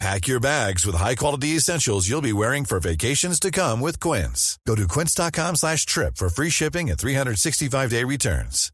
Pack 0.00 0.28
your 0.28 0.40
bags 0.40 0.86
with 0.86 0.94
high-quality 0.94 1.48
essentials 1.48 2.08
you'll 2.08 2.22
be 2.22 2.32
wearing 2.32 2.64
for 2.64 2.80
vacations 2.80 3.38
to 3.38 3.50
come 3.50 3.82
with 3.82 4.00
Quince. 4.00 4.58
Go 4.66 4.74
to 4.74 4.88
quince.com 4.88 5.56
slash 5.56 5.84
trip 5.84 6.16
for 6.16 6.30
free 6.30 6.48
shipping 6.48 6.88
and 6.88 6.98
365-day 6.98 8.04
returns. 8.04 8.72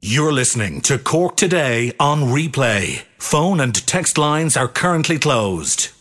You're 0.00 0.32
listening 0.32 0.80
to 0.82 0.98
Cork 0.98 1.36
Today 1.36 1.92
on 2.00 2.24
replay. 2.24 3.04
Phone 3.16 3.60
and 3.60 3.74
text 3.86 4.18
lines 4.18 4.56
are 4.56 4.68
currently 4.68 5.18
closed. 5.20 5.93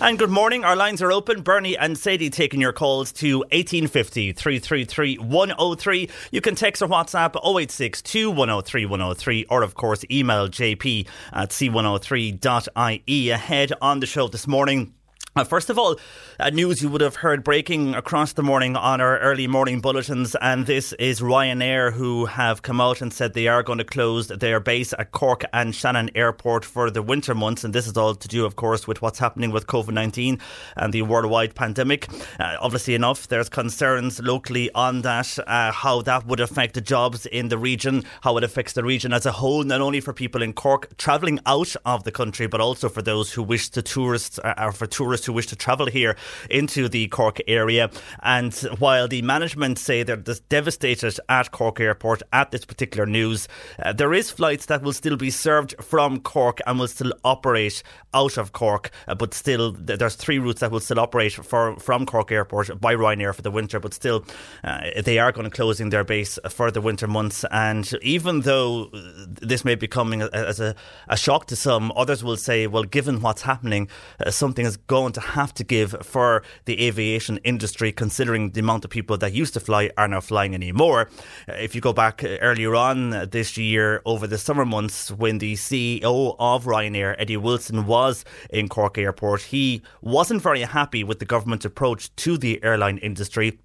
And 0.00 0.16
good 0.16 0.30
morning. 0.30 0.64
Our 0.64 0.76
lines 0.76 1.02
are 1.02 1.10
open. 1.10 1.42
Bernie 1.42 1.76
and 1.76 1.98
Sadie 1.98 2.30
taking 2.30 2.60
your 2.60 2.72
calls 2.72 3.10
to 3.14 3.38
1850 3.38 4.32
333 4.32 5.16
103. 5.16 6.08
You 6.30 6.40
can 6.40 6.54
text 6.54 6.82
or 6.82 6.88
WhatsApp 6.88 7.34
086 7.44 8.02
103 8.14 8.86
103 8.86 9.46
or, 9.50 9.62
of 9.62 9.74
course, 9.74 10.04
email 10.08 10.48
jp 10.48 11.08
at 11.32 11.50
c103.ie. 11.50 13.30
Ahead 13.30 13.72
on 13.82 13.98
the 13.98 14.06
show 14.06 14.28
this 14.28 14.46
morning. 14.46 14.94
Uh, 15.38 15.44
first 15.44 15.70
of 15.70 15.78
all, 15.78 15.94
uh, 16.40 16.50
news 16.50 16.82
you 16.82 16.88
would 16.88 17.00
have 17.00 17.14
heard 17.14 17.44
breaking 17.44 17.94
across 17.94 18.32
the 18.32 18.42
morning 18.42 18.74
on 18.74 19.00
our 19.00 19.20
early 19.20 19.46
morning 19.46 19.80
bulletins, 19.80 20.34
and 20.40 20.66
this 20.66 20.92
is 20.94 21.20
Ryanair 21.20 21.92
who 21.92 22.26
have 22.26 22.62
come 22.62 22.80
out 22.80 23.00
and 23.00 23.12
said 23.12 23.34
they 23.34 23.46
are 23.46 23.62
going 23.62 23.78
to 23.78 23.84
close 23.84 24.26
their 24.26 24.58
base 24.58 24.92
at 24.98 25.12
Cork 25.12 25.44
and 25.52 25.76
Shannon 25.76 26.10
Airport 26.16 26.64
for 26.64 26.90
the 26.90 27.04
winter 27.04 27.36
months, 27.36 27.62
and 27.62 27.72
this 27.72 27.86
is 27.86 27.96
all 27.96 28.16
to 28.16 28.26
do, 28.26 28.44
of 28.44 28.56
course, 28.56 28.88
with 28.88 29.00
what's 29.00 29.20
happening 29.20 29.52
with 29.52 29.68
COVID 29.68 29.92
19 29.92 30.40
and 30.76 30.92
the 30.92 31.02
worldwide 31.02 31.54
pandemic. 31.54 32.08
Uh, 32.40 32.56
obviously, 32.60 32.96
enough, 32.96 33.28
there's 33.28 33.48
concerns 33.48 34.18
locally 34.18 34.72
on 34.74 35.02
that, 35.02 35.38
uh, 35.46 35.70
how 35.70 36.02
that 36.02 36.26
would 36.26 36.40
affect 36.40 36.74
the 36.74 36.80
jobs 36.80 37.26
in 37.26 37.48
the 37.48 37.58
region, 37.58 38.02
how 38.22 38.36
it 38.38 38.42
affects 38.42 38.72
the 38.72 38.82
region 38.82 39.12
as 39.12 39.24
a 39.24 39.30
whole, 39.30 39.62
not 39.62 39.80
only 39.80 40.00
for 40.00 40.12
people 40.12 40.42
in 40.42 40.52
Cork 40.52 40.96
travelling 40.96 41.38
out 41.46 41.76
of 41.86 42.02
the 42.02 42.10
country, 42.10 42.48
but 42.48 42.60
also 42.60 42.88
for 42.88 43.02
those 43.02 43.32
who 43.32 43.44
wish 43.44 43.68
to 43.68 43.82
tourists, 43.82 44.40
uh, 44.40 44.54
or 44.58 44.72
for 44.72 44.88
tourists 44.88 45.27
who 45.28 45.32
wish 45.34 45.46
to 45.46 45.56
travel 45.56 45.86
here 45.86 46.16
into 46.50 46.88
the 46.88 47.06
Cork 47.08 47.38
area. 47.46 47.90
And 48.22 48.52
while 48.78 49.06
the 49.06 49.22
management 49.22 49.78
say 49.78 50.02
they're 50.02 50.16
devastated 50.16 51.20
at 51.28 51.52
Cork 51.52 51.78
Airport 51.78 52.22
at 52.32 52.50
this 52.50 52.64
particular 52.64 53.06
news, 53.06 53.46
uh, 53.78 53.92
there 53.92 54.12
is 54.12 54.30
flights 54.30 54.66
that 54.66 54.82
will 54.82 54.92
still 54.92 55.16
be 55.16 55.30
served 55.30 55.74
from 55.80 56.18
Cork 56.20 56.58
and 56.66 56.80
will 56.80 56.88
still 56.88 57.12
operate 57.24 57.82
out 58.12 58.36
of 58.36 58.52
Cork. 58.52 58.90
Uh, 59.06 59.14
but 59.14 59.34
still, 59.34 59.72
there's 59.72 60.16
three 60.16 60.38
routes 60.38 60.60
that 60.60 60.70
will 60.70 60.80
still 60.80 60.98
operate 60.98 61.32
for, 61.32 61.78
from 61.78 62.06
Cork 62.06 62.32
Airport 62.32 62.80
by 62.80 62.94
Ryanair 62.94 63.34
for 63.34 63.42
the 63.42 63.50
winter. 63.50 63.78
But 63.78 63.94
still, 63.94 64.24
uh, 64.64 65.02
they 65.04 65.18
are 65.18 65.30
going 65.30 65.44
to 65.44 65.50
closing 65.50 65.90
their 65.90 66.04
base 66.04 66.38
for 66.48 66.70
the 66.70 66.80
winter 66.80 67.06
months. 67.06 67.44
And 67.50 67.90
even 68.02 68.40
though 68.40 68.84
uh, 68.84 69.26
this 69.42 69.64
may 69.64 69.74
be 69.74 69.86
coming 69.86 70.22
as 70.22 70.58
a, 70.58 70.74
a 71.08 71.16
shock 71.16 71.46
to 71.46 71.56
some, 71.56 71.92
others 71.94 72.24
will 72.24 72.36
say, 72.36 72.66
well, 72.66 72.84
given 72.84 73.20
what's 73.20 73.42
happening, 73.42 73.88
uh, 74.24 74.30
something 74.30 74.64
is 74.64 74.76
going 74.76 75.07
to 75.12 75.20
have 75.20 75.52
to 75.54 75.64
give 75.64 75.94
for 76.02 76.42
the 76.64 76.86
aviation 76.86 77.38
industry, 77.44 77.92
considering 77.92 78.50
the 78.50 78.60
amount 78.60 78.84
of 78.84 78.90
people 78.90 79.16
that 79.18 79.32
used 79.32 79.54
to 79.54 79.60
fly 79.60 79.90
are 79.96 80.08
not 80.08 80.24
flying 80.24 80.54
anymore. 80.54 81.08
Uh, 81.48 81.52
If 81.52 81.74
you 81.74 81.80
go 81.80 81.92
back 81.92 82.22
uh, 82.24 82.38
earlier 82.40 82.74
on 82.74 83.28
this 83.30 83.56
year, 83.56 84.02
over 84.04 84.26
the 84.26 84.38
summer 84.38 84.64
months, 84.64 85.10
when 85.10 85.38
the 85.38 85.54
CEO 85.54 86.36
of 86.38 86.64
Ryanair, 86.64 87.14
Eddie 87.18 87.36
Wilson, 87.36 87.86
was 87.86 88.24
in 88.50 88.68
Cork 88.68 88.98
Airport, 88.98 89.42
he 89.42 89.82
wasn't 90.02 90.42
very 90.42 90.62
happy 90.62 91.04
with 91.04 91.18
the 91.18 91.24
government 91.24 91.64
approach 91.64 92.14
to 92.16 92.38
the 92.38 92.62
airline 92.62 92.98
industry 92.98 93.58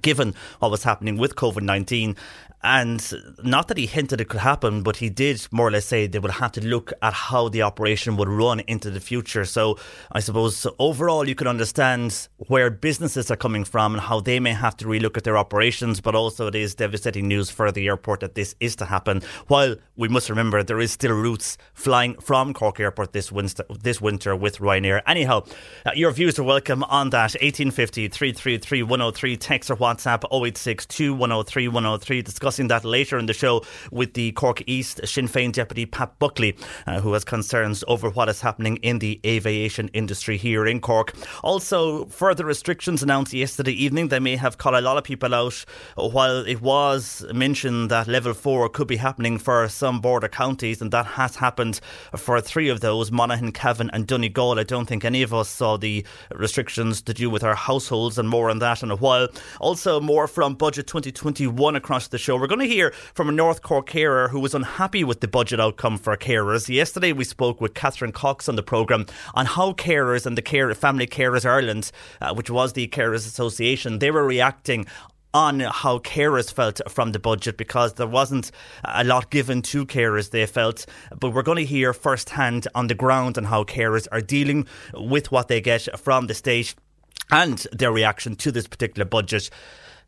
given 0.00 0.34
what 0.60 0.70
was 0.70 0.84
happening 0.84 1.18
with 1.18 1.36
COVID 1.36 1.62
19. 1.62 2.16
And 2.64 3.12
not 3.42 3.68
that 3.68 3.76
he 3.76 3.84
hinted 3.84 4.22
it 4.22 4.30
could 4.30 4.40
happen, 4.40 4.82
but 4.82 4.96
he 4.96 5.10
did 5.10 5.46
more 5.50 5.68
or 5.68 5.70
less 5.70 5.84
say 5.84 6.06
they 6.06 6.18
would 6.18 6.30
have 6.30 6.52
to 6.52 6.66
look 6.66 6.94
at 7.02 7.12
how 7.12 7.50
the 7.50 7.60
operation 7.60 8.16
would 8.16 8.28
run 8.28 8.60
into 8.60 8.90
the 8.90 9.00
future. 9.00 9.44
So 9.44 9.78
I 10.12 10.20
suppose 10.20 10.66
overall 10.78 11.28
you 11.28 11.34
can 11.34 11.46
understand 11.46 12.28
where 12.38 12.70
businesses 12.70 13.30
are 13.30 13.36
coming 13.36 13.64
from 13.64 13.92
and 13.92 14.00
how 14.00 14.20
they 14.20 14.40
may 14.40 14.54
have 14.54 14.78
to 14.78 14.86
relook 14.86 15.18
at 15.18 15.24
their 15.24 15.36
operations, 15.36 16.00
but 16.00 16.14
also 16.14 16.46
it 16.46 16.54
is 16.54 16.74
devastating 16.74 17.28
news 17.28 17.50
for 17.50 17.70
the 17.70 17.86
airport 17.86 18.20
that 18.20 18.34
this 18.34 18.54
is 18.60 18.74
to 18.76 18.86
happen. 18.86 19.20
While 19.48 19.76
we 19.96 20.08
must 20.08 20.30
remember 20.30 20.62
there 20.62 20.80
is 20.80 20.90
still 20.90 21.12
routes 21.12 21.58
flying 21.74 22.14
from 22.14 22.54
Cork 22.54 22.80
Airport 22.80 23.12
this 23.12 23.30
winter, 23.30 23.64
this 23.78 24.00
winter 24.00 24.34
with 24.34 24.58
Ryanair. 24.58 25.02
Anyhow, 25.06 25.44
uh, 25.84 25.90
your 25.94 26.12
views 26.12 26.38
are 26.38 26.44
welcome 26.44 26.82
on 26.84 27.10
that. 27.10 27.34
1850 27.34 28.08
333 28.08 28.82
103, 28.82 29.36
text 29.36 29.70
or 29.70 29.76
WhatsApp 29.76 30.24
086 30.32 30.86
103 31.10 31.68
103. 31.68 32.22
Discussing 32.54 32.68
that 32.68 32.84
later 32.84 33.18
in 33.18 33.26
the 33.26 33.32
show 33.32 33.64
with 33.90 34.14
the 34.14 34.30
Cork 34.30 34.62
East 34.68 35.00
Sinn 35.04 35.26
Féin 35.26 35.50
deputy 35.50 35.86
Pat 35.86 36.16
Buckley, 36.20 36.56
uh, 36.86 37.00
who 37.00 37.12
has 37.14 37.24
concerns 37.24 37.82
over 37.88 38.08
what 38.08 38.28
is 38.28 38.42
happening 38.42 38.76
in 38.76 39.00
the 39.00 39.20
aviation 39.26 39.88
industry 39.88 40.36
here 40.36 40.64
in 40.64 40.80
Cork. 40.80 41.14
Also, 41.42 42.04
further 42.04 42.44
restrictions 42.44 43.02
announced 43.02 43.32
yesterday 43.32 43.72
evening. 43.72 44.06
They 44.06 44.20
may 44.20 44.36
have 44.36 44.56
caught 44.56 44.74
a 44.74 44.80
lot 44.80 44.96
of 44.96 45.02
people 45.02 45.34
out 45.34 45.64
while 45.96 46.46
it 46.46 46.62
was 46.62 47.26
mentioned 47.34 47.90
that 47.90 48.06
level 48.06 48.34
four 48.34 48.68
could 48.68 48.86
be 48.86 48.98
happening 48.98 49.36
for 49.36 49.68
some 49.68 50.00
border 50.00 50.28
counties, 50.28 50.80
and 50.80 50.92
that 50.92 51.06
has 51.06 51.34
happened 51.34 51.80
for 52.16 52.40
three 52.40 52.68
of 52.68 52.82
those 52.82 53.10
Monaghan, 53.10 53.50
Cavan, 53.50 53.90
and 53.92 54.06
Donegal. 54.06 54.60
I 54.60 54.62
don't 54.62 54.86
think 54.86 55.04
any 55.04 55.22
of 55.22 55.34
us 55.34 55.48
saw 55.48 55.76
the 55.76 56.06
restrictions 56.30 57.02
to 57.02 57.14
do 57.14 57.28
with 57.28 57.42
our 57.42 57.56
households, 57.56 58.16
and 58.16 58.28
more 58.28 58.48
on 58.48 58.60
that 58.60 58.84
in 58.84 58.92
a 58.92 58.96
while. 58.96 59.26
Also, 59.58 60.00
more 60.00 60.28
from 60.28 60.54
Budget 60.54 60.86
2021 60.86 61.74
across 61.74 62.06
the 62.06 62.16
show. 62.16 62.43
We're 62.44 62.48
going 62.48 62.60
to 62.60 62.66
hear 62.66 62.90
from 63.14 63.30
a 63.30 63.32
North 63.32 63.62
Cork 63.62 63.86
carer 63.86 64.28
who 64.28 64.38
was 64.38 64.54
unhappy 64.54 65.02
with 65.02 65.20
the 65.20 65.28
budget 65.28 65.60
outcome 65.60 65.96
for 65.96 66.14
carers. 66.14 66.68
Yesterday, 66.68 67.10
we 67.10 67.24
spoke 67.24 67.58
with 67.58 67.72
Catherine 67.72 68.12
Cox 68.12 68.50
on 68.50 68.56
the 68.56 68.62
programme 68.62 69.06
on 69.32 69.46
how 69.46 69.72
carers 69.72 70.26
and 70.26 70.36
the 70.36 70.42
care, 70.42 70.74
Family 70.74 71.06
Carers 71.06 71.46
Ireland, 71.46 71.90
uh, 72.20 72.34
which 72.34 72.50
was 72.50 72.74
the 72.74 72.86
Carers 72.88 73.26
Association, 73.26 73.98
they 73.98 74.10
were 74.10 74.26
reacting 74.26 74.84
on 75.32 75.60
how 75.60 76.00
carers 76.00 76.52
felt 76.52 76.82
from 76.86 77.12
the 77.12 77.18
budget 77.18 77.56
because 77.56 77.94
there 77.94 78.06
wasn't 78.06 78.50
a 78.84 79.04
lot 79.04 79.30
given 79.30 79.62
to 79.62 79.86
carers, 79.86 80.28
they 80.28 80.44
felt. 80.44 80.84
But 81.18 81.30
we're 81.30 81.42
going 81.42 81.56
to 81.56 81.64
hear 81.64 81.94
firsthand 81.94 82.68
on 82.74 82.88
the 82.88 82.94
ground 82.94 83.38
on 83.38 83.44
how 83.44 83.64
carers 83.64 84.06
are 84.12 84.20
dealing 84.20 84.66
with 84.92 85.32
what 85.32 85.48
they 85.48 85.62
get 85.62 85.98
from 85.98 86.26
the 86.26 86.34
state 86.34 86.74
and 87.30 87.66
their 87.72 87.90
reaction 87.90 88.36
to 88.36 88.52
this 88.52 88.66
particular 88.66 89.06
budget. 89.06 89.48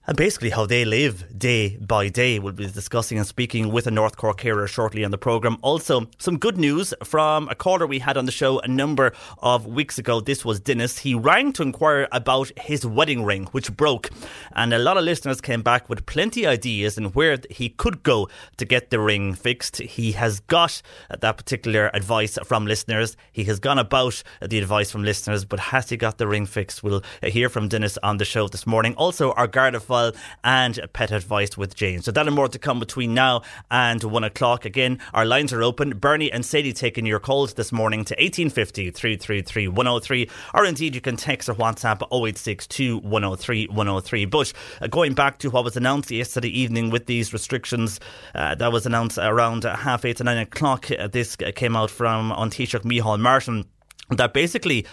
And 0.09 0.17
basically, 0.17 0.51
how 0.51 0.67
they 0.67 0.85
live 0.85 1.37
day 1.37 1.79
by 1.79 2.09
day. 2.09 2.39
We'll 2.39 2.53
be 2.53 2.71
discussing 2.71 3.19
and 3.19 3.27
speaking 3.27 3.73
with 3.73 3.89
a 3.89 3.91
North 3.91 4.17
Cork 4.17 4.39
carer 4.39 4.69
shortly 4.69 5.05
on 5.05 5.11
the 5.11 5.19
programme. 5.19 5.59
Also, 5.63 6.07
some 6.19 6.39
good 6.39 6.57
news 6.57 6.95
from 7.03 7.49
a 7.49 7.57
caller 7.57 7.89
we 7.89 7.99
had 7.99 8.17
on 8.17 8.25
the 8.25 8.31
show 8.31 8.61
a 8.61 8.69
number 8.69 9.13
of 9.39 9.67
weeks 9.67 9.99
ago. 9.99 10.21
This 10.21 10.45
was 10.45 10.61
Dennis. 10.61 10.99
He 10.99 11.17
rang 11.17 11.53
to 11.55 11.65
inquire 11.65 12.07
about 12.13 12.53
his 12.57 12.87
wedding 12.87 13.25
ring, 13.25 13.47
which 13.47 13.77
broke. 13.77 14.11
And 14.53 14.73
a 14.73 14.79
lot 14.79 14.97
of 14.97 15.03
listeners 15.03 15.41
came 15.41 15.63
back 15.63 15.89
with 15.89 16.07
plenty 16.07 16.47
ideas 16.47 16.97
and 16.97 17.13
where 17.17 17.39
he 17.51 17.71
could 17.71 18.05
go 18.05 18.29
to 18.59 18.65
get 18.65 18.91
the 18.91 19.01
ring 19.01 19.35
fixed. 19.35 19.79
He 19.79 20.13
has 20.13 20.39
got 20.39 20.83
that 21.19 21.37
particular 21.37 21.91
advice 21.93 22.39
from 22.45 22.65
listeners. 22.65 23.17
He 23.33 23.43
has 23.45 23.59
gone 23.59 23.81
about 23.81 24.23
the 24.41 24.59
advice 24.61 24.89
from 24.89 25.03
listeners, 25.03 25.45
but 25.45 25.59
has 25.59 25.89
he 25.89 25.97
got 25.97 26.19
the 26.19 26.29
ring 26.29 26.47
fixed? 26.47 26.85
We'll 26.85 27.03
hear 27.25 27.49
from 27.49 27.67
Dennis 27.67 27.99
on 28.05 28.19
the 28.19 28.25
show 28.25 28.47
this 28.47 28.69
morning. 28.69 28.95
Also, 28.95 29.33
our 29.33 29.49
Garda 29.49 29.81
profile 29.97 30.23
and 30.45 30.81
pet 30.93 31.11
advice 31.11 31.57
with 31.57 31.75
Jane. 31.75 32.03
So 32.03 32.11
that 32.13 32.27
and 32.27 32.37
more 32.37 32.49
to 32.49 32.59
come 32.59 32.79
between 32.79 33.15
now 33.15 33.43
and 33.71 34.03
one 34.03 34.25
o'clock. 34.25 34.65
Again, 34.65 34.99
our 35.15 35.25
lines 35.25 35.53
are 35.53 35.63
open. 35.63 35.99
Bernie 35.99 36.31
and 36.31 36.45
Sadie 36.45 36.73
taking 36.73 37.07
your 37.07 37.21
calls 37.21 37.55
this 37.55 37.73
morning 37.73 38.05
to 38.05 38.15
1850 38.15 38.91
333 38.91 39.69
103, 39.69 40.31
or 40.55 40.65
indeed 40.65 40.95
you 40.95 41.01
can 41.01 41.17
text 41.17 41.49
or 41.49 41.55
WhatsApp 41.55 42.03
0862 42.13 42.99
103 42.99 43.67
103. 43.69 44.25
But 44.27 44.53
uh, 44.81 44.87
going 44.89 45.15
back 45.15 45.39
to 45.39 45.51
what 45.51 45.65
was 45.65 45.77
announced 45.77 46.11
yesterday 46.11 46.49
evening 46.49 46.91
with 46.91 47.07
these 47.07 47.33
restrictions, 47.33 48.01
uh, 48.35 48.55
that 48.57 48.73
was 48.73 48.87
announced 48.87 49.19
around 49.19 49.65
half 49.65 50.05
eight 50.05 50.19
to 50.19 50.25
nine 50.25 50.39
o'clock. 50.39 50.91
Uh, 50.91 51.09
this 51.09 51.37
came 51.37 51.77
out 51.77 51.91
from 51.91 52.33
on 52.33 52.51
Taoiseach 52.51 52.83
Micheál 52.83 53.21
Martin 53.21 53.65
that 54.11 54.33
basically 54.33 54.87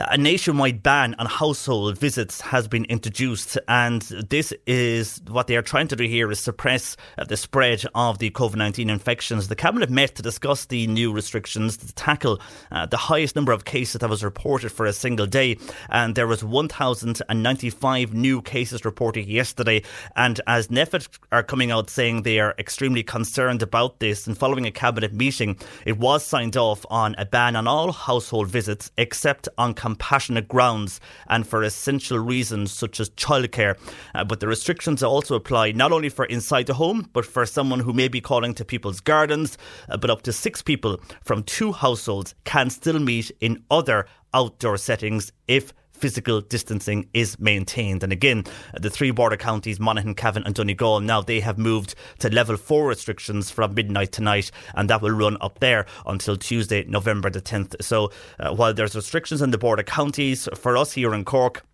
a 0.00 0.16
nationwide 0.16 0.80
ban 0.80 1.16
on 1.18 1.26
household 1.26 1.98
visits 1.98 2.40
has 2.40 2.68
been 2.68 2.84
introduced, 2.84 3.58
and 3.66 4.02
this 4.02 4.52
is 4.64 5.20
what 5.28 5.48
they 5.48 5.56
are 5.56 5.62
trying 5.62 5.88
to 5.88 5.96
do 5.96 6.04
here 6.04 6.30
is 6.30 6.38
suppress 6.38 6.96
uh, 7.18 7.24
the 7.24 7.36
spread 7.36 7.82
of 7.96 8.18
the 8.18 8.30
COVID 8.30 8.54
19 8.54 8.90
infections. 8.90 9.48
The 9.48 9.56
Cabinet 9.56 9.90
met 9.90 10.14
to 10.14 10.22
discuss 10.22 10.66
the 10.66 10.86
new 10.86 11.12
restrictions 11.12 11.76
to 11.78 11.92
tackle 11.94 12.40
uh, 12.70 12.86
the 12.86 12.96
highest 12.96 13.34
number 13.34 13.50
of 13.50 13.64
cases 13.64 13.98
that 14.00 14.08
was 14.08 14.22
reported 14.22 14.70
for 14.70 14.86
a 14.86 14.92
single 14.92 15.26
day, 15.26 15.58
and 15.88 16.14
there 16.14 16.28
was 16.28 16.44
1,095 16.44 18.14
new 18.14 18.40
cases 18.40 18.84
reported 18.84 19.26
yesterday. 19.26 19.82
And 20.14 20.40
as 20.46 20.68
NPHET 20.68 21.08
are 21.32 21.42
coming 21.42 21.72
out 21.72 21.90
saying 21.90 22.22
they 22.22 22.38
are 22.38 22.54
extremely 22.56 23.02
concerned 23.02 23.62
about 23.62 23.98
this, 23.98 24.28
and 24.28 24.38
following 24.38 24.64
a 24.64 24.70
Cabinet 24.70 25.12
meeting, 25.12 25.58
it 25.84 25.98
was 25.98 26.24
signed 26.24 26.56
off 26.56 26.86
on 26.88 27.16
a 27.18 27.26
ban 27.26 27.56
on 27.56 27.66
all 27.66 27.90
household 27.90 28.46
visits 28.46 28.92
except 28.96 29.48
on 29.58 29.74
compassionate 29.88 30.48
grounds 30.48 31.00
and 31.28 31.46
for 31.46 31.62
essential 31.62 32.18
reasons 32.18 32.70
such 32.70 33.00
as 33.00 33.08
childcare. 33.10 33.74
Uh, 34.14 34.22
but 34.22 34.38
the 34.38 34.46
restrictions 34.46 35.02
also 35.02 35.34
apply 35.34 35.72
not 35.72 35.92
only 35.92 36.10
for 36.10 36.26
inside 36.26 36.66
the 36.66 36.74
home, 36.74 37.08
but 37.14 37.24
for 37.24 37.46
someone 37.46 37.80
who 37.80 37.94
may 37.94 38.06
be 38.06 38.20
calling 38.20 38.52
to 38.52 38.66
people's 38.66 39.00
gardens. 39.00 39.56
Uh, 39.88 39.96
but 39.96 40.10
up 40.10 40.20
to 40.20 40.30
six 40.30 40.60
people 40.60 41.00
from 41.24 41.42
two 41.42 41.72
households 41.72 42.34
can 42.44 42.68
still 42.68 42.98
meet 42.98 43.30
in 43.40 43.64
other 43.70 44.04
outdoor 44.34 44.76
settings 44.76 45.32
if 45.46 45.72
physical 45.98 46.40
distancing 46.40 47.08
is 47.14 47.38
maintained. 47.38 48.02
And 48.02 48.12
again, 48.12 48.44
the 48.78 48.90
three 48.90 49.10
border 49.10 49.36
counties, 49.36 49.80
Monaghan, 49.80 50.14
Cavan, 50.14 50.44
and 50.44 50.54
Donegal, 50.54 51.00
now 51.00 51.20
they 51.20 51.40
have 51.40 51.58
moved 51.58 51.94
to 52.20 52.30
level 52.30 52.56
four 52.56 52.88
restrictions 52.88 53.50
from 53.50 53.74
midnight 53.74 54.12
tonight, 54.12 54.50
and 54.74 54.88
that 54.90 55.02
will 55.02 55.10
run 55.10 55.36
up 55.40 55.58
there 55.60 55.86
until 56.06 56.36
Tuesday, 56.36 56.84
November 56.84 57.30
the 57.30 57.40
10th. 57.40 57.82
So 57.82 58.10
uh, 58.38 58.54
while 58.54 58.74
there's 58.74 58.94
restrictions 58.94 59.42
in 59.42 59.50
the 59.50 59.58
border 59.58 59.82
counties, 59.82 60.48
for 60.54 60.76
us 60.76 60.92
here 60.92 61.14
in 61.14 61.24
Cork, 61.24 61.64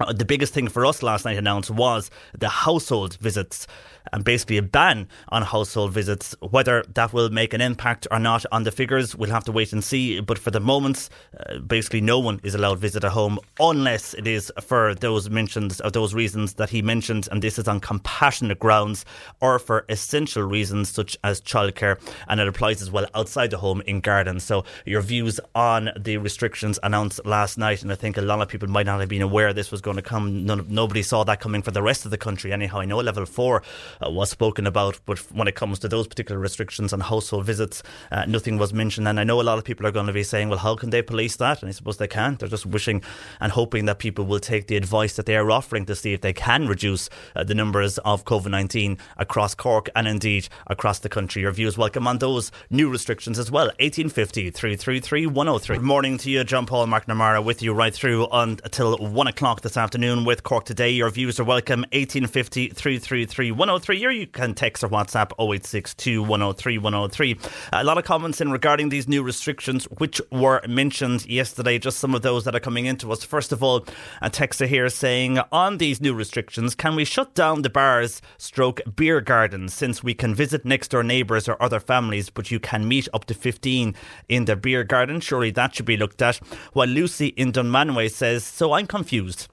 uh, 0.00 0.12
the 0.12 0.24
biggest 0.24 0.54
thing 0.54 0.68
for 0.68 0.86
us 0.86 1.02
last 1.02 1.24
night 1.24 1.36
announced 1.36 1.70
was 1.70 2.10
the 2.38 2.48
household 2.48 3.16
visits 3.18 3.66
and 4.12 4.24
basically 4.24 4.56
a 4.56 4.62
ban 4.62 5.08
on 5.28 5.42
household 5.42 5.92
visits. 5.92 6.34
Whether 6.40 6.84
that 6.94 7.12
will 7.12 7.30
make 7.30 7.54
an 7.54 7.60
impact 7.60 8.06
or 8.10 8.18
not 8.18 8.44
on 8.52 8.64
the 8.64 8.70
figures, 8.70 9.14
we'll 9.14 9.30
have 9.30 9.44
to 9.44 9.52
wait 9.52 9.72
and 9.72 9.82
see. 9.82 10.20
But 10.20 10.38
for 10.38 10.50
the 10.50 10.60
moment, 10.60 11.08
uh, 11.38 11.58
basically 11.58 12.00
no 12.00 12.18
one 12.18 12.40
is 12.42 12.54
allowed 12.54 12.78
visit 12.78 13.04
a 13.04 13.10
home 13.10 13.38
unless 13.58 14.14
it 14.14 14.26
is 14.26 14.52
for 14.60 14.94
those 14.94 15.30
mentions 15.30 15.80
or 15.80 15.90
those 15.90 16.14
reasons 16.14 16.54
that 16.54 16.70
he 16.70 16.82
mentioned, 16.82 17.28
and 17.30 17.42
this 17.42 17.58
is 17.58 17.68
on 17.68 17.80
compassionate 17.80 18.58
grounds 18.58 19.04
or 19.40 19.58
for 19.58 19.84
essential 19.88 20.42
reasons 20.42 20.88
such 20.88 21.16
as 21.24 21.40
childcare, 21.40 22.00
and 22.28 22.40
it 22.40 22.48
applies 22.48 22.82
as 22.82 22.90
well 22.90 23.06
outside 23.14 23.50
the 23.50 23.58
home 23.58 23.82
in 23.82 24.00
gardens. 24.00 24.44
So 24.44 24.64
your 24.84 25.00
views 25.00 25.40
on 25.54 25.90
the 25.98 26.16
restrictions 26.16 26.78
announced 26.82 27.24
last 27.24 27.58
night, 27.58 27.82
and 27.82 27.92
I 27.92 27.94
think 27.94 28.16
a 28.16 28.22
lot 28.22 28.40
of 28.40 28.48
people 28.48 28.68
might 28.68 28.86
not 28.86 29.00
have 29.00 29.08
been 29.08 29.22
aware 29.22 29.52
this 29.52 29.70
was 29.70 29.80
going 29.80 29.96
to 29.96 30.02
come. 30.02 30.44
None, 30.46 30.66
nobody 30.68 31.02
saw 31.02 31.24
that 31.24 31.40
coming 31.40 31.62
for 31.62 31.70
the 31.70 31.82
rest 31.82 32.04
of 32.04 32.10
the 32.10 32.18
country. 32.18 32.52
Anyhow, 32.52 32.80
I 32.80 32.84
know 32.84 32.98
level 32.98 33.26
four 33.26 33.62
uh, 34.04 34.10
was 34.10 34.30
spoken 34.30 34.66
about. 34.66 35.00
But 35.06 35.18
when 35.32 35.48
it 35.48 35.54
comes 35.54 35.78
to 35.80 35.88
those 35.88 36.06
particular 36.06 36.40
restrictions 36.40 36.92
on 36.92 37.00
household 37.00 37.46
visits, 37.46 37.82
uh, 38.10 38.24
nothing 38.26 38.58
was 38.58 38.72
mentioned. 38.72 39.08
And 39.08 39.18
I 39.18 39.24
know 39.24 39.40
a 39.40 39.42
lot 39.42 39.58
of 39.58 39.64
people 39.64 39.86
are 39.86 39.92
going 39.92 40.06
to 40.06 40.12
be 40.12 40.22
saying, 40.22 40.48
well, 40.48 40.58
how 40.58 40.76
can 40.76 40.90
they 40.90 41.02
police 41.02 41.36
that? 41.36 41.62
And 41.62 41.68
I 41.68 41.72
suppose 41.72 41.96
they 41.96 42.08
can't. 42.08 42.38
They're 42.38 42.48
just 42.48 42.66
wishing 42.66 43.02
and 43.40 43.52
hoping 43.52 43.86
that 43.86 43.98
people 43.98 44.24
will 44.24 44.40
take 44.40 44.66
the 44.66 44.76
advice 44.76 45.16
that 45.16 45.26
they 45.26 45.36
are 45.36 45.50
offering 45.50 45.86
to 45.86 45.96
see 45.96 46.12
if 46.12 46.20
they 46.20 46.32
can 46.32 46.66
reduce 46.66 47.08
uh, 47.36 47.44
the 47.44 47.54
numbers 47.54 47.98
of 47.98 48.24
COVID 48.24 48.50
19 48.50 48.98
across 49.16 49.54
Cork 49.54 49.88
and 49.94 50.06
indeed 50.06 50.48
across 50.66 50.98
the 50.98 51.08
country. 51.08 51.42
Your 51.42 51.52
views 51.52 51.78
welcome 51.78 52.06
on 52.06 52.18
those 52.18 52.50
new 52.70 52.90
restrictions 52.90 53.38
as 53.38 53.50
well. 53.50 53.66
1850 53.78 54.50
333 54.50 55.26
103. 55.26 55.76
Good 55.76 55.84
morning 55.84 56.18
to 56.18 56.30
you, 56.30 56.44
John 56.44 56.66
Paul 56.66 56.86
McNamara, 56.86 57.44
with 57.44 57.62
you 57.62 57.72
right 57.72 57.94
through 57.94 58.28
until 58.32 58.96
1 58.96 59.26
o'clock 59.26 59.62
this 59.62 59.76
afternoon 59.76 60.24
with 60.24 60.42
Cork 60.42 60.64
Today. 60.64 60.90
Your 60.90 61.10
views 61.10 61.40
are 61.40 61.44
welcome. 61.44 61.80
1850 61.92 62.68
333 62.68 63.50
103 63.50 63.79
103 63.80 64.20
you 64.20 64.26
can 64.26 64.54
text 64.54 64.84
or 64.84 64.88
WhatsApp 64.88 65.32
0862 65.38 66.22
103 66.22 66.76
103. 66.76 67.38
A 67.72 67.82
lot 67.82 67.96
of 67.96 68.04
comments 68.04 68.40
in 68.40 68.50
regarding 68.50 68.90
these 68.90 69.08
new 69.08 69.22
restrictions, 69.22 69.86
which 69.96 70.20
were 70.30 70.60
mentioned 70.68 71.24
yesterday. 71.26 71.78
Just 71.78 71.98
some 71.98 72.14
of 72.14 72.20
those 72.20 72.44
that 72.44 72.54
are 72.54 72.60
coming 72.60 72.84
into 72.84 73.10
us. 73.10 73.24
First 73.24 73.52
of 73.52 73.62
all, 73.62 73.86
a 74.20 74.28
texter 74.28 74.66
here 74.66 74.90
saying, 74.90 75.38
on 75.50 75.78
these 75.78 75.98
new 75.98 76.12
restrictions, 76.12 76.74
can 76.74 76.94
we 76.94 77.06
shut 77.06 77.34
down 77.34 77.62
the 77.62 77.70
bars 77.70 78.20
stroke 78.36 78.82
beer 78.94 79.22
gardens 79.22 79.72
since 79.72 80.04
we 80.04 80.12
can 80.12 80.34
visit 80.34 80.66
next 80.66 80.88
door 80.88 81.02
neighbours 81.02 81.48
or 81.48 81.60
other 81.62 81.80
families, 81.80 82.28
but 82.28 82.50
you 82.50 82.60
can 82.60 82.86
meet 82.86 83.08
up 83.14 83.24
to 83.26 83.34
15 83.34 83.94
in 84.28 84.44
the 84.44 84.56
beer 84.56 84.84
garden? 84.84 85.20
Surely 85.20 85.50
that 85.52 85.74
should 85.74 85.86
be 85.86 85.96
looked 85.96 86.20
at. 86.20 86.36
While 86.74 86.88
Lucy 86.88 87.28
in 87.28 87.52
Dunmanway 87.52 88.10
says, 88.10 88.44
so 88.44 88.72
I'm 88.72 88.86
confused. 88.86 89.48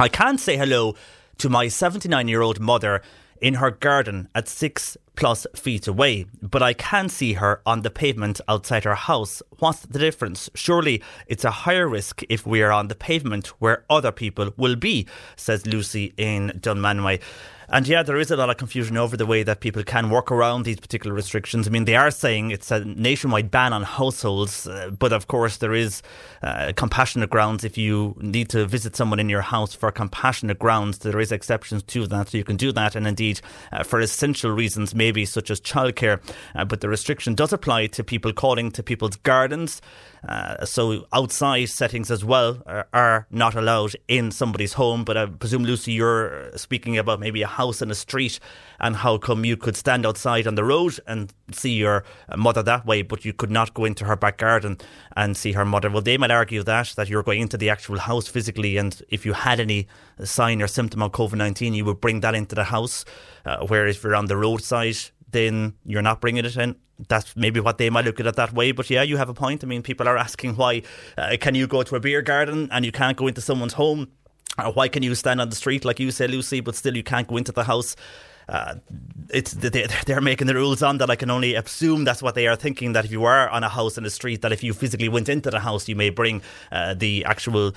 I 0.00 0.08
can't 0.08 0.40
say 0.40 0.56
hello 0.56 0.96
to 1.38 1.48
my 1.48 1.68
79 1.68 2.26
year 2.26 2.42
old 2.42 2.58
mother 2.58 3.02
in 3.40 3.54
her 3.54 3.70
garden 3.70 4.28
at 4.34 4.48
six 4.48 4.96
plus 5.16 5.46
feet 5.54 5.88
away, 5.88 6.26
but 6.40 6.62
I 6.62 6.72
can 6.72 7.08
see 7.08 7.32
her 7.34 7.60
on 7.66 7.82
the 7.82 7.90
pavement 7.90 8.40
outside 8.46 8.84
her 8.84 8.94
house. 8.94 9.42
What's 9.58 9.80
the 9.80 9.98
difference? 9.98 10.48
Surely 10.54 11.02
it's 11.26 11.44
a 11.44 11.50
higher 11.50 11.88
risk 11.88 12.22
if 12.28 12.46
we 12.46 12.62
are 12.62 12.70
on 12.70 12.86
the 12.88 12.94
pavement 12.94 13.48
where 13.58 13.84
other 13.90 14.12
people 14.12 14.52
will 14.56 14.76
be, 14.76 15.06
says 15.34 15.66
Lucy 15.66 16.14
in 16.16 16.52
Dunmanway. 16.60 17.20
And 17.70 17.86
yeah, 17.86 18.02
there 18.02 18.16
is 18.16 18.30
a 18.30 18.36
lot 18.36 18.48
of 18.48 18.56
confusion 18.56 18.96
over 18.96 19.14
the 19.14 19.26
way 19.26 19.42
that 19.42 19.60
people 19.60 19.82
can 19.82 20.08
work 20.08 20.32
around 20.32 20.62
these 20.62 20.80
particular 20.80 21.14
restrictions. 21.14 21.66
I 21.66 21.70
mean, 21.70 21.84
they 21.84 21.96
are 21.96 22.10
saying 22.10 22.50
it's 22.50 22.70
a 22.70 22.82
nationwide 22.82 23.50
ban 23.50 23.74
on 23.74 23.82
households, 23.82 24.66
uh, 24.66 24.90
but 24.98 25.12
of 25.12 25.26
course, 25.26 25.58
there 25.58 25.74
is 25.74 26.02
uh, 26.42 26.72
compassionate 26.76 27.28
grounds 27.28 27.64
if 27.64 27.76
you 27.76 28.16
need 28.20 28.48
to 28.50 28.64
visit 28.64 28.96
someone 28.96 29.20
in 29.20 29.28
your 29.28 29.42
house 29.42 29.74
for 29.74 29.92
compassionate 29.92 30.58
grounds. 30.58 30.98
There 30.98 31.20
is 31.20 31.30
exceptions 31.30 31.82
to 31.82 32.06
that, 32.06 32.30
so 32.30 32.38
you 32.38 32.44
can 32.44 32.56
do 32.56 32.72
that, 32.72 32.96
and 32.96 33.06
indeed 33.06 33.42
uh, 33.70 33.82
for 33.82 34.00
essential 34.00 34.50
reasons, 34.50 34.94
maybe 34.94 35.26
such 35.26 35.50
as 35.50 35.60
childcare. 35.60 36.22
Uh, 36.54 36.64
but 36.64 36.80
the 36.80 36.88
restriction 36.88 37.34
does 37.34 37.52
apply 37.52 37.88
to 37.88 38.02
people 38.02 38.32
calling 38.32 38.70
to 38.72 38.82
people's 38.82 39.16
gardens. 39.16 39.82
Uh, 40.26 40.64
so 40.64 41.06
outside 41.12 41.66
settings 41.66 42.10
as 42.10 42.24
well 42.24 42.62
are, 42.66 42.88
are, 42.92 43.26
not 43.30 43.54
allowed 43.54 43.94
in 44.08 44.30
somebody's 44.30 44.72
home. 44.74 45.04
But 45.04 45.16
I 45.16 45.26
presume, 45.26 45.64
Lucy, 45.64 45.92
you're 45.92 46.50
speaking 46.56 46.98
about 46.98 47.20
maybe 47.20 47.42
a 47.42 47.46
house 47.46 47.82
in 47.82 47.90
a 47.90 47.94
street 47.94 48.40
and 48.80 48.96
how 48.96 49.18
come 49.18 49.44
you 49.44 49.56
could 49.56 49.76
stand 49.76 50.06
outside 50.06 50.46
on 50.46 50.54
the 50.54 50.64
road 50.64 50.98
and 51.06 51.32
see 51.52 51.72
your 51.72 52.04
mother 52.36 52.62
that 52.62 52.86
way, 52.86 53.02
but 53.02 53.24
you 53.24 53.32
could 53.32 53.50
not 53.50 53.74
go 53.74 53.84
into 53.84 54.04
her 54.04 54.16
back 54.16 54.38
garden 54.38 54.78
and 55.16 55.36
see 55.36 55.52
her 55.52 55.64
mother. 55.64 55.90
Well, 55.90 56.02
they 56.02 56.18
might 56.18 56.30
argue 56.30 56.62
that, 56.62 56.94
that 56.96 57.08
you're 57.08 57.22
going 57.22 57.40
into 57.40 57.56
the 57.56 57.70
actual 57.70 57.98
house 57.98 58.28
physically, 58.28 58.76
and 58.76 59.00
if 59.08 59.26
you 59.26 59.32
had 59.32 59.60
any 59.60 59.88
sign 60.22 60.62
or 60.62 60.66
symptom 60.66 61.02
of 61.02 61.12
COVID 61.12 61.34
19, 61.34 61.74
you 61.74 61.84
would 61.84 62.00
bring 62.00 62.20
that 62.20 62.34
into 62.34 62.54
the 62.54 62.64
house. 62.64 63.04
Uh, 63.44 63.66
whereas 63.66 63.96
if 63.96 64.04
you're 64.04 64.16
on 64.16 64.26
the 64.26 64.36
roadside, 64.36 64.96
then 65.30 65.74
you're 65.84 66.02
not 66.02 66.20
bringing 66.20 66.44
it 66.44 66.56
in. 66.56 66.76
That's 67.06 67.36
maybe 67.36 67.60
what 67.60 67.78
they 67.78 67.90
might 67.90 68.04
look 68.04 68.18
at 68.18 68.26
it 68.26 68.36
that 68.36 68.52
way. 68.52 68.72
But 68.72 68.90
yeah, 68.90 69.02
you 69.02 69.16
have 69.16 69.28
a 69.28 69.34
point. 69.34 69.62
I 69.62 69.66
mean, 69.66 69.82
people 69.82 70.08
are 70.08 70.16
asking 70.16 70.56
why 70.56 70.82
uh, 71.16 71.36
can 71.40 71.54
you 71.54 71.66
go 71.66 71.82
to 71.84 71.96
a 71.96 72.00
beer 72.00 72.22
garden 72.22 72.68
and 72.72 72.84
you 72.84 72.90
can't 72.90 73.16
go 73.16 73.28
into 73.28 73.40
someone's 73.40 73.74
home? 73.74 74.08
Or 74.58 74.72
why 74.72 74.88
can 74.88 75.04
you 75.04 75.14
stand 75.14 75.40
on 75.40 75.50
the 75.50 75.56
street, 75.56 75.84
like 75.84 76.00
you 76.00 76.10
say, 76.10 76.26
Lucy, 76.26 76.60
but 76.60 76.74
still 76.74 76.96
you 76.96 77.04
can't 77.04 77.28
go 77.28 77.36
into 77.36 77.52
the 77.52 77.64
house? 77.64 77.94
Uh, 78.48 78.74
it's 79.30 79.52
they're 79.52 80.20
making 80.20 80.46
the 80.46 80.54
rules 80.54 80.82
on 80.82 80.98
that. 80.98 81.10
I 81.10 81.16
can 81.16 81.30
only 81.30 81.54
assume 81.54 82.04
that's 82.04 82.22
what 82.22 82.34
they 82.34 82.46
are 82.46 82.56
thinking. 82.56 82.94
That 82.94 83.04
if 83.04 83.12
you 83.12 83.24
are 83.24 83.48
on 83.50 83.62
a 83.62 83.68
house 83.68 83.98
in 83.98 84.04
the 84.04 84.10
street, 84.10 84.40
that 84.42 84.52
if 84.52 84.62
you 84.62 84.72
physically 84.72 85.08
went 85.08 85.28
into 85.28 85.50
the 85.50 85.60
house, 85.60 85.86
you 85.88 85.96
may 85.96 86.10
bring 86.10 86.40
uh, 86.72 86.94
the 86.94 87.24
actual 87.26 87.74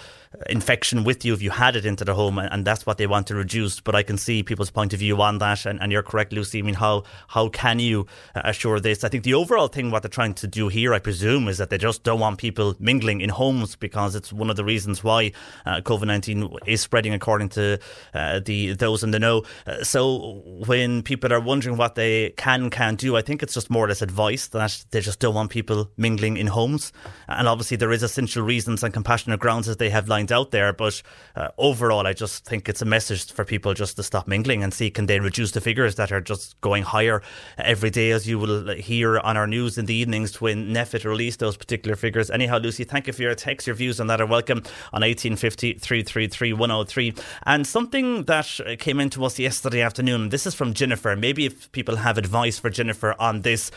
infection 0.50 1.04
with 1.04 1.26
you 1.26 1.34
if 1.34 1.42
you 1.42 1.50
had 1.50 1.76
it 1.76 1.86
into 1.86 2.06
the 2.06 2.14
home, 2.14 2.38
and 2.38 2.64
that's 2.64 2.86
what 2.86 2.98
they 2.98 3.06
want 3.08 3.28
to 3.28 3.36
reduce. 3.36 3.82
But 3.82 3.96
I 3.96 4.04
can 4.04 4.18
see 4.18 4.44
people's 4.44 4.72
point 4.72 4.94
of 4.94 5.00
view 5.00 5.22
on 5.22 5.40
that, 5.40 5.66
and, 5.66 5.82
and 5.82 5.92
you're 5.92 6.04
correct, 6.04 6.32
Lucy. 6.32 6.60
I 6.60 6.62
mean, 6.62 6.76
how 6.76 7.04
how 7.28 7.50
can 7.50 7.80
you 7.80 8.08
uh, 8.34 8.42
assure 8.46 8.80
this? 8.80 9.04
I 9.04 9.10
think 9.10 9.26
the 9.26 9.34
overall 9.34 9.68
thing 9.68 9.92
what 9.92 10.04
they're 10.04 10.10
trying 10.10 10.36
to 10.36 10.48
do 10.48 10.70
here, 10.70 10.94
I 10.94 11.00
presume, 11.00 11.50
is 11.50 11.58
that 11.58 11.70
they 11.70 11.78
just 11.78 12.04
don't 12.04 12.22
want 12.22 12.38
people 12.38 12.76
mingling 12.80 13.20
in 13.20 13.30
homes 13.30 13.76
because 13.76 14.16
it's 14.16 14.32
one 14.32 14.50
of 14.50 14.56
the 14.56 14.64
reasons 14.64 15.04
why 15.04 15.34
uh, 15.66 15.82
COVID 15.82 16.08
nineteen 16.08 16.50
is 16.66 16.80
spreading, 16.80 17.14
according 17.14 17.50
to 17.50 17.78
uh, 18.14 18.40
the 18.40 18.72
those 18.74 19.04
in 19.04 19.12
the 19.12 19.20
know. 19.20 19.44
So 19.84 20.61
when 20.68 21.02
people 21.02 21.34
are 21.34 21.40
wondering 21.40 21.76
what 21.76 21.96
they 21.96 22.30
can 22.38 22.70
can't 22.70 23.00
do, 23.00 23.18
I 23.18 23.24
think 23.24 23.42
it's 23.42 23.56
just 23.56 23.72
more 23.72 23.86
or 23.86 23.88
less 23.88 24.04
advice 24.04 24.48
that 24.50 24.86
they 24.92 25.02
just 25.02 25.20
don't 25.20 25.34
want 25.34 25.50
people 25.50 25.90
mingling 25.98 26.38
in 26.38 26.46
homes. 26.46 26.94
And 27.28 27.48
obviously, 27.48 27.78
there 27.78 27.92
is 27.92 28.04
essential 28.04 28.44
reasons 28.44 28.84
and 28.84 28.94
compassionate 28.94 29.40
grounds 29.40 29.68
as 29.68 29.78
they 29.78 29.90
have 29.90 30.08
lined 30.08 30.32
out 30.32 30.52
there. 30.52 30.72
But 30.72 31.02
uh, 31.36 31.48
overall, 31.58 32.06
I 32.06 32.14
just 32.14 32.46
think 32.46 32.70
it's 32.70 32.82
a 32.82 32.86
message 32.86 33.32
for 33.32 33.44
people 33.44 33.74
just 33.74 33.96
to 33.96 34.04
stop 34.04 34.28
mingling 34.28 34.62
and 34.62 34.72
see 34.72 34.92
can 34.92 35.08
they 35.08 35.20
reduce 35.20 35.52
the 35.52 35.62
figures 35.62 35.96
that 35.96 36.12
are 36.12 36.22
just 36.22 36.60
going 36.62 36.84
higher 36.84 37.24
every 37.58 37.90
day, 37.90 38.12
as 38.12 38.28
you 38.28 38.38
will 38.38 38.70
hear 38.76 39.18
on 39.18 39.38
our 39.38 39.48
news 39.48 39.80
in 39.80 39.88
the 39.88 39.96
evenings 39.96 40.40
when 40.40 40.76
NPHET 40.76 41.06
release 41.06 41.38
those 41.38 41.58
particular 41.58 41.96
figures. 41.96 42.30
Anyhow, 42.30 42.60
Lucy, 42.60 42.84
thank 42.84 43.08
you 43.08 43.14
for 43.14 43.24
your 43.24 43.34
text. 43.34 43.66
Your 43.66 43.76
views 43.76 44.00
on 44.00 44.08
that 44.08 44.22
are 44.22 44.28
welcome 44.28 44.60
on 44.94 45.02
1850 45.02 45.74
333 45.80 46.54
103. 46.54 47.14
And 47.48 47.66
something 47.66 48.26
that 48.26 48.78
came 48.78 49.00
into 49.00 49.26
us 49.26 49.40
yesterday 49.40 49.82
afternoon, 49.82 50.30
this 50.30 50.46
is 50.46 50.51
from 50.54 50.74
Jennifer. 50.74 51.16
Maybe 51.16 51.46
if 51.46 51.72
people 51.72 51.98
have 51.98 52.18
advice 52.18 52.60
for 52.60 52.70
Jennifer 52.70 53.16
on 53.20 53.42
this. 53.42 53.72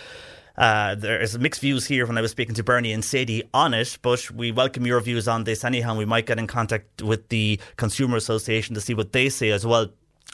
Uh, 0.56 0.94
there's 0.94 1.36
mixed 1.36 1.60
views 1.60 1.86
here 1.86 2.06
when 2.06 2.16
I 2.16 2.20
was 2.20 2.30
speaking 2.30 2.54
to 2.54 2.62
Bernie 2.62 2.92
and 2.92 3.04
Sadie 3.04 3.42
on 3.52 3.74
it, 3.74 3.98
but 4.02 4.30
we 4.30 4.52
welcome 4.52 4.86
your 4.86 5.00
views 5.00 5.26
on 5.26 5.42
this 5.42 5.64
anyhow. 5.64 5.96
We 5.96 6.04
might 6.04 6.26
get 6.26 6.38
in 6.38 6.46
contact 6.46 7.02
with 7.02 7.28
the 7.28 7.58
Consumer 7.76 8.16
Association 8.16 8.74
to 8.76 8.80
see 8.80 8.94
what 8.94 9.12
they 9.12 9.28
say 9.28 9.50
as 9.50 9.66
well. 9.66 9.88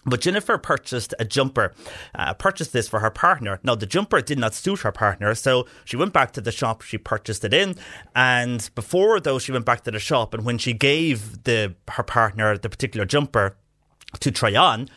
But 0.06 0.23
Jennifer 0.23 0.56
purchased 0.56 1.14
a 1.18 1.25
jumper, 1.25 1.75
uh, 2.14 2.32
purchased 2.35 2.73
this 2.73 2.88
for 2.88 3.00
her 3.00 3.11
partner. 3.11 3.61
Now, 3.62 3.75
the 3.75 3.87
jumper 3.87 4.20
did 4.23 4.38
not 4.38 4.54
suit 4.54 4.80
her 4.80 4.92
partner, 4.92 5.35
so 5.35 5.66
she 5.85 5.97
went 5.97 6.12
back 6.12 6.32
to 6.32 6.40
the 6.40 6.52
shop, 6.52 6.82
she 6.82 6.97
purchased 6.97 7.44
it 7.44 7.52
in. 7.52 7.76
And 8.14 8.68
before, 8.75 9.20
though, 9.20 9.38
she 9.38 9.52
went 9.52 9.66
back 9.66 9.85
to 9.85 9.90
the 9.90 9.99
shop, 9.99 10.32
and 10.32 10.44
when 10.44 10.59
she 10.59 10.73
gave 10.73 11.44
the 11.44 11.75
her 11.88 12.02
partner 12.02 12.56
the 12.56 12.70
particular 12.70 13.04
jumper 13.04 13.56
to 14.20 14.30
try 14.30 14.54
on, 14.54 14.88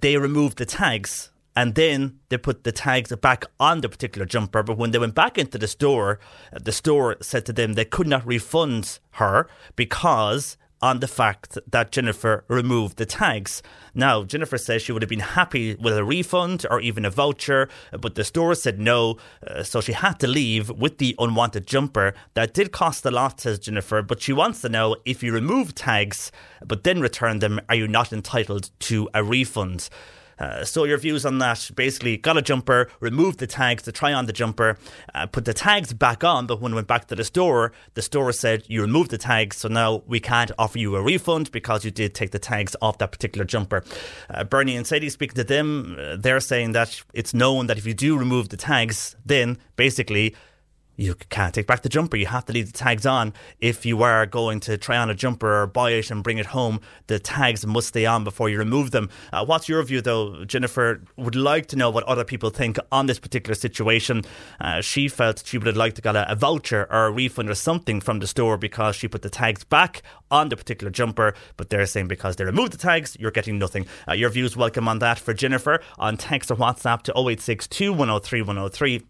they 0.00 0.16
removed 0.16 0.58
the 0.58 0.66
tags 0.66 1.30
and 1.54 1.74
then 1.74 2.18
they 2.28 2.38
put 2.38 2.64
the 2.64 2.72
tags 2.72 3.14
back 3.16 3.44
on 3.60 3.80
the 3.80 3.88
particular 3.88 4.26
jumper. 4.26 4.62
But 4.62 4.78
when 4.78 4.90
they 4.90 4.98
went 4.98 5.14
back 5.14 5.36
into 5.36 5.58
the 5.58 5.68
store, 5.68 6.18
the 6.52 6.72
store 6.72 7.16
said 7.20 7.44
to 7.46 7.52
them 7.52 7.74
they 7.74 7.84
could 7.84 8.06
not 8.06 8.26
refund 8.26 8.98
her 9.12 9.48
because 9.76 10.56
on 10.82 11.00
the 11.00 11.08
fact 11.08 11.56
that 11.70 11.92
Jennifer 11.92 12.44
removed 12.48 12.96
the 12.96 13.06
tags. 13.06 13.62
Now, 13.94 14.24
Jennifer 14.24 14.58
says 14.58 14.82
she 14.82 14.92
would 14.92 15.02
have 15.02 15.08
been 15.08 15.20
happy 15.20 15.76
with 15.76 15.96
a 15.96 16.04
refund 16.04 16.66
or 16.70 16.80
even 16.80 17.04
a 17.04 17.10
voucher, 17.10 17.68
but 17.98 18.14
the 18.16 18.24
store 18.24 18.54
said 18.54 18.78
no, 18.78 19.16
uh, 19.46 19.62
so 19.62 19.80
she 19.80 19.92
had 19.92 20.18
to 20.20 20.26
leave 20.26 20.68
with 20.70 20.98
the 20.98 21.14
unwanted 21.18 21.66
jumper. 21.66 22.14
That 22.34 22.52
did 22.52 22.72
cost 22.72 23.06
a 23.06 23.10
lot, 23.10 23.40
says 23.40 23.58
Jennifer, 23.60 24.02
but 24.02 24.20
she 24.20 24.32
wants 24.32 24.60
to 24.62 24.68
know 24.68 24.96
if 25.04 25.22
you 25.22 25.32
remove 25.32 25.74
tags 25.74 26.32
but 26.66 26.84
then 26.84 27.00
return 27.00 27.38
them, 27.38 27.60
are 27.68 27.74
you 27.74 27.88
not 27.88 28.12
entitled 28.12 28.70
to 28.80 29.08
a 29.14 29.22
refund? 29.22 29.88
Uh, 30.38 30.64
so 30.64 30.84
your 30.84 30.98
views 30.98 31.24
on 31.24 31.38
that? 31.38 31.70
Basically, 31.74 32.16
got 32.16 32.36
a 32.36 32.42
jumper, 32.42 32.88
removed 33.00 33.38
the 33.38 33.46
tags 33.46 33.82
to 33.84 33.92
try 33.92 34.12
on 34.12 34.26
the 34.26 34.32
jumper, 34.32 34.78
uh, 35.14 35.26
put 35.26 35.44
the 35.44 35.54
tags 35.54 35.92
back 35.92 36.24
on, 36.24 36.46
but 36.46 36.60
when 36.60 36.72
we 36.72 36.76
went 36.76 36.88
back 36.88 37.06
to 37.08 37.14
the 37.14 37.24
store, 37.24 37.72
the 37.94 38.02
store 38.02 38.32
said 38.32 38.64
you 38.68 38.80
removed 38.80 39.10
the 39.10 39.18
tags, 39.18 39.56
so 39.56 39.68
now 39.68 40.02
we 40.06 40.20
can't 40.20 40.50
offer 40.58 40.78
you 40.78 40.96
a 40.96 41.02
refund 41.02 41.50
because 41.52 41.84
you 41.84 41.90
did 41.90 42.14
take 42.14 42.30
the 42.30 42.38
tags 42.38 42.74
off 42.80 42.98
that 42.98 43.12
particular 43.12 43.44
jumper. 43.44 43.84
Uh, 44.30 44.44
Bernie 44.44 44.76
and 44.76 44.86
Sadie 44.86 45.10
speaking 45.10 45.36
to 45.36 45.44
them, 45.44 45.96
uh, 45.98 46.16
they're 46.16 46.40
saying 46.40 46.72
that 46.72 47.02
it's 47.12 47.34
known 47.34 47.66
that 47.66 47.78
if 47.78 47.86
you 47.86 47.94
do 47.94 48.16
remove 48.16 48.48
the 48.48 48.56
tags, 48.56 49.16
then 49.24 49.58
basically 49.76 50.34
you 51.02 51.16
can't 51.30 51.52
take 51.52 51.66
back 51.66 51.82
the 51.82 51.88
jumper. 51.88 52.16
You 52.16 52.26
have 52.26 52.44
to 52.46 52.52
leave 52.52 52.70
the 52.70 52.78
tags 52.78 53.04
on. 53.04 53.34
If 53.60 53.84
you 53.84 54.02
are 54.02 54.24
going 54.24 54.60
to 54.60 54.78
try 54.78 54.96
on 54.96 55.10
a 55.10 55.14
jumper 55.14 55.62
or 55.62 55.66
buy 55.66 55.90
it 55.90 56.10
and 56.10 56.22
bring 56.22 56.38
it 56.38 56.46
home, 56.46 56.80
the 57.08 57.18
tags 57.18 57.66
must 57.66 57.88
stay 57.88 58.06
on 58.06 58.22
before 58.22 58.48
you 58.48 58.58
remove 58.58 58.92
them. 58.92 59.10
Uh, 59.32 59.44
what's 59.44 59.68
your 59.68 59.82
view, 59.82 60.00
though? 60.00 60.44
Jennifer 60.44 61.02
would 61.16 61.34
like 61.34 61.66
to 61.66 61.76
know 61.76 61.90
what 61.90 62.04
other 62.04 62.24
people 62.24 62.50
think 62.50 62.78
on 62.92 63.06
this 63.06 63.18
particular 63.18 63.54
situation. 63.54 64.22
Uh, 64.60 64.80
she 64.80 65.08
felt 65.08 65.42
she 65.44 65.58
would 65.58 65.66
have 65.66 65.76
liked 65.76 65.96
to 65.96 66.02
get 66.02 66.14
a, 66.14 66.30
a, 66.30 66.36
voucher 66.36 66.86
or 66.90 67.06
a 67.06 67.10
refund 67.10 67.50
or 67.50 67.54
something 67.54 68.00
from 68.00 68.20
the 68.20 68.26
store 68.26 68.56
because 68.56 68.94
she 68.94 69.08
put 69.08 69.22
the 69.22 69.30
tags 69.30 69.64
back 69.64 70.02
on 70.30 70.50
the 70.50 70.56
particular 70.56 70.90
jumper, 70.90 71.34
but 71.56 71.68
they're 71.68 71.86
saying 71.86 72.06
because 72.06 72.36
they 72.36 72.44
removed 72.44 72.72
the 72.72 72.78
tags, 72.78 73.16
you're 73.18 73.30
getting 73.32 73.58
nothing. 73.58 73.86
Uh, 74.08 74.12
your 74.12 74.30
views 74.30 74.56
welcome 74.56 74.86
on 74.86 75.00
that 75.00 75.18
for 75.18 75.34
Jennifer 75.34 75.80
on 75.98 76.16
text 76.16 76.50
or 76.50 76.56
WhatsApp 76.56 77.02
to 77.02 77.12
0862 77.12 77.92
103 77.92 78.42
103 78.42 79.02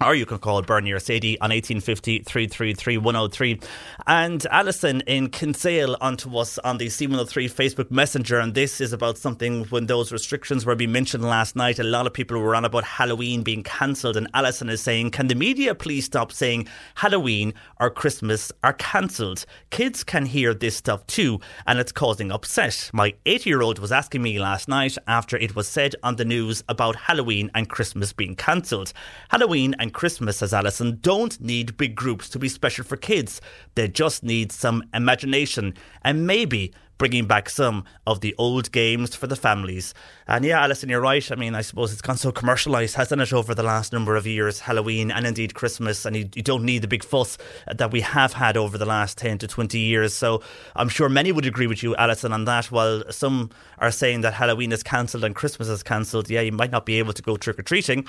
or 0.00 0.14
you 0.14 0.26
can 0.26 0.38
call 0.38 0.62
Bernie 0.62 0.92
or 0.92 1.00
Sadie 1.00 1.40
on 1.40 1.50
1850 1.50 2.20
333 2.20 2.98
103. 2.98 3.60
And 4.06 4.46
Alison 4.46 5.00
in 5.02 5.28
Kinsale 5.28 5.96
onto 6.00 6.36
us 6.38 6.56
on 6.58 6.78
the 6.78 6.86
C103 6.86 7.50
Facebook 7.50 7.90
Messenger. 7.90 8.38
And 8.38 8.54
this 8.54 8.80
is 8.80 8.92
about 8.92 9.18
something 9.18 9.64
when 9.64 9.86
those 9.86 10.12
restrictions 10.12 10.64
were 10.64 10.76
being 10.76 10.92
mentioned 10.92 11.24
last 11.24 11.56
night. 11.56 11.80
A 11.80 11.84
lot 11.84 12.06
of 12.06 12.12
people 12.12 12.38
were 12.38 12.54
on 12.54 12.64
about 12.64 12.84
Halloween 12.84 13.42
being 13.42 13.64
cancelled. 13.64 14.16
And 14.16 14.28
Alison 14.34 14.68
is 14.68 14.80
saying, 14.80 15.10
Can 15.10 15.26
the 15.26 15.34
media 15.34 15.74
please 15.74 16.04
stop 16.04 16.30
saying 16.30 16.68
Halloween 16.94 17.52
or 17.80 17.90
Christmas 17.90 18.52
are 18.62 18.74
cancelled? 18.74 19.44
Kids 19.70 20.04
can 20.04 20.26
hear 20.26 20.54
this 20.54 20.76
stuff 20.76 21.06
too, 21.06 21.40
and 21.66 21.78
it's 21.78 21.92
causing 21.92 22.30
upset. 22.30 22.90
My 22.92 23.14
eight 23.26 23.46
year 23.46 23.62
old 23.62 23.80
was 23.80 23.90
asking 23.90 24.22
me 24.22 24.38
last 24.38 24.68
night 24.68 24.96
after 25.08 25.36
it 25.36 25.56
was 25.56 25.66
said 25.66 25.96
on 26.04 26.16
the 26.16 26.24
news 26.24 26.62
about 26.68 26.94
Halloween 26.94 27.50
and 27.54 27.68
Christmas 27.68 28.12
being 28.12 28.36
cancelled. 28.36 28.92
Halloween 29.30 29.74
and 29.78 29.92
Christmas, 29.92 30.38
says 30.38 30.52
Alison, 30.54 30.98
don't 31.00 31.40
need 31.40 31.76
big 31.76 31.94
groups 31.94 32.28
to 32.30 32.38
be 32.38 32.48
special 32.48 32.84
for 32.84 32.96
kids. 32.96 33.40
They 33.74 33.88
just 33.88 34.22
need 34.22 34.52
some 34.52 34.82
imagination 34.92 35.74
and 36.02 36.26
maybe 36.26 36.72
bringing 36.98 37.26
back 37.26 37.48
some 37.48 37.84
of 38.06 38.20
the 38.20 38.34
old 38.36 38.70
games 38.72 39.14
for 39.14 39.26
the 39.26 39.36
families. 39.36 39.94
And 40.26 40.44
yeah, 40.44 40.62
Alison, 40.62 40.90
you're 40.90 41.00
right. 41.00 41.30
I 41.32 41.36
mean, 41.36 41.54
I 41.54 41.62
suppose 41.62 41.92
it's 41.92 42.02
gone 42.02 42.18
so 42.18 42.30
commercialised, 42.30 42.94
hasn't 42.94 43.22
it, 43.22 43.32
over 43.32 43.54
the 43.54 43.62
last 43.62 43.92
number 43.92 44.16
of 44.16 44.26
years, 44.26 44.60
Halloween 44.60 45.10
and 45.10 45.26
indeed 45.26 45.54
Christmas. 45.54 46.04
And 46.04 46.16
you, 46.16 46.28
you, 46.34 46.42
don't 46.42 46.64
need 46.64 46.82
the 46.82 46.88
big 46.88 47.02
fuss 47.04 47.38
that 47.72 47.92
we 47.92 48.02
have 48.02 48.34
had 48.34 48.56
over 48.56 48.76
the 48.76 48.84
last 48.84 49.16
10 49.16 49.38
to 49.38 49.48
20 49.48 49.78
years. 49.78 50.12
So 50.12 50.42
I'm 50.76 50.88
sure 50.88 51.08
many 51.08 51.32
would 51.32 51.46
agree 51.46 51.66
with 51.66 51.82
you, 51.82 51.96
Alison, 51.96 52.32
on 52.32 52.44
that. 52.44 52.66
While 52.66 53.04
some 53.10 53.50
are 53.78 53.90
saying 53.90 54.22
that 54.22 54.34
Halloween 54.34 54.72
is 54.72 54.82
cancelled 54.82 55.24
and 55.24 55.34
Christmas 55.34 55.68
is 55.68 55.82
cancelled, 55.82 56.28
yeah, 56.28 56.40
you 56.40 56.52
might 56.52 56.72
not 56.72 56.84
be 56.84 56.98
able 56.98 57.12
to 57.12 57.22
go 57.22 57.36
trick 57.36 57.58
or 57.58 57.62
treating, 57.62 58.06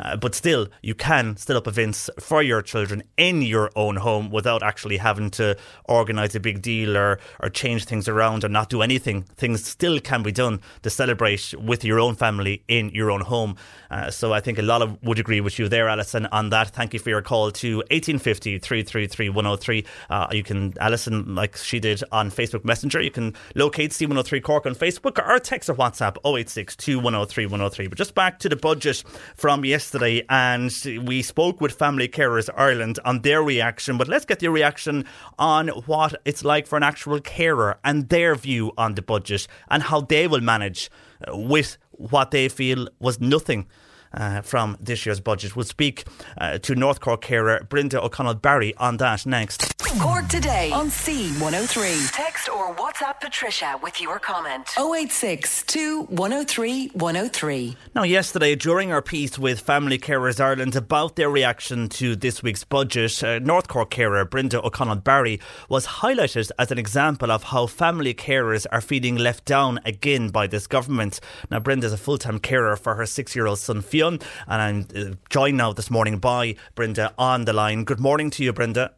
uh, 0.00 0.16
but 0.16 0.34
still, 0.34 0.68
you 0.82 0.94
can 0.94 1.36
still 1.36 1.56
up 1.56 1.66
events 1.66 2.10
for 2.18 2.42
your 2.42 2.60
children 2.60 3.02
in 3.16 3.42
your 3.42 3.70
own 3.76 3.96
home 3.96 4.30
without 4.30 4.62
actually 4.62 4.96
having 4.96 5.30
to 5.30 5.56
organise 5.84 6.34
a 6.34 6.40
big 6.40 6.60
deal 6.60 6.96
or, 6.96 7.18
or 7.40 7.48
change 7.48 7.84
things 7.84 8.08
around 8.08 8.31
around 8.32 8.44
and 8.44 8.52
not 8.52 8.68
do 8.68 8.82
anything, 8.82 9.22
things 9.36 9.64
still 9.64 10.00
can 10.00 10.22
be 10.22 10.32
done 10.32 10.60
to 10.82 10.90
celebrate 10.90 11.54
with 11.58 11.84
your 11.84 12.00
own 12.00 12.14
family 12.14 12.62
in 12.68 12.90
your 12.90 13.10
own 13.10 13.20
home. 13.20 13.56
Uh, 13.90 14.10
so 14.10 14.32
I 14.32 14.40
think 14.40 14.58
a 14.58 14.62
lot 14.62 14.82
of 14.82 15.02
would 15.02 15.18
agree 15.18 15.40
with 15.40 15.58
you 15.58 15.68
there, 15.68 15.88
Alison, 15.88 16.26
on 16.26 16.50
that. 16.50 16.70
Thank 16.70 16.94
you 16.94 16.98
for 16.98 17.10
your 17.10 17.22
call 17.22 17.50
to 17.52 17.76
1850 17.90 18.58
333 18.58 19.28
103. 19.28 19.84
Uh, 20.08 20.26
you 20.32 20.42
can, 20.42 20.74
Alison, 20.80 21.34
like 21.34 21.56
she 21.56 21.78
did 21.78 22.02
on 22.10 22.30
Facebook 22.30 22.64
Messenger, 22.64 23.02
you 23.02 23.10
can 23.10 23.34
locate 23.54 23.90
C103 23.90 24.42
Cork 24.42 24.66
on 24.66 24.74
Facebook 24.74 25.18
or 25.18 25.38
text 25.38 25.68
or 25.68 25.74
WhatsApp 25.74 26.16
086 26.24 26.76
103 26.88 27.46
103. 27.46 27.86
But 27.88 27.98
just 27.98 28.14
back 28.14 28.38
to 28.40 28.48
the 28.48 28.56
budget 28.56 29.04
from 29.36 29.64
yesterday, 29.64 30.24
and 30.28 30.72
we 31.04 31.22
spoke 31.22 31.60
with 31.60 31.72
Family 31.72 32.08
Carers 32.08 32.48
Ireland 32.56 32.98
on 33.04 33.20
their 33.20 33.42
reaction. 33.42 33.98
But 33.98 34.08
let's 34.08 34.24
get 34.24 34.42
your 34.42 34.52
reaction 34.52 35.04
on 35.38 35.68
what 35.68 36.14
it's 36.24 36.44
like 36.44 36.66
for 36.66 36.76
an 36.76 36.82
actual 36.82 37.20
carer 37.20 37.78
and 37.84 38.08
their 38.08 38.21
their 38.22 38.34
view 38.36 38.72
on 38.78 38.94
the 38.94 39.02
budget 39.02 39.48
and 39.68 39.82
how 39.82 40.00
they 40.00 40.26
will 40.28 40.40
manage 40.40 40.90
uh, 41.26 41.36
with 41.36 41.76
what 41.90 42.30
they 42.30 42.48
feel 42.48 42.88
was 43.00 43.20
nothing 43.20 43.66
uh, 44.14 44.42
from 44.42 44.76
this 44.80 45.06
year's 45.06 45.20
budget. 45.20 45.56
We'll 45.56 45.64
speak 45.64 46.04
uh, 46.38 46.58
to 46.58 46.74
North 46.74 47.00
Cork 47.00 47.22
carer 47.22 47.66
Brenda 47.68 48.02
O'Connell 48.02 48.34
Barry 48.34 48.74
on 48.76 48.96
that 48.98 49.26
next. 49.26 49.72
Cork 50.00 50.26
today 50.28 50.70
on 50.72 50.88
C103. 50.88 52.12
Text 52.12 52.48
or 52.48 52.74
WhatsApp 52.76 53.20
Patricia 53.20 53.78
with 53.82 54.00
your 54.00 54.18
comment. 54.18 54.66
086 54.78 55.64
103 56.08 56.88
103. 56.88 57.76
Now, 57.94 58.02
yesterday, 58.02 58.54
during 58.54 58.90
our 58.90 59.02
piece 59.02 59.38
with 59.38 59.60
Family 59.60 59.98
Carers 59.98 60.40
Ireland 60.40 60.76
about 60.76 61.16
their 61.16 61.28
reaction 61.28 61.90
to 61.90 62.16
this 62.16 62.42
week's 62.42 62.64
budget, 62.64 63.22
uh, 63.22 63.38
North 63.40 63.68
Cork 63.68 63.90
carer 63.90 64.24
Brenda 64.24 64.64
O'Connell 64.64 64.96
Barry 64.96 65.38
was 65.68 65.86
highlighted 65.86 66.50
as 66.58 66.70
an 66.70 66.78
example 66.78 67.30
of 67.30 67.42
how 67.44 67.66
family 67.66 68.14
carers 68.14 68.66
are 68.72 68.80
feeling 68.80 69.16
left 69.16 69.44
down 69.44 69.78
again 69.84 70.30
by 70.30 70.46
this 70.46 70.66
government. 70.66 71.20
Now, 71.50 71.60
Brenda 71.60 71.86
is 71.86 71.92
a 71.92 71.98
full 71.98 72.18
time 72.18 72.38
carer 72.38 72.76
for 72.76 72.94
her 72.94 73.04
six 73.04 73.36
year 73.36 73.46
old 73.46 73.58
son 73.58 73.82
And 74.02 74.20
I'm 74.48 74.86
uh, 74.96 75.14
joined 75.30 75.56
now 75.56 75.72
this 75.72 75.90
morning 75.90 76.18
by 76.18 76.56
Brenda 76.74 77.14
on 77.18 77.44
the 77.44 77.52
line. 77.52 77.84
Good 77.84 78.00
morning 78.00 78.30
to 78.30 78.44
you, 78.44 78.52
Brenda. 78.52 78.92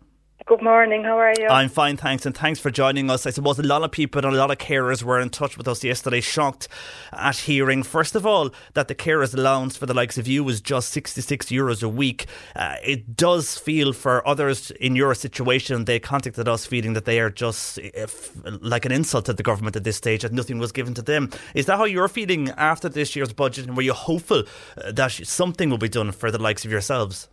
Good 0.46 0.60
morning. 0.60 1.04
How 1.04 1.18
are 1.18 1.32
you? 1.40 1.48
I'm 1.48 1.70
fine, 1.70 1.96
thanks, 1.96 2.26
and 2.26 2.36
thanks 2.36 2.60
for 2.60 2.70
joining 2.70 3.10
us. 3.10 3.24
I 3.24 3.30
suppose 3.30 3.58
a 3.58 3.62
lot 3.62 3.82
of 3.82 3.90
people 3.92 4.22
and 4.22 4.34
a 4.34 4.38
lot 4.38 4.50
of 4.50 4.58
carers 4.58 5.02
were 5.02 5.18
in 5.18 5.30
touch 5.30 5.56
with 5.56 5.66
us 5.66 5.82
yesterday, 5.82 6.20
shocked 6.20 6.68
at 7.14 7.38
hearing, 7.38 7.82
first 7.82 8.14
of 8.14 8.26
all, 8.26 8.50
that 8.74 8.88
the 8.88 8.94
carers 8.94 9.34
allowance 9.34 9.78
for 9.78 9.86
the 9.86 9.94
likes 9.94 10.18
of 10.18 10.28
you 10.28 10.44
was 10.44 10.60
just 10.60 10.90
66 10.90 11.46
euros 11.46 11.82
a 11.82 11.88
week. 11.88 12.26
Uh, 12.54 12.76
it 12.84 13.16
does 13.16 13.56
feel 13.56 13.94
for 13.94 14.26
others 14.28 14.70
in 14.72 14.94
your 14.94 15.14
situation, 15.14 15.86
they 15.86 15.98
contacted 15.98 16.46
us 16.46 16.66
feeling 16.66 16.92
that 16.92 17.06
they 17.06 17.20
are 17.20 17.30
just 17.30 17.78
if, 17.78 18.36
like 18.60 18.84
an 18.84 18.92
insult 18.92 19.24
to 19.24 19.32
the 19.32 19.42
government 19.42 19.76
at 19.76 19.84
this 19.84 19.96
stage, 19.96 20.20
that 20.20 20.32
nothing 20.34 20.58
was 20.58 20.72
given 20.72 20.92
to 20.92 21.00
them. 21.00 21.30
Is 21.54 21.64
that 21.66 21.78
how 21.78 21.84
you're 21.84 22.06
feeling 22.06 22.50
after 22.58 22.90
this 22.90 23.16
year's 23.16 23.32
budget, 23.32 23.66
and 23.66 23.78
were 23.78 23.82
you 23.82 23.94
hopeful 23.94 24.42
uh, 24.76 24.92
that 24.92 25.10
something 25.10 25.70
will 25.70 25.78
be 25.78 25.88
done 25.88 26.12
for 26.12 26.30
the 26.30 26.38
likes 26.38 26.66
of 26.66 26.70
yourselves? 26.70 27.30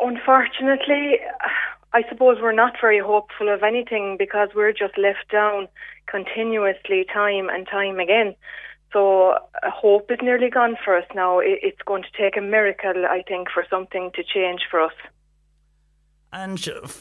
Unfortunately, 0.00 1.20
I 1.94 2.02
suppose 2.08 2.38
we're 2.40 2.52
not 2.52 2.74
very 2.80 3.00
hopeful 3.00 3.52
of 3.52 3.62
anything 3.62 4.16
because 4.18 4.48
we're 4.54 4.72
just 4.72 4.96
left 4.96 5.30
down 5.30 5.68
continuously, 6.06 7.04
time 7.12 7.48
and 7.50 7.66
time 7.66 8.00
again. 8.00 8.34
So 8.92 9.32
uh, 9.32 9.70
hope 9.70 10.10
is 10.10 10.18
nearly 10.22 10.50
gone 10.50 10.76
for 10.82 10.96
us 10.96 11.04
now. 11.14 11.40
It's 11.40 11.80
going 11.86 12.02
to 12.02 12.08
take 12.16 12.36
a 12.36 12.40
miracle, 12.40 13.04
I 13.08 13.22
think, 13.26 13.48
for 13.52 13.64
something 13.68 14.10
to 14.14 14.22
change 14.22 14.62
for 14.70 14.80
us. 14.80 14.92
And 16.34 16.58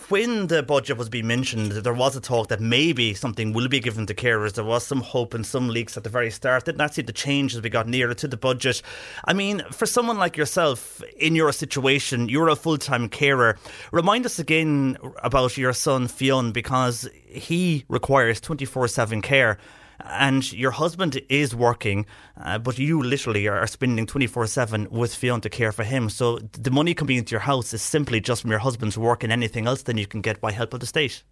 when 0.09 0.47
the 0.47 0.61
budget 0.61 0.97
was 0.97 1.07
being 1.07 1.25
mentioned, 1.25 1.71
there 1.71 1.93
was 1.93 2.17
a 2.17 2.21
talk 2.21 2.49
that 2.49 2.59
maybe 2.59 3.13
something 3.13 3.53
will 3.53 3.69
be 3.69 3.79
given 3.79 4.05
to 4.07 4.13
carers. 4.13 4.55
There 4.55 4.65
was 4.65 4.85
some 4.85 4.99
hope 4.99 5.33
and 5.33 5.45
some 5.45 5.69
leaks 5.69 5.95
at 5.95 6.03
the 6.03 6.09
very 6.09 6.29
start. 6.29 6.65
Did 6.65 6.77
not 6.77 6.93
see 6.93 7.01
the 7.01 7.13
change 7.13 7.55
as 7.55 7.61
we 7.61 7.69
got 7.69 7.87
nearer 7.87 8.13
to 8.13 8.27
the 8.27 8.35
budget. 8.35 8.81
I 9.23 9.31
mean, 9.31 9.63
for 9.71 9.85
someone 9.85 10.17
like 10.17 10.35
yourself, 10.35 11.01
in 11.17 11.33
your 11.33 11.53
situation, 11.53 12.27
you're 12.27 12.49
a 12.49 12.57
full 12.57 12.77
time 12.77 13.07
carer. 13.07 13.57
Remind 13.93 14.25
us 14.25 14.37
again 14.37 14.97
about 15.23 15.57
your 15.57 15.71
son, 15.71 16.09
Fionn, 16.09 16.51
because 16.51 17.07
he 17.25 17.85
requires 17.87 18.41
24 18.41 18.89
7 18.89 19.21
care 19.21 19.57
and 20.05 20.51
your 20.53 20.71
husband 20.71 21.21
is 21.29 21.55
working, 21.55 22.05
uh, 22.41 22.57
but 22.57 22.77
you 22.79 23.01
literally 23.01 23.47
are 23.47 23.67
spending 23.67 24.05
24 24.05 24.47
7 24.47 24.87
with 24.91 25.13
Fionn 25.13 25.41
to 25.41 25.49
care 25.49 25.71
for 25.71 25.83
him. 25.83 26.09
So 26.09 26.39
the 26.39 26.71
money 26.71 26.93
coming 26.93 27.17
into 27.17 27.31
your 27.31 27.41
house 27.41 27.73
is 27.73 27.81
simply 27.81 28.19
just 28.19 28.41
from 28.41 28.51
your 28.51 28.59
husband's 28.59 28.97
work 28.97 29.23
and 29.23 29.31
anything 29.31 29.67
else 29.67 29.83
than 29.83 29.97
you 29.97 30.07
can 30.07 30.21
get 30.21 30.41
by 30.41 30.51
help 30.51 30.73
of 30.73 30.79
the 30.79 30.85
state. 30.85 31.23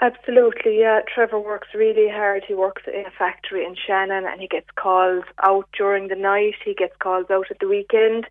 Absolutely, 0.00 0.78
yeah. 0.78 1.00
Trevor 1.12 1.40
works 1.40 1.68
really 1.74 2.08
hard. 2.08 2.44
He 2.46 2.54
works 2.54 2.82
in 2.86 3.04
a 3.06 3.10
factory 3.10 3.64
in 3.64 3.74
Shannon 3.74 4.24
and 4.26 4.40
he 4.40 4.46
gets 4.46 4.68
calls 4.76 5.24
out 5.42 5.68
during 5.76 6.06
the 6.06 6.14
night. 6.14 6.54
He 6.64 6.74
gets 6.74 6.94
calls 7.00 7.26
out 7.30 7.46
at 7.50 7.58
the 7.58 7.68
weekend. 7.68 8.26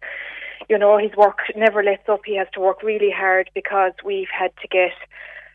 You 0.70 0.78
know, 0.78 0.98
his 0.98 1.12
work 1.18 1.40
never 1.56 1.84
lets 1.84 2.08
up. 2.08 2.22
He 2.26 2.38
has 2.38 2.48
to 2.54 2.62
work 2.62 2.84
really 2.84 3.12
hard 3.12 3.50
because 3.54 3.92
we've 4.04 4.30
had 4.32 4.52
to 4.62 4.68
get 4.70 4.94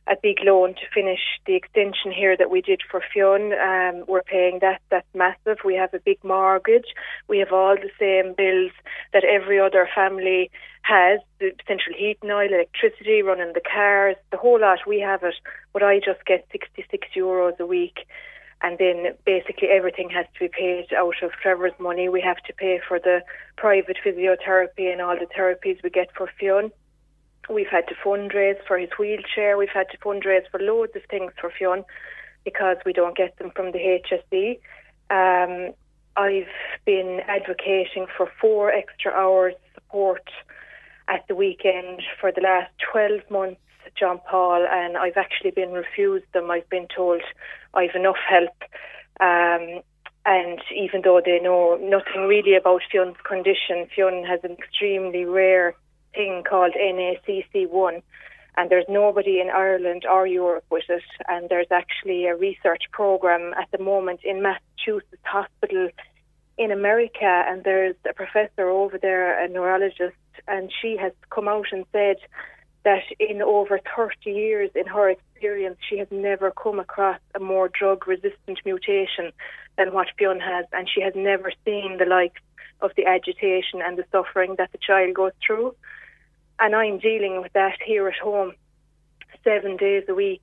a 0.09 0.17
big 0.21 0.39
loan 0.43 0.75
to 0.75 0.81
finish 0.93 1.21
the 1.47 1.55
extension 1.55 2.11
here 2.11 2.37
that 2.37 2.51
we 2.51 2.61
did 2.61 2.83
for 2.91 3.03
Fionn. 3.13 3.53
Um, 3.53 4.05
we're 4.09 4.23
paying 4.23 4.59
that. 4.61 4.81
That's 4.91 5.07
massive. 5.15 5.59
We 5.65 5.77
have 5.77 5.95
a 5.95 6.01
big 6.01 6.23
mortgage. 6.25 6.87
We 7.29 7.39
have 7.39 7.53
all 7.53 7.77
the 7.77 7.91
same 7.99 8.35
bills 8.35 8.73
that 9.13 9.25
every 9.25 9.61
other 9.61 9.89
family 9.95 10.51
has: 10.83 11.21
the 11.39 11.53
central 11.69 11.97
heating 11.97 12.31
oil, 12.31 12.53
electricity, 12.53 13.23
running 13.23 13.53
the 13.55 13.61
cars, 13.61 14.17
the 14.31 14.39
whole 14.39 14.61
lot. 14.61 14.81
We 14.87 15.01
have 15.01 15.23
it, 15.23 15.35
but 15.73 15.83
I 15.83 16.01
just 16.01 16.25
get 16.27 16.47
66 16.51 17.09
euros 17.17 17.59
a 17.61 17.67
week. 17.67 18.07
And 18.65 18.79
then 18.79 19.15
basically 19.25 19.69
everything 19.69 20.09
has 20.11 20.27
to 20.35 20.39
be 20.39 20.49
paid 20.49 20.93
out 20.97 21.21
of 21.23 21.33
Trevor's 21.33 21.73
money. 21.81 22.09
We 22.09 22.21
have 22.21 22.41
to 22.47 22.53
pay 22.53 22.81
for 22.87 23.01
the 23.01 23.23
private 23.57 23.97
physiotherapy 24.05 24.93
and 24.93 25.01
all 25.01 25.17
the 25.19 25.27
therapies 25.27 25.83
we 25.83 25.91
get 25.91 26.15
for 26.17 26.31
Fionn 26.39 26.71
We've 27.51 27.69
had 27.69 27.89
to 27.89 27.95
fundraise 27.95 28.65
for 28.67 28.79
his 28.79 28.91
wheelchair. 28.99 29.57
We've 29.57 29.69
had 29.69 29.89
to 29.91 29.99
fundraise 29.99 30.49
for 30.51 30.61
loads 30.61 30.93
of 30.95 31.03
things 31.11 31.33
for 31.41 31.51
Fionn 31.51 31.85
because 32.45 32.77
we 32.85 32.93
don't 32.93 33.17
get 33.17 33.37
them 33.39 33.51
from 33.55 33.73
the 33.73 34.01
HSE. 34.11 34.59
Um, 35.11 35.75
I've 36.17 36.47
been 36.85 37.21
advocating 37.27 38.07
for 38.17 38.31
four 38.41 38.71
extra 38.71 39.13
hours 39.13 39.55
support 39.75 40.29
at 41.09 41.27
the 41.29 41.35
weekend 41.35 42.03
for 42.21 42.31
the 42.33 42.41
last 42.41 42.71
12 42.93 43.31
months, 43.31 43.61
John 43.99 44.21
Paul, 44.29 44.67
and 44.71 44.97
I've 44.97 45.17
actually 45.17 45.51
been 45.51 45.73
refused 45.73 46.27
them. 46.33 46.51
I've 46.51 46.69
been 46.69 46.87
told 46.95 47.23
I've 47.75 47.95
enough 47.95 48.17
help. 48.29 48.63
Um, 49.21 49.83
and 50.25 50.61
even 50.75 51.03
though 51.03 51.21
they 51.25 51.41
know 51.41 51.77
nothing 51.81 52.29
really 52.29 52.55
about 52.55 52.83
Fionn's 52.91 53.17
condition, 53.25 53.89
Fionn 53.95 54.25
has 54.25 54.41
an 54.45 54.53
extremely 54.53 55.25
rare 55.25 55.75
thing 56.15 56.45
called 56.49 56.75
NACC1, 56.75 58.03
and 58.57 58.71
there's 58.71 58.85
nobody 58.89 59.41
in 59.41 59.49
Ireland 59.51 60.05
or 60.11 60.27
Europe 60.27 60.65
with 60.71 60.85
it. 60.89 61.03
And 61.29 61.49
there's 61.49 61.71
actually 61.71 62.27
a 62.27 62.37
research 62.37 62.83
program 62.93 63.55
at 63.55 63.71
the 63.71 63.83
moment 63.83 64.21
in 64.25 64.43
Massachusetts 64.43 65.23
Hospital 65.25 65.89
in 66.59 66.71
America, 66.71 67.45
and 67.49 67.65
there's 67.65 67.97
a 68.09 68.13
professor 68.13 68.69
over 68.69 68.99
there, 68.99 69.43
a 69.43 69.49
neurologist, 69.49 70.17
and 70.47 70.71
she 70.81 70.97
has 70.97 71.13
come 71.31 71.49
out 71.49 71.67
and 71.73 71.85
said 71.93 72.17
that 72.85 73.03
in 73.19 73.41
over 73.41 73.81
30 73.97 74.31
years 74.31 74.71
in 74.75 74.87
her 74.87 75.09
experience, 75.09 75.79
she 75.89 75.99
has 75.99 76.09
never 76.11 76.51
come 76.51 76.79
across 76.79 77.19
a 77.35 77.41
more 77.41 77.69
drug 77.69 78.07
resistant 78.07 78.59
mutation 78.65 79.33
than 79.79 79.93
what 79.93 80.09
Fionn 80.19 80.41
has, 80.41 80.67
and 80.73 80.89
she 80.93 81.01
has 81.01 81.15
never 81.17 81.53
seen 81.65 81.97
the 81.99 82.05
likes 82.05 82.41
of 82.81 82.91
the 82.97 83.07
agitation 83.07 83.81
and 83.83 83.97
the 83.97 84.05
suffering 84.13 84.57
that 84.59 84.71
the 84.73 84.79
child 84.79 85.15
goes 85.15 85.33
through 85.47 85.75
and 86.59 86.75
I'm 86.75 86.99
dealing 86.99 87.41
with 87.41 87.53
that 87.53 87.79
here 87.85 88.09
at 88.09 88.17
home 88.17 88.55
seven 89.45 89.77
days 89.77 90.05
a 90.09 90.15
week. 90.15 90.43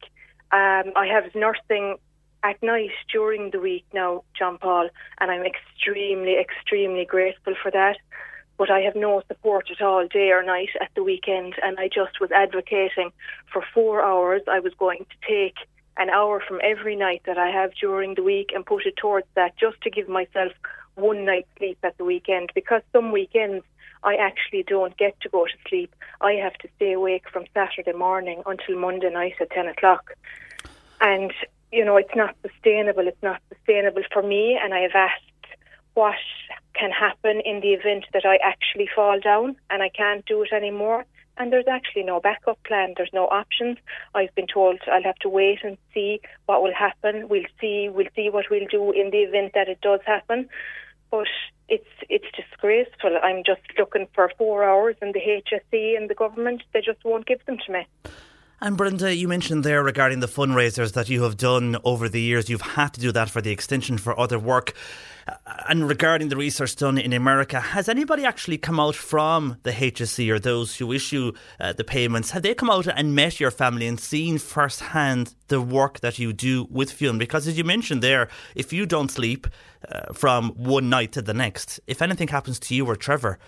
Um, 0.51 0.91
I 0.95 1.07
have 1.11 1.33
nursing 1.35 1.97
at 2.43 2.61
night 2.63 2.91
during 3.11 3.51
the 3.51 3.59
week 3.59 3.85
now, 3.93 4.23
John 4.37 4.57
Paul, 4.57 4.89
and 5.19 5.31
I'm 5.31 5.45
extremely, 5.45 6.37
extremely 6.39 7.05
grateful 7.05 7.53
for 7.61 7.71
that. 7.71 7.97
But 8.57 8.69
I 8.69 8.81
have 8.81 8.95
no 8.95 9.21
support 9.27 9.69
at 9.71 9.81
all, 9.81 10.05
day 10.07 10.31
or 10.31 10.43
night, 10.43 10.69
at 10.81 10.89
the 10.95 11.03
weekend, 11.03 11.55
and 11.63 11.79
I 11.79 11.87
just 11.87 12.19
was 12.19 12.31
advocating 12.31 13.11
for 13.51 13.63
four 13.73 14.03
hours. 14.03 14.41
I 14.47 14.59
was 14.59 14.73
going 14.77 15.05
to 15.09 15.27
take 15.27 15.55
an 15.97 16.09
hour 16.09 16.41
from 16.45 16.59
every 16.63 16.95
night 16.95 17.21
that 17.25 17.37
I 17.37 17.49
have 17.51 17.71
during 17.79 18.15
the 18.15 18.23
week 18.23 18.51
and 18.53 18.65
put 18.65 18.85
it 18.85 18.97
towards 18.97 19.27
that 19.35 19.57
just 19.57 19.79
to 19.81 19.89
give 19.89 20.09
myself 20.09 20.51
one 20.95 21.25
night's 21.25 21.47
sleep 21.57 21.77
at 21.83 21.97
the 21.97 22.05
weekend 22.05 22.51
because 22.55 22.81
some 22.91 23.11
weekends 23.11 23.63
I 24.03 24.15
actually 24.15 24.63
don't 24.63 24.95
get 24.97 25.19
to 25.21 25.29
go 25.29 25.45
to 25.45 25.51
sleep. 25.67 25.93
I 26.21 26.33
have 26.33 26.53
to 26.59 26.69
stay 26.77 26.93
awake 26.93 27.29
from 27.31 27.45
Saturday 27.53 27.93
morning 27.93 28.41
until 28.45 28.77
Monday 28.79 29.09
night 29.09 29.35
at 29.41 29.51
10 29.51 29.67
o'clock. 29.67 30.11
And, 31.01 31.33
you 31.71 31.83
know, 31.83 31.97
it's 31.97 32.15
not 32.15 32.35
sustainable. 32.41 33.07
It's 33.07 33.23
not 33.23 33.41
sustainable 33.49 34.03
for 34.11 34.21
me. 34.21 34.59
And 34.61 34.73
I 34.73 34.79
have 34.79 34.95
asked 34.95 35.23
what 35.93 36.15
can 36.73 36.91
happen 36.91 37.41
in 37.43 37.59
the 37.59 37.73
event 37.73 38.05
that 38.13 38.25
I 38.25 38.37
actually 38.37 38.87
fall 38.95 39.19
down 39.19 39.57
and 39.69 39.83
I 39.83 39.89
can't 39.89 40.25
do 40.25 40.43
it 40.43 40.53
anymore. 40.53 41.05
And 41.37 41.53
there's 41.53 41.67
actually 41.69 42.03
no 42.03 42.19
backup 42.19 42.61
plan. 42.63 42.93
There's 42.97 43.13
no 43.13 43.25
options. 43.27 43.77
I've 44.13 44.33
been 44.35 44.47
told 44.47 44.79
I'll 44.91 45.03
have 45.03 45.19
to 45.19 45.29
wait 45.29 45.59
and 45.63 45.77
see 45.93 46.19
what 46.47 46.61
will 46.61 46.73
happen. 46.73 47.29
We'll 47.29 47.51
see. 47.61 47.89
We'll 47.89 48.13
see 48.13 48.29
what 48.29 48.45
we'll 48.51 48.67
do 48.69 48.91
in 48.91 49.11
the 49.11 49.19
event 49.19 49.53
that 49.55 49.69
it 49.69 49.79
does 49.81 50.01
happen. 50.05 50.49
But 51.11 51.27
it's 51.67 51.89
it's 52.09 52.25
disgraceful. 52.35 53.17
I'm 53.23 53.43
just 53.45 53.61
looking 53.77 54.07
for 54.13 54.31
four 54.37 54.63
hours, 54.63 54.95
and 55.01 55.13
the 55.13 55.19
HSE 55.19 55.97
and 55.97 56.09
the 56.09 56.15
government 56.15 56.63
they 56.73 56.81
just 56.81 57.03
won't 57.03 57.25
give 57.25 57.45
them 57.45 57.57
to 57.65 57.71
me. 57.71 57.87
And 58.61 58.75
Brenda, 58.75 59.15
you 59.15 59.29
mentioned 59.29 59.63
there 59.63 59.81
regarding 59.81 60.19
the 60.19 60.27
fundraisers 60.27 60.91
that 60.91 61.07
you 61.07 61.23
have 61.23 61.37
done 61.37 61.77
over 61.85 62.09
the 62.09 62.19
years. 62.19 62.49
You've 62.49 62.59
had 62.59 62.93
to 62.93 62.99
do 62.99 63.13
that 63.13 63.29
for 63.29 63.39
the 63.39 63.51
extension 63.51 63.97
for 63.97 64.19
other 64.19 64.37
work. 64.37 64.73
Uh, 65.25 65.35
and 65.69 65.87
regarding 65.87 66.27
the 66.27 66.35
research 66.35 66.75
done 66.75 66.97
in 66.97 67.13
America, 67.13 67.61
has 67.61 67.87
anybody 67.87 68.25
actually 68.25 68.57
come 68.57 68.77
out 68.77 68.95
from 68.95 69.55
the 69.63 69.71
HSE 69.71 70.29
or 70.29 70.39
those 70.39 70.75
who 70.75 70.91
issue 70.91 71.31
uh, 71.61 71.71
the 71.71 71.85
payments? 71.85 72.31
Have 72.31 72.43
they 72.43 72.53
come 72.53 72.69
out 72.69 72.85
and 72.85 73.15
met 73.15 73.39
your 73.39 73.51
family 73.51 73.87
and 73.87 73.97
seen 73.97 74.37
firsthand 74.37 75.35
the 75.47 75.61
work 75.61 76.01
that 76.01 76.19
you 76.19 76.33
do 76.33 76.67
with 76.69 76.91
Fionn? 76.91 77.17
Because 77.17 77.47
as 77.47 77.57
you 77.57 77.63
mentioned 77.63 78.01
there, 78.01 78.27
if 78.55 78.73
you 78.73 78.85
don't 78.85 79.09
sleep 79.09 79.47
uh, 79.87 80.11
from 80.11 80.49
one 80.49 80.89
night 80.89 81.13
to 81.13 81.21
the 81.21 81.33
next, 81.33 81.79
if 81.87 82.01
anything 82.01 82.27
happens 82.27 82.59
to 82.59 82.75
you 82.75 82.85
or 82.85 82.97
Trevor, 82.97 83.39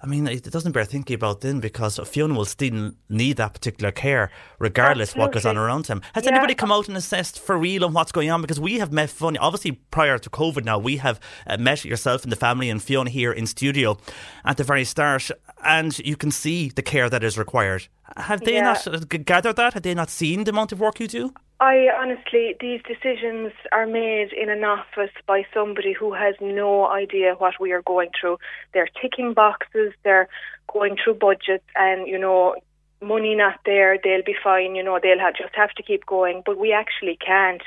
I 0.00 0.06
mean, 0.06 0.28
it 0.28 0.44
doesn't 0.44 0.72
bear 0.72 0.84
thinking 0.84 1.14
about 1.14 1.40
then 1.40 1.58
because 1.58 1.98
Fionn 2.04 2.36
will 2.36 2.44
still 2.44 2.92
need 3.08 3.36
that 3.38 3.54
particular 3.54 3.90
care 3.90 4.30
regardless 4.60 5.10
Absolutely. 5.10 5.26
what 5.26 5.32
goes 5.32 5.46
on 5.46 5.56
around 5.56 5.88
him. 5.88 6.02
Has 6.14 6.24
yeah. 6.24 6.32
anybody 6.32 6.54
come 6.54 6.70
out 6.70 6.86
and 6.86 6.96
assessed 6.96 7.40
for 7.40 7.58
real 7.58 7.84
on 7.84 7.92
what's 7.92 8.12
going 8.12 8.30
on? 8.30 8.40
Because 8.40 8.60
we 8.60 8.78
have 8.78 8.92
met 8.92 9.10
Fionn, 9.10 9.36
obviously 9.38 9.72
prior 9.90 10.16
to 10.18 10.30
COVID 10.30 10.64
now, 10.64 10.78
we 10.78 10.98
have 10.98 11.18
uh, 11.46 11.56
met 11.56 11.84
yourself 11.84 12.22
and 12.22 12.30
the 12.30 12.36
family 12.36 12.70
and 12.70 12.80
Fionn 12.80 13.08
here 13.08 13.32
in 13.32 13.46
studio 13.46 13.98
at 14.44 14.56
the 14.56 14.64
very 14.64 14.84
start 14.84 15.30
and 15.64 15.98
you 15.98 16.16
can 16.16 16.30
see 16.30 16.68
the 16.68 16.82
care 16.82 17.10
that 17.10 17.24
is 17.24 17.36
required. 17.36 17.88
Have 18.16 18.42
they 18.42 18.54
yeah. 18.54 18.78
not 18.84 19.08
gathered 19.24 19.56
that? 19.56 19.74
Have 19.74 19.82
they 19.82 19.94
not 19.94 20.10
seen 20.10 20.44
the 20.44 20.50
amount 20.50 20.70
of 20.70 20.78
work 20.78 21.00
you 21.00 21.08
do? 21.08 21.34
I 21.60 21.88
honestly, 21.98 22.54
these 22.60 22.80
decisions 22.86 23.52
are 23.72 23.86
made 23.86 24.32
in 24.32 24.48
an 24.48 24.62
office 24.62 25.10
by 25.26 25.44
somebody 25.52 25.92
who 25.92 26.14
has 26.14 26.36
no 26.40 26.86
idea 26.86 27.34
what 27.34 27.54
we 27.60 27.72
are 27.72 27.82
going 27.82 28.10
through. 28.18 28.38
They're 28.72 28.88
ticking 29.02 29.34
boxes, 29.34 29.92
they're 30.04 30.28
going 30.72 30.96
through 31.02 31.14
budgets, 31.14 31.64
and 31.74 32.06
you 32.06 32.18
know, 32.18 32.54
money 33.00 33.34
not 33.34 33.60
there, 33.64 33.98
they'll 34.02 34.24
be 34.24 34.34
fine, 34.42 34.74
you 34.74 34.82
know, 34.82 34.98
they'll 35.02 35.18
have, 35.18 35.34
just 35.36 35.54
have 35.54 35.70
to 35.72 35.82
keep 35.82 36.06
going. 36.06 36.42
But 36.44 36.58
we 36.58 36.72
actually 36.72 37.16
can't. 37.24 37.62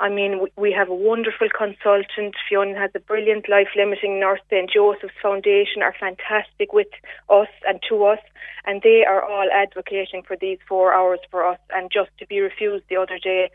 I 0.00 0.08
mean, 0.08 0.46
we, 0.56 0.72
have 0.72 0.88
a 0.88 0.94
wonderful 0.94 1.48
consultant. 1.56 2.34
Fionn 2.48 2.74
has 2.74 2.90
a 2.94 3.00
brilliant 3.00 3.48
life 3.48 3.68
limiting 3.76 4.20
nurse. 4.20 4.40
St. 4.50 4.70
Joseph's 4.70 5.14
Foundation 5.22 5.82
are 5.82 5.94
fantastic 5.98 6.72
with 6.72 6.88
us 7.28 7.48
and 7.66 7.80
to 7.88 8.04
us. 8.04 8.18
And 8.66 8.82
they 8.82 9.04
are 9.06 9.22
all 9.22 9.48
advocating 9.52 10.22
for 10.22 10.36
these 10.36 10.58
four 10.68 10.94
hours 10.94 11.20
for 11.30 11.46
us. 11.46 11.58
And 11.70 11.90
just 11.92 12.10
to 12.18 12.26
be 12.26 12.40
refused 12.40 12.84
the 12.88 12.96
other 12.96 13.18
day, 13.18 13.50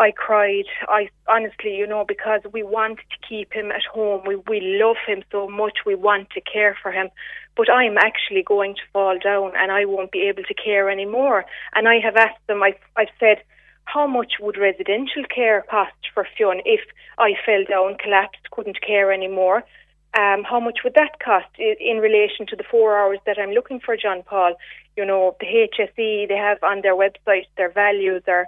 I 0.00 0.12
cried. 0.12 0.64
I 0.88 1.10
honestly, 1.28 1.76
you 1.76 1.86
know, 1.86 2.06
because 2.08 2.40
we 2.52 2.62
want 2.62 2.98
to 2.98 3.28
keep 3.28 3.52
him 3.52 3.70
at 3.70 3.82
home. 3.92 4.22
We 4.26 4.36
we 4.36 4.60
love 4.62 4.96
him 5.06 5.22
so 5.30 5.46
much. 5.46 5.80
We 5.84 5.94
want 5.94 6.30
to 6.30 6.40
care 6.40 6.74
for 6.82 6.90
him. 6.90 7.10
But 7.54 7.70
I'm 7.70 7.98
actually 7.98 8.42
going 8.42 8.74
to 8.76 8.80
fall 8.94 9.18
down 9.22 9.52
and 9.56 9.70
I 9.70 9.84
won't 9.84 10.10
be 10.10 10.26
able 10.28 10.44
to 10.44 10.54
care 10.54 10.88
anymore. 10.88 11.44
And 11.74 11.86
I 11.86 11.96
have 12.02 12.16
asked 12.16 12.46
them, 12.46 12.62
I've, 12.62 12.80
I've 12.96 13.14
said, 13.18 13.42
how 13.84 14.06
much 14.06 14.34
would 14.40 14.56
residential 14.56 15.24
care 15.34 15.62
cost 15.68 16.00
for 16.14 16.26
Fionn 16.38 16.62
if 16.64 16.80
I 17.18 17.32
fell 17.44 17.64
down, 17.68 17.98
collapsed, 17.98 18.50
couldn't 18.52 18.80
care 18.80 19.12
anymore? 19.12 19.64
Um, 20.18 20.44
how 20.44 20.60
much 20.60 20.78
would 20.82 20.94
that 20.94 21.20
cost 21.22 21.52
in 21.58 21.98
relation 21.98 22.46
to 22.46 22.56
the 22.56 22.64
four 22.70 22.98
hours 22.98 23.18
that 23.26 23.38
I'm 23.38 23.50
looking 23.50 23.80
for 23.80 23.96
John 23.96 24.22
Paul? 24.22 24.54
You 24.96 25.04
know, 25.04 25.36
the 25.40 25.46
HSE, 25.46 26.28
they 26.28 26.36
have 26.36 26.62
on 26.62 26.80
their 26.80 26.96
website 26.96 27.46
their 27.56 27.70
values 27.70 28.22
are 28.26 28.46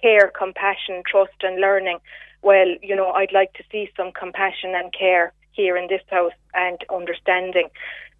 care, 0.00 0.28
compassion, 0.28 1.02
trust, 1.06 1.42
and 1.42 1.60
learning. 1.60 1.98
Well, 2.42 2.68
you 2.82 2.96
know, 2.96 3.10
I'd 3.10 3.32
like 3.32 3.52
to 3.54 3.64
see 3.70 3.90
some 3.96 4.12
compassion 4.12 4.74
and 4.74 4.92
care 4.92 5.32
here 5.52 5.76
in 5.76 5.88
this 5.88 6.02
house 6.08 6.32
and 6.54 6.78
understanding. 6.90 7.68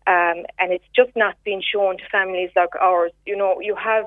Um, 0.07 0.45
and 0.59 0.73
it's 0.73 0.85
just 0.95 1.11
not 1.15 1.37
being 1.45 1.63
shown 1.63 1.99
to 1.99 2.05
families 2.11 2.51
like 2.57 2.75
ours. 2.81 3.13
You 3.27 3.37
know, 3.37 3.61
you 3.61 3.75
have 3.77 4.07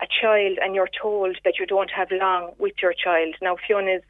a 0.00 0.06
child 0.20 0.58
and 0.62 0.74
you're 0.74 0.90
told 1.00 1.36
that 1.44 1.58
you 1.58 1.66
don't 1.66 1.90
have 1.90 2.08
long 2.10 2.52
with 2.58 2.74
your 2.82 2.92
child. 2.92 3.34
Now, 3.40 3.56
Fionn 3.66 3.88
is, 3.88 4.02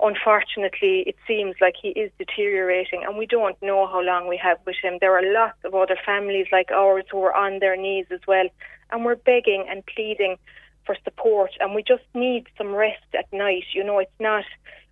unfortunately, 0.00 1.04
it 1.06 1.16
seems 1.26 1.54
like 1.60 1.74
he 1.80 1.90
is 1.90 2.10
deteriorating 2.18 3.02
and 3.04 3.16
we 3.16 3.26
don't 3.26 3.60
know 3.62 3.86
how 3.86 4.02
long 4.02 4.28
we 4.28 4.36
have 4.38 4.58
with 4.66 4.76
him. 4.82 4.98
There 5.00 5.16
are 5.16 5.32
lots 5.32 5.58
of 5.64 5.74
other 5.74 5.98
families 6.04 6.46
like 6.52 6.70
ours 6.70 7.04
who 7.10 7.22
are 7.22 7.34
on 7.34 7.58
their 7.58 7.76
knees 7.76 8.06
as 8.10 8.20
well. 8.26 8.48
And 8.90 9.04
we're 9.04 9.16
begging 9.16 9.66
and 9.70 9.84
pleading 9.86 10.36
for 10.84 10.96
support 11.04 11.50
and 11.60 11.74
we 11.74 11.82
just 11.82 12.04
need 12.14 12.46
some 12.58 12.74
rest 12.74 13.04
at 13.16 13.32
night. 13.32 13.64
You 13.74 13.84
know, 13.84 13.98
it's 13.98 14.20
not 14.20 14.44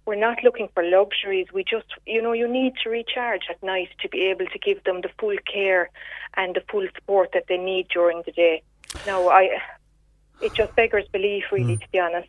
we're 0.06 0.14
not 0.16 0.42
looking 0.42 0.68
for 0.74 0.82
luxuries. 0.82 1.46
We 1.52 1.64
just 1.64 1.86
you 2.06 2.22
know, 2.22 2.32
you 2.32 2.48
need 2.48 2.74
to 2.82 2.90
recharge 2.90 3.42
at 3.50 3.62
night 3.62 3.90
to 4.00 4.08
be 4.08 4.26
able 4.26 4.46
to 4.46 4.58
give 4.58 4.82
them 4.84 5.00
the 5.00 5.10
full 5.18 5.36
care 5.52 5.90
and 6.36 6.54
the 6.54 6.62
full 6.70 6.86
support 6.94 7.30
that 7.34 7.44
they 7.48 7.58
need 7.58 7.88
during 7.88 8.22
the 8.24 8.32
day. 8.32 8.62
No, 9.06 9.28
I 9.28 9.60
it 10.40 10.54
just 10.54 10.74
beggars 10.74 11.06
belief 11.12 11.44
really 11.52 11.74
hmm. 11.74 11.80
to 11.80 11.88
be 11.90 11.98
honest. 11.98 12.28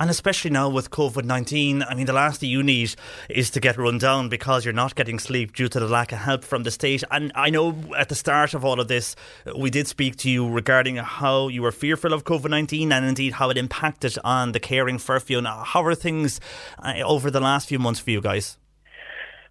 And 0.00 0.10
especially 0.10 0.50
now 0.50 0.68
with 0.68 0.90
COVID 0.90 1.24
19, 1.24 1.84
I 1.84 1.94
mean, 1.94 2.06
the 2.06 2.12
last 2.12 2.40
thing 2.40 2.50
you 2.50 2.64
need 2.64 2.96
is 3.28 3.48
to 3.50 3.60
get 3.60 3.76
run 3.76 3.98
down 3.98 4.28
because 4.28 4.64
you're 4.64 4.74
not 4.74 4.96
getting 4.96 5.20
sleep 5.20 5.54
due 5.54 5.68
to 5.68 5.78
the 5.78 5.86
lack 5.86 6.10
of 6.10 6.18
help 6.18 6.42
from 6.42 6.64
the 6.64 6.72
state. 6.72 7.04
And 7.12 7.30
I 7.36 7.50
know 7.50 7.76
at 7.96 8.08
the 8.08 8.16
start 8.16 8.54
of 8.54 8.64
all 8.64 8.80
of 8.80 8.88
this, 8.88 9.14
we 9.56 9.70
did 9.70 9.86
speak 9.86 10.16
to 10.16 10.30
you 10.30 10.50
regarding 10.50 10.96
how 10.96 11.46
you 11.46 11.62
were 11.62 11.70
fearful 11.70 12.12
of 12.12 12.24
COVID 12.24 12.50
19 12.50 12.90
and 12.90 13.06
indeed 13.06 13.34
how 13.34 13.50
it 13.50 13.56
impacted 13.56 14.18
on 14.24 14.50
the 14.50 14.58
caring 14.58 14.98
for 14.98 15.20
Fionn. 15.20 15.44
How 15.44 15.84
are 15.84 15.94
things 15.94 16.40
uh, 16.80 16.94
over 17.04 17.30
the 17.30 17.40
last 17.40 17.68
few 17.68 17.78
months 17.78 18.00
for 18.00 18.10
you 18.10 18.20
guys? 18.20 18.58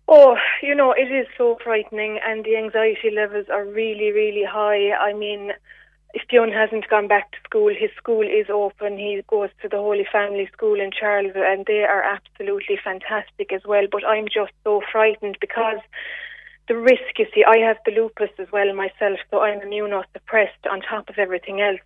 Oh, 0.10 0.36
you 0.62 0.75
know, 0.75 0.91
it 0.91 1.10
is 1.10 1.27
so 1.38 1.58
frightening, 1.63 2.19
and 2.27 2.43
the 2.43 2.58
anxiety 2.58 3.12
levels 3.15 3.45
are 3.49 3.63
really, 3.63 4.12
really 4.12 4.43
high. 4.43 4.91
I 4.91 5.13
mean, 5.13 5.53
if 6.13 6.21
Fionn 6.30 6.52
hasn't 6.52 6.88
gone 6.89 7.08
back 7.08 7.32
to 7.32 7.38
school, 7.43 7.73
his 7.73 7.89
school 7.97 8.21
is 8.21 8.47
open. 8.49 8.97
He 8.97 9.21
goes 9.28 9.49
to 9.62 9.69
the 9.69 9.78
Holy 9.78 10.06
Family 10.12 10.47
School 10.54 10.80
in 10.80 10.91
Charleville, 10.91 11.43
and 11.43 11.65
they 11.65 11.84
are 11.84 12.04
absolutely 12.04 12.78
fantastic 12.84 13.52
as 13.52 13.62
well. 13.65 13.88
But 13.91 14.06
I'm 14.06 14.26
just 14.26 14.54
so 14.63 14.82
frightened 14.91 15.38
because 15.41 15.80
the 16.67 16.78
risk, 16.78 17.17
you 17.17 17.26
see, 17.34 17.43
I 17.43 17.58
have 17.58 17.78
the 17.86 17.91
lupus 17.91 18.30
as 18.38 18.52
well 18.52 18.71
myself, 18.73 19.19
so 19.32 19.41
I'm 19.41 19.60
immunosuppressed 19.62 20.69
on 20.71 20.82
top 20.82 21.10
of 21.10 21.17
everything 21.17 21.62
else. 21.62 21.82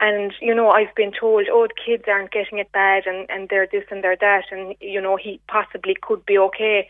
And, 0.00 0.32
you 0.40 0.54
know, 0.54 0.70
I've 0.70 0.94
been 0.96 1.12
told, 1.12 1.46
oh, 1.50 1.68
the 1.68 1.74
kids 1.86 2.04
aren't 2.08 2.32
getting 2.32 2.58
it 2.58 2.72
bad 2.72 3.06
and, 3.06 3.30
and 3.30 3.48
they're 3.48 3.68
this 3.70 3.84
and 3.90 4.02
they're 4.02 4.16
that, 4.20 4.46
and, 4.50 4.74
you 4.80 5.00
know, 5.00 5.16
he 5.16 5.40
possibly 5.46 5.96
could 6.02 6.26
be 6.26 6.36
okay. 6.36 6.88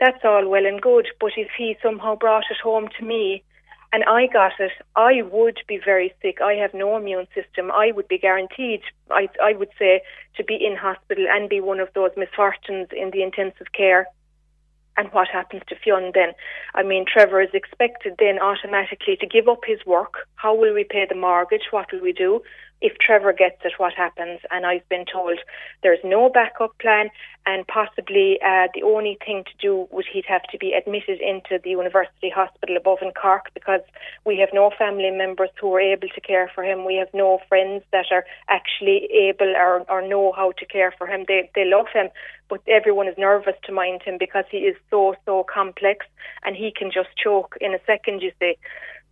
That's 0.00 0.24
all 0.24 0.48
well 0.48 0.66
and 0.66 0.82
good, 0.82 1.06
but 1.20 1.32
if 1.36 1.48
he 1.56 1.76
somehow 1.80 2.16
brought 2.16 2.50
it 2.50 2.56
home 2.60 2.88
to 2.98 3.04
me, 3.04 3.44
and 3.92 4.04
I 4.04 4.26
got 4.26 4.52
it, 4.58 4.72
I 4.96 5.20
would 5.22 5.58
be 5.68 5.78
very 5.84 6.14
sick. 6.22 6.38
I 6.40 6.54
have 6.54 6.72
no 6.72 6.96
immune 6.96 7.26
system. 7.34 7.70
I 7.70 7.92
would 7.92 8.08
be 8.08 8.18
guaranteed, 8.18 8.80
I, 9.10 9.28
I 9.42 9.52
would 9.52 9.68
say, 9.78 10.00
to 10.36 10.44
be 10.44 10.54
in 10.54 10.76
hospital 10.76 11.26
and 11.30 11.48
be 11.48 11.60
one 11.60 11.78
of 11.78 11.88
those 11.94 12.10
misfortunes 12.16 12.88
in 12.90 13.10
the 13.10 13.22
intensive 13.22 13.72
care. 13.76 14.06
And 14.96 15.08
what 15.12 15.28
happens 15.28 15.62
to 15.68 15.76
Fionn 15.76 16.12
then? 16.14 16.32
I 16.74 16.82
mean, 16.82 17.04
Trevor 17.06 17.42
is 17.42 17.50
expected 17.52 18.14
then 18.18 18.38
automatically 18.38 19.16
to 19.16 19.26
give 19.26 19.48
up 19.48 19.60
his 19.66 19.84
work. 19.86 20.26
How 20.36 20.54
will 20.54 20.74
we 20.74 20.84
pay 20.84 21.06
the 21.08 21.14
mortgage? 21.14 21.68
What 21.70 21.92
will 21.92 22.00
we 22.00 22.12
do? 22.12 22.42
If 22.82 22.98
Trevor 22.98 23.32
gets 23.32 23.56
it, 23.64 23.74
what 23.78 23.94
happens? 23.94 24.40
And 24.50 24.66
I've 24.66 24.86
been 24.88 25.04
told 25.10 25.38
there's 25.82 26.00
no 26.04 26.28
backup 26.28 26.76
plan, 26.78 27.08
and 27.46 27.66
possibly 27.66 28.38
uh, 28.44 28.66
the 28.74 28.82
only 28.82 29.16
thing 29.24 29.44
to 29.44 29.50
do 29.60 29.88
would 29.90 30.04
he'd 30.12 30.24
have 30.26 30.42
to 30.50 30.58
be 30.58 30.72
admitted 30.72 31.20
into 31.20 31.58
the 31.62 31.70
University 31.70 32.30
Hospital 32.30 32.76
above 32.76 32.98
in 33.00 33.12
Cork 33.12 33.50
because 33.54 33.80
we 34.26 34.36
have 34.38 34.50
no 34.52 34.70
family 34.76 35.10
members 35.10 35.50
who 35.60 35.72
are 35.74 35.80
able 35.80 36.08
to 36.08 36.20
care 36.20 36.50
for 36.54 36.64
him. 36.64 36.84
We 36.84 36.96
have 36.96 37.12
no 37.14 37.38
friends 37.48 37.84
that 37.92 38.06
are 38.10 38.24
actually 38.48 39.08
able 39.12 39.54
or, 39.56 39.84
or 39.88 40.06
know 40.06 40.32
how 40.32 40.52
to 40.58 40.66
care 40.66 40.92
for 40.98 41.06
him. 41.06 41.24
They 41.28 41.50
they 41.54 41.64
love 41.64 41.86
him, 41.92 42.08
but 42.48 42.60
everyone 42.68 43.08
is 43.08 43.16
nervous 43.16 43.56
to 43.64 43.72
mind 43.72 44.02
him 44.02 44.16
because 44.18 44.44
he 44.50 44.58
is 44.58 44.76
so 44.90 45.14
so 45.24 45.44
complex 45.44 46.06
and 46.44 46.56
he 46.56 46.72
can 46.76 46.90
just 46.90 47.10
choke 47.16 47.56
in 47.60 47.74
a 47.74 47.80
second. 47.86 48.22
You 48.22 48.32
see. 48.40 48.56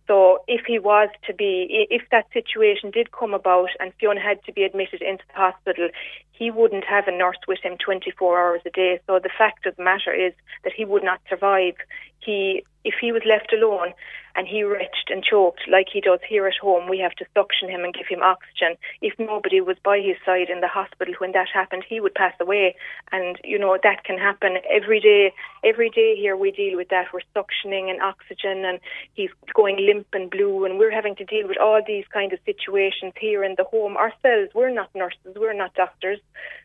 So 0.07 0.43
if 0.47 0.65
he 0.65 0.79
was 0.79 1.09
to 1.27 1.33
be, 1.33 1.87
if 1.89 2.03
that 2.11 2.27
situation 2.33 2.91
did 2.91 3.11
come 3.11 3.33
about 3.33 3.69
and 3.79 3.93
Fionn 3.99 4.17
had 4.17 4.43
to 4.45 4.51
be 4.51 4.63
admitted 4.63 5.01
into 5.01 5.23
the 5.27 5.39
hospital, 5.39 5.89
he 6.31 6.49
wouldn't 6.51 6.85
have 6.85 7.07
a 7.07 7.11
nurse 7.11 7.37
with 7.47 7.59
him 7.61 7.77
24 7.77 8.39
hours 8.39 8.61
a 8.65 8.71
day. 8.71 8.99
So 9.07 9.19
the 9.19 9.29
fact 9.37 9.65
of 9.65 9.75
the 9.75 9.83
matter 9.83 10.13
is 10.13 10.33
that 10.63 10.73
he 10.73 10.85
would 10.85 11.03
not 11.03 11.21
survive. 11.29 11.75
He, 12.23 12.63
if 12.83 12.95
he 13.01 13.11
was 13.11 13.23
left 13.25 13.53
alone, 13.53 13.93
and 14.35 14.47
he 14.47 14.63
retched 14.63 15.09
and 15.09 15.23
choked 15.23 15.61
like 15.67 15.87
he 15.91 16.01
does 16.01 16.19
here 16.27 16.47
at 16.47 16.57
home. 16.61 16.89
We 16.89 16.99
have 16.99 17.15
to 17.15 17.25
suction 17.33 17.69
him 17.69 17.83
and 17.83 17.93
give 17.93 18.07
him 18.07 18.23
oxygen. 18.23 18.77
If 19.01 19.13
nobody 19.19 19.61
was 19.61 19.77
by 19.83 19.99
his 19.99 20.17
side 20.25 20.49
in 20.49 20.61
the 20.61 20.67
hospital 20.67 21.13
when 21.17 21.33
that 21.33 21.49
happened, 21.53 21.83
he 21.87 21.99
would 21.99 22.15
pass 22.15 22.33
away. 22.39 22.75
And, 23.11 23.37
you 23.43 23.59
know, 23.59 23.77
that 23.81 24.03
can 24.03 24.17
happen 24.17 24.57
every 24.69 24.99
day. 24.99 25.33
Every 25.63 25.89
day 25.89 26.15
here 26.15 26.35
we 26.35 26.51
deal 26.51 26.77
with 26.77 26.89
that. 26.89 27.07
We're 27.13 27.21
suctioning 27.35 27.89
and 27.89 28.01
oxygen 28.01 28.65
and 28.65 28.79
he's 29.13 29.31
going 29.53 29.85
limp 29.85 30.07
and 30.13 30.29
blue 30.29 30.65
and 30.65 30.79
we're 30.79 30.91
having 30.91 31.15
to 31.17 31.25
deal 31.25 31.47
with 31.47 31.57
all 31.57 31.81
these 31.85 32.05
kind 32.13 32.33
of 32.33 32.39
situations 32.45 33.13
here 33.19 33.43
in 33.43 33.55
the 33.57 33.65
home 33.65 33.97
ourselves. 33.97 34.51
We're 34.53 34.71
not 34.71 34.93
nurses, 34.95 35.35
we're 35.35 35.53
not 35.53 35.73
doctors. 35.73 36.19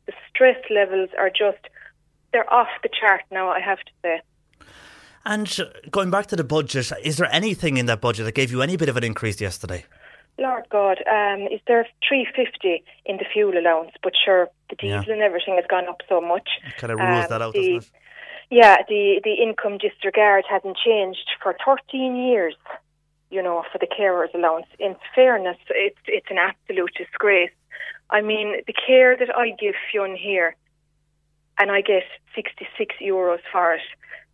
The 0.06 0.12
stress 0.28 0.58
levels 0.70 1.10
are 1.18 1.30
just, 1.30 1.68
they're 2.32 2.52
off 2.52 2.68
the 2.82 2.88
chart 2.88 3.22
now, 3.30 3.48
I 3.48 3.60
have 3.60 3.78
to 3.78 3.92
say. 4.02 4.20
And 5.26 5.52
going 5.90 6.10
back 6.10 6.26
to 6.26 6.36
the 6.36 6.44
budget, 6.44 6.92
is 7.02 7.16
there 7.16 7.28
anything 7.32 7.78
in 7.78 7.86
that 7.86 8.00
budget 8.00 8.24
that 8.26 8.36
gave 8.36 8.52
you 8.52 8.62
any 8.62 8.76
bit 8.76 8.88
of 8.88 8.96
an 8.96 9.02
increase 9.02 9.40
yesterday? 9.40 9.84
Lord 10.38 10.66
God, 10.70 10.98
um, 11.10 11.48
is 11.48 11.60
there 11.66 11.84
three 12.06 12.28
fifty 12.36 12.84
in 13.04 13.16
the 13.16 13.24
fuel 13.32 13.58
allowance? 13.58 13.90
But 14.04 14.12
sure, 14.24 14.48
the 14.70 14.76
diesel 14.76 15.02
yeah. 15.04 15.12
and 15.14 15.22
everything 15.22 15.56
has 15.56 15.64
gone 15.68 15.88
up 15.88 16.00
so 16.08 16.20
much. 16.20 16.48
kind 16.76 16.92
of 16.92 17.00
rules 17.00 17.24
um, 17.24 17.30
that 17.30 17.42
out, 17.42 17.54
the, 17.54 17.58
doesn't 17.58 17.76
it? 17.76 17.90
Yeah, 18.50 18.76
the 18.88 19.20
the 19.24 19.34
income 19.42 19.78
disregard 19.78 20.44
hasn't 20.48 20.76
changed 20.76 21.28
for 21.42 21.56
thirteen 21.64 22.14
years. 22.16 22.54
You 23.28 23.42
know, 23.42 23.64
for 23.72 23.78
the 23.78 23.88
carers 23.88 24.32
allowance. 24.32 24.66
In 24.78 24.94
fairness, 25.12 25.56
it's 25.70 25.98
it's 26.06 26.30
an 26.30 26.38
absolute 26.38 26.92
disgrace. 26.96 27.50
I 28.10 28.20
mean, 28.20 28.60
the 28.68 28.74
care 28.74 29.16
that 29.16 29.36
I 29.36 29.50
give 29.58 29.74
Fionn 29.90 30.14
here, 30.14 30.54
and 31.58 31.72
I 31.72 31.80
get 31.80 32.04
sixty 32.36 32.68
six 32.78 32.94
euros 33.02 33.40
for 33.50 33.74
it 33.74 33.80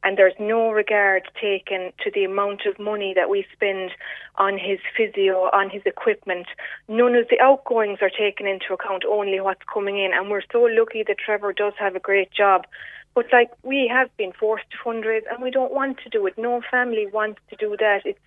and 0.03 0.19
there's 0.19 0.35
no 0.39 0.71
regard 0.71 1.23
taken 1.41 1.93
to 2.03 2.11
the 2.13 2.25
amount 2.25 2.63
of 2.67 2.79
money 2.79 3.13
that 3.15 3.31
we 3.31 3.47
spend 3.53 3.93
on 4.37 4.59
his 4.59 4.79
physio, 4.97 5.49
on 5.53 5.71
his 5.71 5.83
equipment. 5.87 6.47
None 6.89 7.15
of 7.15 7.29
the 7.29 7.41
outgoings 7.41 7.99
are 8.03 8.11
taken 8.11 8.47
into 8.47 8.75
account, 8.75 9.05
only 9.09 9.41
what's 9.41 9.63
coming 9.73 9.99
in. 9.99 10.13
And 10.13 10.31
we're 10.31 10.43
so 10.51 10.63
lucky 10.63 11.05
that 11.07 11.19
Trevor 11.19 11.53
does 11.53 11.75
have 11.79 11.95
a 11.95 12.01
great 12.01 12.33
job. 12.33 12.67
But 13.15 13.27
like 13.33 13.51
we 13.63 13.89
have 13.93 14.15
been 14.17 14.33
forced 14.33 14.65
to 14.71 14.77
fundraise 14.79 15.23
and 15.31 15.43
we 15.43 15.51
don't 15.51 15.73
want 15.73 15.99
to 15.99 16.09
do 16.09 16.27
it. 16.27 16.39
No 16.39 16.63
family 16.71 17.07
wants 17.13 17.41
to 17.51 17.57
do 17.57 17.77
that. 17.79 18.03
It's 18.05 18.19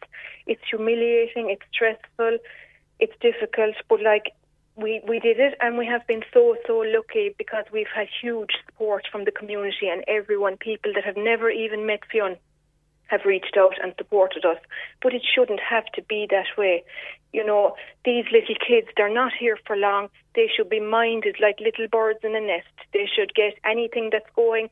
it's 0.45 0.61
humiliating, 0.69 1.49
it's 1.49 1.63
stressful, 1.73 2.37
it's 2.99 3.13
difficult, 3.19 3.75
but 3.89 4.01
like 4.01 4.33
we, 4.75 5.01
we 5.07 5.19
did 5.19 5.39
it 5.39 5.55
and 5.61 5.77
we 5.77 5.85
have 5.85 6.05
been 6.07 6.23
so, 6.33 6.57
so 6.67 6.79
lucky 6.79 7.33
because 7.37 7.65
we've 7.71 7.93
had 7.93 8.07
huge 8.21 8.51
support 8.65 9.07
from 9.11 9.23
the 9.23 9.31
community 9.31 9.87
and 9.89 10.03
everyone, 10.07 10.57
people 10.57 10.91
that 10.93 11.05
have 11.05 11.17
never 11.17 11.49
even 11.49 11.85
met 11.85 12.01
Fionn. 12.11 12.35
have 13.07 13.21
reached 13.25 13.55
out 13.57 13.75
and 13.81 13.93
supported 13.97 14.43
us. 14.43 14.57
But 15.01 15.13
it 15.13 15.23
shouldn't 15.23 15.61
have 15.61 15.85
to 15.95 16.01
be 16.01 16.27
that 16.29 16.57
way. 16.57 16.83
You 17.31 17.45
know, 17.45 17.75
these 18.03 18.25
little 18.31 18.55
kids, 18.67 18.87
they're 18.97 19.13
not 19.13 19.31
here 19.39 19.57
for 19.65 19.77
long. 19.77 20.09
They 20.35 20.49
should 20.53 20.69
be 20.69 20.79
minded 20.79 21.37
like 21.41 21.59
little 21.59 21.87
birds 21.87 22.19
in 22.23 22.35
a 22.35 22.41
nest. 22.41 22.67
They 22.93 23.07
should 23.13 23.33
get 23.33 23.53
anything 23.63 24.09
that's 24.11 24.29
going. 24.35 24.69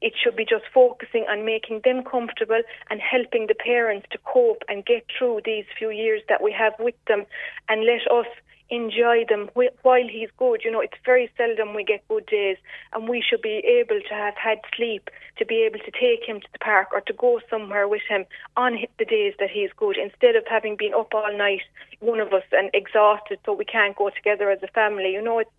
It 0.00 0.14
should 0.22 0.36
be 0.36 0.44
just 0.44 0.64
focusing 0.74 1.24
on 1.30 1.46
making 1.46 1.82
them 1.84 2.02
comfortable 2.02 2.60
and 2.90 3.00
helping 3.00 3.46
the 3.46 3.54
parents 3.54 4.06
to 4.10 4.18
cope 4.24 4.62
and 4.68 4.84
get 4.84 5.06
through 5.16 5.42
these 5.44 5.64
few 5.78 5.90
years 5.90 6.22
that 6.28 6.42
we 6.42 6.52
have 6.52 6.74
with 6.78 6.96
them 7.06 7.24
and 7.68 7.86
let 7.86 8.02
us 8.10 8.26
enjoy 8.74 9.24
them 9.28 9.50
while 9.54 10.08
he's 10.08 10.30
good. 10.36 10.62
You 10.64 10.70
know, 10.70 10.80
it's 10.80 10.98
very 11.04 11.30
seldom 11.36 11.74
we 11.74 11.84
get 11.84 12.06
good 12.08 12.26
days, 12.26 12.56
and 12.92 13.08
we 13.08 13.22
should 13.22 13.42
be 13.42 13.62
able 13.80 14.00
to 14.08 14.14
have 14.14 14.34
had 14.36 14.58
sleep 14.76 15.10
to 15.38 15.44
be 15.44 15.62
able 15.62 15.78
to 15.80 15.90
take 15.90 16.24
him 16.26 16.40
to 16.40 16.46
the 16.52 16.58
park 16.58 16.88
or 16.92 17.00
to 17.02 17.12
go 17.12 17.40
somewhere 17.50 17.88
with 17.88 18.02
him 18.08 18.24
on 18.56 18.78
the 18.98 19.04
days 19.04 19.34
that 19.38 19.50
he's 19.50 19.70
good, 19.76 19.96
instead 19.96 20.36
of 20.36 20.44
having 20.46 20.76
been 20.76 20.94
up 20.94 21.12
all 21.14 21.36
night, 21.36 21.62
one 22.00 22.20
of 22.20 22.32
us, 22.32 22.44
and 22.52 22.70
exhausted, 22.72 23.38
so 23.44 23.52
we 23.52 23.64
can't 23.64 23.96
go 23.96 24.10
together 24.10 24.50
as 24.50 24.62
a 24.62 24.68
family. 24.68 25.12
You 25.12 25.22
know, 25.22 25.38
it's 25.38 25.50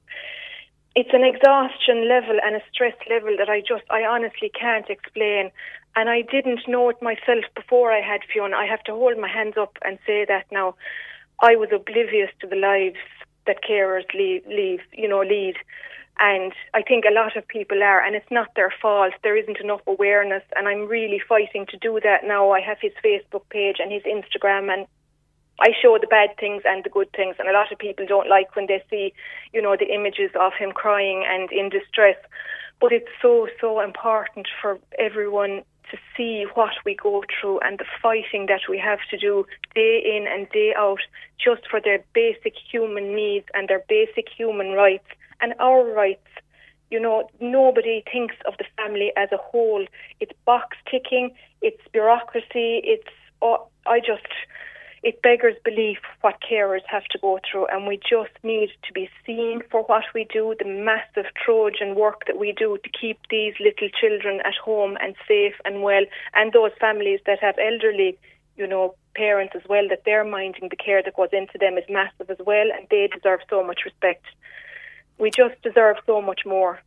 it's 0.95 1.13
an 1.13 1.25
exhaustion 1.25 2.07
level 2.07 2.37
and 2.41 2.55
a 2.55 2.61
stress 2.71 2.95
level 3.09 3.35
that 3.37 3.49
I 3.49 3.59
just, 3.59 3.83
I 3.89 4.03
honestly 4.03 4.49
can't 4.49 4.89
explain. 4.89 5.51
And 5.97 6.09
I 6.09 6.21
didn't 6.21 6.61
know 6.67 6.89
it 6.89 7.01
myself 7.01 7.43
before 7.53 7.91
I 7.91 7.99
had 8.01 8.21
Fionn. 8.31 8.53
I 8.53 8.65
have 8.65 8.83
to 8.83 8.93
hold 8.93 9.17
my 9.17 9.27
hands 9.27 9.55
up 9.57 9.77
and 9.83 9.99
say 10.07 10.25
that 10.25 10.45
now. 10.51 10.75
I 11.41 11.55
was 11.55 11.69
oblivious 11.73 12.29
to 12.41 12.47
the 12.47 12.55
lives 12.55 12.97
that 13.45 13.63
carers 13.63 14.11
leave, 14.13 14.81
you 14.93 15.07
know, 15.07 15.21
lead. 15.21 15.55
And 16.17 16.53
I 16.73 16.81
think 16.81 17.03
a 17.03 17.13
lot 17.13 17.35
of 17.35 17.45
people 17.47 17.83
are, 17.83 18.01
and 18.01 18.15
it's 18.15 18.31
not 18.31 18.55
their 18.55 18.73
fault. 18.81 19.13
There 19.21 19.35
isn't 19.35 19.59
enough 19.59 19.81
awareness, 19.85 20.43
and 20.55 20.67
I'm 20.67 20.87
really 20.87 21.19
fighting 21.27 21.65
to 21.69 21.77
do 21.77 21.99
that 22.03 22.23
now. 22.23 22.51
I 22.51 22.61
have 22.61 22.77
his 22.81 22.93
Facebook 23.03 23.43
page 23.49 23.77
and 23.79 23.91
his 23.91 24.03
Instagram, 24.03 24.73
and 24.73 24.87
I 25.59 25.71
show 25.81 25.97
the 25.99 26.07
bad 26.07 26.29
things 26.39 26.63
and 26.65 26.83
the 26.83 26.89
good 26.89 27.11
things, 27.13 27.35
and 27.37 27.49
a 27.49 27.53
lot 27.53 27.71
of 27.71 27.79
people 27.79 28.05
don't 28.05 28.29
like 28.29 28.55
when 28.55 28.67
they 28.67 28.81
see, 28.89 29.13
you 29.53 29.61
know, 29.61 29.75
the 29.77 29.93
images 29.93 30.31
of 30.39 30.53
him 30.53 30.71
crying 30.71 31.25
and 31.27 31.51
in 31.51 31.69
distress. 31.69 32.17
But 32.79 32.93
it's 32.93 33.11
so, 33.21 33.47
so 33.59 33.81
important 33.81 34.47
for 34.61 34.79
everyone 34.97 35.63
to 35.91 35.97
see 36.15 36.45
what 36.53 36.73
we 36.85 36.95
go 36.95 37.23
through 37.29 37.59
and 37.59 37.77
the 37.79 37.85
fighting 38.01 38.45
that 38.47 38.61
we 38.69 38.77
have 38.77 38.99
to 39.09 39.17
do 39.17 39.45
day 39.73 40.01
in 40.03 40.25
and 40.27 40.49
day 40.49 40.73
out 40.77 40.99
just 41.37 41.61
for 41.69 41.79
their 41.79 42.03
basic 42.13 42.53
human 42.71 43.15
needs 43.15 43.45
and 43.53 43.67
their 43.67 43.83
basic 43.87 44.27
human 44.29 44.71
rights 44.71 45.07
and 45.41 45.53
our 45.59 45.83
rights. 45.83 46.27
You 46.91 46.99
know, 46.99 47.29
nobody 47.39 48.03
thinks 48.11 48.35
of 48.47 48.53
the 48.57 48.65
family 48.77 49.11
as 49.17 49.29
a 49.31 49.37
whole. 49.37 49.85
It's 50.19 50.31
box 50.45 50.77
ticking, 50.89 51.31
it's 51.61 51.81
bureaucracy, 51.91 52.81
it's, 52.83 53.09
oh, 53.41 53.67
I 53.85 53.99
just, 53.99 54.27
it 55.05 55.21
beggars 55.21 55.55
belief 55.63 55.99
what 56.21 56.41
carers 56.41 56.81
have 56.87 57.05
to 57.05 57.19
go 57.19 57.39
through, 57.45 57.67
and 57.67 57.85
we 57.85 57.97
just 57.97 58.33
need 58.41 58.69
to 58.87 58.91
be 58.91 59.07
seen 59.23 59.61
for 59.69 59.83
what 59.83 60.03
we 60.15 60.25
do, 60.33 60.55
the 60.57 60.65
massive 60.65 61.31
Trojan 61.35 61.93
work 61.93 62.25
that 62.25 62.39
we 62.39 62.51
do 62.51 62.79
to 62.83 62.89
keep 62.89 63.19
these 63.29 63.53
little 63.59 63.87
children 64.01 64.41
at 64.43 64.55
home 64.55 64.97
and 64.99 65.15
safe 65.27 65.53
and 65.63 65.83
well, 65.83 66.05
and 66.33 66.51
those 66.51 66.71
families 66.81 67.19
that 67.27 67.37
have 67.39 67.55
elderly, 67.59 68.17
you 68.57 68.65
know, 68.65 68.95
parents 69.13 69.53
as 69.55 69.61
well, 69.69 69.87
that 69.89 70.01
they're 70.05 70.25
minding 70.25 70.69
the 70.69 70.75
care 70.75 71.03
that 71.03 71.15
goes 71.15 71.29
into 71.31 71.59
them 71.59 71.77
is 71.77 71.85
massive 71.87 72.31
as 72.31 72.43
well, 72.43 72.65
and 72.75 72.87
they 72.89 73.07
deserve 73.13 73.41
so 73.47 73.63
much 73.63 73.81
respect. 73.85 74.25
We 75.19 75.29
just 75.29 75.61
deserve 75.61 75.97
so 76.07 76.19
much 76.19 76.47
more. 76.47 76.81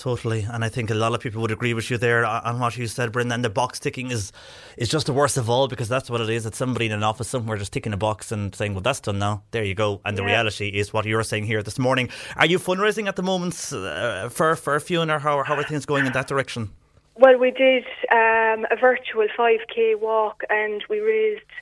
Totally, 0.00 0.46
and 0.50 0.64
I 0.64 0.70
think 0.70 0.88
a 0.88 0.94
lot 0.94 1.14
of 1.14 1.20
people 1.20 1.42
would 1.42 1.50
agree 1.50 1.74
with 1.74 1.90
you 1.90 1.98
there 1.98 2.24
on 2.24 2.58
what 2.58 2.74
you 2.74 2.86
said, 2.86 3.12
Brenda. 3.12 3.34
And 3.34 3.44
the 3.44 3.50
box 3.50 3.78
ticking 3.78 4.10
is 4.10 4.32
is 4.78 4.88
just 4.88 5.04
the 5.04 5.12
worst 5.12 5.36
of 5.36 5.50
all 5.50 5.68
because 5.68 5.90
that's 5.90 6.08
what 6.08 6.22
it 6.22 6.30
is. 6.30 6.46
It's 6.46 6.56
somebody 6.56 6.86
in 6.86 6.92
an 6.92 7.02
office 7.02 7.28
somewhere 7.28 7.58
just 7.58 7.74
ticking 7.74 7.92
a 7.92 7.98
box 7.98 8.32
and 8.32 8.54
saying, 8.54 8.72
"Well, 8.72 8.80
that's 8.80 9.00
done 9.00 9.18
now. 9.18 9.42
There 9.50 9.62
you 9.62 9.74
go." 9.74 10.00
And 10.06 10.16
the 10.16 10.24
reality 10.24 10.68
is 10.68 10.90
what 10.94 11.04
you're 11.04 11.22
saying 11.22 11.44
here 11.44 11.62
this 11.62 11.78
morning. 11.78 12.08
Are 12.36 12.46
you 12.46 12.58
fundraising 12.58 13.08
at 13.08 13.16
the 13.16 13.22
moment 13.22 13.54
uh, 13.74 14.30
for 14.30 14.56
for 14.56 14.80
Fionn? 14.80 15.10
How 15.10 15.42
how 15.42 15.54
are 15.54 15.64
things 15.64 15.84
going 15.84 16.06
in 16.06 16.14
that 16.14 16.28
direction? 16.28 16.70
Well, 17.16 17.36
we 17.36 17.50
did 17.50 17.84
um, 18.10 18.64
a 18.70 18.76
virtual 18.80 19.26
5k 19.38 20.00
walk, 20.00 20.44
and 20.48 20.82
we 20.88 21.00
raised 21.00 21.52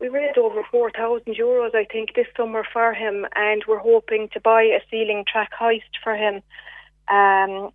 we 0.00 0.08
raised 0.08 0.36
over 0.36 0.64
four 0.68 0.90
thousand 0.90 1.36
euros, 1.36 1.76
I 1.76 1.84
think, 1.84 2.14
this 2.16 2.26
summer 2.36 2.64
for 2.72 2.92
him, 2.92 3.24
and 3.36 3.62
we're 3.68 3.78
hoping 3.78 4.30
to 4.30 4.40
buy 4.40 4.64
a 4.64 4.80
ceiling 4.90 5.24
track 5.30 5.52
hoist 5.56 5.94
for 6.02 6.16
him. 6.16 6.42
Um, 7.08 7.70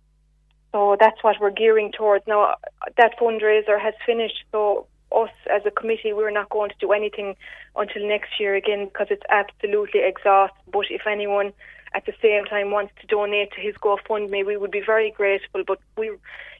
so 0.72 0.96
that's 0.98 1.22
what 1.22 1.36
we're 1.40 1.50
gearing 1.50 1.92
towards. 1.92 2.26
Now, 2.26 2.56
that 2.96 3.18
fundraiser 3.18 3.80
has 3.80 3.94
finished, 4.06 4.44
so 4.52 4.86
us 5.12 5.30
as 5.50 5.62
a 5.66 5.70
committee, 5.70 6.12
we're 6.12 6.30
not 6.30 6.48
going 6.50 6.70
to 6.70 6.76
do 6.80 6.92
anything 6.92 7.34
until 7.76 8.06
next 8.06 8.38
year 8.38 8.54
again 8.54 8.86
because 8.86 9.08
it's 9.10 9.22
absolutely 9.28 10.00
exhausting. 10.04 10.62
But 10.72 10.86
if 10.90 11.02
anyone 11.06 11.52
at 11.94 12.06
the 12.06 12.12
same 12.22 12.44
time 12.44 12.70
wants 12.70 12.92
to 13.00 13.06
donate 13.06 13.52
to 13.52 13.60
his 13.60 13.74
GoFundMe, 13.76 14.46
we 14.46 14.56
would 14.56 14.70
be 14.70 14.82
very 14.84 15.10
grateful. 15.10 15.64
But 15.66 15.80
we, 15.96 16.12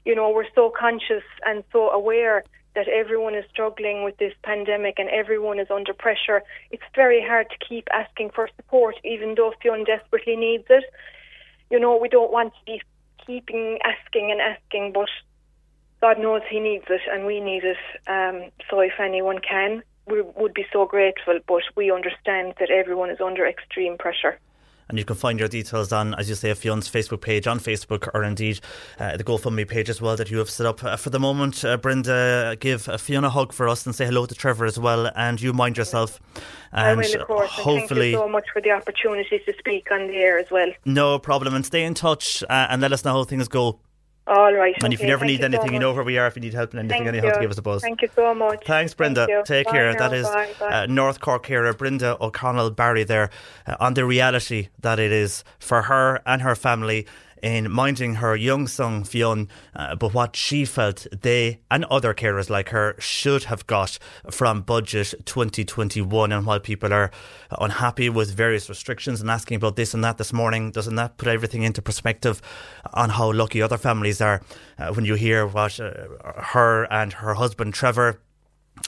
you 0.05 0.15
know, 0.15 0.31
we're 0.31 0.51
so 0.55 0.73
conscious 0.77 1.23
and 1.47 1.63
so 1.73 1.91
aware 1.91 2.43
that 2.75 2.89
everyone 2.89 3.35
is 3.35 3.45
struggling 3.51 4.05
with 4.05 4.17
this 4.19 4.33
pandemic 4.43 4.99
and 4.99 5.09
everyone 5.11 5.59
is 5.59 5.71
under 5.71 5.93
pressure. 5.93 6.43
It's 6.71 6.83
very 6.95 7.25
hard 7.25 7.49
to 7.51 7.67
keep 7.67 7.89
asking 7.93 8.31
for 8.31 8.49
support, 8.57 8.97
even 9.05 9.35
though 9.37 9.53
Fionn 9.61 9.85
desperately 9.85 10.37
needs 10.37 10.67
it. 10.71 10.85
You 11.71 11.79
know, 11.79 11.97
we 11.97 12.09
don't 12.09 12.33
want 12.33 12.53
to 12.55 12.65
be 12.67 12.83
keeping 13.31 13.79
asking 13.85 14.33
and 14.33 14.41
asking, 14.41 14.93
but 14.93 15.09
God 16.01 16.19
knows 16.19 16.43
he 16.51 16.59
needs 16.59 16.87
it 16.89 17.03
and 17.13 17.27
we 17.27 17.41
need 17.41 17.63
it. 17.65 17.83
Um, 18.07 18.51
so 18.69 18.81
if 18.81 18.99
anyone 18.99 19.39
can, 19.39 19.83
we 20.07 20.23
would 20.23 20.55
be 20.55 20.67
so 20.73 20.85
grateful. 20.87 21.39
But 21.47 21.63
we 21.77 21.93
understand 21.93 22.55
that 22.59 22.71
everyone 22.71 23.11
is 23.11 23.21
under 23.21 23.47
extreme 23.47 23.97
pressure. 23.99 24.39
And 24.91 24.99
you 24.99 25.05
can 25.05 25.15
find 25.15 25.39
your 25.39 25.47
details 25.47 25.93
on, 25.93 26.15
as 26.15 26.29
you 26.29 26.35
say, 26.35 26.53
Fionn's 26.53 26.91
Facebook 26.91 27.21
page 27.21 27.47
on 27.47 27.61
Facebook, 27.61 28.09
or 28.13 28.25
indeed 28.25 28.59
uh, 28.99 29.17
the 29.17 29.23
GoFundMe 29.23 29.67
page 29.67 29.89
as 29.89 30.03
well 30.03 30.17
that 30.17 30.33
you 30.33 30.39
have 30.39 30.51
set 30.51 30.67
up. 30.67 30.83
Uh, 30.83 30.97
for 30.97 31.11
the 31.11 31.21
moment, 31.21 31.65
uh, 31.65 31.77
Brenda, 31.77 32.57
give 32.59 32.89
uh, 32.89 32.97
Fiona 32.99 33.29
a 33.29 33.31
hug 33.31 33.53
for 33.53 33.69
us 33.69 33.87
and 33.87 33.95
say 33.95 34.05
hello 34.05 34.27
to 34.27 34.35
Trevor 34.35 34.65
as 34.65 34.81
well. 34.81 35.09
And 35.15 35.41
you 35.41 35.53
mind 35.53 35.77
yourself. 35.77 36.21
I 36.73 36.95
will, 36.95 37.05
of 37.05 37.27
course. 37.29 37.51
And 37.57 37.65
hopefully, 37.65 38.01
thank 38.01 38.13
you 38.13 38.19
so 38.19 38.29
much 38.29 38.47
for 38.53 38.61
the 38.61 38.73
opportunity 38.73 39.39
to 39.39 39.55
speak 39.59 39.93
on 39.93 40.09
the 40.09 40.17
air 40.17 40.39
as 40.39 40.51
well. 40.51 40.73
no 40.85 41.21
problem. 41.21 41.55
And 41.55 41.65
stay 41.65 41.85
in 41.85 41.95
touch 41.95 42.43
uh, 42.51 42.67
and 42.69 42.83
let 42.83 42.93
us 42.93 43.05
know 43.05 43.13
how 43.13 43.25
things 43.25 43.47
go. 43.47 43.79
All 44.27 44.53
right. 44.55 44.75
And 44.83 44.93
if 44.93 45.01
you 45.01 45.05
okay, 45.05 45.11
never 45.11 45.21
thank 45.21 45.31
need 45.33 45.41
so 45.41 45.47
anything, 45.47 45.73
you 45.73 45.81
know 45.81 45.93
where 45.93 46.05
we 46.05 46.19
are. 46.19 46.27
If 46.27 46.37
you 46.37 46.43
need 46.43 46.55
help 46.55 46.73
in 46.73 46.79
anything, 46.79 47.05
Thank 47.05 47.17
anyhow, 47.17 47.35
to 47.35 47.41
give 47.41 47.51
us 47.51 47.59
a 47.59 47.63
buzz. 47.63 47.83
Thank 47.83 48.03
you 48.03 48.09
so 48.15 48.35
much. 48.35 48.65
Thanks, 48.65 48.95
Brenda. 48.95 49.27
Thank. 49.27 49.47
Take 49.47 49.67
Bye 49.67 49.73
care. 49.73 49.93
now. 49.93 49.99
That 49.99 50.15
is 50.15 50.29
Bye, 50.29 50.51
bye. 50.61 50.83
Uh, 50.83 50.87
North 50.87 51.21
Cork 51.21 51.43
carer 51.43 51.73
Brenda 51.73 52.17
O'Connell 52.21 52.71
Barry 52.71 53.03
there 53.03 53.31
uh, 53.67 53.77
on 53.81 53.95
the 53.95 54.05
reality 54.05 54.69
that 54.81 54.99
it 54.99 55.11
is 55.11 55.43
for 55.59 55.83
her 55.83 56.21
and 56.27 56.43
her 56.43 56.55
family 56.55 57.07
in 57.43 57.71
minding 57.71 58.17
her 58.17 58.37
young 58.37 58.67
son 58.67 59.05
Fionn, 59.05 59.49
uh, 59.75 59.97
but 59.97 60.15
what 60.15 60.37
she 60.37 60.65
felt 60.65 61.07
they 61.23 61.61
and 61.71 61.85
other 61.87 62.15
carers 62.15 62.51
like 62.51 62.71
her 62.71 62.95
should 62.99 63.45
have 63.45 63.67
got 63.67 63.99
from 64.31 64.63
budget 64.63 65.15
2021. 65.25 66.33
And 66.33 66.47
while 66.47 66.61
people 66.61 66.93
are 66.93 67.11
unhappy 67.61 68.09
with 68.09 68.35
various 68.35 68.69
restrictions 68.69 69.21
and 69.21 69.31
asking 69.31 69.57
about 69.57 69.77
this 69.77 69.95
and 69.95 70.05
that 70.05 70.19
this 70.19 70.33
morning, 70.33 70.71
doesn't 70.71 70.97
that 70.97 71.17
put 71.17 71.29
everything 71.29 71.63
into 71.63 71.83
perspective 71.83 72.41
on 72.95 73.11
how 73.11 73.33
lucky 73.33 73.63
other 73.63 73.79
families 73.79 74.21
are 74.21 74.43
uh, 74.79 74.93
when 74.93 75.05
you 75.05 75.15
hear 75.15 75.47
what 75.47 75.79
uh, 75.81 75.93
her 76.37 76.85
and 76.93 77.15
her 77.15 77.35
husband 77.35 77.75
Trevor 77.75 78.21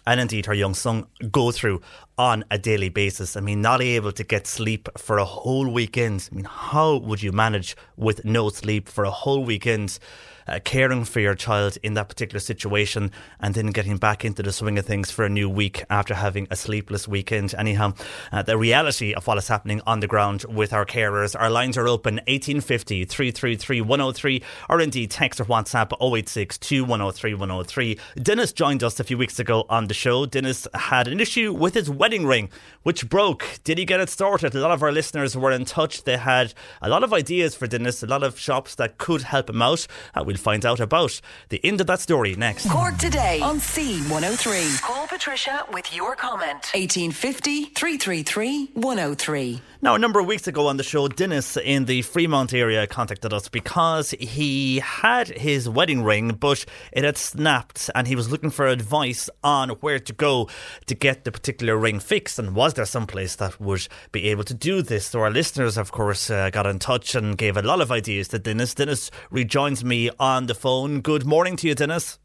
and 0.07 0.21
indeed 0.21 0.47
her 0.47 0.55
young 0.55 0.75
son 0.75 1.07
go 1.31 1.53
through 1.53 1.81
on 2.19 2.45
a 2.51 2.59
daily 2.59 2.89
basis. 2.89 3.37
I 3.37 3.41
mean, 3.41 3.61
not 3.61 3.81
able 3.83 4.13
to 4.13 4.25
get 4.25 4.47
sleep 4.47 4.89
for 4.97 5.19
a 5.19 5.25
whole 5.25 5.69
weekend. 5.69 6.29
I 6.31 6.35
mean, 6.35 6.45
how 6.45 6.97
would 6.97 7.23
you 7.23 7.33
manage 7.33 7.77
with 7.97 8.25
no 8.25 8.49
sleep 8.49 8.89
for 8.89 9.05
a 9.05 9.11
whole 9.11 9.45
weekend? 9.45 9.99
Uh, 10.47 10.59
caring 10.65 11.05
for 11.05 11.21
your 11.21 11.35
child 11.35 11.79
in 11.83 11.95
that 11.95 12.09
particular 12.09 12.41
situation 12.41 13.11
and 13.41 13.55
then 13.55 13.67
getting 13.69 13.97
back 13.97 14.25
into 14.25 14.43
the 14.43 14.53
swing 14.53 14.79
of 14.79 14.85
things 14.85 15.11
for 15.11 15.25
a 15.25 15.29
new 15.29 15.49
week 15.49 15.85
after 15.89 16.15
having 16.15 16.47
a 16.51 16.57
sleepless 16.57 17.07
weekend. 17.07 17.55
Anyhow, 17.57 17.95
uh, 18.33 18.43
the 18.43 18.59
reality 18.59 19.15
of 19.15 19.27
what 19.27 19.39
is 19.39 19.49
happening 19.49 19.81
on 19.87 20.01
the 20.01 20.07
ground 20.07 20.45
with 20.49 20.73
our 20.73 20.85
carers. 20.85 21.39
Our 21.39 21.51
lines 21.51 21.77
are 21.79 21.89
open 21.89 22.17
1850 22.27 23.05
333 23.05 23.81
103 23.81 24.43
or 24.69 24.81
indeed 24.81 25.11
text 25.11 25.41
or 25.41 25.45
WhatsApp 25.45 25.93
086 26.01 26.59
2103 26.59 27.35
103. 27.35 27.99
Dennis 28.17 28.53
joined 28.53 28.83
us 28.83 28.99
a 28.99 29.05
few 29.05 29.19
weeks 29.19 29.39
ago 29.39 29.65
on 29.69 29.87
the 29.87 29.95
show. 29.95 30.27
Dennis 30.27 30.67
had 30.75 31.09
an 31.09 31.21
issue 31.21 31.53
with 31.53 31.75
his 31.75 31.89
wedding 31.89 32.27
ring, 32.27 32.51
which 32.83 33.09
broke. 33.09 33.61
Did 33.65 33.79
he 33.79 33.85
get 33.85 34.01
it 34.01 34.09
sorted? 34.09 34.55
A 34.55 34.61
lot 34.61 34.73
of 34.73 34.83
our 34.83 34.93
listeners 34.93 35.37
were 35.37 35.53
in 35.53 35.65
touch. 35.65 36.05
They 36.05 36.17
had 36.17 36.55
a 36.81 36.89
lot 36.89 37.05
of 37.05 37.13
ideas 37.13 37.55
for 37.55 37.67
Dennis, 37.67 38.03
a 38.03 38.07
lot 38.07 38.23
of 38.23 38.39
shops 38.39 38.75
that 38.77 38.99
could 38.99 39.23
help 39.23 39.51
him 39.51 39.63
out. 39.63 39.87
Uh, 40.15 40.25
we'll 40.33 40.43
find 40.43 40.65
out 40.65 40.81
about 40.81 41.21
the 41.51 41.65
end 41.65 41.81
of 41.81 41.87
that 41.87 42.01
story 42.01 42.35
next. 42.35 42.69
Cork 42.69 42.97
today 42.97 43.41
on 43.41 43.59
C103. 43.59 44.81
Call 44.83 45.07
Patricia 45.07 45.65
with 45.73 45.95
your 45.95 46.17
comment. 46.17 46.71
1850 46.75 47.67
333 47.67 48.71
103. 48.75 49.61
Now, 49.85 49.97
a 49.97 49.99
number 49.99 50.21
of 50.21 50.27
weeks 50.27 50.47
ago 50.47 50.69
on 50.69 50.77
the 50.77 50.85
show, 50.85 51.09
Dennis 51.09 51.57
in 51.57 51.87
the 51.87 52.03
Fremont 52.03 52.55
area 52.55 52.87
contacted 52.87 53.33
us 53.33 53.49
because 53.49 54.13
he 54.13 54.79
had 54.79 55.27
his 55.27 55.69
wedding 55.69 56.05
ring, 56.05 56.37
but 56.39 56.65
it 56.93 57.03
had 57.03 57.17
snapped 57.17 57.91
and 57.93 58.07
he 58.07 58.15
was 58.15 58.31
looking 58.31 58.51
for 58.51 58.69
advice 58.69 59.29
on 59.43 59.71
where 59.81 59.99
to 59.99 60.13
go 60.13 60.49
to 60.87 60.95
get 60.95 61.25
the 61.25 61.33
particular 61.33 61.77
ring 61.77 61.99
fixed. 61.99 62.39
And 62.39 62.55
was 62.55 62.75
there 62.75 62.85
some 62.85 63.09
place 63.09 63.35
that 63.37 63.61
would 63.61 63.89
be 64.13 64.29
able 64.29 64.45
to 64.45 64.55
do 64.55 64.83
this? 64.83 65.07
So, 65.07 65.21
our 65.21 65.33
listeners, 65.33 65.77
of 65.77 65.91
course, 65.91 66.31
uh, 66.31 66.51
got 66.51 66.69
in 66.69 66.79
touch 66.79 67.17
and 67.17 67.37
gave 67.37 67.57
a 67.57 67.63
lot 67.63 67.81
of 67.81 67.91
ideas 67.91 68.29
to 68.29 68.39
Dennis. 68.39 68.75
Dennis 68.75 69.11
rejoins 69.33 69.85
me 69.85 70.11
on 70.23 70.47
the 70.47 70.55
phone. 70.55 71.01
Good 71.01 71.27
morning 71.27 71.57
to 71.57 71.67
you, 71.67 71.75
Dennis. 71.75 72.21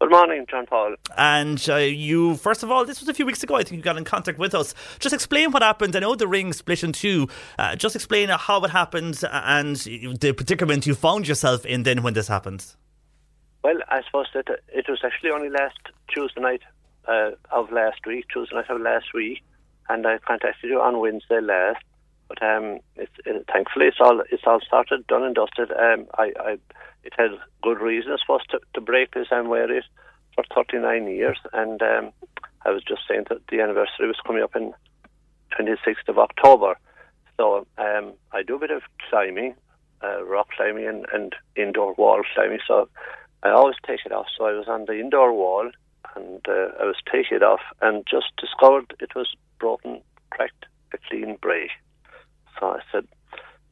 Good 0.00 0.10
morning, 0.10 0.44
John 0.50 0.66
Paul. 0.66 0.96
And 1.16 1.64
uh, 1.68 1.76
you, 1.76 2.34
first 2.34 2.64
of 2.64 2.70
all, 2.72 2.84
this 2.84 2.98
was 2.98 3.08
a 3.08 3.14
few 3.14 3.24
weeks 3.24 3.44
ago. 3.44 3.54
I 3.54 3.62
think 3.62 3.76
you 3.76 3.82
got 3.82 3.96
in 3.96 4.04
contact 4.04 4.40
with 4.40 4.56
us. 4.56 4.74
Just 4.98 5.14
explain 5.14 5.52
what 5.52 5.62
happened. 5.62 5.94
I 5.94 6.00
know 6.00 6.16
the 6.16 6.26
ring 6.26 6.52
split 6.52 6.82
in 6.82 6.90
two. 6.90 7.28
Uh, 7.56 7.76
just 7.76 7.94
explain 7.94 8.28
how 8.28 8.60
it 8.64 8.70
happened 8.70 9.22
and 9.32 9.76
the 9.76 10.34
predicament 10.36 10.84
you 10.84 10.96
found 10.96 11.28
yourself 11.28 11.64
in 11.64 11.84
then 11.84 12.02
when 12.02 12.14
this 12.14 12.26
happened. 12.26 12.66
Well, 13.62 13.78
I 13.88 14.02
suppose 14.02 14.26
that 14.34 14.48
it 14.68 14.88
was 14.88 14.98
actually 15.04 15.30
only 15.30 15.48
last 15.48 15.78
Tuesday 16.12 16.40
night 16.40 16.62
uh, 17.06 17.30
of 17.52 17.70
last 17.70 18.04
week, 18.04 18.26
Tuesday 18.32 18.56
night 18.56 18.68
of 18.68 18.80
last 18.80 19.14
week, 19.14 19.44
and 19.88 20.04
I 20.08 20.18
contacted 20.18 20.70
you 20.70 20.80
on 20.80 20.98
Wednesday 20.98 21.40
last. 21.40 21.84
But 22.26 22.42
um, 22.42 22.80
it's, 22.96 23.12
it, 23.24 23.44
thankfully, 23.52 23.86
it's 23.86 24.00
all 24.00 24.22
it's 24.30 24.42
all 24.44 24.60
started, 24.66 25.06
done 25.06 25.22
and 25.22 25.34
dusted. 25.36 25.70
Um, 25.70 26.06
I, 26.18 26.32
I 26.38 26.58
it 27.04 27.12
had 27.16 27.30
good 27.62 27.80
reason, 27.80 28.12
I 28.12 28.16
suppose, 28.20 28.46
to, 28.50 28.60
to 28.74 28.80
break 28.80 29.12
this 29.12 29.28
and 29.30 29.48
wear 29.48 29.70
it 29.70 29.84
for 30.34 30.44
39 30.54 31.06
years. 31.08 31.38
And 31.52 31.80
um, 31.82 32.12
I 32.64 32.70
was 32.70 32.82
just 32.82 33.02
saying 33.08 33.24
that 33.28 33.46
the 33.48 33.60
anniversary 33.60 34.06
was 34.06 34.20
coming 34.26 34.42
up 34.42 34.54
in 34.56 34.72
26th 35.58 36.08
of 36.08 36.18
October. 36.18 36.78
So 37.36 37.66
um, 37.78 38.12
I 38.32 38.42
do 38.42 38.56
a 38.56 38.58
bit 38.58 38.70
of 38.70 38.82
climbing, 39.08 39.54
uh, 40.02 40.24
rock 40.24 40.48
climbing 40.56 40.86
and, 40.86 41.06
and 41.12 41.34
indoor 41.56 41.94
wall 41.94 42.22
climbing. 42.34 42.60
So 42.66 42.88
I 43.42 43.50
always 43.50 43.76
take 43.86 44.00
it 44.04 44.12
off. 44.12 44.26
So 44.36 44.46
I 44.46 44.52
was 44.52 44.68
on 44.68 44.84
the 44.86 44.98
indoor 44.98 45.32
wall 45.32 45.70
and 46.16 46.40
uh, 46.48 46.68
I 46.80 46.84
was 46.84 46.96
taking 47.10 47.36
it 47.36 47.42
off 47.42 47.60
and 47.80 48.04
just 48.10 48.26
discovered 48.36 48.94
it 49.00 49.14
was 49.14 49.34
broken, 49.58 50.00
cracked, 50.30 50.66
a 50.92 50.98
clean 51.08 51.36
break. 51.40 51.70
So 52.58 52.66
I 52.66 52.80
said, 52.90 53.06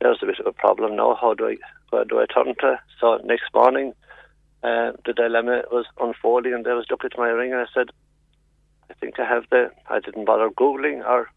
there's 0.01 0.19
a 0.23 0.27
bit 0.27 0.39
of 0.39 0.47
a 0.47 0.53
problem 0.53 0.97
now. 0.97 1.17
How 1.21 1.35
do 1.35 1.49
I 1.49 1.57
where 1.97 2.05
do 2.05 2.21
I 2.21 2.27
turn 2.27 2.55
to? 2.61 2.79
So 3.01 3.19
next 3.25 3.47
morning, 3.55 3.95
uh, 4.63 4.93
the 5.07 5.15
dilemma 5.15 5.63
was 5.73 5.87
unfolding, 5.99 6.53
and 6.53 6.67
I 6.67 6.75
was 6.75 6.87
looking 6.91 7.11
at 7.13 7.19
my 7.19 7.29
ring, 7.29 7.53
and 7.53 7.63
I 7.63 7.67
said, 7.73 7.89
I 8.91 8.95
think 8.95 9.19
I 9.19 9.25
have 9.27 9.45
the. 9.51 9.71
I 9.89 10.01
didn't 10.01 10.27
bother 10.27 10.51
googling 10.51 11.05
or 11.05 11.31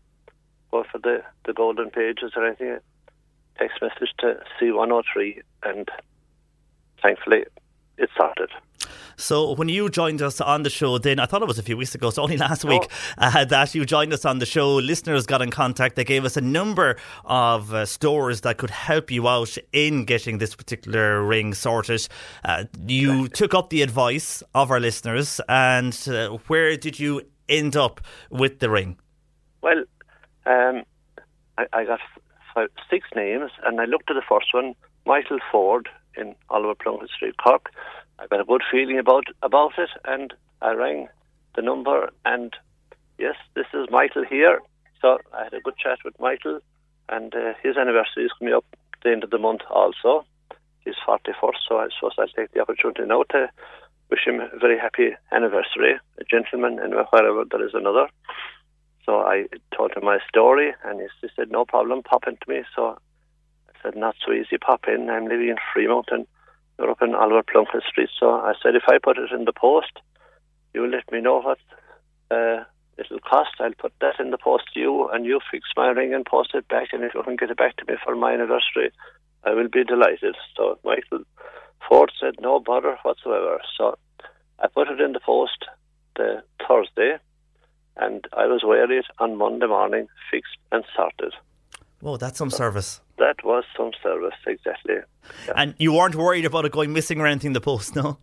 go 0.72 0.84
for 0.92 1.00
the 1.00 1.24
the 1.46 1.54
golden 1.54 1.90
pages 1.90 2.34
or 2.36 2.46
anything. 2.46 2.78
Text 3.58 3.82
message 3.82 4.14
to 4.20 4.42
C103, 4.60 5.42
and 5.64 5.90
thankfully, 7.02 7.46
it 8.00 8.10
started. 8.14 8.50
So 9.18 9.52
when 9.54 9.68
you 9.68 9.90
joined 9.90 10.22
us 10.22 10.40
on 10.40 10.64
the 10.64 10.70
show, 10.70 10.98
then 10.98 11.20
I 11.20 11.26
thought 11.26 11.42
it 11.42 11.48
was 11.48 11.60
a 11.60 11.64
few 11.64 11.76
weeks 11.76 11.94
ago, 11.94 12.10
so 12.10 12.24
only 12.24 12.38
last 12.48 12.64
week 12.64 12.90
uh, 13.18 13.44
that 13.46 13.76
you 13.76 13.86
joined 13.86 14.14
us 14.14 14.24
on 14.24 14.40
the 14.40 14.46
show. 14.46 14.76
Listeners 14.76 15.26
got 15.26 15.42
in 15.42 15.52
contact. 15.52 15.98
They 15.98 16.06
gave 16.06 16.24
us 16.24 16.38
a 16.38 16.42
number 16.42 16.96
of 17.26 17.74
uh, 17.74 17.86
stores 17.86 18.42
that 18.42 18.58
could 18.58 18.70
help 18.70 19.12
you 19.12 19.28
out 19.28 19.58
in 19.74 20.06
getting 20.06 20.38
this 20.38 20.56
particular 20.56 21.22
ring 21.22 21.54
sorted. 21.54 22.08
Uh, 22.46 22.64
you 22.88 23.28
took 23.28 23.54
up 23.54 23.70
the 23.70 23.82
advice 23.82 24.42
of 24.56 24.72
our 24.72 24.80
listeners, 24.80 25.42
and 25.50 26.08
uh, 26.08 26.30
where 26.48 26.78
did 26.78 26.98
you 26.98 27.22
end 27.50 27.76
up 27.76 28.00
with 28.30 28.60
the 28.60 28.70
ring? 28.70 28.98
Well, 29.62 29.84
um, 30.46 30.84
I, 31.58 31.66
I 31.74 31.84
got 31.84 32.00
six 32.90 33.08
names, 33.16 33.52
and 33.66 33.82
I 33.82 33.86
looked 33.86 34.10
at 34.10 34.14
the 34.14 34.24
first 34.28 34.54
one, 34.54 34.76
Michael 35.06 35.40
Ford 35.52 35.90
in 36.16 36.36
Oliver 36.50 36.76
Plunkett 36.76 37.10
Street, 37.10 37.36
Cork. 37.38 37.72
I 38.20 38.28
got 38.28 38.42
a 38.42 38.46
good 38.46 38.64
feeling 38.72 39.00
about 39.00 39.26
about 39.42 39.74
it, 39.78 39.90
and 40.06 40.34
I 40.62 40.74
rang 40.74 41.08
the 41.56 41.62
number, 41.62 42.10
and 42.26 42.54
yes, 43.18 43.36
this 43.56 43.66
is 43.74 43.88
Michael 43.90 44.26
here. 44.26 44.62
So 45.02 45.20
I 45.34 45.46
had 45.46 45.54
a 45.54 45.62
good 45.62 45.78
chat 45.78 46.00
with 46.04 46.20
Michael, 46.20 46.60
and 47.08 47.34
uh, 47.34 47.54
his 47.64 47.78
anniversary 47.78 48.26
is 48.26 48.32
coming 48.38 48.54
up 48.54 48.66
at 48.74 49.04
the 49.04 49.12
end 49.12 49.24
of 49.24 49.30
the 49.30 49.38
month 49.38 49.62
also. 49.70 50.26
He's 50.84 50.96
41st, 51.08 51.60
so 51.68 51.78
I 51.78 51.88
suppose 51.96 52.14
I'll 52.18 52.28
take 52.28 52.52
the 52.54 52.62
opportunity 52.62 53.04
now 53.06 53.24
to 53.32 53.50
wish 54.10 54.26
him 54.26 54.40
a 54.40 54.58
very 54.60 54.78
happy 54.78 55.12
anniversary, 55.32 56.00
a 56.18 56.24
gentleman, 56.24 56.80
and 56.80 56.94
wherever 57.12 57.44
there 57.50 57.66
is 57.66 57.74
another. 57.74 58.08
So 59.06 59.20
I 59.20 59.46
told 59.76 59.92
him 59.96 60.04
my 60.06 60.20
story, 60.28 60.74
and 60.84 61.00
he 61.00 61.28
said, 61.36 61.52
no 61.52 61.66
problem, 61.66 62.04
pop 62.04 62.28
into 62.28 62.46
me. 62.48 62.64
So 62.76 62.98
said, 63.82 63.96
not 63.96 64.16
so 64.26 64.32
easy, 64.32 64.58
pop 64.58 64.86
in. 64.88 65.10
I'm 65.10 65.28
living 65.28 65.50
in 65.50 65.58
Fremont, 65.74 66.08
and 66.12 66.28
you're 66.78 66.92
up 66.92 67.02
in 67.02 67.16
Oliver 67.16 67.44
Plunkett 67.44 67.84
Street. 67.84 68.10
So 68.20 68.32
I 68.32 68.54
said, 68.62 68.76
if 68.76 68.84
I 68.88 68.98
put 68.98 69.18
it 69.18 69.32
in 69.32 69.46
the 69.46 69.54
post, 69.54 69.92
you 70.74 70.88
let 70.88 71.12
me 71.12 71.22
know 71.22 71.42
what 71.42 71.60
uh, 72.32 72.64
it'll 72.98 73.20
cost. 73.20 73.52
I'll 73.60 73.74
put 73.78 73.94
that 74.02 74.20
in 74.20 74.32
the 74.32 74.38
post 74.38 74.66
to 74.74 74.80
you, 74.80 75.10
and 75.10 75.26
you 75.26 75.40
fix 75.52 75.68
my 75.76 75.88
ring 75.88 76.14
and 76.14 76.26
post 76.26 76.52
it 76.54 76.68
back. 76.68 76.90
And 76.94 77.04
if 77.04 77.14
you 77.14 77.24
can 77.24 77.36
get 77.36 77.52
it 77.52 77.58
back 77.58 77.78
to 77.78 77.86
me 77.86 77.98
for 78.04 78.16
my 78.16 78.34
anniversary, 78.34 78.92
I 79.44 79.52
will 79.52 79.70
be 79.70 79.84
delighted. 79.84 80.36
So 80.56 80.80
Michael 80.84 81.24
Ford 81.88 82.12
said, 82.20 82.36
no 82.40 82.60
bother 82.60 82.98
whatsoever. 83.04 83.60
So 83.78 83.98
I 84.60 84.68
put 84.68 84.90
it 84.90 85.00
in 85.00 85.14
the 85.14 85.20
post 85.20 85.66
the 86.16 86.44
Thursday, 86.68 87.18
and 87.96 88.26
I 88.34 88.46
was 88.48 88.62
wearing 88.66 89.00
it 89.00 89.06
on 89.20 89.38
Monday 89.38 89.68
morning, 89.68 90.08
fixed 90.30 90.58
and 90.72 90.84
sorted. 90.96 91.34
Oh, 92.04 92.18
that's 92.18 92.38
some 92.38 92.50
service. 92.50 93.02
That 93.18 93.44
was 93.44 93.66
some 93.76 93.92
service, 94.02 94.36
exactly. 94.48 94.96
Yeah. 95.46 95.54
And 95.56 95.76
you 95.78 95.94
weren't 95.94 96.16
worried 96.16 96.46
about 96.46 96.66
it 96.66 96.72
going 96.72 96.94
missing 96.94 97.20
or 97.20 97.28
anything 97.28 97.50
in 97.50 97.54
the 97.54 97.62
post, 97.62 97.96
no? 97.96 98.18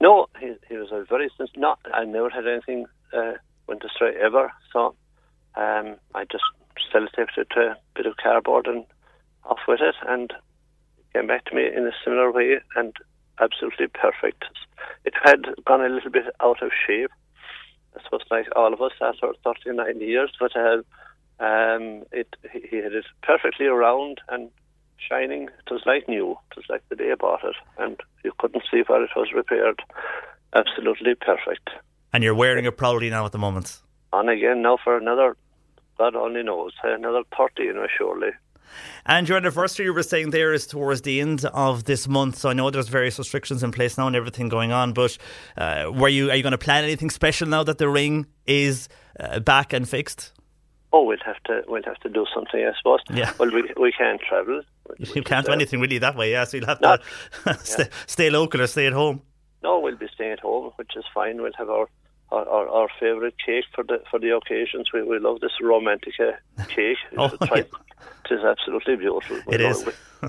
No, 0.00 0.26
he, 0.38 0.54
he 0.68 0.76
was 0.76 0.90
a 0.92 1.04
very 1.08 1.30
since 1.38 1.50
not. 1.56 1.78
I 1.92 2.04
never 2.04 2.28
had 2.28 2.46
anything 2.46 2.86
uh, 3.16 3.32
went 3.66 3.82
astray 3.84 4.14
ever. 4.22 4.52
So 4.72 4.94
um, 5.56 5.96
I 6.14 6.24
just 6.30 6.44
sellotaped 6.92 7.38
it 7.38 7.48
to 7.54 7.60
a 7.60 7.76
bit 7.94 8.06
of 8.06 8.16
cardboard 8.22 8.66
and 8.66 8.84
off 9.44 9.60
with 9.66 9.80
it, 9.80 9.94
and 10.06 10.30
it 10.30 11.18
came 11.18 11.26
back 11.26 11.44
to 11.46 11.54
me 11.54 11.66
in 11.66 11.86
a 11.86 11.92
similar 12.04 12.30
way 12.32 12.58
and 12.76 12.94
absolutely 13.40 13.86
perfect. 13.86 14.44
It 15.04 15.14
had 15.22 15.46
gone 15.64 15.80
a 15.80 15.88
little 15.88 16.10
bit 16.10 16.24
out 16.40 16.62
of 16.62 16.70
shape. 16.86 17.10
I 17.96 18.02
suppose 18.02 18.22
like 18.30 18.46
all 18.56 18.72
of 18.72 18.82
us 18.82 18.92
after 19.00 19.32
39 19.44 20.00
years, 20.00 20.32
but 20.40 20.56
uh, 20.56 20.82
um, 21.40 22.04
it 22.12 22.28
he 22.52 22.76
had 22.76 22.92
it 22.92 23.04
perfectly 23.22 23.66
round 23.66 24.20
and 24.28 24.50
shining. 25.08 25.44
It 25.44 25.70
was 25.70 25.82
like 25.86 26.08
new. 26.08 26.32
It 26.50 26.56
was 26.56 26.66
like 26.68 26.82
the 26.88 26.96
day 26.96 27.12
I 27.12 27.16
bought 27.16 27.44
it, 27.44 27.56
and 27.78 28.00
you 28.24 28.32
couldn't 28.38 28.64
see 28.70 28.82
where 28.86 29.02
it 29.02 29.10
was 29.16 29.28
repaired. 29.34 29.82
Absolutely 30.54 31.14
perfect. 31.14 31.70
And 32.12 32.22
you're 32.22 32.34
wearing 32.34 32.64
it 32.64 32.76
proudly 32.76 33.10
now 33.10 33.26
at 33.26 33.32
the 33.32 33.38
moment. 33.38 33.80
On 34.12 34.28
again 34.28 34.62
now 34.62 34.78
for 34.82 34.96
another, 34.96 35.36
God 35.98 36.14
only 36.14 36.42
knows, 36.44 36.72
another 36.84 37.22
30, 37.36 37.64
you 37.64 37.74
know, 37.74 37.86
surely. 37.98 38.30
And 39.06 39.28
your 39.28 39.36
anniversary, 39.36 39.86
you 39.86 39.94
were 39.94 40.02
saying 40.02 40.30
there, 40.30 40.52
is 40.52 40.66
towards 40.66 41.02
the 41.02 41.20
end 41.20 41.44
of 41.44 41.84
this 41.84 42.08
month. 42.08 42.38
So 42.38 42.48
I 42.48 42.52
know 42.52 42.70
there's 42.70 42.88
various 42.88 43.18
restrictions 43.18 43.62
in 43.62 43.72
place 43.72 43.98
now 43.98 44.06
and 44.06 44.16
everything 44.16 44.48
going 44.48 44.72
on. 44.72 44.92
But 44.92 45.18
uh, 45.56 45.90
were 45.92 46.08
you 46.08 46.30
are 46.30 46.36
you 46.36 46.42
going 46.42 46.52
to 46.52 46.58
plan 46.58 46.84
anything 46.84 47.10
special 47.10 47.48
now 47.48 47.62
that 47.64 47.78
the 47.78 47.88
ring 47.88 48.26
is 48.46 48.88
uh, 49.18 49.40
back 49.40 49.72
and 49.72 49.88
fixed? 49.88 50.32
Oh, 50.96 51.02
we'll 51.02 51.18
have 51.26 51.42
to 51.48 51.62
we'll 51.66 51.82
have 51.90 51.98
to 52.06 52.08
do 52.08 52.24
something, 52.34 52.60
I 52.64 52.72
suppose. 52.78 53.00
Yeah. 53.12 53.32
Well, 53.38 53.50
we 53.56 53.62
we 53.84 53.90
can't 54.00 54.20
travel. 54.20 54.62
You 55.14 55.22
can't 55.22 55.44
do 55.46 55.52
anything 55.52 55.80
really 55.80 55.98
that 55.98 56.14
way, 56.16 56.30
yeah. 56.30 56.44
So 56.44 56.56
you'll 56.58 56.66
have 56.74 56.80
No. 56.80 56.98
to 56.98 57.54
stay, 57.72 57.88
stay 58.06 58.30
local 58.30 58.60
or 58.62 58.68
stay 58.68 58.86
at 58.86 58.92
home. 58.92 59.22
No, 59.64 59.80
we'll 59.80 59.96
be 59.96 60.08
staying 60.14 60.32
at 60.32 60.40
home, 60.40 60.70
which 60.76 60.92
is 60.96 61.04
fine. 61.12 61.42
We'll 61.42 61.58
have 61.58 61.68
our 61.70 61.86
our, 62.30 62.46
our, 62.48 62.68
our 62.68 62.88
favourite 63.00 63.34
cake 63.44 63.64
for 63.74 63.82
the 63.82 64.02
for 64.10 64.18
the 64.20 64.30
occasions. 64.36 64.92
We 64.94 65.02
we 65.02 65.18
love 65.18 65.40
this 65.40 65.52
romantic 65.60 66.14
uh, 66.20 66.64
cake. 66.76 66.98
Oh, 67.18 67.30
yeah. 67.42 67.54
it. 67.62 67.70
Is 68.30 68.44
absolutely 68.44 68.96
beautiful. 68.96 69.36
We 69.46 69.54
It 69.56 69.60
love 69.62 69.88
is. 69.88 69.88
We, 70.22 70.28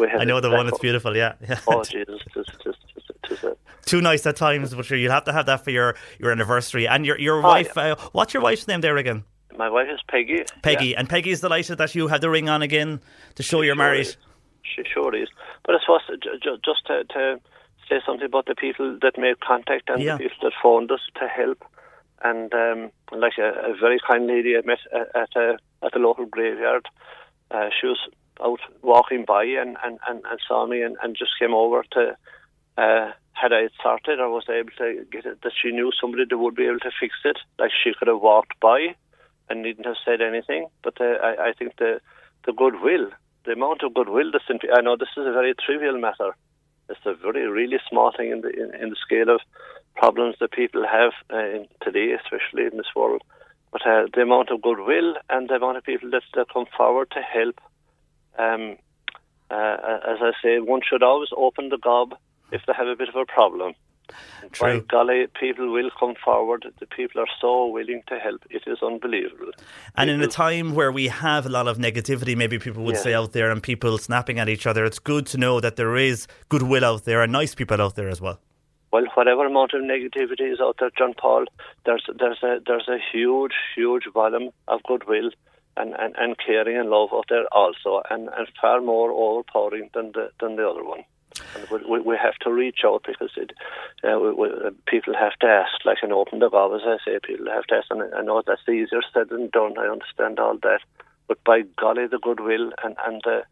we, 0.00 0.06
we 0.06 0.12
I 0.12 0.24
know 0.24 0.40
the 0.40 0.50
one. 0.50 0.66
It's 0.68 0.78
beautiful. 0.80 1.16
Yeah, 1.16 1.34
yeah. 1.48 1.60
Oh 1.68 1.84
Jesus, 1.84 2.20
it 2.26 2.40
is, 2.40 2.46
it 2.48 2.68
is, 2.68 2.74
it 2.96 2.98
is, 2.98 3.04
it 3.24 3.32
is 3.32 3.44
a, 3.44 3.56
Too 3.84 4.00
nice 4.00 4.26
at 4.26 4.34
times, 4.36 4.74
but 4.74 4.84
sure, 4.86 4.98
you'll 4.98 5.12
have 5.12 5.24
to 5.24 5.32
have 5.32 5.46
that 5.46 5.62
for 5.64 5.70
your, 5.70 5.94
your 6.18 6.32
anniversary. 6.32 6.88
And 6.88 7.06
your 7.06 7.16
your 7.20 7.38
Oh, 7.38 7.48
wife. 7.54 7.76
Uh, 7.78 7.94
what's 8.12 8.32
your 8.34 8.42
wife's 8.42 8.66
name 8.66 8.80
there 8.80 8.96
again? 8.96 9.22
My 9.58 9.68
wife 9.68 9.88
is 9.92 10.00
Peggy. 10.08 10.44
Peggy. 10.62 10.86
Yeah, 10.88 11.00
And 11.00 11.26
is 11.26 11.40
delighted 11.40 11.76
that 11.78 11.94
you 11.94 12.06
have 12.08 12.20
the 12.20 12.30
ring 12.30 12.48
on 12.48 12.62
again 12.62 13.00
to 13.34 13.42
show 13.42 13.60
you're 13.62 13.74
sure 13.74 13.84
married. 13.84 14.00
is. 14.06 14.16
She 14.62 14.82
sure 14.94 15.14
is. 15.14 15.28
But 15.64 15.74
I 15.74 15.78
suppose 15.80 16.02
ju- 16.22 16.38
ju- 16.42 16.58
just 16.64 16.86
to, 16.86 17.04
to 17.14 17.40
say 17.88 18.00
something 18.06 18.26
about 18.26 18.46
the 18.46 18.54
people 18.54 18.98
that 19.02 19.18
made 19.18 19.40
contact 19.40 19.88
and 19.90 20.02
Yeah. 20.02 20.16
the 20.16 20.24
people 20.24 20.38
that 20.42 20.52
phoned 20.62 20.90
us 20.92 21.00
to 21.20 21.26
help. 21.28 21.64
and 22.22 22.52
um, 22.54 22.90
like 23.24 23.38
a, 23.38 23.48
a 23.70 23.74
very 23.80 23.98
kind 24.06 24.26
lady 24.26 24.56
I 24.56 24.62
met 24.64 24.78
at 24.92 25.08
at, 25.22 25.36
a, 25.36 25.58
at 25.84 25.92
the 25.92 25.98
local 26.00 26.26
graveyard. 26.26 26.86
Uh, 27.50 27.68
she 27.80 27.86
was 27.86 28.00
out 28.46 28.60
walking 28.82 29.24
by 29.24 29.44
and, 29.44 29.76
and, 29.84 29.98
and, 30.08 30.18
and 30.30 30.38
saw 30.46 30.66
me 30.66 30.82
and, 30.82 30.96
and 31.02 31.16
just 31.16 31.32
came 31.40 31.54
over 31.54 31.82
to. 31.92 32.16
Uh, 32.76 33.10
had 33.32 33.52
I 33.52 33.68
sorted 33.82 34.18
or 34.18 34.30
was 34.30 34.48
able 34.48 34.70
to 34.78 35.04
get 35.12 35.24
it, 35.24 35.42
that 35.42 35.52
she 35.60 35.70
knew 35.70 35.90
somebody 36.00 36.24
that 36.28 36.36
would 36.38 36.56
be 36.56 36.66
able 36.66 36.80
to 36.80 36.90
fix 37.00 37.14
it. 37.24 37.38
Like 37.58 37.70
she 37.82 37.92
could 37.96 38.08
have 38.08 38.20
walked 38.20 38.58
by 38.60 38.96
and 39.48 39.62
needn't 39.62 39.86
have 39.86 39.96
said 40.04 40.20
anything. 40.20 40.66
But 40.82 41.00
uh, 41.00 41.16
I, 41.22 41.48
I 41.48 41.52
think 41.58 41.76
the 41.78 42.00
the 42.46 42.52
goodwill, 42.52 43.10
the 43.44 43.52
amount 43.52 43.82
of 43.82 43.94
goodwill 43.94 44.30
that's 44.32 44.44
in. 44.48 44.58
I 44.72 44.80
know 44.80 44.96
this 44.96 45.16
is 45.16 45.26
a 45.26 45.32
very 45.32 45.54
trivial 45.54 45.98
matter. 45.98 46.34
It's 46.88 47.00
a 47.04 47.14
very 47.14 47.46
really 47.48 47.78
small 47.88 48.12
thing 48.16 48.30
in 48.30 48.40
the 48.40 48.50
in, 48.50 48.74
in 48.82 48.90
the 48.90 48.96
scale 48.96 49.28
of 49.34 49.40
problems 49.96 50.36
that 50.40 50.52
people 50.52 50.84
have 50.86 51.12
uh, 51.30 51.64
today, 51.82 52.12
especially 52.12 52.64
in 52.70 52.76
this 52.76 52.94
world. 52.94 53.22
But 53.72 53.86
uh, 53.86 54.06
the 54.14 54.22
amount 54.22 54.50
of 54.50 54.62
goodwill 54.62 55.14
and 55.28 55.48
the 55.48 55.54
amount 55.54 55.76
of 55.76 55.84
people 55.84 56.10
that, 56.10 56.22
that 56.34 56.46
come 56.52 56.66
forward 56.76 57.10
to 57.10 57.20
help. 57.20 57.60
Um, 58.38 58.76
uh, 59.50 59.76
as 60.06 60.18
I 60.20 60.32
say, 60.42 60.60
one 60.60 60.80
should 60.88 61.02
always 61.02 61.30
open 61.36 61.70
the 61.70 61.78
gob 61.78 62.14
if 62.52 62.62
they 62.66 62.72
have 62.74 62.86
a 62.86 62.96
bit 62.96 63.08
of 63.08 63.16
a 63.16 63.24
problem. 63.24 63.74
True. 64.52 64.80
By 64.80 64.84
golly, 64.88 65.26
people 65.38 65.72
will 65.72 65.90
come 65.98 66.14
forward. 66.24 66.64
The 66.80 66.86
people 66.86 67.20
are 67.20 67.28
so 67.40 67.66
willing 67.66 68.02
to 68.08 68.18
help. 68.18 68.42
It 68.50 68.62
is 68.66 68.82
unbelievable. 68.82 69.52
And 69.96 70.08
in 70.10 70.22
a 70.22 70.26
time 70.26 70.74
where 70.74 70.90
we 70.92 71.08
have 71.08 71.44
a 71.46 71.48
lot 71.50 71.68
of 71.68 71.78
negativity, 71.78 72.36
maybe 72.36 72.58
people 72.58 72.82
would 72.84 72.94
Yeah. 72.94 73.00
say 73.02 73.14
out 73.14 73.32
there, 73.32 73.50
and 73.50 73.62
people 73.62 73.98
snapping 73.98 74.38
at 74.38 74.48
each 74.48 74.66
other, 74.66 74.84
it's 74.84 74.98
good 74.98 75.26
to 75.26 75.38
know 75.38 75.60
that 75.60 75.76
there 75.76 75.96
is 75.96 76.26
goodwill 76.48 76.84
out 76.84 77.04
there 77.04 77.22
and 77.22 77.32
nice 77.32 77.54
people 77.54 77.80
out 77.82 77.94
there 77.96 78.08
as 78.08 78.20
well. 78.20 78.38
well, 78.90 79.04
whatever 79.14 79.44
amount 79.44 79.74
of 79.74 79.82
negativity 79.82 80.50
is 80.50 80.60
out 80.62 80.76
there, 80.80 80.90
John 80.96 81.12
Paul, 81.12 81.44
there's 81.84 82.04
there's 82.18 82.42
a 82.42 82.60
there's 82.66 82.88
a 82.88 82.98
huge 83.12 83.52
huge 83.76 84.06
volume 84.14 84.48
of 84.66 84.82
goodwill 84.84 85.30
and, 85.76 85.94
and, 85.98 86.16
and 86.16 86.36
caring 86.38 86.76
and 86.78 86.88
love 86.88 87.10
out 87.12 87.26
there 87.28 87.44
also, 87.52 88.00
and, 88.08 88.30
and 88.36 88.48
far 88.60 88.80
more 88.80 89.10
overpowering 89.12 89.90
than 89.92 90.12
the 90.12 90.30
than 90.40 90.56
the 90.56 90.66
other 90.66 90.82
one. 90.82 91.04
We, 91.70 92.00
we, 92.00 92.16
have 92.16 92.36
to 92.40 92.52
reach 92.52 92.80
out 92.84 93.04
because 93.06 93.30
it, 93.36 93.52
uh, 94.02 94.18
we, 94.18 94.32
we, 94.32 94.48
uh, 94.48 94.70
people 94.86 95.14
have 95.14 95.38
to 95.40 95.46
ask, 95.46 95.84
like 95.84 95.98
an 96.02 96.12
open 96.12 96.38
the 96.38 96.48
gob, 96.48 96.72
as 96.74 96.82
I 96.84 96.96
say, 97.04 97.18
people 97.22 97.46
have 97.52 97.64
to 97.64 97.76
ask, 97.76 97.86
and 97.90 98.02
I 98.14 98.22
know 98.22 98.42
that's 98.46 98.68
easier 98.68 99.00
said 99.12 99.28
than 99.28 99.48
done. 99.50 99.78
I 99.78 99.88
understand 99.88 100.38
all 100.38 100.56
that, 100.62 100.80
but 101.26 101.42
by 101.44 101.62
golly, 101.76 102.06
the 102.06 102.18
goodwill 102.18 102.72
and 102.82 102.96
and 103.06 103.20
the 103.24 103.42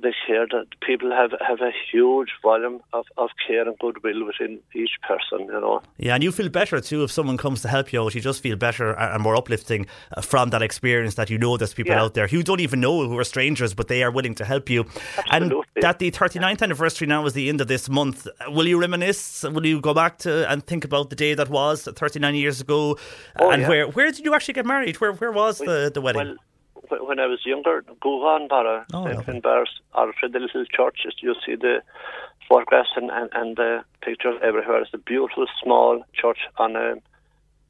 the 0.00 0.12
care 0.26 0.46
that 0.50 0.66
people 0.80 1.10
have 1.10 1.32
have 1.46 1.60
a 1.60 1.70
huge 1.90 2.30
volume 2.42 2.80
of, 2.92 3.06
of 3.16 3.30
care 3.46 3.66
and 3.68 3.78
goodwill 3.78 4.24
within 4.26 4.58
each 4.74 4.92
person, 5.06 5.46
you 5.46 5.60
know. 5.60 5.82
Yeah, 5.98 6.14
and 6.14 6.22
you 6.24 6.32
feel 6.32 6.48
better 6.48 6.80
too 6.80 7.04
if 7.04 7.10
someone 7.12 7.36
comes 7.36 7.62
to 7.62 7.68
help 7.68 7.92
you 7.92 8.02
out. 8.02 8.14
You 8.14 8.20
just 8.20 8.42
feel 8.42 8.56
better 8.56 8.92
and 8.92 9.22
more 9.22 9.36
uplifting 9.36 9.86
uh, 10.16 10.20
from 10.20 10.50
that 10.50 10.62
experience 10.62 11.14
that 11.16 11.30
you 11.30 11.38
know 11.38 11.56
there's 11.56 11.74
people 11.74 11.92
Yeah. 11.92 12.02
out 12.02 12.14
there 12.14 12.26
who 12.26 12.42
don't 12.42 12.60
even 12.60 12.80
know 12.80 13.06
who 13.08 13.18
are 13.18 13.24
strangers, 13.24 13.74
but 13.74 13.88
they 13.88 14.02
are 14.02 14.10
willing 14.10 14.34
to 14.36 14.44
help 14.44 14.70
you. 14.70 14.84
Absolutely. 15.30 15.64
And 15.76 15.82
that 15.82 15.98
the 15.98 16.10
39th 16.10 16.62
anniversary 16.62 17.06
now 17.06 17.26
is 17.26 17.34
the 17.34 17.48
end 17.48 17.60
of 17.60 17.68
this 17.68 17.88
month. 17.88 18.26
Will 18.48 18.66
you 18.66 18.78
reminisce? 18.80 19.42
Will 19.44 19.66
you 19.66 19.80
go 19.80 19.92
back 19.94 20.18
to 20.18 20.50
and 20.50 20.64
think 20.66 20.84
about 20.84 21.10
the 21.10 21.16
day 21.16 21.34
that 21.34 21.48
was 21.50 21.82
39 21.84 22.34
years 22.34 22.60
ago? 22.60 22.96
Oh, 23.38 23.50
and 23.50 23.62
yeah. 23.62 23.68
where 23.68 23.86
where 23.88 24.10
did 24.10 24.24
you 24.24 24.34
actually 24.34 24.54
get 24.54 24.66
married? 24.66 24.96
Where 25.00 25.12
where 25.12 25.32
was 25.32 25.58
the, 25.58 25.90
the 25.92 26.00
wedding? 26.00 26.26
Well, 26.28 26.36
when 26.90 27.18
I 27.20 27.26
was 27.26 27.44
younger, 27.44 27.84
Gougane 28.02 28.48
Barra, 28.48 28.86
Oh, 28.92 29.06
in 29.06 29.22
in 29.28 29.40
Bars, 29.40 29.70
Alfred, 29.94 30.32
the 30.32 30.40
little 30.40 30.64
church, 30.66 31.06
you 31.20 31.34
see 31.44 31.56
the 31.56 31.82
photographs 32.48 32.90
and, 32.96 33.10
and, 33.10 33.30
and 33.32 33.56
the 33.56 33.84
pictures 34.02 34.38
everywhere. 34.42 34.82
It's 34.82 34.94
a 34.94 34.98
beautiful 34.98 35.46
small 35.62 36.02
church 36.12 36.38
on 36.58 36.76
a. 36.76 36.96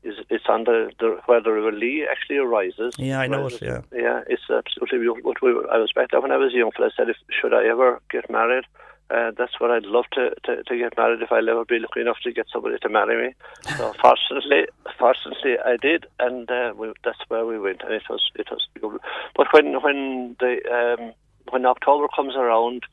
Is 0.03 0.14
it's 0.31 0.45
on 0.49 0.64
the, 0.64 0.93
the 1.01 1.19
where 1.27 1.41
the 1.41 1.51
River 1.51 1.73
Lee 1.73 2.07
actually 2.09 2.37
arises. 2.37 2.95
Yeah, 2.97 3.19
I 3.19 3.27
know 3.27 3.47
it, 3.47 3.61
yeah. 3.61 3.81
yeah, 3.93 4.21
it's 4.29 4.49
absolutely 4.49 4.99
beautiful. 4.99 5.33
But 5.33 5.43
we 5.43 5.53
were, 5.53 5.69
I 5.69 5.79
was 5.79 5.91
back 5.93 6.11
there 6.12 6.21
when 6.21 6.31
I 6.31 6.37
was 6.37 6.53
young. 6.53 6.71
I 6.79 6.91
said, 6.97 7.09
if 7.09 7.17
should 7.41 7.53
I 7.53 7.67
ever 7.67 8.01
get 8.09 8.31
married, 8.31 8.67
uh, 9.11 9.31
that's 9.37 9.59
what 9.61 9.71
I'd 9.71 9.85
love 9.85 10.05
to, 10.12 10.31
to, 10.45 10.62
to 10.62 10.79
get 10.79 10.97
married 10.97 11.23
if 11.23 11.31
I'll 11.31 11.49
ever 11.49 11.64
be 11.64 11.79
lucky 11.79 12.01
enough 12.01 12.19
to 12.23 12.33
get 12.33 12.47
somebody 12.53 12.79
to 12.79 12.89
marry 12.89 13.29
me. 13.29 13.35
So 13.77 13.93
fortunately, 14.01 14.67
fortunately 14.99 15.57
I 15.65 15.77
did, 15.77 16.07
and 16.19 16.51
uh, 16.51 16.73
we, 16.77 16.93
that's 17.05 17.19
where 17.29 17.47
we 17.47 17.59
went, 17.59 17.83
and 17.83 17.93
it 17.93 18.03
was 18.09 18.23
it 18.35 18.49
was 18.51 18.67
beautiful. 18.75 19.01
But 19.37 19.49
when 19.53 19.83
when 19.83 20.37
the 20.41 20.59
um, 20.71 21.13
when 21.51 21.67
October 21.67 22.07
comes 22.15 22.35
around, 22.37 22.85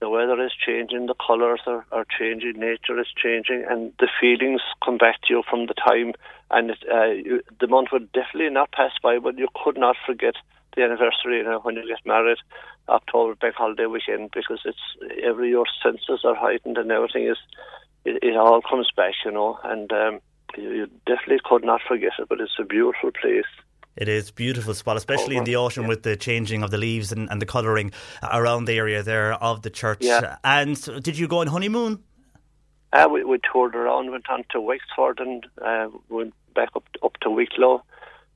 the 0.00 0.08
weather 0.08 0.42
is 0.42 0.52
changing, 0.66 1.06
the 1.06 1.14
colours 1.14 1.60
are, 1.66 1.84
are 1.92 2.06
changing, 2.18 2.54
nature 2.58 2.98
is 2.98 3.08
changing, 3.22 3.64
and 3.68 3.92
the 3.98 4.08
feelings 4.20 4.62
come 4.84 4.96
back 4.96 5.20
to 5.22 5.34
you 5.34 5.42
from 5.48 5.66
the 5.66 5.74
time. 5.74 6.14
And 6.50 6.70
it, 6.70 6.78
uh, 6.92 7.10
you, 7.10 7.42
the 7.60 7.68
month 7.68 7.88
would 7.92 8.10
definitely 8.12 8.50
not 8.50 8.72
pass 8.72 8.92
by, 9.02 9.18
but 9.18 9.38
you 9.38 9.48
could 9.62 9.76
not 9.78 9.96
forget 10.06 10.34
the 10.74 10.82
anniversary 10.82 11.38
you 11.38 11.44
know, 11.44 11.60
when 11.60 11.76
you 11.76 11.86
get 11.86 12.04
married, 12.06 12.38
October 12.88 13.34
bank 13.34 13.54
holiday 13.56 13.86
weekend, 13.86 14.30
because 14.32 14.60
it's 14.64 14.78
every 15.22 15.50
your 15.50 15.66
senses 15.82 16.24
are 16.24 16.34
heightened 16.34 16.78
and 16.78 16.90
everything 16.90 17.26
is. 17.26 17.38
It, 18.04 18.22
it 18.22 18.36
all 18.36 18.62
comes 18.62 18.88
back, 18.96 19.12
you 19.24 19.30
know, 19.30 19.58
and 19.62 19.92
um, 19.92 20.20
you, 20.56 20.70
you 20.70 20.86
definitely 21.06 21.40
could 21.44 21.64
not 21.64 21.80
forget 21.86 22.12
it. 22.18 22.28
But 22.28 22.40
it's 22.40 22.58
a 22.58 22.64
beautiful 22.64 23.10
place. 23.12 23.44
It 23.96 24.08
is 24.08 24.30
beautiful 24.30 24.72
spot, 24.74 24.96
especially 24.96 25.36
in 25.36 25.44
the 25.44 25.56
autumn 25.56 25.86
with 25.86 26.04
the 26.04 26.16
changing 26.16 26.62
of 26.62 26.70
the 26.70 26.78
leaves 26.78 27.12
and, 27.12 27.28
and 27.30 27.42
the 27.42 27.46
colouring 27.46 27.92
around 28.22 28.64
the 28.64 28.74
area 28.74 29.02
there 29.02 29.34
of 29.34 29.62
the 29.62 29.70
church. 29.70 29.98
Yeah. 30.00 30.36
And 30.44 30.80
did 31.02 31.18
you 31.18 31.28
go 31.28 31.40
on 31.40 31.48
honeymoon? 31.48 32.02
Uh, 32.92 33.08
we, 33.10 33.24
we 33.24 33.38
toured 33.52 33.74
around, 33.74 34.10
went 34.10 34.28
on 34.30 34.44
to 34.50 34.60
Wexford 34.60 35.20
and 35.20 35.46
uh, 35.64 35.88
went 36.08 36.34
back 36.54 36.70
up 36.74 36.84
up 37.02 37.16
to 37.20 37.30
Wicklow, 37.30 37.82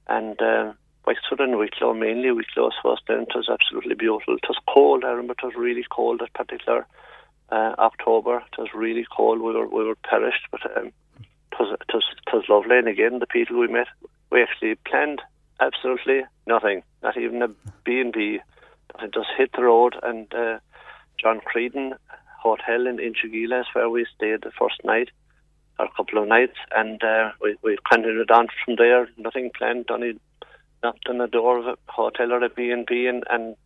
and 0.06 0.40
uh, 0.40 0.72
Wexford 1.06 1.40
and 1.40 1.58
Wicklow 1.58 1.94
mainly. 1.94 2.30
Wicklow 2.30 2.70
was 2.84 2.98
then. 3.08 3.22
It 3.22 3.34
was 3.34 3.48
absolutely 3.50 3.94
beautiful. 3.94 4.34
It 4.34 4.48
was 4.48 4.58
cold. 4.72 5.04
I 5.04 5.10
remember 5.10 5.32
it 5.32 5.44
was 5.44 5.54
really 5.56 5.84
cold 5.90 6.20
that 6.20 6.32
particular 6.34 6.86
uh, 7.50 7.74
October. 7.78 8.36
It 8.52 8.58
was 8.58 8.68
really 8.74 9.06
cold. 9.14 9.40
We 9.40 9.52
were 9.52 9.68
we 9.68 9.84
were 9.84 9.96
perished, 9.96 10.46
but 10.50 10.60
um, 10.76 10.92
it 11.54 11.62
was 11.62 11.78
it 11.80 11.94
was 11.94 12.04
it 12.26 12.34
was 12.34 12.44
lovely. 12.48 12.78
And 12.78 12.88
again, 12.88 13.18
the 13.18 13.26
people 13.26 13.58
we 13.58 13.68
met, 13.68 13.88
we 14.30 14.42
actually 14.42 14.74
planned 14.86 15.22
absolutely 15.60 16.22
nothing, 16.46 16.82
not 17.02 17.16
even 17.16 17.42
a 17.42 17.48
B 17.84 18.00
and 18.00 18.12
B. 18.12 18.40
I 18.96 19.06
just 19.06 19.28
hit 19.36 19.50
the 19.56 19.62
road 19.62 19.96
and 20.02 20.32
uh, 20.34 20.58
John 21.20 21.40
Creedon 21.40 21.94
Hotel 22.40 22.86
in 22.86 22.98
Inchigeela 22.98 23.60
is 23.60 23.66
where 23.72 23.88
we 23.88 24.06
stayed 24.14 24.42
the 24.42 24.52
first 24.58 24.84
night 24.84 25.10
or 25.78 25.86
a 25.86 25.90
couple 25.96 26.22
of 26.22 26.28
nights, 26.28 26.56
and 26.74 27.02
uh, 27.02 27.30
we 27.40 27.56
we 27.62 27.76
continued 27.90 28.30
on 28.30 28.48
from 28.64 28.76
there. 28.76 29.08
Nothing 29.16 29.50
planned. 29.56 29.86
Only 29.90 30.18
knocked 30.82 31.08
on 31.08 31.18
the 31.18 31.26
door 31.26 31.58
of 31.58 31.66
a 31.66 31.76
hotel 31.88 32.32
or 32.32 32.42
a 32.44 32.48
B 32.48 32.70
and 32.70 32.86
B, 32.86 33.06
and 33.06 33.24
and 33.30 33.56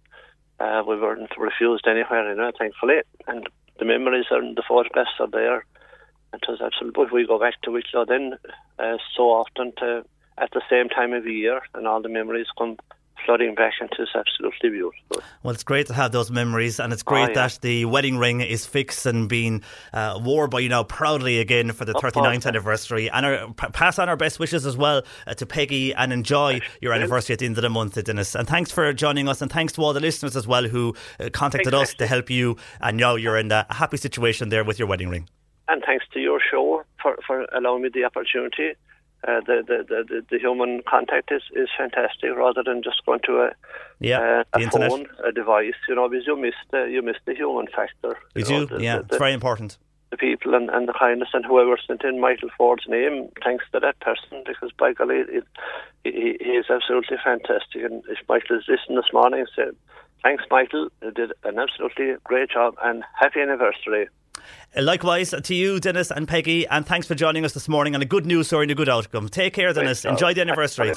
uh, 0.61 0.83
we 0.87 0.97
weren't 0.97 1.33
refused 1.37 1.87
anywhere. 1.87 2.31
You 2.31 2.37
know, 2.37 2.53
thankfully, 2.59 3.01
and 3.27 3.49
the 3.79 3.85
memories 3.85 4.27
and 4.31 4.57
the 4.57 4.63
photographs 4.67 5.21
are 5.21 5.31
there. 5.31 5.65
It 6.33 6.43
was 6.49 6.61
absolutely. 6.61 7.05
But 7.05 7.13
we 7.13 7.27
go 7.27 7.39
back 7.39 7.61
to 7.63 7.71
Wicklow 7.71 8.05
then 8.07 8.35
uh, 8.79 8.97
so 9.17 9.25
often 9.25 9.73
to 9.79 10.05
at 10.37 10.51
the 10.53 10.63
same 10.71 10.89
time 10.89 11.13
of 11.13 11.27
year, 11.27 11.61
and 11.75 11.87
all 11.87 12.01
the 12.01 12.09
memories 12.09 12.47
come 12.57 12.77
flooding 13.27 13.57
back, 13.57 13.73
and 13.81 13.91
it's 13.99 14.13
absolutely 14.15 14.71
beautiful. 14.71 15.21
Well, 15.43 15.53
it's 15.53 15.65
great 15.65 15.89
to 15.89 15.95
have 15.95 16.13
those 16.13 16.31
memories, 16.31 16.79
and 16.79 16.93
it's 16.93 17.03
great 17.03 17.25
Oh, 17.25 17.29
yeah. 17.31 17.49
that 17.49 17.59
the 17.61 17.85
wedding 17.87 18.19
ring 18.19 18.41
is 18.41 18.65
fixed 18.65 19.05
and 19.07 19.29
being 19.29 19.65
uh, 19.93 20.21
worn 20.23 20.49
by 20.49 20.61
you 20.61 20.69
now 20.69 20.85
proudly 20.85 21.41
again 21.41 21.73
for 21.73 21.85
the 21.85 21.97
Of 21.97 22.03
39th 22.03 22.13
course. 22.35 22.47
anniversary. 22.47 23.11
And 23.11 23.27
our, 23.27 23.53
pass 23.55 23.99
on 23.99 24.09
our 24.09 24.17
best 24.17 24.39
wishes 24.39 24.65
as 24.65 24.77
well 24.77 25.03
uh, 25.27 25.35
to 25.35 25.45
Peggy 25.47 25.93
and 25.93 26.13
enjoy 26.13 26.61
your 26.81 26.93
anniversary 26.93 27.33
at 27.33 27.41
the 27.41 27.47
end 27.47 27.59
of 27.59 27.63
the 27.63 27.69
month, 27.71 28.03
Dennis. 28.05 28.37
And 28.37 28.47
thanks 28.47 28.71
for 28.71 28.93
joining 28.93 29.29
us, 29.29 29.43
and 29.43 29.51
thanks 29.51 29.73
to 29.73 29.83
all 29.83 29.93
the 29.93 30.01
listeners 30.01 30.37
as 30.37 30.47
well 30.47 30.63
who 30.69 30.95
uh, 31.19 31.31
contacted 31.33 31.75
us 31.75 31.95
to 31.95 32.07
help 32.07 32.31
you. 32.31 32.57
And 32.81 32.97
now 32.97 33.17
you're 33.17 33.37
in 33.39 33.51
a 33.51 33.67
happy 33.71 33.97
situation 33.97 34.51
there 34.51 34.63
with 34.63 34.79
your 34.79 34.87
wedding 34.87 35.09
ring. 35.09 35.29
And 35.69 35.83
thanks 35.85 36.05
to 36.13 36.21
your 36.21 36.41
show 36.41 36.85
for, 37.03 37.19
for 37.27 37.47
allowing 37.55 37.83
me 37.83 37.91
the 37.93 38.05
opportunity. 38.05 38.73
Uh, 39.27 39.41
the, 39.47 39.65
the, 39.67 39.85
the, 39.89 40.05
the, 40.09 40.27
the 40.31 40.39
human 40.39 40.81
contact 40.89 41.33
is, 41.33 41.43
is 41.57 41.69
fantastic 41.77 42.31
rather 42.37 42.63
than 42.63 42.83
just 42.85 43.05
going 43.05 43.19
to 43.25 43.41
a, 43.41 43.51
Yeah, 43.99 44.45
uh, 44.55 44.61
a 44.61 44.71
phone, 44.71 45.09
a 45.27 45.33
device, 45.33 45.75
you 45.89 45.95
know, 45.97 46.09
because 46.09 46.25
you 46.25 46.37
miss 46.37 46.55
the, 46.71 46.85
you 46.85 47.03
miss 47.03 47.17
the 47.27 47.35
human 47.35 47.67
factor. 47.67 48.17
We 48.37 48.45
you 48.45 48.51
know, 48.51 48.67
do, 48.67 48.77
the, 48.77 48.83
yeah, 48.85 48.99
the, 48.99 49.07
it's 49.07 49.19
very 49.19 49.33
important. 49.33 49.77
the 50.11 50.17
people 50.17 50.55
and, 50.55 50.71
and 50.71 50.89
the 50.89 50.93
kindness 50.93 51.31
and 51.35 51.45
whoever 51.45 51.77
sent 51.85 52.05
in 52.05 52.21
Michael 52.21 52.49
Ford's 52.57 52.85
name, 52.87 53.29
thanks 53.45 53.65
to 53.73 53.81
that 53.81 53.99
person, 54.01 54.45
because 54.47 54.71
by 54.79 54.93
golly, 54.93 55.17
it, 55.29 55.45
he, 56.05 56.37
he 56.41 56.53
is 56.53 56.67
absolutely 56.71 57.17
fantastic. 57.23 57.83
And 57.83 58.05
if 58.09 58.19
Michael 58.29 58.59
is 58.59 58.65
listening 58.69 58.97
this 58.97 59.13
morning, 59.13 59.45
say, 59.57 59.65
thanks, 60.23 60.45
Michael, 60.49 60.91
you 61.03 61.11
did 61.11 61.33
an 61.45 61.59
absolutely 61.59 62.15
great 62.25 62.51
job 62.51 62.77
and 62.85 63.03
happy 63.21 63.41
anniversary. 63.41 64.09
Likewise 64.77 65.35
to 65.43 65.55
you, 65.55 65.81
Dennis 65.81 66.11
and 66.11 66.29
Peggy, 66.29 66.67
and 66.69 66.87
thanks 66.87 67.07
for 67.07 67.15
joining 67.15 67.45
us 67.45 67.53
this 67.53 67.69
morning 67.69 67.95
on 67.95 68.03
a 68.03 68.05
good 68.05 68.27
news 68.27 68.47
story 68.49 68.65
and 68.65 68.71
a 68.71 68.75
good 68.75 68.89
outcome. 68.89 69.29
Take 69.29 69.55
care, 69.55 69.73
Dennis. 69.73 70.03
job. 70.03 70.13
Enjoy 70.13 70.35
the 70.35 70.41
anniversary. 70.43 70.93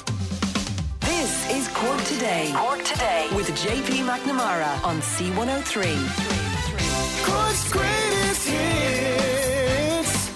This 1.00 1.50
is 1.50 1.68
Cork 1.68 2.02
Today. 2.04 2.52
Cork 2.54 2.82
Today 2.84 3.28
with 3.34 3.48
JP 3.50 4.04
McNamara 4.06 4.82
on 4.84 5.00
C103. 5.00 5.96
Cork's 7.24 7.72
greatest 7.72 8.48
hits. 8.48 10.28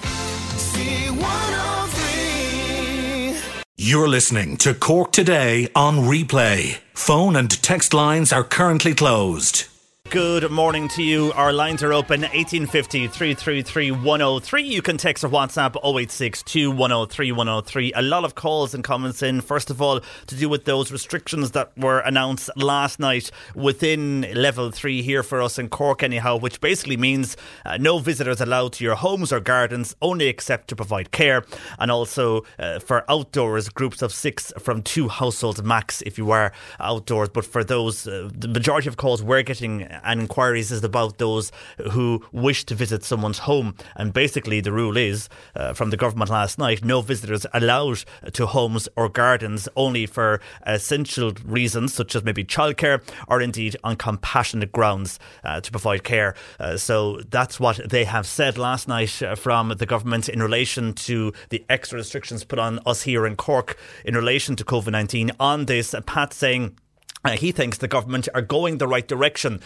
C103. 0.75 3.63
You're 3.77 4.09
listening 4.09 4.57
to 4.59 4.75
Cork 4.75 5.13
Today 5.13 5.69
on 5.75 5.99
replay. 5.99 6.79
Phone 6.95 7.37
and 7.37 7.51
text 7.63 7.93
lines 7.95 8.33
are 8.33 8.45
currently 8.45 8.95
closed. 8.95 9.67
Good 10.11 10.51
morning 10.51 10.89
to 10.89 11.03
you. 11.03 11.33
Our 11.33 11.53
lines 11.53 11.83
are 11.83 11.93
open 11.93 12.21
1850 12.21 13.09
333 13.09 13.91
103. 13.91 14.63
You 14.63 14.81
can 14.81 14.99
text 14.99 15.25
or 15.25 15.29
WhatsApp 15.29 15.75
0862 15.77 16.71
103 16.71 17.33
103. 17.33 17.93
A 17.93 18.03
lot 18.03 18.25
of 18.25 18.35
calls 18.35 18.73
and 18.73 18.85
comments 18.85 19.23
in. 19.23 19.41
First 19.41 19.69
of 19.69 19.83
all, 19.83 20.01
to 20.27 20.35
do 20.37 20.49
with 20.49 20.65
those 20.65 20.93
restrictions 20.93 21.53
that 21.53 21.77
were 21.77 22.01
announced 22.01 22.51
last 22.57 23.01
night 23.01 23.31
within 23.55 24.27
level 24.35 24.71
3 24.71 25.03
here 25.03 25.23
for 25.23 25.43
us 25.43 25.59
in 25.59 25.69
Cork, 25.69 26.03
anyhow, 26.03 26.37
which 26.37 26.61
basically 26.61 26.97
means 26.97 27.37
uh, 27.65 27.77
no 27.79 27.99
visitors 27.99 28.41
allowed 28.41 28.75
to 28.75 28.85
your 28.85 28.97
homes 28.97 29.33
or 29.33 29.41
gardens, 29.41 29.97
only 30.03 30.29
except 30.29 30.69
to 30.69 30.77
provide 30.77 31.11
care. 31.11 31.45
And 31.79 31.91
also 31.91 32.45
uh, 32.59 32.79
for 32.79 33.11
outdoors, 33.11 33.71
groups 33.71 34.03
of 34.03 34.13
six 34.13 34.53
from 34.59 34.83
two 34.83 35.09
households 35.09 35.63
max 35.63 36.03
if 36.03 36.17
you 36.17 36.31
are 36.31 36.53
outdoors. 36.79 37.29
But 37.31 37.45
for 37.45 37.65
those, 37.65 38.07
uh, 38.07 38.29
the 38.33 38.49
majority 38.49 38.89
of 38.89 38.99
calls 38.99 39.23
we're 39.23 39.43
getting 39.43 39.89
and 40.05 40.21
inquiries 40.21 40.71
is 40.71 40.85
about 40.85 41.19
those 41.19 41.53
who 41.93 42.25
wish 42.33 42.65
to 42.67 42.75
visit 42.75 43.05
someone's 43.05 43.41
home. 43.41 43.75
And 43.97 44.13
basically, 44.13 44.61
the 44.61 44.73
rule 44.73 44.97
is 44.97 45.29
uh, 45.55 45.73
from 45.73 45.91
the 45.91 45.97
government 45.97 46.31
last 46.31 46.59
night 46.59 46.85
no 46.85 47.01
visitors 47.01 47.47
allowed 47.53 48.05
to 48.33 48.47
homes 48.47 48.89
or 48.97 49.09
gardens 49.09 49.69
only 49.77 50.07
for 50.07 50.41
essential 50.67 51.33
reasons, 51.45 51.95
such 51.95 52.15
as 52.17 52.25
maybe 52.25 52.45
childcare 52.45 53.03
or 53.29 53.41
indeed 53.41 53.77
on 53.85 53.97
compassionate 53.97 54.73
grounds 54.73 55.19
uh, 55.45 55.61
to 55.61 55.71
provide 55.71 56.05
care. 56.05 56.35
Uh, 56.59 56.77
so 56.77 57.21
that's 57.31 57.59
what 57.61 57.81
they 57.89 58.05
have 58.05 58.27
said 58.27 58.59
last 58.59 58.89
night 58.89 59.23
uh, 59.23 59.35
from 59.35 59.69
the 59.69 59.87
government 59.87 60.29
in 60.29 60.43
relation 60.43 60.93
to 60.93 61.33
the 61.51 61.65
extra 61.69 61.99
restrictions 61.99 62.45
put 62.45 62.59
on 62.59 62.81
us 62.87 63.03
here 63.03 63.27
in 63.27 63.37
Cork 63.37 63.77
in 64.05 64.15
relation 64.15 64.57
to 64.57 64.65
COVID 64.65 64.93
19. 64.93 65.33
On 65.41 65.67
this, 65.67 65.95
Pat 66.07 66.33
saying, 66.33 66.77
Uh, 67.27 67.37
he 67.37 67.53
thinks 67.53 67.79
the 67.79 67.89
government 67.89 68.29
are 68.35 68.43
going 68.43 68.79
the 68.79 68.87
right 68.87 69.07
direction. 69.07 69.61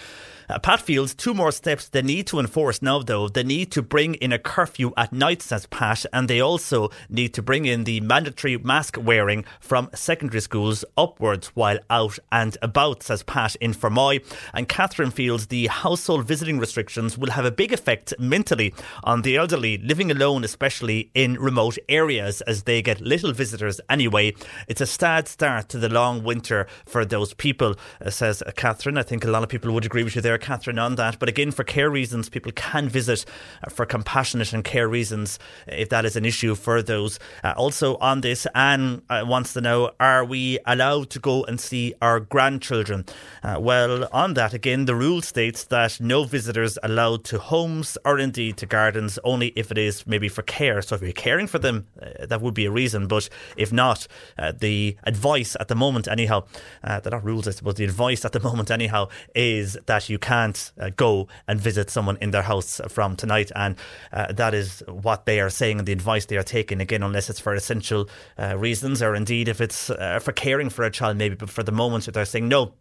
Uh, 0.51 0.59
Pat 0.59 0.81
feels 0.81 1.15
two 1.15 1.33
more 1.33 1.53
steps 1.53 1.89
they 1.89 2.03
need 2.03 2.27
to 2.27 2.41
enforce 2.41 2.83
now, 2.83 3.01
though. 3.01 3.29
They 3.29 3.45
need 3.45 3.71
to 3.71 3.83
bring 3.83 4.15
in 4.15 4.33
a 4.33 4.39
curfew 4.39 4.93
at 4.97 5.13
night, 5.13 5.43
says 5.43 5.67
Pat, 5.67 6.05
and 6.13 6.27
they 6.27 6.41
also 6.41 6.91
need 7.09 7.35
to 7.35 7.43
bring 7.43 7.67
in 7.67 7.85
the 7.85 8.01
mandatory 8.01 8.59
mask 8.59 8.97
wearing 9.01 9.45
from 9.61 9.89
secondary 9.95 10.41
schools 10.41 10.85
upwards 10.99 11.49
while 11.55 11.79
out 11.89 12.19
and 12.33 12.59
about, 12.63 13.05
says 13.05 13.23
Pat 13.23 13.55
in 13.57 13.73
Fermoy. 13.73 14.25
And 14.53 14.69
Catherine 14.69 15.13
feels 15.13 15.47
the 15.47 15.69
household 15.69 16.27
visiting 16.27 16.59
restrictions 16.59 17.17
will 17.17 17.31
have 17.31 17.45
a 17.45 17.53
big 17.53 17.73
effect 17.73 18.13
mentally 18.19 18.75
on 19.05 19.23
the 19.23 19.37
elderly 19.37 19.79
living 19.79 20.11
alone, 20.11 20.43
especially 20.43 21.13
in 21.15 21.35
remote 21.35 21.79
areas, 21.89 22.41
as 22.41 22.65
they 22.65 22.83
get 22.83 23.01
little 23.01 23.33
visitors 23.33 23.81
anyway. 23.89 24.35
It's 24.67 24.81
a 24.81 24.87
sad 24.87 25.29
start 25.29 25.69
to 25.69 25.79
the 25.79 25.89
long 25.89 26.25
winter 26.25 26.67
for 26.87 27.05
those 27.05 27.35
people, 27.35 27.77
uh, 28.05 28.11
says 28.11 28.43
Catherine. 28.57 28.99
I 28.99 29.05
think 29.05 29.25
a 29.25 29.31
lot 29.31 29.45
of 29.45 29.49
people 29.49 29.73
would 29.75 29.87
agree 29.87 30.03
with 30.03 30.17
you 30.17 30.23
there, 30.23 30.39
Catherine, 30.41 30.78
on 30.78 30.97
that. 30.97 31.18
But 31.18 31.28
again, 31.28 31.51
for 31.51 31.64
care 31.64 31.91
reasons, 31.91 32.28
people 32.28 32.53
can 32.53 32.88
visit 32.88 33.24
uh, 33.64 33.70
for 33.70 33.86
compassionate 33.86 34.53
and 34.53 34.64
care 34.64 34.88
reasons 34.88 35.38
if 35.66 35.88
that 35.91 36.05
is 36.05 36.16
an 36.16 36.24
issue 36.24 36.55
for 36.55 36.82
those. 36.82 37.18
Uh, 37.45 37.55
also 37.57 37.97
on 37.97 38.20
this, 38.22 38.47
Anne 38.55 39.03
uh, 39.09 39.22
wants 39.26 39.53
to 39.53 39.61
know 39.61 39.91
are 40.01 40.24
we 40.24 40.59
allowed 40.66 41.11
to 41.11 41.18
go 41.18 41.45
and 41.45 41.61
see 41.61 41.95
our 42.03 42.20
grandchildren? 42.20 43.05
Uh, 43.43 43.57
well, 43.61 44.09
on 44.12 44.34
that, 44.34 44.55
again, 44.55 44.86
the 44.86 44.95
rule 44.95 45.22
states 45.22 45.64
that 45.64 46.01
no 46.01 46.24
visitors 46.24 46.78
allowed 46.82 47.24
to 47.24 47.38
homes 47.38 47.97
or 48.05 48.18
indeed 48.18 48.57
to 48.59 48.66
gardens, 48.66 49.18
only 49.24 49.49
if 49.57 49.70
it 49.70 49.78
is 49.78 50.07
maybe 50.07 50.28
for 50.28 50.43
care. 50.43 50.82
So 50.82 50.95
if 50.95 51.03
you're 51.03 51.12
caring 51.12 51.47
for 51.47 51.59
them, 51.59 51.86
uh, 52.01 52.26
that 52.26 52.41
would 52.41 52.55
be 52.55 52.66
a 52.66 52.70
reason. 52.70 53.07
But 53.07 53.28
if 53.57 53.72
not, 53.72 54.07
uh, 54.38 54.53
the 54.53 54.97
advice 55.05 55.57
at 55.61 55.68
the 55.68 55.74
moment, 55.74 56.09
anyhow, 56.09 56.45
uh, 56.82 57.01
they're 57.01 57.12
not 57.12 57.24
rules, 57.24 57.47
I 57.47 57.53
suppose, 57.53 57.74
the 57.74 57.84
advice 57.84 58.24
at 58.24 58.32
the 58.32 58.41
moment, 58.41 58.70
anyhow, 58.70 59.09
is 59.34 59.76
that 59.86 60.09
you 60.09 60.18
can't 60.31 60.70
uh, 60.78 60.91
go 60.95 61.26
and 61.49 61.61
visit 61.61 61.91
someone 61.91 62.16
in 62.20 62.31
their 62.31 62.43
house 62.43 62.81
from 62.89 63.16
tonight. 63.16 63.51
And 63.57 63.74
uh, 64.12 64.33
that 64.33 64.55
is 64.55 64.81
what 64.87 65.26
they 65.26 65.41
are 65.41 65.51
saying 65.51 65.81
and 65.81 65.89
the 65.89 65.93
advice 65.93 66.26
they 66.26 66.37
are 66.37 66.45
taking, 66.45 66.81
again, 66.81 67.03
unless 67.03 67.28
it's 67.28 67.41
for 67.41 67.53
essential 67.53 68.09
uh, 68.39 68.57
reasons 68.57 69.03
or 69.03 69.16
indeed 69.16 69.49
if 69.49 69.61
it's 69.61 69.91
uh, 69.91 70.20
for 70.22 70.31
caring 70.31 70.70
for 70.70 70.85
a 70.85 70.91
child, 70.91 71.16
maybe. 71.16 71.35
But 71.35 71.51
for 71.51 71.64
the 71.64 71.72
moment, 71.72 72.05
they're 72.12 72.24
saying 72.24 72.47
no. 72.47 72.74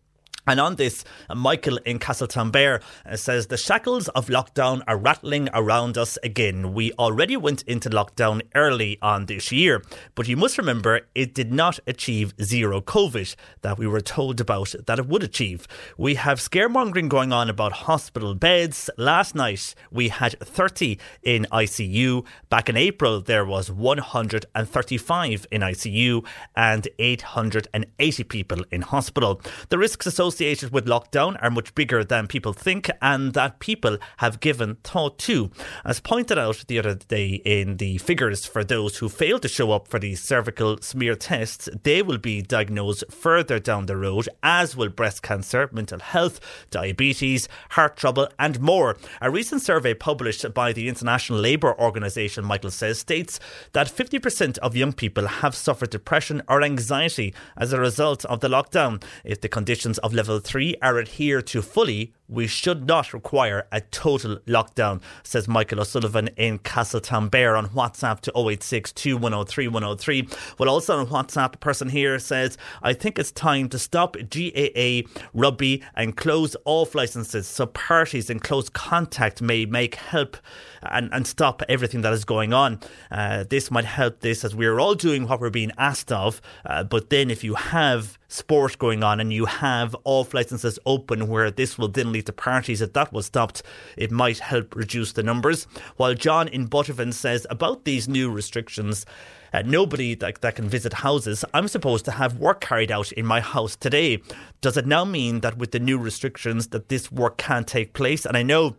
And 0.47 0.59
on 0.59 0.75
this, 0.75 1.03
Michael 1.33 1.77
in 1.85 1.99
Castletownbere 1.99 2.81
uh, 3.05 3.15
says 3.17 3.47
the 3.47 3.57
shackles 3.57 4.07
of 4.09 4.27
lockdown 4.27 4.81
are 4.87 4.97
rattling 4.97 5.49
around 5.53 5.97
us 5.97 6.17
again. 6.23 6.73
We 6.73 6.91
already 6.93 7.37
went 7.37 7.61
into 7.63 7.89
lockdown 7.89 8.41
early 8.55 8.97
on 9.01 9.25
this 9.25 9.51
year, 9.51 9.83
but 10.15 10.27
you 10.27 10.37
must 10.37 10.57
remember 10.57 11.01
it 11.13 11.33
did 11.35 11.51
not 11.51 11.79
achieve 11.85 12.33
zero 12.41 12.81
COVID 12.81 13.35
that 13.61 13.77
we 13.77 13.85
were 13.85 14.01
told 14.01 14.39
about 14.39 14.73
that 14.87 14.97
it 14.97 15.07
would 15.07 15.23
achieve. 15.23 15.67
We 15.97 16.15
have 16.15 16.39
scaremongering 16.39 17.09
going 17.09 17.33
on 17.33 17.49
about 17.49 17.73
hospital 17.73 18.33
beds. 18.33 18.89
Last 18.97 19.35
night 19.35 19.75
we 19.91 20.09
had 20.09 20.39
30 20.39 20.97
in 21.21 21.47
ICU. 21.51 22.25
Back 22.49 22.69
in 22.69 22.77
April 22.77 23.21
there 23.21 23.45
was 23.45 23.71
135 23.71 25.47
in 25.51 25.61
ICU 25.61 26.25
and 26.55 26.87
880 26.97 28.23
people 28.23 28.65
in 28.71 28.81
hospital. 28.81 29.41
The 29.67 29.77
risks 29.77 30.07
associated 30.07 30.28
with 30.29 30.85
lockdown 30.85 31.37
are 31.41 31.49
much 31.49 31.73
bigger 31.75 32.03
than 32.03 32.27
people 32.27 32.53
think 32.53 32.89
and 33.01 33.33
that 33.33 33.59
people 33.59 33.97
have 34.17 34.39
given 34.39 34.75
thought 34.83 35.17
to. 35.19 35.49
As 35.83 35.99
pointed 35.99 36.37
out 36.37 36.65
the 36.67 36.79
other 36.79 36.95
day 36.95 37.41
in 37.45 37.77
the 37.77 37.97
figures 37.97 38.45
for 38.45 38.63
those 38.63 38.97
who 38.97 39.09
fail 39.09 39.39
to 39.39 39.47
show 39.47 39.71
up 39.71 39.87
for 39.87 39.99
the 39.99 40.15
cervical 40.15 40.77
smear 40.81 41.15
tests, 41.15 41.69
they 41.83 42.01
will 42.01 42.17
be 42.17 42.41
diagnosed 42.41 43.03
further 43.11 43.59
down 43.59 43.85
the 43.85 43.97
road, 43.97 44.29
as 44.43 44.75
will 44.75 44.89
breast 44.89 45.21
cancer, 45.21 45.69
mental 45.71 45.99
health, 45.99 46.39
diabetes, 46.69 47.47
heart 47.71 47.97
trouble, 47.97 48.27
and 48.37 48.59
more. 48.59 48.97
A 49.21 49.31
recent 49.31 49.61
survey 49.61 49.93
published 49.93 50.53
by 50.53 50.73
the 50.73 50.87
International 50.87 51.39
Labour 51.39 51.79
Organization, 51.79 52.45
Michael 52.45 52.71
says, 52.71 52.99
states 52.99 53.39
that 53.73 53.87
50% 53.87 54.57
of 54.59 54.75
young 54.75 54.93
people 54.93 55.27
have 55.27 55.55
suffered 55.55 55.89
depression 55.89 56.41
or 56.47 56.61
anxiety 56.61 57.33
as 57.57 57.73
a 57.73 57.79
result 57.79 58.25
of 58.25 58.39
the 58.39 58.47
lockdown. 58.47 59.01
If 59.23 59.41
the 59.41 59.49
conditions 59.49 59.97
of 59.99 60.13
level 60.19 60.41
3 60.41 60.75
are 60.81 60.99
adhered 60.99 61.47
to 61.47 61.61
fully, 61.61 62.13
we 62.29 62.47
should 62.47 62.87
not 62.87 63.13
require 63.13 63.67
a 63.71 63.81
total 63.81 64.37
lockdown, 64.47 65.01
says 65.23 65.47
Michael 65.47 65.81
O'Sullivan 65.81 66.29
in 66.37 66.59
Castletownbere 66.59 67.57
on 67.57 67.69
WhatsApp 67.69 68.19
to 68.21 68.31
086 68.37 68.91
2103 68.93 69.67
103. 69.67 70.27
Well, 70.57 70.69
also 70.69 70.99
on 70.99 71.07
WhatsApp, 71.07 71.55
a 71.55 71.57
person 71.57 71.89
here 71.89 72.19
says, 72.19 72.57
I 72.83 72.93
think 72.93 73.17
it's 73.17 73.31
time 73.31 73.67
to 73.69 73.79
stop 73.79 74.15
GAA 74.29 75.01
rugby 75.33 75.83
and 75.95 76.15
close 76.15 76.55
off 76.65 76.93
licenses 76.93 77.47
so 77.47 77.65
parties 77.65 78.29
in 78.29 78.39
close 78.39 78.69
contact 78.69 79.41
may 79.41 79.65
make 79.65 79.95
help 79.95 80.37
and, 80.83 81.09
and 81.11 81.25
stop 81.25 81.63
everything 81.67 82.01
that 82.01 82.13
is 82.13 82.25
going 82.25 82.53
on. 82.53 82.79
Uh, 83.11 83.43
this 83.49 83.71
might 83.71 83.85
help 83.85 84.19
this 84.19 84.43
as 84.45 84.55
we're 84.55 84.79
all 84.79 84.95
doing 84.95 85.27
what 85.27 85.39
we're 85.41 85.49
being 85.49 85.71
asked 85.77 86.11
of. 86.11 86.41
Uh, 86.65 86.83
but 86.83 87.09
then 87.09 87.31
if 87.31 87.43
you 87.43 87.55
have 87.55 88.17
sport 88.27 88.77
going 88.77 89.03
on 89.03 89.19
and 89.19 89.33
you 89.33 89.45
have 89.45 89.95
off 90.03 90.33
licenses 90.33 90.77
open 90.85 91.27
where 91.27 91.49
this 91.49 91.77
will 91.77 91.87
then 91.87 92.11
lead 92.11 92.18
to 92.23 92.33
parties, 92.33 92.81
if 92.81 92.93
that 92.93 93.13
was 93.13 93.27
stopped, 93.27 93.63
it 93.97 94.11
might 94.11 94.39
help 94.39 94.75
reduce 94.75 95.13
the 95.13 95.23
numbers. 95.23 95.65
While 95.97 96.13
John 96.13 96.47
in 96.47 96.67
Buttevant 96.67 97.15
says 97.15 97.45
about 97.49 97.85
these 97.85 98.07
new 98.07 98.29
restrictions, 98.31 99.05
uh, 99.53 99.63
nobody 99.65 100.15
that, 100.15 100.41
that 100.41 100.55
can 100.55 100.69
visit 100.69 100.93
houses. 100.93 101.43
I'm 101.53 101.67
supposed 101.67 102.05
to 102.05 102.11
have 102.11 102.37
work 102.37 102.61
carried 102.61 102.91
out 102.91 103.11
in 103.13 103.25
my 103.25 103.41
house 103.41 103.75
today. 103.75 104.21
Does 104.61 104.77
it 104.77 104.85
now 104.85 105.05
mean 105.05 105.39
that 105.41 105.57
with 105.57 105.71
the 105.71 105.79
new 105.79 105.97
restrictions 105.97 106.67
that 106.67 106.89
this 106.89 107.11
work 107.11 107.37
can't 107.37 107.67
take 107.67 107.93
place? 107.93 108.25
And 108.25 108.37
I 108.37 108.43
know 108.43 108.75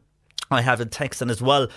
I 0.51 0.63
have 0.63 0.81
a 0.81 0.87
text 0.87 1.23
in 1.23 1.31
as 1.31 1.43
well 1.43 1.69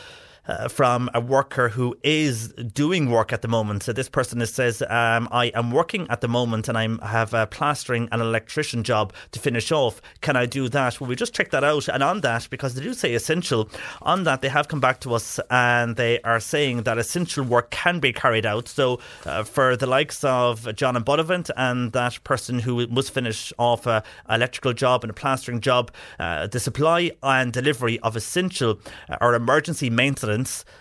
uh, 0.47 0.67
from 0.67 1.09
a 1.13 1.21
worker 1.21 1.69
who 1.69 1.95
is 2.03 2.49
doing 2.53 3.09
work 3.09 3.31
at 3.31 3.41
the 3.41 3.47
moment. 3.47 3.83
So 3.83 3.93
this 3.93 4.09
person 4.09 4.45
says, 4.45 4.81
um, 4.81 5.27
I 5.31 5.51
am 5.55 5.71
working 5.71 6.07
at 6.09 6.21
the 6.21 6.27
moment 6.27 6.67
and 6.67 6.77
I 6.77 7.07
have 7.07 7.33
a 7.33 7.47
plastering 7.47 8.09
and 8.11 8.21
electrician 8.21 8.83
job 8.83 9.13
to 9.31 9.39
finish 9.39 9.71
off. 9.71 10.01
Can 10.21 10.35
I 10.35 10.45
do 10.45 10.69
that? 10.69 10.99
Well, 10.99 11.07
we 11.07 11.15
just 11.15 11.33
check 11.33 11.51
that 11.51 11.63
out. 11.63 11.87
And 11.87 12.03
on 12.03 12.21
that, 12.21 12.47
because 12.49 12.75
they 12.75 12.81
do 12.81 12.93
say 12.93 13.13
essential, 13.13 13.69
on 14.01 14.23
that 14.23 14.41
they 14.41 14.49
have 14.49 14.67
come 14.67 14.79
back 14.79 14.99
to 15.01 15.13
us 15.13 15.39
and 15.49 15.95
they 15.95 16.19
are 16.21 16.39
saying 16.39 16.83
that 16.83 16.97
essential 16.97 17.43
work 17.43 17.71
can 17.71 17.99
be 17.99 18.11
carried 18.11 18.45
out. 18.45 18.67
So 18.67 18.99
uh, 19.25 19.43
for 19.43 19.77
the 19.77 19.87
likes 19.87 20.23
of 20.23 20.73
John 20.75 20.95
and 20.95 21.05
Buttevant 21.05 21.49
and 21.55 21.91
that 21.93 22.23
person 22.23 22.59
who 22.59 22.85
must 22.87 23.11
finish 23.11 23.53
off 23.57 23.87
a 23.87 24.03
electrical 24.29 24.73
job 24.73 25.03
and 25.03 25.11
a 25.11 25.13
plastering 25.13 25.61
job, 25.61 25.91
uh, 26.19 26.47
the 26.47 26.59
supply 26.59 27.11
and 27.21 27.53
delivery 27.53 27.99
of 27.99 28.15
essential 28.15 28.79
uh, 29.09 29.17
or 29.21 29.35
emergency 29.35 29.89
maintenance 29.89 30.32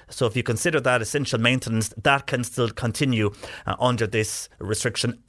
so 0.09 0.27
if 0.27 0.37
you 0.37 0.43
consider 0.43 0.81
that 0.81 1.03
essential 1.03 1.39
maintenance, 1.39 1.93
that 2.03 2.27
can 2.27 2.45
still 2.45 2.71
continue 2.71 3.31
uh, 3.67 3.77
under 3.79 4.07
this 4.07 4.49
restriction. 4.59 5.23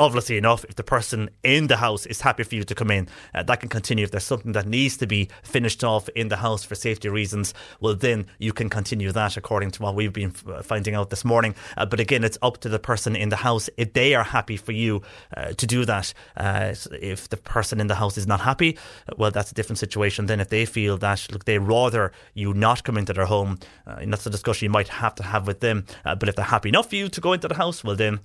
Uh, 0.00 0.04
obviously 0.04 0.36
enough, 0.36 0.64
if 0.64 0.74
the 0.76 0.82
person 0.82 1.30
in 1.44 1.66
the 1.66 1.76
house 1.76 2.06
is 2.06 2.20
happy 2.22 2.42
for 2.42 2.54
you 2.54 2.64
to 2.64 2.74
come 2.74 2.90
in, 2.90 3.08
uh, 3.34 3.42
that 3.42 3.60
can 3.60 3.68
continue. 3.68 4.04
If 4.04 4.10
there's 4.10 4.24
something 4.24 4.52
that 4.52 4.66
needs 4.66 4.96
to 4.98 5.06
be 5.06 5.28
finished 5.42 5.84
off 5.84 6.08
in 6.10 6.28
the 6.28 6.36
house 6.36 6.64
for 6.64 6.74
safety 6.74 7.08
reasons, 7.08 7.54
well, 7.80 7.94
then 7.94 8.26
you 8.38 8.52
can 8.52 8.68
continue 8.68 9.12
that 9.12 9.36
according 9.36 9.70
to 9.72 9.82
what 9.82 9.94
we've 9.94 10.12
been 10.12 10.32
f- 10.34 10.66
finding 10.66 10.94
out 10.94 11.10
this 11.10 11.24
morning. 11.24 11.54
Uh, 11.76 11.86
but 11.86 12.00
again, 12.00 12.24
it's 12.24 12.38
up 12.42 12.58
to 12.58 12.68
the 12.68 12.78
person 12.78 13.14
in 13.14 13.28
the 13.28 13.36
house 13.36 13.68
if 13.76 13.92
they 13.92 14.14
are 14.14 14.24
happy 14.24 14.56
for 14.56 14.72
you 14.72 15.02
uh, 15.36 15.52
to 15.52 15.66
do 15.66 15.84
that. 15.84 16.12
Uh, 16.36 16.74
if 17.00 17.28
the 17.28 17.36
person 17.36 17.80
in 17.80 17.86
the 17.86 17.94
house 17.94 18.18
is 18.18 18.26
not 18.26 18.40
happy, 18.40 18.76
well, 19.16 19.30
that's 19.30 19.50
a 19.50 19.54
different 19.54 19.78
situation. 19.78 20.26
Then 20.26 20.40
if 20.40 20.48
they 20.48 20.64
feel 20.64 20.96
that, 20.98 21.26
look, 21.30 21.44
they 21.44 21.58
rather 21.58 22.12
you 22.34 22.54
not 22.54 22.84
come 22.84 22.96
into 22.96 23.12
their 23.12 23.26
home, 23.26 23.58
uh, 23.86 23.96
and 24.00 24.12
that's 24.12 24.26
a 24.26 24.30
discussion 24.30 24.66
you 24.66 24.70
might 24.70 24.88
have 24.88 25.14
to 25.16 25.22
have 25.22 25.46
with 25.46 25.60
them. 25.60 25.84
Uh, 26.04 26.14
but 26.14 26.28
if 26.28 26.36
they're 26.36 26.44
happy 26.44 26.68
enough 26.68 26.88
for 26.88 26.96
you 26.96 27.08
to 27.08 27.20
go 27.20 27.32
into 27.32 27.48
the 27.48 27.54
house, 27.54 27.84
well, 27.84 27.96
then 27.96 28.20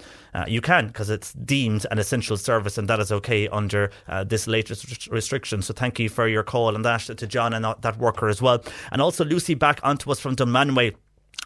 you 0.48 0.62
can 0.62 0.88
because 0.88 1.10
it's 1.10 1.34
deemed 1.66 1.86
an 1.92 1.98
essential 2.00 2.38
service 2.38 2.78
and 2.78 2.88
that 2.88 3.00
is 3.00 3.12
okay 3.12 3.48
under 3.50 3.92
this 4.26 4.48
latest 4.48 5.08
restriction. 5.08 5.62
So 5.62 5.74
thank 5.74 6.00
you 6.00 6.10
for 6.10 6.28
your 6.28 6.44
call 6.44 6.76
and 6.76 6.86
that 6.86 7.02
to 7.02 7.28
John 7.28 7.54
and 7.54 7.66
that 7.82 7.98
worker 7.98 8.28
as 8.30 8.42
well. 8.42 8.64
And 8.92 9.02
also 9.02 9.26
Lucy 9.26 9.56
back 9.56 9.80
onto 9.84 10.12
us 10.12 10.20
from 10.20 10.36
Dunmanway 10.36 10.96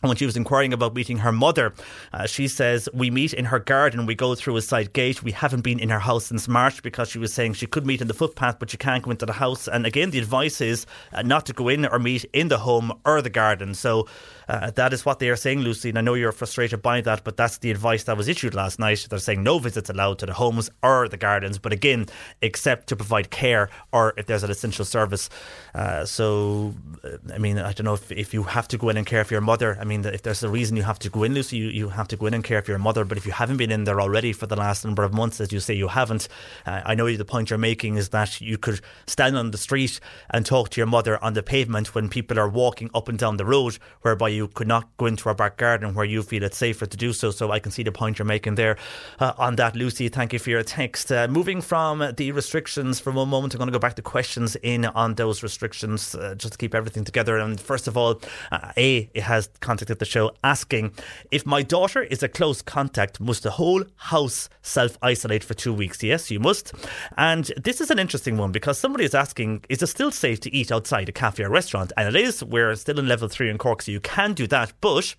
when 0.02 0.16
she 0.16 0.26
was 0.26 0.38
inquiring 0.38 0.72
about 0.72 0.96
meeting 0.96 1.18
her 1.18 1.32
mother, 1.32 1.74
uh, 2.14 2.26
she 2.26 2.48
says, 2.48 2.88
We 2.94 3.10
meet 3.12 3.34
in 3.34 3.46
her 3.46 3.60
garden, 3.60 4.06
we 4.06 4.16
go 4.16 4.34
through 4.34 4.56
a 4.56 4.62
side 4.62 4.94
gate. 4.94 5.24
We 5.24 5.34
haven't 5.34 5.62
been 5.62 5.80
in 5.80 5.90
her 5.90 6.00
house 6.00 6.28
since 6.28 6.48
March 6.48 6.82
because 6.84 7.10
she 7.10 7.20
was 7.20 7.34
saying 7.34 7.54
she 7.54 7.68
could 7.68 7.86
meet 7.86 8.00
in 8.00 8.08
the 8.08 8.14
footpath, 8.14 8.60
but 8.60 8.70
she 8.70 8.78
can't 8.78 9.04
go 9.04 9.12
into 9.12 9.26
the 9.26 9.34
house. 9.34 9.68
And 9.68 9.86
again, 9.86 10.12
the 10.12 10.20
advice 10.20 10.62
is 10.62 10.86
uh, 11.12 11.22
not 11.24 11.46
to 11.48 11.54
go 11.54 11.68
in 11.68 11.86
or 11.86 12.00
meet 12.00 12.24
in 12.32 12.48
the 12.48 12.60
home 12.60 12.94
or 13.04 13.22
the 13.22 13.30
garden. 13.30 13.74
So 13.74 14.08
uh, 14.50 14.72
that 14.72 14.94
is 14.94 15.06
what 15.06 15.20
they 15.20 15.30
are 15.30 15.36
saying, 15.36 15.60
Lucy. 15.60 15.90
And 15.90 15.98
I 15.98 16.02
know 16.02 16.16
you're 16.16 16.32
frustrated 16.32 16.82
by 16.82 17.02
that, 17.02 17.24
but 17.24 17.38
that's 17.38 17.60
the 17.60 17.70
advice 17.70 18.04
that 18.06 18.18
was 18.18 18.28
issued 18.28 18.56
last 18.56 18.80
night. 18.80 19.06
They're 19.10 19.20
saying 19.20 19.44
no 19.44 19.60
visits 19.60 19.90
allowed 19.92 20.18
to 20.20 20.26
the 20.26 20.34
homes 20.34 20.72
or 20.82 21.08
the 21.08 21.18
gardens, 21.18 21.60
but 21.60 21.72
again, 21.72 22.08
except 22.42 22.88
to 22.88 22.96
provide 22.96 23.30
care 23.30 23.70
or 23.94 24.16
if 24.18 24.26
there's 24.26 24.44
an 24.44 24.50
essential 24.50 24.86
service. 24.86 25.30
Uh, 25.76 26.04
so, 26.04 26.74
uh, 27.04 27.18
I 27.32 27.38
mean, 27.38 27.60
I 27.60 27.74
don't 27.74 27.86
know 27.86 27.94
if, 27.94 28.12
if 28.12 28.34
you 28.34 28.42
have 28.42 28.68
to 28.70 28.78
go 28.80 28.90
in 28.90 28.98
and 28.98 29.06
care 29.06 29.24
for 29.24 29.36
your 29.36 29.42
mother. 29.42 29.78
I 29.80 29.84
mean, 29.84 30.04
if 30.04 30.24
there's 30.24 30.42
a 30.42 30.50
reason 30.50 30.76
you 30.76 30.84
have 30.84 31.00
to 31.00 31.10
go 31.10 31.22
in, 31.24 31.36
Lucy, 31.36 31.58
you, 31.58 31.68
you 31.68 31.90
have 31.90 32.08
to 32.08 32.18
go 32.18 32.26
in 32.26 32.34
and 32.34 32.44
care 32.44 32.64
for 32.64 32.72
your 32.72 32.80
mother. 32.80 33.06
But 33.06 33.20
if 33.20 33.28
you 33.28 33.32
haven't 33.32 33.58
been 33.58 33.72
in 33.72 33.84
there 33.84 34.02
already 34.02 34.34
for 34.34 34.48
the 34.48 34.56
last 34.56 34.84
number 34.84 35.04
of 35.04 35.14
months, 35.14 35.40
as 35.40 35.52
you 35.52 35.60
say 35.60 35.76
you 35.76 35.90
haven't, 35.90 36.28
uh, 36.66 36.82
I 36.86 36.96
know 36.96 37.16
the 37.16 37.24
point 37.24 37.52
you're 37.52 37.60
making 37.60 37.98
is 37.98 38.10
that 38.10 38.42
you 38.42 38.58
could 38.58 38.82
stand 39.06 39.38
on 39.38 39.52
the 39.52 39.58
street 39.60 40.00
and 40.32 40.44
talk 40.44 40.70
to 40.70 40.82
your 40.82 40.88
mother 40.88 41.24
on 41.24 41.34
the 41.34 41.44
pavement 41.44 41.94
when 41.94 42.10
people 42.10 42.40
are 42.40 42.50
walking 42.50 42.90
up 42.96 43.08
and 43.08 43.20
down 43.20 43.38
the 43.38 43.46
road, 43.46 43.78
whereby 44.02 44.30
you 44.30 44.39
could 44.48 44.68
not 44.68 44.88
go 44.98 45.06
into 45.06 45.30
our 45.30 45.36
back 45.36 45.58
garden 45.58 45.94
where 45.94 46.06
you 46.06 46.24
feel 46.24 46.44
it's 46.44 46.58
safer 46.58 46.86
to 46.86 46.98
do 46.98 47.14
so. 47.14 47.32
So 47.32 47.52
I 47.52 47.60
can 47.60 47.72
see 47.72 47.84
the 47.84 47.92
point 47.92 48.20
you're 48.20 48.26
making 48.26 48.56
there 48.56 48.78
uh, 49.20 49.34
on 49.38 49.56
that, 49.58 49.76
Lucy. 49.76 50.10
Thank 50.10 50.34
you 50.34 50.40
for 50.40 50.50
your 50.50 50.64
text. 50.64 51.12
Uh, 51.12 51.28
moving 51.28 51.62
from 51.62 52.14
the 52.16 52.32
restrictions 52.32 53.00
for 53.00 53.12
one 53.12 53.30
moment, 53.30 53.54
I'm 53.54 53.60
going 53.60 53.68
to 53.68 53.74
go 53.74 53.80
back 53.80 53.96
to 53.96 54.02
questions 54.02 54.56
in 54.58 54.86
on 54.86 55.16
those 55.16 55.44
restrictions 55.44 56.16
uh, 56.16 56.36
just 56.36 56.54
to 56.54 56.58
keep 56.58 56.74
everything 56.74 57.04
together. 57.04 57.38
And 57.38 57.60
first 57.60 57.88
of 57.88 57.98
all, 57.98 58.22
uh, 58.52 58.72
A 58.78 59.10
has 59.16 59.50
contacted 59.60 60.00
the 60.00 60.06
show 60.06 60.32
asking 60.44 60.94
if 61.32 61.46
my 61.46 61.62
daughter 61.62 62.04
is 62.04 62.24
a 62.24 62.28
close 62.28 62.62
contact, 62.62 63.20
must 63.20 63.44
the 63.44 63.52
whole 63.52 63.84
house 63.96 64.50
self 64.62 64.98
isolate 65.02 65.44
for 65.44 65.54
two 65.54 65.74
weeks? 65.74 66.04
Yes, 66.04 66.32
you 66.32 66.40
must. 66.40 66.74
And 67.18 67.52
this 67.58 67.82
is 67.82 67.92
an 67.92 68.00
interesting 68.00 68.38
one 68.38 68.52
because 68.52 68.78
somebody 68.78 69.06
is 69.06 69.16
asking, 69.16 69.66
is 69.70 69.82
it 69.82 69.88
still 69.88 70.12
safe 70.12 70.40
to 70.42 70.54
eat 70.54 70.72
outside 70.72 71.10
a 71.10 71.12
cafe 71.12 71.44
or 71.44 71.50
restaurant? 71.50 71.92
And 71.98 72.16
it 72.16 72.20
is. 72.20 72.44
We're 72.44 72.76
still 72.76 73.00
in 73.00 73.08
level 73.08 73.28
three 73.28 73.50
in 73.50 73.58
Cork, 73.58 73.82
so 73.82 73.92
you 73.92 74.00
can 74.00 74.29
do 74.34 74.48
that. 74.48 74.74
But 74.82 75.16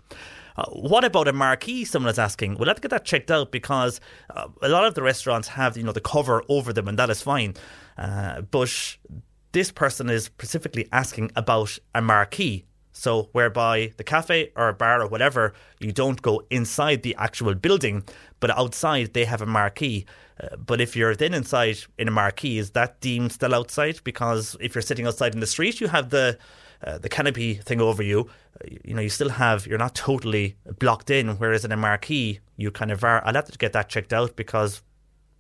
uh, 0.56 0.66
what 0.70 1.04
about 1.04 1.28
a 1.28 1.32
marquee? 1.32 1.84
Someone 1.84 2.11
is 2.11 2.18
asking. 2.18 2.56
We'll 2.56 2.68
have 2.68 2.76
to 2.76 2.82
get 2.82 2.90
that 2.90 3.04
checked 3.04 3.30
out 3.30 3.50
because 3.50 4.00
uh, 4.34 4.48
a 4.62 4.68
lot 4.68 4.84
of 4.84 4.94
the 4.94 5.02
restaurants 5.02 5.48
have 5.48 5.76
you 5.76 5.82
know 5.82 5.92
the 5.92 6.00
cover 6.00 6.42
over 6.48 6.72
them, 6.72 6.88
and 6.88 6.98
that 6.98 7.11
is 7.11 7.22
fine. 7.22 7.54
Uh, 7.96 8.42
but 8.42 8.96
this 9.52 9.72
person 9.72 10.11
is 10.11 10.24
specifically 10.24 10.88
asking 10.92 11.30
about 11.36 11.78
a 11.94 12.02
marquee. 12.02 12.64
So, 12.92 13.28
whereby 13.32 13.92
the 13.96 14.04
cafe 14.04 14.52
or 14.56 14.72
bar 14.72 15.00
or 15.00 15.06
whatever, 15.06 15.54
you 15.78 15.92
don't 15.92 16.20
go 16.20 16.42
inside 16.50 17.02
the 17.02 17.14
actual 17.16 17.54
building, 17.54 18.04
but 18.40 18.50
outside 18.50 19.14
they 19.14 19.24
have 19.24 19.40
a 19.40 19.46
marquee. 19.46 20.06
Uh, 20.42 20.56
but 20.56 20.80
if 20.80 20.96
you're 20.96 21.14
then 21.14 21.32
inside 21.32 21.78
in 21.98 22.08
a 22.08 22.11
marquee, 22.11 22.58
is 22.58 22.72
that 22.72 23.00
deemed 23.00 23.32
still 23.32 23.54
outside? 23.54 24.00
Because 24.04 24.56
if 24.61 24.74
you're 24.74 24.82
sitting 24.82 25.06
outside 25.06 25.34
in 25.34 25.40
the 25.40 25.46
street, 25.46 25.80
you 25.80 25.88
have 25.88 26.11
the 26.11 26.36
uh, 26.83 26.99
the 26.99 27.09
canopy 27.09 27.55
thing 27.55 27.81
over 27.81 28.03
you, 28.03 28.28
uh, 28.62 28.68
you 28.85 28.95
know, 28.95 29.03
you 29.03 29.09
still 29.09 29.31
have, 29.31 29.66
you're 29.66 29.78
not 29.78 29.95
totally 29.95 30.57
blocked 30.78 31.11
in. 31.11 31.28
Whereas 31.37 31.64
in 31.64 31.72
a 31.72 31.76
marquee, 31.76 32.41
you 32.57 32.70
kind 32.70 32.91
of 32.91 33.05
are. 33.05 33.24
I'll 33.24 33.35
have 33.35 33.51
to 33.51 33.59
get 33.59 33.72
that 33.72 33.89
checked 33.89 34.12
out 34.12 34.37
because 34.37 34.83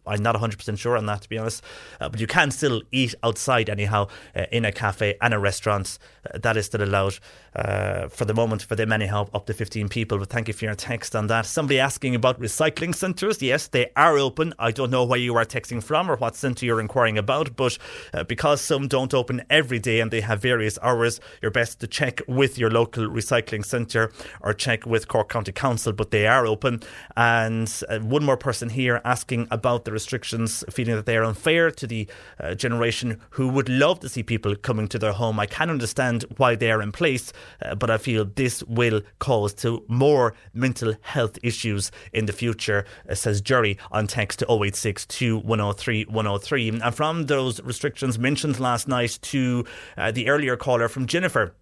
I'm 0.06 0.22
not 0.22 0.34
100% 0.34 0.78
sure 0.78 0.96
on 0.96 1.06
that, 1.06 1.22
to 1.22 1.28
be 1.28 1.38
honest. 1.38 1.62
Uh, 2.00 2.08
but 2.08 2.20
you 2.20 2.26
can 2.26 2.50
still 2.50 2.82
eat 2.90 3.14
outside, 3.22 3.68
anyhow, 3.68 4.08
uh, 4.34 4.46
in 4.50 4.64
a 4.64 4.72
cafe 4.72 5.16
and 5.20 5.34
a 5.34 5.38
restaurant. 5.38 5.98
Uh, 6.26 6.38
that 6.38 6.56
is 6.56 6.66
still 6.66 6.82
allowed 6.82 7.18
uh, 7.54 8.08
for 8.08 8.24
the 8.24 8.34
moment, 8.34 8.62
for 8.62 8.76
them, 8.76 8.92
anyhow, 8.92 9.28
up 9.34 9.46
to 9.46 9.54
15 9.54 9.88
people. 9.88 10.18
But 10.18 10.28
thank 10.28 10.48
you 10.48 10.54
for 10.54 10.64
your 10.66 10.74
text 10.74 11.16
on 11.16 11.26
that. 11.28 11.46
Somebody 11.46 11.78
asking 11.78 12.14
about 12.14 12.40
recycling 12.40 12.94
centres. 12.94 13.42
Yes, 13.42 13.66
they 13.66 13.90
are 13.96 14.18
open. 14.18 14.54
I 14.58 14.70
don't 14.70 14.90
know 14.90 15.04
where 15.04 15.18
you 15.18 15.36
are 15.36 15.44
texting 15.44 15.82
from 15.82 16.10
or 16.10 16.16
what 16.16 16.36
centre 16.36 16.64
you're 16.64 16.80
inquiring 16.80 17.18
about, 17.18 17.56
but 17.56 17.78
uh, 18.14 18.24
because 18.24 18.60
some 18.60 18.88
don't 18.88 19.14
open 19.14 19.42
every 19.50 19.78
day 19.78 20.00
and 20.00 20.10
they 20.10 20.20
have 20.20 20.40
various 20.40 20.78
hours, 20.82 21.20
you're 21.42 21.50
best 21.50 21.80
to 21.80 21.86
check 21.86 22.20
with 22.28 22.58
your 22.58 22.70
local 22.70 23.08
recycling 23.08 23.64
centre 23.64 24.12
or 24.40 24.52
check 24.52 24.86
with 24.86 25.08
Cork 25.08 25.28
County 25.28 25.52
Council, 25.52 25.92
but 25.92 26.10
they 26.10 26.26
are 26.26 26.46
open. 26.46 26.80
And 27.16 27.70
uh, 27.88 27.98
one 28.00 28.24
more 28.24 28.36
person 28.36 28.68
here 28.68 29.00
asking 29.04 29.48
about 29.50 29.84
the 29.84 29.92
restrictions, 29.92 30.64
feeling 30.70 30.94
that 30.94 31.06
they 31.06 31.16
are 31.16 31.24
unfair 31.24 31.70
to 31.70 31.86
the 31.86 32.08
uh, 32.38 32.54
generation 32.54 33.20
who 33.30 33.48
would 33.48 33.68
love 33.68 34.00
to 34.00 34.08
see 34.08 34.22
people 34.22 34.54
coming 34.56 34.88
to 34.88 34.98
their 34.98 35.12
home. 35.12 35.40
I 35.40 35.46
can 35.46 35.70
understand 35.70 36.24
why 36.36 36.54
they 36.54 36.70
are 36.70 36.82
in 36.82 36.92
place, 36.92 37.32
uh, 37.62 37.74
but 37.74 37.90
I 37.90 37.98
feel 37.98 38.24
this 38.24 38.62
will 38.64 39.02
cause 39.18 39.54
to 39.54 39.84
more 39.88 40.34
mental 40.54 40.94
health 41.02 41.38
issues 41.42 41.90
in 42.12 42.26
the 42.26 42.32
future, 42.32 42.84
uh, 43.08 43.14
says 43.14 43.40
Jerry 43.40 43.78
on 43.90 44.06
text 44.06 44.40
to 44.40 44.46
086 44.50 45.06
103 45.20 46.04
103. 46.04 46.68
And 46.68 46.94
from 46.94 47.26
those 47.26 47.62
restrictions 47.62 48.18
mentioned 48.18 48.60
last 48.60 48.88
night 48.88 49.18
to 49.22 49.64
uh, 49.96 50.10
the 50.10 50.28
earlier 50.28 50.56
caller 50.56 50.88
from 50.88 51.06
Jennifer. 51.06 51.54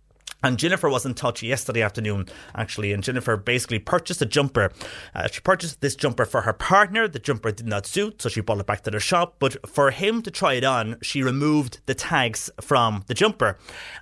And 0.42 0.58
Jennifer 0.58 0.88
was 0.88 1.04
in 1.04 1.14
touch 1.14 1.42
yesterday 1.42 1.82
afternoon, 1.82 2.26
actually. 2.54 2.92
And 2.92 3.02
Jennifer 3.02 3.36
basically 3.36 3.80
purchased 3.80 4.22
a 4.22 4.26
jumper. 4.26 4.70
Uh, 5.14 5.26
she 5.26 5.40
purchased 5.40 5.80
this 5.80 5.96
jumper 5.96 6.24
for 6.24 6.42
her 6.42 6.52
partner. 6.52 7.08
The 7.08 7.18
jumper 7.18 7.50
did 7.50 7.66
not 7.66 7.86
suit, 7.86 8.22
so 8.22 8.28
she 8.28 8.40
brought 8.40 8.60
it 8.60 8.66
back 8.66 8.82
to 8.84 8.90
the 8.90 9.00
shop. 9.00 9.36
But 9.40 9.68
for 9.68 9.90
him 9.90 10.22
to 10.22 10.30
try 10.30 10.54
it 10.54 10.64
on, 10.64 10.96
she 11.02 11.22
removed 11.22 11.80
the 11.86 11.94
tags 11.94 12.50
from 12.60 13.04
the 13.08 13.14
jumper. 13.14 13.58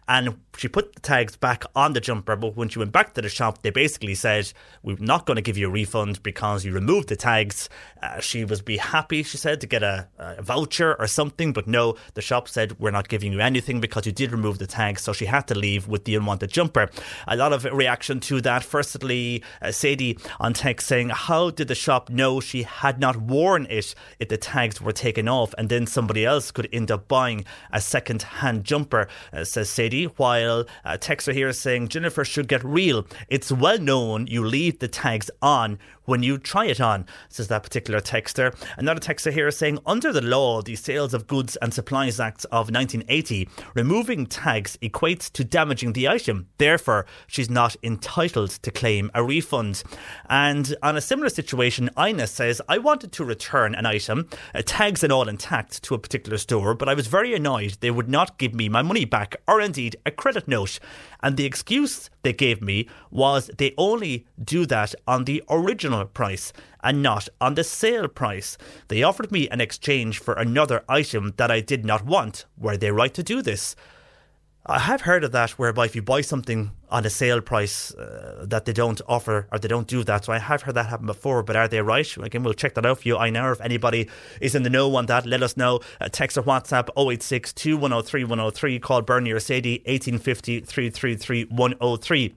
And 0.07 0.37
she 0.57 0.68
put 0.68 0.95
the 0.95 1.01
tags 1.01 1.37
back 1.37 1.64
on 1.74 1.93
the 1.93 2.01
jumper. 2.01 2.37
But 2.37 2.57
when 2.57 2.68
she 2.68 2.78
went 2.78 2.93
back 2.93 3.14
to 3.14 3.22
the 3.22 3.28
shop, 3.28 3.62
they 3.62 3.70
basically 3.70 4.14
said, 4.14 4.53
We're 4.82 4.97
not 4.99 5.26
going 5.26 5.37
to 5.37 5.43
give 5.43 5.57
you 5.57 5.68
a 5.68 5.70
refund 5.70 6.22
because 6.22 6.64
you 6.64 6.72
removed 6.72 7.09
the 7.09 7.16
tags. 7.16 7.68
Uh, 8.03 8.20
she 8.20 8.45
was 8.45 8.62
be 8.62 8.76
happy, 8.76 9.22
she 9.22 9.39
said, 9.39 9.61
to 9.62 9.66
get 9.66 9.82
a, 9.82 10.09
a 10.18 10.43
voucher 10.43 10.97
or 10.99 11.07
something. 11.07 11.53
But 11.53 11.66
no, 11.66 11.97
the 12.14 12.22
shop 12.22 12.49
said, 12.49 12.78
We're 12.78 12.91
not 12.91 13.09
giving 13.09 13.32
you 13.32 13.41
anything 13.41 13.80
because 13.80 14.05
you 14.05 14.12
did 14.12 14.32
remove 14.32 14.59
the 14.59 14.66
tags. 14.66 15.03
So 15.03 15.12
she 15.12 15.26
had 15.26 15.47
to 15.49 15.55
leave 15.55 15.89
with 15.89 16.05
the 16.05 16.14
unwanted 16.27 16.51
jumper. 16.51 16.91
A 17.29 17.37
lot 17.37 17.53
of 17.53 17.64
reaction 17.64 18.18
to 18.20 18.41
that. 18.41 18.64
Firstly, 18.64 19.45
uh, 19.62 19.70
Sadie 19.70 20.18
on 20.41 20.55
text 20.55 20.89
saying, 20.89 21.11
How 21.11 21.51
did 21.51 21.68
the 21.68 21.74
shop 21.74 22.11
know 22.11 22.41
she 22.41 22.64
had 22.64 22.99
not 22.99 23.16
worn 23.16 23.66
it 23.70 23.95
if 24.18 24.29
the 24.29 24.37
tags 24.37 24.81
were 24.81 24.93
taken 24.93 25.29
off 25.29 25.55
and 25.57 25.68
then 25.68 25.87
somebody 25.87 26.24
else 26.24 26.51
could 26.51 26.68
end 26.72 26.91
up 26.91 27.07
buying 27.07 27.45
a 27.72 27.81
second 27.81 28.22
hand 28.22 28.64
jumper? 28.64 29.07
Uh, 29.33 29.45
says 29.45 29.70
Sadie. 29.70 30.07
While 30.16 30.64
uh, 30.85 30.97
texter 30.99 31.33
here 31.33 31.53
saying, 31.53 31.89
Jennifer 31.89 32.24
should 32.24 32.49
get 32.49 32.64
real. 32.64 33.07
It's 33.29 33.53
well 33.53 33.79
known 33.79 34.27
you 34.27 34.45
leave 34.45 34.81
the 34.81 34.89
tags 34.89 35.31
on 35.41 35.79
when 36.07 36.22
you 36.22 36.38
try 36.38 36.66
it 36.66 36.80
on, 36.80 37.07
says 37.28 37.48
that 37.48 37.62
particular 37.62 38.00
texter. 38.00 38.54
Another 38.78 39.00
texter 39.00 39.32
here 39.32 39.48
is 39.48 39.57
saying, 39.57 39.78
under 39.84 40.12
the 40.12 40.22
law, 40.22 40.62
the 40.62 40.76
Sales 40.76 41.12
of 41.12 41.26
Goods 41.26 41.57
and 41.57 41.74
Supplies 41.74 42.18
Act 42.18 42.44
of 42.46 42.70
1980, 42.70 43.48
removing 43.74 44.26
tags 44.26 44.78
equates 44.78 45.30
to 45.32 45.44
damaging 45.44 45.92
the 45.92 46.09
item. 46.09 46.48
Therefore, 46.59 47.07
she's 47.26 47.50
not 47.50 47.76
entitled 47.82 48.50
to 48.50 48.70
claim 48.70 49.11
a 49.14 49.22
refund. 49.22 49.82
And 50.30 50.74
on 50.82 50.96
a 50.96 51.00
similar 51.00 51.28
situation, 51.28 51.90
Ina 51.98 52.26
says, 52.26 52.62
I 52.68 52.78
wanted 52.78 53.12
to 53.12 53.24
return 53.24 53.74
an 53.74 53.86
item, 53.86 54.28
uh, 54.54 54.62
tags 54.64 55.02
and 55.02 55.12
all 55.12 55.28
intact, 55.28 55.82
to 55.82 55.94
a 55.94 55.98
particular 55.98 56.38
store, 56.38 56.74
but 56.74 56.88
I 56.88 56.94
was 56.94 57.07
very 57.07 57.34
annoyed 57.34 57.76
they 57.80 57.90
would 57.90 58.09
not 58.09 58.38
give 58.38 58.54
me 58.54 58.68
my 58.68 58.82
money 58.82 59.04
back 59.04 59.36
or 59.46 59.61
indeed 59.61 59.96
a 60.07 60.11
credit 60.11 60.48
note. 60.48 60.78
And 61.27 61.37
the 61.37 61.45
excuse 61.45 62.09
they 62.22 62.33
gave 62.33 62.62
me 62.62 62.89
was 63.11 63.51
they 63.59 63.74
only 63.77 64.27
do 64.41 64.64
that 64.66 64.95
on 65.09 65.24
the 65.24 65.43
original 65.51 66.05
price 66.05 66.53
and 66.85 67.03
not 67.03 67.29
on 67.41 67.57
the 67.57 67.64
sale 67.64 68.07
price. 68.07 68.57
They 68.87 69.03
offered 69.03 69.33
me 69.33 69.49
an 69.49 69.61
exchange 69.61 70.20
for 70.20 70.35
another 70.35 70.85
item 70.89 71.35
that 71.37 71.51
I 71.51 71.59
did 71.59 71.85
not 71.85 72.05
want. 72.07 72.45
Were 72.57 72.77
they 72.77 72.93
right 72.93 73.12
to 73.12 73.24
do 73.24 73.43
this? 73.43 73.74
I 74.69 74.81
have 74.81 75.03
heard 75.03 75.23
of 75.23 75.31
that, 75.31 75.51
whereby 75.53 75.85
if 75.85 75.95
you 75.95 76.03
buy 76.03 76.23
something 76.23 76.73
on 76.91 77.07
a 77.07 77.11
sale 77.11 77.41
price, 77.41 77.95
uh, 77.95 78.45
that 78.49 78.64
they 78.64 78.73
don't 78.73 79.01
offer 79.07 79.47
or 79.53 79.61
they 79.61 79.69
don't 79.69 79.87
do 79.87 80.03
that. 80.03 80.25
So 80.25 80.33
I 80.33 80.41
have 80.41 80.62
heard 80.62 80.75
that 80.75 80.87
happen 80.87 81.07
before, 81.07 81.45
but 81.45 81.55
are 81.55 81.69
they 81.69 81.81
right? 81.81 82.17
Again, 82.17 82.43
we'll 82.43 82.53
check 82.53 82.75
that 82.75 82.85
out 82.85 83.01
for 83.01 83.09
you. 83.09 83.17
I 83.17 83.31
know 83.31 83.53
if 83.53 83.61
anybody 83.61 84.09
is 84.41 84.57
in 84.57 84.64
the 84.64 84.71
know 84.71 84.93
on 84.97 85.07
that, 85.07 85.25
let 85.25 85.45
us 85.45 85.57
know. 85.57 85.81
Uh, 86.01 86.09
text 86.09 86.37
or 86.37 86.43
WhatsApp 86.43 86.89
086 86.97 87.53
2103 87.53 88.25
103. 88.25 88.79
Call 88.81 89.03
Bernie 89.03 89.31
or 89.31 89.39
Sadie 89.39 89.83
1850 89.87 90.61
333 90.61 91.45
103. 91.45 92.35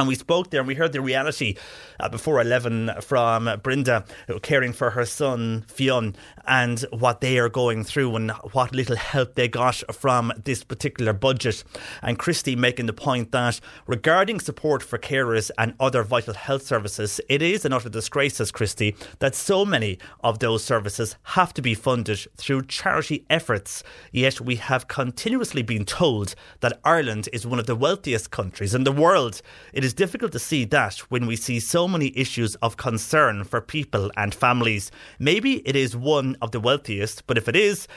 And 0.00 0.08
we 0.08 0.14
spoke 0.14 0.48
there 0.48 0.60
and 0.60 0.66
we 0.66 0.76
heard 0.76 0.92
the 0.92 1.02
reality 1.02 1.56
uh, 2.00 2.08
before 2.08 2.40
11 2.40 2.90
from 3.02 3.50
Brenda, 3.62 4.06
caring 4.40 4.72
for 4.72 4.92
her 4.92 5.04
son, 5.04 5.66
Fionn, 5.68 6.16
and 6.46 6.80
what 6.90 7.20
they 7.20 7.38
are 7.38 7.50
going 7.50 7.84
through 7.84 8.16
and 8.16 8.30
what 8.52 8.74
little 8.74 8.96
help 8.96 9.34
they 9.34 9.46
got 9.46 9.82
from 9.94 10.32
this 10.42 10.64
particular 10.64 11.12
budget. 11.12 11.64
And 12.00 12.18
Christy 12.18 12.56
making 12.56 12.86
the 12.86 12.94
point 12.94 13.30
that 13.32 13.60
regarding 13.86 14.40
support 14.40 14.82
for 14.82 14.98
carers 14.98 15.50
and 15.58 15.74
other 15.78 16.02
vital 16.02 16.32
health 16.32 16.62
services, 16.62 17.20
it 17.28 17.42
is 17.42 17.66
an 17.66 17.74
utter 17.74 17.90
disgrace, 17.90 18.36
says 18.36 18.50
Christy, 18.50 18.96
that 19.18 19.34
so 19.34 19.66
many 19.66 19.98
of 20.24 20.38
those 20.38 20.64
services 20.64 21.16
have 21.24 21.52
to 21.52 21.60
be 21.60 21.74
funded 21.74 22.26
through 22.38 22.62
charity 22.62 23.26
efforts. 23.28 23.82
Yet 24.12 24.40
we 24.40 24.56
have 24.56 24.88
continuously 24.88 25.62
been 25.62 25.84
told 25.84 26.34
that 26.60 26.80
Ireland 26.86 27.28
is 27.34 27.46
one 27.46 27.58
of 27.58 27.66
the 27.66 27.76
wealthiest 27.76 28.30
countries 28.30 28.74
in 28.74 28.84
the 28.84 28.92
world. 28.92 29.42
It 29.74 29.84
is 29.84 29.89
difficult 29.94 30.32
to 30.32 30.38
see 30.38 30.64
that 30.66 30.98
when 31.10 31.26
we 31.26 31.36
see 31.36 31.60
so 31.60 31.88
many 31.88 32.12
issues 32.16 32.54
of 32.56 32.76
concern 32.76 33.44
for 33.44 33.60
people 33.60 34.10
and 34.16 34.34
families. 34.34 34.90
Maybe 35.18 35.66
it 35.68 35.76
is 35.76 35.96
one 35.96 36.36
of 36.42 36.50
the 36.50 36.60
wealthiest, 36.60 37.26
but 37.26 37.38
if 37.38 37.48
it 37.48 37.56
is, 37.56 37.88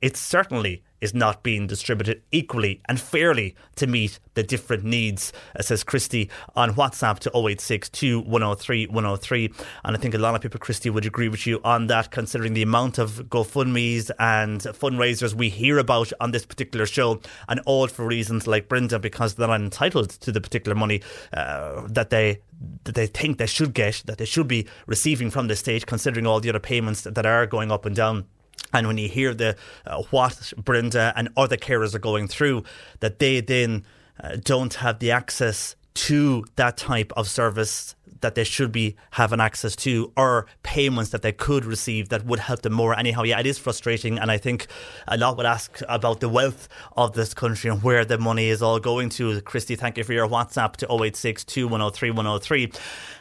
it 0.00 0.16
certainly 0.16 0.82
is 1.02 1.12
not 1.12 1.42
being 1.42 1.66
distributed 1.66 2.22
equally 2.30 2.80
and 2.88 2.98
fairly 2.98 3.54
to 3.74 3.86
meet 3.86 4.20
the 4.34 4.42
different 4.42 4.84
needs, 4.84 5.32
uh, 5.58 5.62
says 5.62 5.82
Christy 5.82 6.30
on 6.54 6.74
WhatsApp 6.74 7.18
to 7.18 7.30
086 7.36 7.90
103 8.24 8.86
103. 8.86 9.52
And 9.84 9.96
I 9.96 9.98
think 9.98 10.14
a 10.14 10.18
lot 10.18 10.34
of 10.36 10.40
people, 10.40 10.60
Christy, 10.60 10.88
would 10.88 11.04
agree 11.04 11.28
with 11.28 11.46
you 11.46 11.60
on 11.64 11.88
that, 11.88 12.12
considering 12.12 12.54
the 12.54 12.62
amount 12.62 12.98
of 12.98 13.28
GoFundMe's 13.28 14.10
and 14.18 14.60
fundraisers 14.60 15.34
we 15.34 15.48
hear 15.48 15.78
about 15.78 16.12
on 16.20 16.30
this 16.30 16.46
particular 16.46 16.86
show, 16.86 17.20
and 17.48 17.60
all 17.66 17.88
for 17.88 18.06
reasons 18.06 18.46
like 18.46 18.68
Brenda, 18.68 19.00
because 19.00 19.34
they're 19.34 19.48
not 19.48 19.60
entitled 19.60 20.10
to 20.10 20.30
the 20.30 20.40
particular 20.40 20.76
money 20.76 21.02
uh, 21.32 21.82
that 21.88 22.10
they 22.10 22.40
that 22.84 22.94
they 22.94 23.08
think 23.08 23.38
they 23.38 23.46
should 23.46 23.74
get, 23.74 24.02
that 24.06 24.18
they 24.18 24.24
should 24.24 24.46
be 24.46 24.68
receiving 24.86 25.30
from 25.30 25.48
the 25.48 25.56
state, 25.56 25.84
considering 25.86 26.28
all 26.28 26.38
the 26.38 26.48
other 26.48 26.60
payments 26.60 27.02
that 27.02 27.26
are 27.26 27.44
going 27.44 27.72
up 27.72 27.84
and 27.84 27.96
down. 27.96 28.24
And 28.72 28.86
when 28.86 28.98
you 28.98 29.08
hear 29.08 29.34
the 29.34 29.56
uh, 29.86 30.02
what 30.10 30.52
Brenda 30.56 31.12
and 31.16 31.28
other 31.36 31.56
carers 31.56 31.94
are 31.94 31.98
going 31.98 32.28
through, 32.28 32.64
that 33.00 33.18
they 33.18 33.40
then 33.40 33.84
uh, 34.20 34.36
don't 34.42 34.74
have 34.74 34.98
the 34.98 35.10
access 35.10 35.76
to 35.94 36.44
that 36.56 36.76
type 36.76 37.12
of 37.16 37.28
service 37.28 37.94
that 38.22 38.34
they 38.34 38.44
should 38.44 38.72
be 38.72 38.96
having 39.10 39.40
access 39.40 39.76
to 39.76 40.12
or 40.16 40.46
payments 40.62 41.10
that 41.10 41.22
they 41.22 41.32
could 41.32 41.64
receive 41.64 42.08
that 42.08 42.24
would 42.24 42.38
help 42.38 42.62
them 42.62 42.72
more. 42.72 42.96
Anyhow, 42.98 43.24
yeah, 43.24 43.38
it 43.38 43.46
is 43.46 43.58
frustrating. 43.58 44.18
And 44.18 44.30
I 44.30 44.38
think 44.38 44.68
a 45.06 45.18
lot 45.18 45.36
would 45.36 45.46
ask 45.46 45.80
about 45.88 46.20
the 46.20 46.28
wealth 46.28 46.68
of 46.96 47.12
this 47.12 47.34
country 47.34 47.70
and 47.70 47.82
where 47.82 48.04
the 48.04 48.18
money 48.18 48.48
is 48.48 48.62
all 48.62 48.78
going 48.78 49.10
to. 49.10 49.40
Christy, 49.42 49.76
thank 49.76 49.98
you 49.98 50.04
for 50.04 50.12
your 50.12 50.28
WhatsApp 50.28 50.76
to 50.76 50.86
086 50.90 51.44
2103 51.44 52.10
103. 52.10 52.72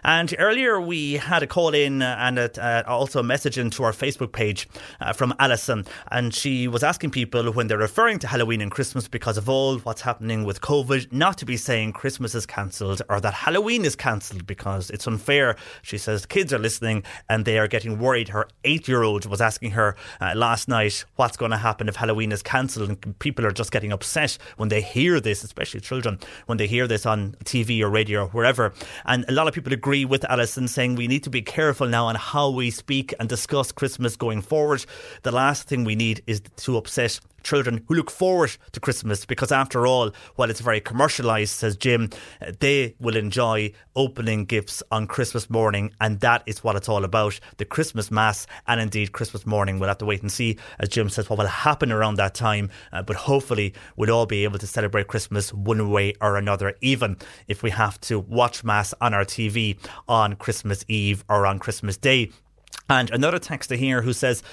And 0.04 0.34
earlier 0.40 0.80
we 0.80 1.14
had 1.14 1.44
a 1.44 1.48
call 1.48 1.74
in 1.74 2.02
and 2.02 2.40
a, 2.40 2.62
uh, 2.62 2.84
also 2.88 3.20
a 3.20 3.24
message 3.24 3.58
into 3.58 3.84
our 3.84 3.92
Facebook 3.92 4.32
page 4.32 4.68
uh, 5.00 5.14
from 5.14 5.34
Alison. 5.40 5.86
And 6.12 6.34
she 6.34 6.68
was 6.68 6.84
asking 6.84 7.12
people 7.12 7.52
when 7.52 7.68
they're 7.68 7.78
referring 7.78 8.20
to 8.20 8.28
Halloween 8.28 8.62
and 8.62 8.72
Christmas 8.72 9.08
because 9.08 9.38
of 9.38 9.48
all 9.50 9.78
what's 9.80 10.02
happening 10.02 10.44
with 10.44 10.62
COVID, 10.62 11.12
not 11.12 11.38
to 11.40 11.46
be 11.46 11.58
saying 11.58 11.94
Christmas 11.94 12.36
is 12.36 12.46
cancelled 12.46 13.02
or 13.10 13.20
that 13.22 13.34
Halloween 13.34 13.86
is 13.86 13.96
cancelled 13.96 14.48
because 14.48 14.90
it's 14.90 15.08
unfair. 15.08 15.56
She 15.82 15.98
says 15.98 16.26
kids 16.26 16.52
are 16.54 16.60
listening 16.60 17.04
and 17.30 17.46
they 17.46 17.60
are 17.60 17.68
getting 17.68 18.00
worried. 18.00 18.30
Her 18.30 18.48
eight 18.64 18.88
year 18.88 19.04
old 19.04 19.26
was 19.26 19.42
asking 19.42 19.72
her 19.72 19.96
uh, 20.20 20.34
last 20.36 20.68
night 20.68 21.06
what's 21.16 21.38
going 21.38 21.52
to 21.52 21.58
happen 21.58 21.88
if 21.88 21.96
Halloween 21.96 22.32
is 22.32 22.42
cancelled, 22.42 22.90
and 22.90 23.20
people 23.20 23.46
are 23.46 23.52
just 23.52 23.72
getting 23.72 23.92
upset 23.92 24.38
when 24.58 24.70
they 24.70 24.82
hear 24.82 25.20
this, 25.20 25.44
especially 25.44 25.80
children, 25.80 26.20
when 26.46 26.58
they 26.58 26.68
hear 26.68 26.88
this 26.88 27.06
on 27.06 27.36
TV 27.44 27.82
or 27.82 27.90
radio 27.90 28.26
or 28.26 28.28
wherever. 28.30 28.74
And 29.06 29.26
a 29.28 29.32
lot 29.32 29.48
of 29.48 29.54
people 29.54 29.74
agree 29.74 29.91
with 29.92 30.24
Alison 30.30 30.70
saying 30.70 30.96
we 30.96 31.08
need 31.08 31.24
to 31.24 31.30
be 31.30 31.42
careful 31.42 31.86
now 31.86 32.06
on 32.06 32.16
how 32.16 32.50
we 32.50 32.72
speak 32.72 33.14
and 33.20 33.28
discuss 33.28 33.74
Christmas 33.74 34.16
going 34.16 34.42
forward. 34.42 34.86
The 35.24 35.32
last 35.32 35.68
thing 35.68 35.84
we 35.84 35.96
need 35.96 36.24
is 36.28 36.42
to 36.58 36.78
upset 36.78 37.20
children 37.44 37.84
who 37.88 37.96
look 37.96 38.12
forward 38.12 38.56
to 38.72 38.80
Christmas 38.80 39.26
because, 39.26 39.52
after 39.52 39.88
all, 39.88 40.12
while 40.36 40.50
it's 40.50 40.62
very 40.62 40.82
commercialised, 40.82 41.50
says 41.50 41.76
Jim, 41.76 42.10
they 42.60 42.96
will 43.00 43.16
enjoy 43.16 43.72
opening 43.96 44.46
gifts 44.46 44.82
on 44.92 45.08
Christmas 45.08 45.50
morning, 45.50 45.94
and 46.00 46.20
that 46.22 46.44
is 46.46 46.64
what 46.64 46.76
it's 46.76 46.90
all 46.90 47.04
about 47.04 47.40
the 47.58 47.66
Christmas 47.66 48.12
Mass 48.12 48.48
and 48.68 48.80
indeed 48.80 49.12
Christmas 49.12 49.46
morning. 49.46 49.80
We'll 49.80 49.90
have 49.90 49.98
to 50.00 50.06
wait 50.06 50.22
and 50.22 50.32
see, 50.32 50.58
as 50.80 50.90
Jim 50.90 51.10
says, 51.10 51.30
what 51.30 51.40
will 51.40 51.48
happen 51.48 51.92
around 51.92 52.16
that 52.16 52.34
time, 52.34 52.70
uh, 52.92 53.02
but 53.02 53.16
hopefully, 53.16 53.74
we'll 53.96 54.12
all 54.12 54.26
be 54.26 54.44
able 54.44 54.60
to 54.60 54.68
celebrate 54.68 55.08
Christmas 55.08 55.54
one 55.54 55.90
way 55.90 56.14
or 56.22 56.38
another, 56.38 56.76
even 56.82 57.18
if 57.48 57.64
we 57.64 57.70
have 57.72 58.00
to 58.02 58.20
watch 58.20 58.64
Mass 58.64 58.94
on 59.02 59.14
our 59.14 59.26
TV 59.26 59.78
on 60.08 60.36
Christmas 60.36 60.86
Eve 60.88 61.24
or 61.30 61.46
on 61.46 61.60
Christmas 61.60 61.98
Day. 61.98 62.32
And 62.90 63.10
another 63.12 63.40
texter 63.40 63.78
here 63.78 64.02
who 64.02 64.12
says, 64.12 64.44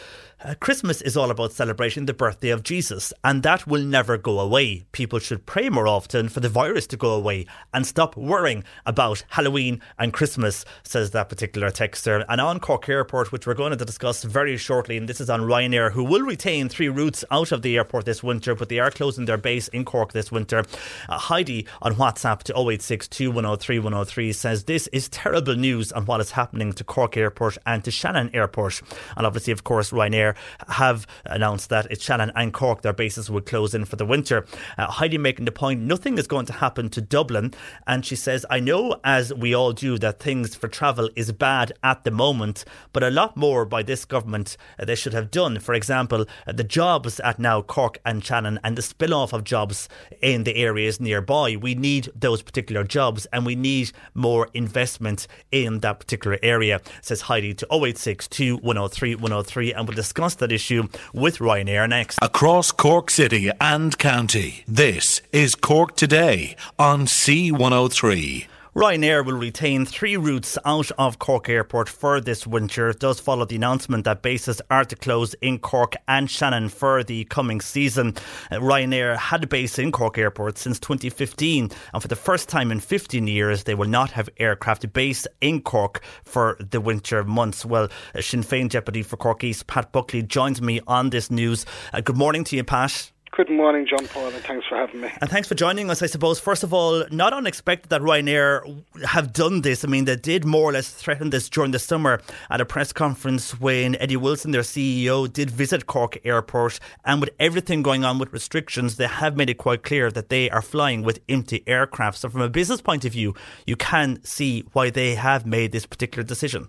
uh, 0.45 0.55
Christmas 0.61 1.03
is 1.03 1.16
all 1.16 1.30
about 1.30 1.53
celebrating 1.53 2.07
the 2.07 2.14
birthday 2.14 2.51
of 2.51 2.62
Jesus, 2.62 3.12
and 3.24 3.43
that 3.43 3.66
will 3.66 3.82
never 3.82 4.16
go 4.16 4.39
away. 4.39 4.84
People 4.93 5.18
should 5.18 5.47
pray 5.47 5.68
more 5.68 5.89
often 5.89 6.28
for 6.28 6.39
the 6.39 6.49
virus 6.49 6.86
to 6.86 6.97
go 6.97 7.11
away 7.12 7.47
and 7.74 7.84
stop 7.84 8.16
worrying 8.16 8.62
about 8.86 9.24
Halloween 9.30 9.80
and 9.99 10.12
Christmas, 10.12 10.64
says 10.84 11.11
that 11.11 11.28
particular 11.28 11.70
texter. 11.70 12.24
And 12.28 12.41
on 12.41 12.61
Cork 12.61 12.89
Airport, 12.89 13.32
which 13.32 13.47
we're 13.47 13.55
going 13.55 13.76
to 13.76 13.84
discuss 13.84 14.22
very 14.22 14.57
shortly, 14.57 14.97
and 14.97 15.09
this 15.09 15.20
is 15.20 15.28
on 15.28 15.41
Ryanair, 15.41 15.91
who 15.93 16.05
will 16.05 16.22
retain 16.22 16.68
three 16.68 16.89
routes 16.89 17.24
out 17.32 17.51
of 17.51 17.62
the 17.62 17.76
airport 17.76 18.05
this 18.05 18.22
winter, 18.22 18.55
but 18.55 18.68
they 18.68 18.78
are 18.78 18.93
closing 18.93 19.24
their 19.24 19.39
base 19.39 19.66
in 19.68 19.84
Cork 19.84 20.12
this 20.12 20.30
winter. 20.30 20.64
Uh, 21.09 21.18
Heidi 21.18 21.66
on 21.82 21.95
WhatsApp 21.95 22.45
to 22.45 22.57
086 22.57 23.09
103 23.20 23.78
103 23.80 24.32
says, 24.32 24.64
This 24.64 24.86
is 24.89 25.09
terrible 25.09 25.57
news 25.57 25.91
on 25.91 26.07
what 26.07 26.20
is 26.20 26.30
happening 26.32 26.72
to 26.74 26.84
Cork 26.84 27.16
Airport 27.16 27.59
and 27.66 27.82
to 27.82 27.91
Shannon 27.91 28.30
Airport. 28.32 28.82
And 29.16 29.26
obviously, 29.26 29.53
of 29.53 29.64
course, 29.64 29.91
Ryanair 29.91 30.28
have 30.68 31.07
announced 31.24 31.68
that 31.70 31.87
it's 31.91 32.05
Shannon 32.05 32.33
and 32.35 32.53
Cork, 32.53 32.83
their 32.83 32.93
bases 32.93 33.31
would 33.31 33.47
close 33.47 33.74
in 33.74 33.85
for 33.85 33.97
the 33.97 34.07
winter. 34.07 34.47
Uh, 34.76 34.87
Heidi 34.87 35.18
making 35.18 35.45
the 35.45 35.53
point 35.53 35.81
nothing 35.81 36.18
is 36.18 36.26
going 36.26 36.47
to 36.47 36.53
happen 36.53 36.89
to 36.91 37.01
Dublin. 37.01 37.55
And 37.87 38.05
she 38.05 38.16
says, 38.16 38.45
I 38.51 38.61
know, 38.61 39.01
as 39.05 39.33
we 39.33 39.55
all 39.55 39.72
do, 39.72 39.99
that 39.99 40.20
things 40.20 40.55
for 40.55 40.68
travel 40.68 41.09
is 41.16 41.33
bad 41.33 41.72
at 41.83 42.05
the 42.05 42.11
moment, 42.11 42.64
but 42.93 43.03
a 43.03 43.11
lot 43.11 43.37
more 43.37 43.64
by 43.64 43.83
this 43.83 44.05
government 44.05 44.57
uh, 44.79 44.85
they 44.85 44.95
should 44.95 45.14
have 45.14 45.31
done. 45.31 45.59
For 45.59 45.74
example, 45.74 46.26
uh, 46.47 46.53
the 46.53 46.64
jobs 46.64 47.20
at 47.20 47.39
now 47.39 47.62
Cork 47.62 47.99
and 48.05 48.24
Shannon 48.24 48.61
and 48.62 48.76
the 48.76 48.83
spill 48.83 49.14
off 49.14 49.33
of 49.33 49.45
jobs 49.45 49.89
in 50.20 50.45
the 50.45 50.57
areas 50.57 51.01
nearby. 51.01 51.57
We 51.57 51.74
need 51.74 52.11
those 52.14 52.43
particular 52.43 52.85
jobs 52.85 53.26
and 53.33 53.47
we 53.47 53.55
need 53.55 53.93
more 54.14 54.49
investment 54.55 55.26
in 55.51 55.81
that 55.81 56.01
particular 56.01 56.39
area, 56.43 56.81
says 57.01 57.22
Heidi 57.22 57.55
to 57.55 57.66
086 57.72 58.29
103 58.39 59.14
103. 59.14 59.72
And 59.72 59.89
we'll 59.89 59.97
discuss 59.97 60.18
that 60.19 60.51
issue 60.51 60.89
with 61.14 61.39
Ryanair 61.39 61.89
next. 61.89 62.19
Across 62.21 62.73
Cork 62.73 63.09
City 63.09 63.51
and 63.61 63.97
County, 63.99 64.64
this 64.66 65.23
is 65.33 65.55
Cork 65.55 65.95
Today 65.95 66.57
on 66.77 67.07
C103. 67.07 68.47
Ryanair 68.79 69.26
will 69.26 69.37
retain 69.37 69.85
three 69.85 70.16
routes 70.16 70.57
out 70.64 70.93
of 70.99 71.18
Cork 71.18 71.49
Airport 71.49 71.89
for 71.89 72.20
this 72.20 72.47
winter. 72.47 72.91
It 72.91 73.01
does 73.01 73.18
follow 73.18 73.45
the 73.45 73.57
announcement 73.57 74.05
that 74.05 74.22
bases 74.22 74.62
are 74.70 74.85
to 74.85 74.95
close 74.95 75.35
in 75.43 75.59
Cork 75.59 75.97
and 76.07 76.31
Shannon 76.31 76.68
for 76.68 77.03
the 77.03 77.24
coming 77.24 77.61
season. 77.61 78.14
Uh, 78.53 78.61
Ryanair 78.61 79.16
had 79.16 79.43
a 79.43 79.49
base 79.49 79.81
in 79.81 79.91
Cork 79.91 80.16
Airport 80.16 80.59
since 80.59 80.79
2015, 80.79 81.72
and 81.93 82.03
for 82.03 82.07
the 82.07 82.14
first 82.14 82.49
time 82.49 82.70
in 82.70 82.79
15 82.79 83.26
years, 83.26 83.64
they 83.64 83.74
will 83.74 83.89
not 83.89 84.12
have 84.12 84.29
aircraft 84.37 84.93
based 84.93 85.26
in 85.41 85.61
Cork 85.61 86.01
for 86.22 86.57
the 86.61 86.81
winter 86.81 87.24
months. 87.24 87.64
Well, 87.64 87.89
uh, 88.14 88.20
Sinn 88.20 88.45
Féin 88.45 88.68
Deputy 88.68 89.03
for 89.03 89.16
Cork 89.16 89.43
East, 89.43 89.66
Pat 89.66 89.91
Buckley, 89.91 90.22
joins 90.22 90.62
me 90.62 90.81
on 90.87 91.11
this 91.11 91.33
news. 91.33 91.66
Uh, 91.93 92.01
good 92.01 92.16
morning 92.16 92.45
to 92.45 92.55
you, 92.55 92.62
Pat. 92.62 93.11
Good 93.33 93.51
morning, 93.51 93.87
John 93.87 94.07
Paul, 94.09 94.29
and 94.29 94.43
thanks 94.43 94.66
for 94.66 94.76
having 94.76 95.03
me. 95.03 95.11
And 95.20 95.29
thanks 95.31 95.47
for 95.47 95.55
joining 95.55 95.91
us. 95.91 96.03
I 96.03 96.07
suppose, 96.07 96.41
first 96.41 96.64
of 96.64 96.72
all, 96.72 97.05
not 97.11 97.33
unexpected 97.33 97.91
that 97.91 98.01
Ryanair 98.01 98.83
have 99.05 99.33
done 99.33 99.61
this. 99.61 99.85
I 99.85 99.89
mean, 99.89 100.07
they 100.07 100.16
did 100.16 100.45
more 100.45 100.70
or 100.70 100.72
less 100.72 100.91
threaten 100.91 101.31
this 101.31 101.49
during 101.49 101.70
the 101.70 101.79
summer 101.79 102.20
at 102.51 102.61
a 102.61 102.64
press 102.64 102.93
conference 102.93 103.61
when 103.61 103.97
Eddie 103.97 104.16
Wilson, 104.16 104.51
their 104.51 104.62
CEO, 104.62 105.31
did 105.31 105.51
visit 105.51 105.87
Cork 105.87 106.18
Airport. 106.24 106.81
And 107.05 107.20
with 107.20 107.31
everything 107.39 107.83
going 107.83 108.05
on 108.05 108.18
with 108.18 108.33
restrictions, 108.33 108.97
they 108.97 109.07
have 109.07 109.37
made 109.37 109.51
it 109.51 109.59
quite 109.59 109.83
clear 109.83 110.11
that 110.11 110.31
they 110.31 110.49
are 110.51 110.62
flying 110.62 111.03
with 111.03 111.20
empty 111.29 111.62
aircraft. 111.66 112.18
So, 112.18 112.31
from 112.31 112.41
a 112.41 112.49
business 112.49 112.81
point 112.81 113.05
of 113.05 113.12
view, 113.12 113.35
you 113.66 113.76
can 113.76 114.24
see 114.24 114.64
why 114.72 114.91
they 114.91 115.14
have 115.14 115.45
made 115.45 115.72
this 115.72 115.87
particular 115.87 116.24
decision. 116.24 116.68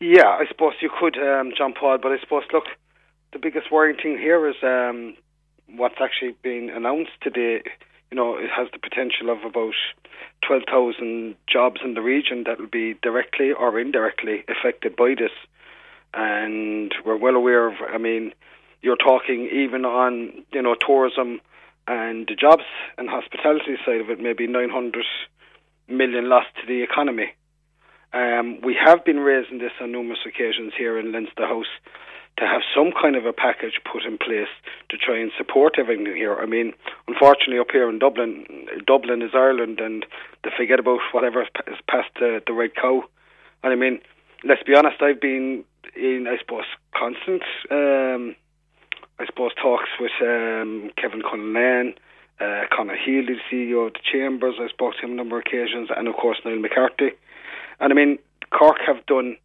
Yeah, 0.00 0.28
I 0.28 0.44
suppose 0.48 0.74
you 0.80 0.90
could, 1.00 1.16
um, 1.16 1.52
John 1.56 1.72
Paul, 1.72 1.98
but 2.02 2.12
I 2.12 2.20
suppose, 2.20 2.42
look, 2.52 2.64
the 3.32 3.38
biggest 3.38 3.72
worrying 3.72 3.96
thing 3.96 4.18
here 4.18 4.46
is 4.46 4.56
um, 4.62 5.16
what's 5.68 5.96
actually 6.00 6.36
been 6.42 6.70
announced 6.70 7.12
today, 7.22 7.62
you 8.10 8.16
know, 8.16 8.36
it 8.36 8.50
has 8.54 8.68
the 8.72 8.78
potential 8.78 9.30
of 9.30 9.38
about 9.44 9.74
12,000 10.46 11.34
jobs 11.46 11.80
in 11.84 11.94
the 11.94 12.02
region 12.02 12.44
that 12.46 12.58
will 12.58 12.68
be 12.68 12.94
directly 13.02 13.52
or 13.52 13.78
indirectly 13.78 14.44
affected 14.48 14.96
by 14.96 15.14
this. 15.18 15.32
And 16.14 16.94
we're 17.04 17.16
well 17.16 17.34
aware 17.34 17.66
of, 17.66 17.74
I 17.92 17.98
mean, 17.98 18.32
you're 18.80 18.96
talking 18.96 19.48
even 19.52 19.84
on, 19.84 20.44
you 20.52 20.62
know, 20.62 20.74
tourism 20.74 21.40
and 21.88 22.26
the 22.28 22.34
jobs 22.34 22.64
and 22.98 23.08
hospitality 23.08 23.76
side 23.84 24.00
of 24.00 24.10
it, 24.10 24.20
maybe 24.20 24.46
900 24.46 25.04
million 25.88 26.28
lost 26.28 26.48
to 26.60 26.66
the 26.66 26.82
economy. 26.82 27.32
Um, 28.12 28.60
we 28.62 28.76
have 28.82 29.04
been 29.04 29.20
raising 29.20 29.58
this 29.58 29.72
on 29.80 29.92
numerous 29.92 30.20
occasions 30.26 30.72
here 30.76 30.98
in 30.98 31.12
Leinster 31.12 31.46
House 31.46 31.66
to 32.38 32.46
have 32.46 32.60
some 32.74 32.92
kind 32.92 33.16
of 33.16 33.24
a 33.24 33.32
package 33.32 33.80
put 33.90 34.04
in 34.04 34.18
place 34.18 34.52
to 34.90 34.96
try 34.96 35.18
and 35.18 35.30
support 35.38 35.76
everything 35.78 36.06
here. 36.06 36.36
I 36.36 36.46
mean, 36.46 36.74
unfortunately, 37.08 37.58
up 37.58 37.70
here 37.72 37.88
in 37.88 37.98
Dublin, 37.98 38.44
Dublin 38.86 39.22
is 39.22 39.30
Ireland, 39.34 39.80
and 39.80 40.04
they 40.44 40.50
forget 40.56 40.78
about 40.78 41.00
whatever 41.12 41.42
is 41.42 41.78
past 41.88 42.08
the, 42.20 42.42
the 42.46 42.52
red 42.52 42.74
cow. 42.74 43.04
And 43.62 43.72
I 43.72 43.76
mean, 43.76 44.00
let's 44.44 44.62
be 44.62 44.74
honest, 44.74 45.00
I've 45.00 45.20
been 45.20 45.64
in, 45.94 46.26
I 46.28 46.36
suppose, 46.38 46.64
constant, 46.94 47.42
um, 47.70 48.36
I 49.18 49.24
suppose, 49.24 49.52
talks 49.60 49.88
with 49.98 50.12
um, 50.20 50.90
Kevin 51.00 51.22
Cullinane, 51.22 51.94
uh, 52.38 52.64
Conor 52.70 52.96
Healy, 53.02 53.34
the 53.34 53.40
CEO 53.50 53.86
of 53.86 53.94
the 53.94 54.00
Chambers. 54.12 54.56
I 54.60 54.68
spoke 54.68 54.94
to 54.96 55.06
him 55.06 55.12
a 55.12 55.14
number 55.14 55.38
of 55.38 55.44
occasions, 55.46 55.88
and 55.96 56.06
of 56.06 56.14
course, 56.16 56.38
Niall 56.44 56.58
McCarthy. 56.58 57.12
And 57.80 57.92
I 57.92 57.96
mean, 57.96 58.18
Cork 58.50 58.76
have 58.86 59.04
done 59.06 59.36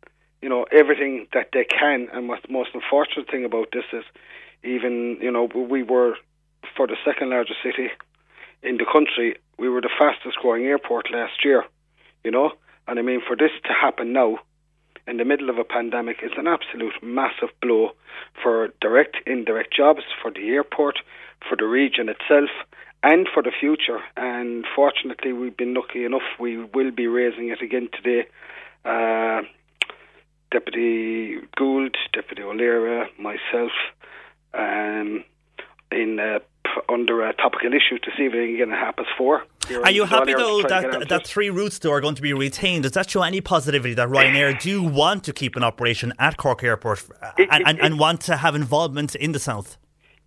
you 0.41 0.49
know 0.49 0.65
everything 0.71 1.27
that 1.33 1.49
they 1.53 1.65
can. 1.65 2.07
And 2.13 2.27
what's 2.27 2.45
the 2.45 2.53
most 2.53 2.71
unfortunate 2.73 3.29
thing 3.29 3.45
about 3.45 3.69
this 3.71 3.85
is, 3.93 4.03
even 4.63 5.17
you 5.21 5.31
know, 5.31 5.45
we 5.45 5.83
were 5.83 6.15
for 6.75 6.87
the 6.87 6.97
second 7.05 7.29
largest 7.29 7.59
city 7.63 7.89
in 8.63 8.77
the 8.77 8.85
country, 8.91 9.37
we 9.57 9.69
were 9.69 9.81
the 9.81 9.89
fastest 9.97 10.37
growing 10.37 10.65
airport 10.65 11.11
last 11.11 11.43
year. 11.43 11.63
You 12.23 12.31
know, 12.31 12.51
and 12.87 12.99
I 12.99 13.01
mean, 13.01 13.21
for 13.25 13.35
this 13.35 13.51
to 13.65 13.73
happen 13.73 14.13
now, 14.13 14.39
in 15.07 15.17
the 15.17 15.25
middle 15.25 15.49
of 15.49 15.57
a 15.57 15.63
pandemic, 15.63 16.17
is 16.21 16.31
an 16.37 16.47
absolute 16.47 16.93
massive 17.01 17.49
blow 17.61 17.91
for 18.41 18.69
direct, 18.79 19.17
indirect 19.25 19.73
jobs, 19.75 20.01
for 20.21 20.31
the 20.31 20.47
airport, 20.49 20.99
for 21.47 21.55
the 21.55 21.65
region 21.65 22.09
itself, 22.09 22.49
and 23.01 23.27
for 23.33 23.41
the 23.41 23.51
future. 23.59 23.99
And 24.15 24.65
fortunately, 24.75 25.33
we've 25.33 25.57
been 25.57 25.73
lucky 25.73 26.05
enough. 26.05 26.21
We 26.39 26.57
will 26.57 26.91
be 26.91 27.07
raising 27.07 27.49
it 27.49 27.61
again 27.61 27.89
today. 27.91 28.27
Uh, 28.85 29.41
Deputy 30.51 31.37
Gould, 31.57 31.95
Deputy 32.13 32.41
O'Leary, 32.43 33.09
myself, 33.17 33.71
um, 34.53 35.23
in 35.91 36.19
uh, 36.19 36.39
under 36.89 37.25
a 37.25 37.33
topical 37.33 37.69
issue 37.73 37.97
to 37.99 38.11
see 38.17 38.23
if 38.25 38.33
anything 38.33 38.57
can 38.57 38.69
happen 38.69 39.05
for. 39.17 39.43
Are 39.83 39.91
you 39.91 40.05
happy 40.05 40.33
though 40.33 40.61
that 40.63 41.07
that 41.09 41.25
three 41.25 41.49
routes 41.49 41.79
though 41.79 41.91
are 41.91 42.01
going 42.01 42.15
to 42.15 42.21
be 42.21 42.33
retained? 42.33 42.83
Does 42.83 42.91
that 42.93 43.09
show 43.09 43.21
any 43.23 43.41
positivity 43.41 43.93
that 43.93 44.09
Ryanair 44.09 44.59
do 44.61 44.83
want 44.83 45.23
to 45.25 45.33
keep 45.33 45.55
an 45.55 45.63
operation 45.63 46.13
at 46.19 46.37
Cork 46.37 46.63
Airport 46.63 46.99
It- 47.37 47.47
and, 47.51 47.61
it- 47.61 47.67
and, 47.67 47.79
and 47.79 47.93
it- 47.95 47.97
want 47.99 48.21
to 48.21 48.37
have 48.37 48.55
involvement 48.55 49.15
in 49.15 49.31
the 49.31 49.39
south? 49.39 49.77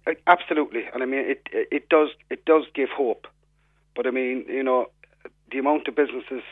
Uh, 0.06 0.12
Absolutely, 0.26 0.84
and 0.92 1.02
I 1.02 1.06
mean 1.06 1.20
it. 1.20 1.46
It 1.52 1.88
does. 1.88 2.08
It 2.30 2.44
does 2.44 2.64
give 2.74 2.88
hope, 2.90 3.26
but 3.96 4.06
I 4.06 4.10
mean, 4.10 4.44
you 4.48 4.62
know, 4.62 4.86
the 5.50 5.58
amount 5.58 5.88
of 5.88 5.94
businesses 5.96 6.42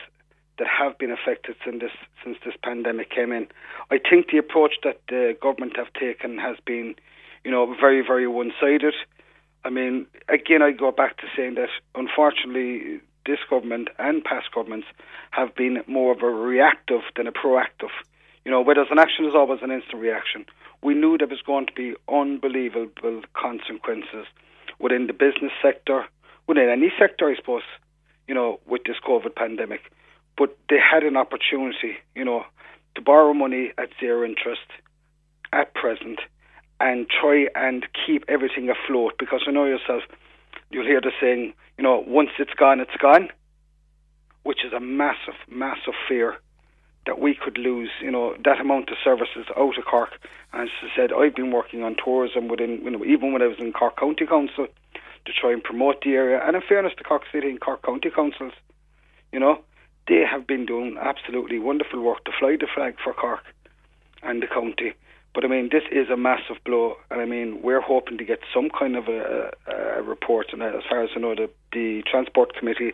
that 0.57 0.67
have 0.67 0.97
been 0.97 1.11
affected 1.11 1.55
since 1.65 1.81
this 1.81 1.91
since 2.23 2.37
this 2.45 2.55
pandemic 2.63 3.09
came 3.09 3.31
in. 3.31 3.47
I 3.91 3.97
think 3.97 4.31
the 4.31 4.37
approach 4.37 4.73
that 4.83 5.01
the 5.09 5.35
government 5.41 5.77
have 5.77 5.91
taken 5.93 6.37
has 6.37 6.57
been, 6.65 6.95
you 7.43 7.51
know, 7.51 7.75
very 7.79 8.01
very 8.01 8.27
one 8.27 8.53
sided. 8.59 8.93
I 9.65 9.69
mean, 9.69 10.05
again, 10.27 10.61
I 10.61 10.71
go 10.71 10.91
back 10.91 11.17
to 11.17 11.27
saying 11.35 11.55
that 11.55 11.69
unfortunately, 11.95 12.99
this 13.25 13.39
government 13.49 13.89
and 13.97 14.23
past 14.23 14.51
governments 14.53 14.87
have 15.31 15.55
been 15.55 15.83
more 15.87 16.11
of 16.13 16.21
a 16.21 16.29
reactive 16.29 17.01
than 17.15 17.27
a 17.27 17.31
proactive. 17.31 17.91
You 18.45 18.51
know, 18.51 18.61
whereas 18.61 18.87
an 18.91 18.99
action 18.99 19.25
is 19.25 19.33
always 19.35 19.61
an 19.61 19.71
instant 19.71 20.01
reaction. 20.01 20.45
We 20.81 20.93
knew 20.93 21.17
there 21.17 21.27
was 21.27 21.41
going 21.41 21.65
to 21.67 21.73
be 21.73 21.95
unbelievable 22.11 23.21
consequences 23.33 24.25
within 24.79 25.07
the 25.07 25.13
business 25.13 25.53
sector, 25.61 26.05
within 26.45 26.69
any 26.69 26.91
sector, 26.99 27.29
I 27.29 27.35
suppose, 27.35 27.63
you 28.27 28.35
know, 28.35 28.59
with 28.67 28.83
this 28.83 28.97
COVID 29.07 29.33
pandemic. 29.35 29.81
But 30.37 30.57
they 30.69 30.79
had 30.79 31.03
an 31.03 31.17
opportunity, 31.17 31.97
you 32.15 32.25
know, 32.25 32.45
to 32.95 33.01
borrow 33.01 33.33
money 33.33 33.71
at 33.77 33.89
zero 33.99 34.25
interest 34.25 34.67
at 35.51 35.73
present 35.73 36.19
and 36.79 37.07
try 37.09 37.47
and 37.55 37.85
keep 38.05 38.25
everything 38.27 38.69
afloat 38.69 39.13
because 39.19 39.43
you 39.45 39.53
know 39.53 39.65
yourself, 39.65 40.03
you'll 40.69 40.85
hear 40.85 41.01
the 41.01 41.11
saying, 41.21 41.53
you 41.77 41.83
know, 41.83 42.03
once 42.05 42.29
it's 42.39 42.53
gone, 42.55 42.79
it's 42.79 42.97
gone, 42.99 43.29
which 44.43 44.65
is 44.65 44.73
a 44.73 44.79
massive, 44.79 45.35
massive 45.49 45.93
fear 46.07 46.37
that 47.05 47.19
we 47.19 47.35
could 47.35 47.57
lose, 47.57 47.89
you 48.01 48.11
know, 48.11 48.35
that 48.43 48.59
amount 48.61 48.89
of 48.89 48.97
services 49.03 49.45
out 49.57 49.77
of 49.77 49.85
Cork. 49.85 50.11
And 50.53 50.63
as 50.63 50.69
I 50.81 50.87
said, 50.95 51.11
I've 51.11 51.35
been 51.35 51.51
working 51.51 51.83
on 51.83 51.95
tourism 52.03 52.47
within, 52.47 52.81
you 52.83 52.91
know, 52.91 53.03
even 53.05 53.33
when 53.33 53.41
I 53.41 53.47
was 53.47 53.57
in 53.59 53.73
Cork 53.73 53.97
County 53.99 54.25
Council 54.25 54.67
to 55.25 55.31
try 55.39 55.51
and 55.51 55.63
promote 55.63 56.01
the 56.01 56.11
area. 56.11 56.41
And 56.45 56.55
in 56.55 56.61
fairness 56.67 56.93
to 56.97 57.03
Cork 57.03 57.23
City 57.31 57.49
and 57.49 57.59
Cork 57.59 57.83
County 57.83 58.09
Councils, 58.09 58.53
you 59.31 59.39
know, 59.39 59.59
they 60.07 60.23
have 60.29 60.45
been 60.47 60.65
doing 60.65 60.97
absolutely 60.99 61.59
wonderful 61.59 62.01
work 62.01 62.23
to 62.25 62.31
fly 62.37 62.57
the 62.59 62.67
flag 62.73 62.95
for 63.03 63.13
Cork 63.13 63.43
and 64.21 64.41
the 64.41 64.47
county. 64.47 64.93
But 65.33 65.43
I 65.43 65.47
mean, 65.47 65.69
this 65.71 65.83
is 65.91 66.09
a 66.09 66.17
massive 66.17 66.57
blow, 66.63 66.95
and 67.09 67.19
I 67.19 67.25
mean, 67.25 67.61
we're 67.63 67.81
hoping 67.81 68.17
to 68.19 68.25
get 68.25 68.39
some 68.53 68.69
kind 68.69 68.95
of 68.95 69.07
a, 69.07 69.51
a, 69.67 70.03
report. 70.03 70.47
And 70.53 70.61
as 70.61 70.83
far 70.87 71.03
as 71.03 71.09
I 71.15 71.19
know, 71.19 71.33
the, 71.33 71.49
the 71.71 72.03
transport 72.09 72.55
committee 72.55 72.93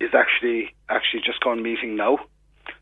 is 0.00 0.10
actually 0.12 0.74
actually 0.88 1.22
just 1.24 1.40
gone 1.40 1.62
meeting 1.62 1.96
now. 1.96 2.18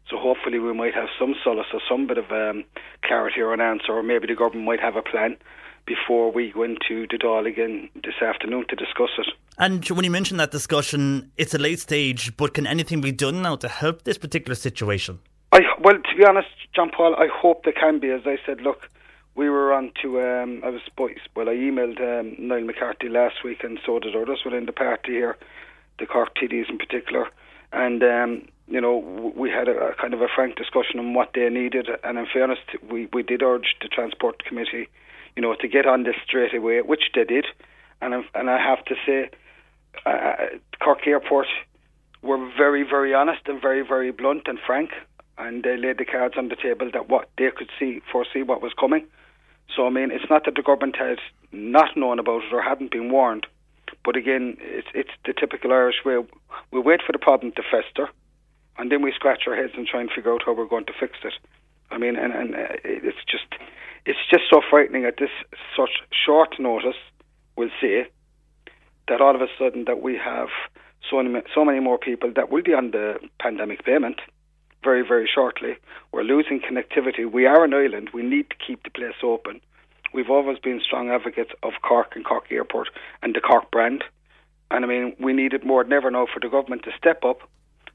So 0.09 0.16
hopefully, 0.16 0.59
we 0.59 0.72
might 0.72 0.95
have 0.95 1.09
some 1.18 1.35
solace 1.45 1.66
or 1.75 1.81
some 1.87 2.07
bit 2.07 2.16
of 2.16 2.31
um, 2.31 2.64
clarity 3.03 3.43
or 3.43 3.53
an 3.53 3.61
answer, 3.61 3.93
or 3.93 4.03
maybe 4.03 4.27
the 4.27 4.35
government 4.35 4.66
might 4.66 4.81
have 4.81 4.97
a 4.97 5.03
plan 5.03 5.37
before 5.87 6.32
we 6.32 6.51
go 6.53 6.62
into 6.62 7.07
the 7.11 7.18
Dáil 7.18 7.47
again 7.47 7.89
this 7.95 8.20
afternoon 8.22 8.66
to 8.68 8.76
discuss 8.76 9.11
it. 9.18 9.26
And 9.59 9.89
when 9.91 10.05
you 10.05 10.11
mention 10.11 10.37
that 10.39 10.51
discussion, 10.51 11.30
it's 11.37 11.55
a 11.55 11.59
late 11.59 11.80
stage, 11.80 12.37
but 12.37 12.55
can 12.55 12.66
anything 12.66 13.01
be 13.01 13.12
done 13.12 13.43
now 13.43 13.57
to 13.57 13.68
help 13.68 14.05
this 14.05 14.18
particular 14.18 14.55
situation? 14.55 15.20
I 15.53 15.61
well, 15.80 15.95
to 15.95 16.16
be 16.16 16.24
honest, 16.24 16.49
John 16.74 16.91
Paul, 16.91 17.14
I 17.16 17.28
hope 17.32 17.64
there 17.64 17.72
can 17.72 18.01
be. 18.01 18.11
As 18.11 18.22
I 18.26 18.39
said, 18.45 18.61
look, 18.61 18.89
we 19.35 19.49
were 19.49 19.72
on 19.72 19.93
to. 20.03 20.20
Um, 20.20 20.62
I 20.64 20.70
was 20.70 20.80
well. 20.97 21.49
I 21.49 21.55
emailed 21.55 22.01
um, 22.01 22.35
Niall 22.39 22.64
McCarthy 22.64 23.09
last 23.09 23.45
week, 23.45 23.62
and 23.62 23.78
so 23.85 23.99
did 23.99 24.16
others 24.16 24.41
within 24.45 24.66
the 24.66 24.72
party 24.72 25.12
here, 25.12 25.37
the 25.99 26.07
Cork 26.07 26.35
TDs 26.37 26.70
in 26.70 26.78
particular, 26.78 27.28
and. 27.72 28.03
Um, 28.03 28.49
you 28.66 28.80
know, 28.80 29.32
we 29.37 29.51
had 29.51 29.68
a, 29.68 29.72
a 29.72 29.95
kind 29.95 30.14
of 30.14 30.22
a 30.22 30.28
frank 30.35 30.57
discussion 30.57 30.99
on 30.99 31.12
what 31.12 31.32
they 31.35 31.49
needed, 31.51 31.89
and 32.03 32.18
in 32.18 32.26
fairness, 32.32 32.59
we, 32.91 33.09
we 33.12 33.22
did 33.22 33.43
urge 33.43 33.76
the 33.82 33.89
Transport 33.89 34.43
Committee, 34.45 34.89
you 35.37 35.43
know, 35.43 35.55
to 35.55 35.68
get 35.68 35.87
on 35.87 36.05
this 36.05 36.16
straight 36.26 36.55
away, 36.55 36.80
which 36.82 37.05
they 37.14 37.24
did, 37.24 37.47
and 38.01 38.14
I- 38.14 38.28
and 38.35 38.51
I 38.51 38.59
have 38.59 38.85
to 38.87 38.95
say, 39.07 39.30
uh, 40.07 40.59
Cork 40.80 41.07
Airport 41.07 41.47
were 42.22 42.39
very, 42.57 42.82
very 42.82 43.14
honest 43.14 43.43
and 43.47 43.61
very, 43.61 43.82
very 43.82 44.11
blunt 44.11 44.49
and 44.49 44.59
frank, 44.61 44.91
and 45.39 45.62
they 45.62 45.76
laid 45.76 45.99
the 45.99 46.05
cards 46.05 46.37
on 46.37 46.49
the 46.49 46.57
table 46.57 46.91
that 46.93 47.09
what 47.09 47.28
they 47.37 47.51
could 47.51 47.70
see, 47.78 48.01
foresee 48.11 48.43
what 48.43 48.62
was 48.62 48.72
coming. 48.74 49.07
So 49.74 49.87
I 49.87 49.91
mean, 49.91 50.11
it's 50.11 50.30
not 50.30 50.45
that 50.45 50.55
the 50.55 50.62
government 50.62 50.97
had 50.97 51.18
not 51.53 51.97
known 51.97 52.18
about 52.18 52.45
it 52.45 52.53
or 52.53 52.62
hadn't 52.62 52.91
been 52.91 53.11
warned, 53.11 53.47
but 54.05 54.16
again, 54.16 54.57
it's 54.61 54.89
it's 54.95 55.11
the 55.24 55.32
typical 55.32 55.72
Irish 55.72 56.05
way. 56.05 56.18
We 56.70 56.80
wait 56.80 57.03
for 57.03 57.12
the 57.12 57.18
problem 57.18 57.53
to 57.53 57.62
fester, 57.62 58.09
and 58.78 58.91
then 58.91 59.03
we 59.03 59.12
scratch 59.12 59.45
our 59.47 59.57
heads 59.57 59.72
and 59.76 59.87
try 59.87 60.01
and 60.01 60.11
figure 60.11 60.32
out 60.32 60.43
how 60.45 60.53
we're 60.53 60.66
going 60.66 60.87
to 60.87 60.93
fix 60.99 61.18
it. 61.24 61.35
I 61.91 61.99
mean, 61.99 62.16
and 62.16 62.32
and 62.32 62.55
uh, 62.55 62.76
it's 62.85 63.24
just 64.35 64.51
so 64.51 64.61
frightening 64.68 65.05
at 65.05 65.14
this 65.18 65.30
such 65.76 66.03
short 66.11 66.59
notice. 66.59 66.97
We'll 67.57 67.70
say 67.80 68.07
that 69.07 69.20
all 69.20 69.35
of 69.35 69.41
a 69.41 69.47
sudden 69.57 69.85
that 69.85 70.03
we 70.03 70.16
have 70.16 70.49
so 71.09 71.22
many, 71.22 71.45
so 71.55 71.64
many 71.64 71.78
more 71.78 71.99
people 71.99 72.32
that 72.35 72.51
will 72.51 72.62
be 72.62 72.74
on 72.74 72.91
the 72.91 73.20
pandemic 73.39 73.85
payment 73.85 74.20
very, 74.82 75.07
very 75.07 75.30
shortly. 75.32 75.76
We're 76.11 76.24
losing 76.24 76.61
connectivity. 76.61 77.30
We 77.30 77.47
are 77.47 77.62
an 77.64 77.74
island. 77.74 78.11
We 78.12 78.22
need 78.22 78.51
to 78.51 78.57
keep 78.66 78.82
the 78.82 78.91
place 78.91 79.20
open. 79.22 79.61
We've 80.12 80.30
always 80.30 80.59
been 80.59 80.80
strong 80.85 81.11
advocates 81.11 81.53
of 81.62 81.74
Cork 81.82 82.16
and 82.16 82.24
Cork 82.24 82.47
Airport 82.51 82.89
and 83.22 83.37
the 83.37 83.41
Cork 83.41 83.70
brand. 83.70 84.03
And 84.72 84.85
I 84.85 84.89
mean, 84.89 85.14
we 85.20 85.32
need 85.32 85.53
it 85.53 85.64
more 85.64 85.85
than 85.85 85.93
ever 85.93 86.11
now 86.11 86.26
for 86.26 86.41
the 86.41 86.49
government 86.49 86.82
to 86.85 86.91
step 86.99 87.24
up 87.24 87.39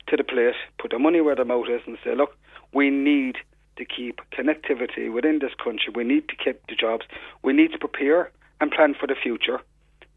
to 0.07 0.15
the 0.15 0.23
plate, 0.23 0.55
put 0.79 0.91
the 0.91 0.99
money 0.99 1.19
where 1.19 1.35
the 1.35 1.43
mouth 1.43 1.67
is, 1.69 1.81
and 1.85 1.97
say, 2.01 2.15
look, 2.15 2.37
we 2.73 2.89
need 2.89 3.35
to 3.80 3.86
keep 3.86 4.21
connectivity 4.32 5.11
within 5.11 5.39
this 5.39 5.53
country. 5.61 5.91
We 5.93 6.03
need 6.03 6.30
to 6.30 6.36
keep 6.36 6.61
the 6.67 6.75
jobs. 6.75 7.05
We 7.43 7.53
need 7.53 7.71
to 7.71 7.80
prepare 7.80 8.32
and 8.61 8.71
plan 8.71 8.93
for 8.99 9.07
the 9.07 9.15
future 9.15 9.59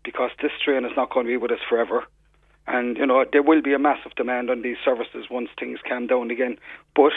because 0.05 0.31
this 0.41 0.53
strain 0.61 0.85
is 0.85 0.93
not 0.97 1.11
going 1.11 1.27
to 1.27 1.33
be 1.33 1.37
with 1.37 1.53
us 1.53 1.65
forever. 1.69 2.05
And, 2.67 2.97
you 2.97 3.07
know, 3.07 3.25
there 3.33 3.43
will 3.43 3.63
be 3.63 3.73
a 3.73 3.79
massive 3.79 4.15
demand 4.15 4.51
on 4.51 4.63
these 4.63 4.77
services 4.85 5.27
once 5.31 5.49
things 5.59 5.81
calm 5.89 6.07
down 6.07 6.31
again. 6.31 6.59
But 6.95 7.13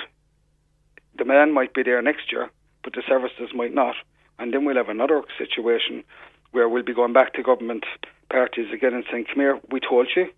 demand 1.17 1.53
might 1.53 1.73
be 1.73 1.83
there 1.83 2.01
next 2.01 2.31
year, 2.31 2.49
but 2.83 2.93
the 2.93 3.03
services 3.07 3.49
might 3.53 3.73
not. 3.73 3.95
And 4.39 4.53
then 4.53 4.65
we'll 4.65 4.77
have 4.77 4.89
another 4.89 5.23
situation 5.37 6.03
where 6.51 6.69
we'll 6.69 6.83
be 6.83 6.93
going 6.93 7.13
back 7.13 7.33
to 7.33 7.43
government 7.43 7.85
parties 8.29 8.71
again 8.73 8.93
and 8.93 9.05
saying, 9.11 9.25
"Come 9.25 9.41
here, 9.41 9.59
we 9.69 9.79
told 9.79 10.07
you 10.15 10.29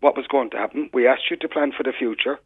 what 0.00 0.16
was 0.16 0.26
going 0.26 0.50
to 0.50 0.58
happen. 0.58 0.90
We 0.92 1.06
asked 1.06 1.30
you 1.30 1.36
to 1.36 1.48
plan 1.48 1.72
for 1.72 1.82
the 1.82 1.92
future, 1.92 2.38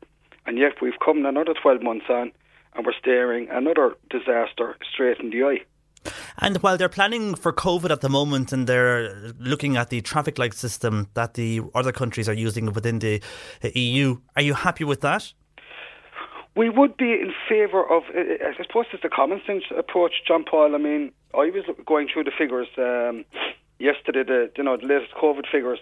and 0.47 0.59
yet 0.59 0.81
we've 0.81 0.99
come 1.05 1.25
another 1.25 1.55
12 1.55 1.83
months 1.83 2.07
on, 2.09 2.33
and 2.77 2.87
we're 2.87 2.93
staring 2.99 3.49
another 3.51 3.95
disaster 4.11 4.77
straight 4.93 5.19
in 5.21 5.31
the 5.31 5.43
eye." 5.45 5.61
And 6.39 6.59
while 6.59 6.77
they're 6.77 6.89
planning 6.89 7.35
for 7.35 7.53
COVID 7.53 7.91
at 7.91 8.01
the 8.01 8.09
moment 8.09 8.53
and 8.53 8.67
they're 8.67 9.33
looking 9.39 9.77
at 9.77 9.91
the 9.91 10.01
traffic 10.03 10.39
light 10.39 10.55
system 10.55 11.09
that 11.15 11.35
the 11.35 11.63
other 11.75 11.93
countries 11.93 12.29
are 12.29 12.35
using 12.35 12.73
within 12.73 12.99
the 12.99 13.21
EU, 13.75 14.19
are 14.37 14.43
you 14.43 14.55
happy 14.55 14.85
with 14.85 15.01
that? 15.01 15.33
We 16.55 16.71
would 16.71 16.97
be 16.97 17.13
in 17.13 17.33
favour 17.49 17.85
of, 17.85 18.05
I 18.15 18.55
suppose 18.63 18.87
it's 18.93 19.05
a 19.05 19.11
common 19.11 19.43
sense 19.47 19.65
approach, 19.77 20.13
John 20.27 20.45
Paul. 20.45 20.75
I 20.75 20.79
mean, 20.79 21.13
I 21.35 21.51
was 21.51 21.65
going 21.85 22.09
through 22.13 22.25
the 22.25 22.33
figures 22.37 22.69
um, 22.79 23.25
yesterday, 23.79 24.25
the 24.25 24.51
you 24.57 24.65
know 24.65 24.77
the 24.79 24.87
latest 24.87 25.13
COVID 25.15 25.45
figures, 25.53 25.81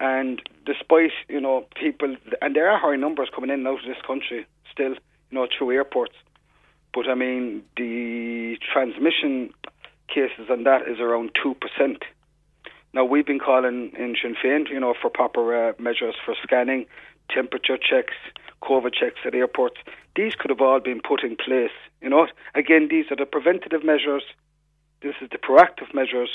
and 0.00 0.42
despite 0.66 1.12
you 1.28 1.40
know 1.40 1.66
people, 1.80 2.16
and 2.42 2.56
there 2.56 2.68
are 2.68 2.78
high 2.78 2.96
numbers 2.96 3.28
coming 3.32 3.50
in 3.50 3.60
and 3.60 3.68
out 3.68 3.80
of 3.80 3.86
this 3.86 4.02
country 4.04 4.44
still, 4.72 4.94
you 4.94 5.32
know, 5.32 5.46
through 5.56 5.70
airports. 5.70 6.14
But 6.94 7.08
I 7.08 7.14
mean, 7.14 7.62
the 7.76 8.56
transmission 8.72 9.50
cases 10.08 10.48
on 10.50 10.64
that 10.64 10.88
is 10.88 11.00
around 11.00 11.30
two 11.40 11.54
percent. 11.54 12.02
Now 12.94 13.04
we've 13.04 13.26
been 13.26 13.38
calling 13.38 13.92
in 13.98 14.16
Sinn 14.20 14.34
Féin, 14.42 14.68
you 14.70 14.80
know, 14.80 14.94
for 15.00 15.10
proper 15.10 15.68
uh, 15.68 15.72
measures 15.78 16.14
for 16.24 16.34
scanning, 16.42 16.86
temperature 17.30 17.76
checks, 17.76 18.14
COVID 18.62 18.94
checks 18.94 19.20
at 19.26 19.34
airports. 19.34 19.76
These 20.16 20.34
could 20.34 20.50
have 20.50 20.62
all 20.62 20.80
been 20.80 21.00
put 21.06 21.22
in 21.22 21.36
place. 21.36 21.76
You 22.00 22.08
know, 22.08 22.26
again, 22.54 22.88
these 22.90 23.04
are 23.10 23.16
the 23.16 23.26
preventative 23.26 23.84
measures. 23.84 24.24
This 25.02 25.14
is 25.20 25.28
the 25.30 25.38
proactive 25.38 25.94
measures. 25.94 26.30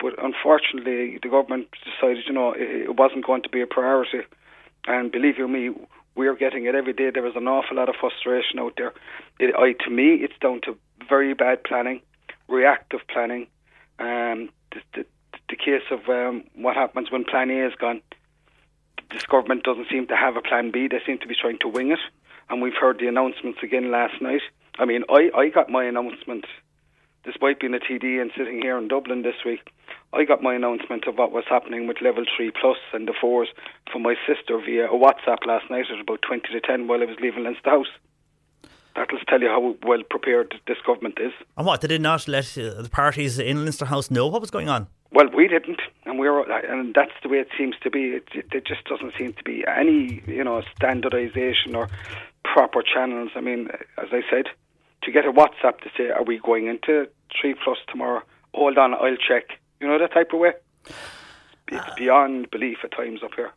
But 0.00 0.14
unfortunately, 0.22 1.18
the 1.20 1.28
government 1.28 1.66
decided, 1.84 2.24
you 2.26 2.32
know, 2.32 2.52
it, 2.52 2.88
it 2.88 2.96
wasn't 2.96 3.26
going 3.26 3.42
to 3.42 3.48
be 3.48 3.60
a 3.60 3.66
priority. 3.66 4.20
And 4.86 5.10
believe 5.10 5.36
you 5.36 5.48
me, 5.48 5.70
we're 6.14 6.36
getting 6.36 6.66
it 6.66 6.74
every 6.74 6.92
day. 6.92 7.10
There 7.10 7.26
is 7.26 7.36
an 7.36 7.48
awful 7.48 7.76
lot 7.76 7.88
of 7.88 7.96
frustration 8.00 8.58
out 8.58 8.74
there. 8.76 8.92
It, 9.38 9.54
I, 9.54 9.72
to 9.84 9.90
me, 9.90 10.14
it's 10.14 10.38
down 10.40 10.60
to 10.64 10.76
very 11.08 11.34
bad 11.34 11.64
planning, 11.64 12.00
reactive 12.48 13.00
planning. 13.08 13.46
Um, 13.98 14.50
the, 14.72 14.80
the, 14.94 15.06
the 15.48 15.56
case 15.56 15.82
of 15.90 16.08
um, 16.08 16.44
what 16.54 16.76
happens 16.76 17.10
when 17.10 17.24
Plan 17.24 17.50
A 17.50 17.66
is 17.66 17.74
gone. 17.74 18.02
This 19.10 19.24
government 19.24 19.62
doesn't 19.62 19.88
seem 19.90 20.06
to 20.08 20.16
have 20.16 20.36
a 20.36 20.42
Plan 20.42 20.70
B. 20.70 20.88
They 20.88 21.00
seem 21.06 21.18
to 21.18 21.26
be 21.26 21.34
trying 21.34 21.58
to 21.60 21.68
wing 21.68 21.92
it 21.92 22.00
and 22.50 22.62
we've 22.62 22.74
heard 22.74 22.98
the 22.98 23.08
announcements 23.08 23.58
again 23.62 23.90
last 23.90 24.20
night. 24.20 24.40
I 24.78 24.84
mean, 24.84 25.04
I, 25.08 25.30
I 25.36 25.48
got 25.48 25.70
my 25.70 25.84
announcement, 25.84 26.44
despite 27.24 27.60
being 27.60 27.74
a 27.74 27.78
TD 27.78 28.20
and 28.20 28.30
sitting 28.36 28.60
here 28.62 28.78
in 28.78 28.88
Dublin 28.88 29.22
this 29.22 29.44
week, 29.44 29.70
I 30.12 30.24
got 30.24 30.42
my 30.42 30.54
announcement 30.54 31.06
of 31.06 31.16
what 31.16 31.32
was 31.32 31.44
happening 31.48 31.86
with 31.86 32.00
level 32.00 32.24
3 32.36 32.50
plus 32.60 32.78
and 32.92 33.06
the 33.06 33.12
4s 33.12 33.46
from 33.92 34.02
my 34.02 34.14
sister 34.26 34.58
via 34.58 34.86
a 34.86 34.98
WhatsApp 34.98 35.46
last 35.46 35.70
night 35.70 35.86
at 35.92 36.00
about 36.00 36.22
20 36.22 36.48
to 36.52 36.60
10 36.60 36.88
while 36.88 37.02
I 37.02 37.06
was 37.06 37.16
leaving 37.20 37.44
Leinster 37.44 37.70
House. 37.70 37.88
That'll 38.94 39.18
tell 39.28 39.40
you 39.40 39.48
how 39.48 39.76
well 39.86 40.02
prepared 40.08 40.54
this 40.66 40.78
government 40.84 41.18
is. 41.20 41.32
And 41.56 41.66
what, 41.66 41.82
they 41.82 41.88
did 41.88 42.00
not 42.00 42.26
let 42.26 42.56
uh, 42.58 42.82
the 42.82 42.88
parties 42.90 43.38
in 43.38 43.62
Leinster 43.62 43.84
House 43.84 44.10
know 44.10 44.26
what 44.26 44.40
was 44.40 44.50
going 44.50 44.68
on? 44.68 44.88
Well, 45.12 45.28
we 45.34 45.46
didn't, 45.46 45.80
and 46.04 46.18
we 46.18 46.28
were, 46.28 46.42
and 46.42 46.94
that's 46.94 47.12
the 47.22 47.28
way 47.28 47.38
it 47.38 47.48
seems 47.56 47.76
to 47.82 47.90
be. 47.90 48.16
It, 48.16 48.28
it, 48.34 48.46
it 48.52 48.66
just 48.66 48.84
doesn't 48.84 49.12
seem 49.16 49.32
to 49.34 49.44
be 49.44 49.64
any, 49.66 50.22
you 50.26 50.44
know, 50.44 50.62
standardisation 50.80 51.74
or 51.74 51.88
proper 52.44 52.82
channels. 52.82 53.30
I 53.36 53.40
mean, 53.40 53.68
as 53.98 54.08
I 54.12 54.22
said, 54.30 54.46
to 55.02 55.12
get 55.12 55.24
a 55.24 55.32
WhatsApp 55.32 55.80
to 55.80 55.90
say, 55.96 56.10
"Are 56.10 56.24
we 56.24 56.38
going 56.38 56.66
into 56.66 57.08
three 57.40 57.54
plus 57.54 57.78
tomorrow?" 57.88 58.22
Hold 58.54 58.78
on, 58.78 58.94
I'll 58.94 59.16
check. 59.16 59.58
You 59.80 59.86
know 59.88 59.98
that 59.98 60.12
type 60.12 60.32
of 60.32 60.40
way. 60.40 60.52
It's 61.70 61.94
beyond 61.96 62.50
belief 62.50 62.78
at 62.82 62.92
times 62.92 63.22
up 63.22 63.34
here. 63.34 63.52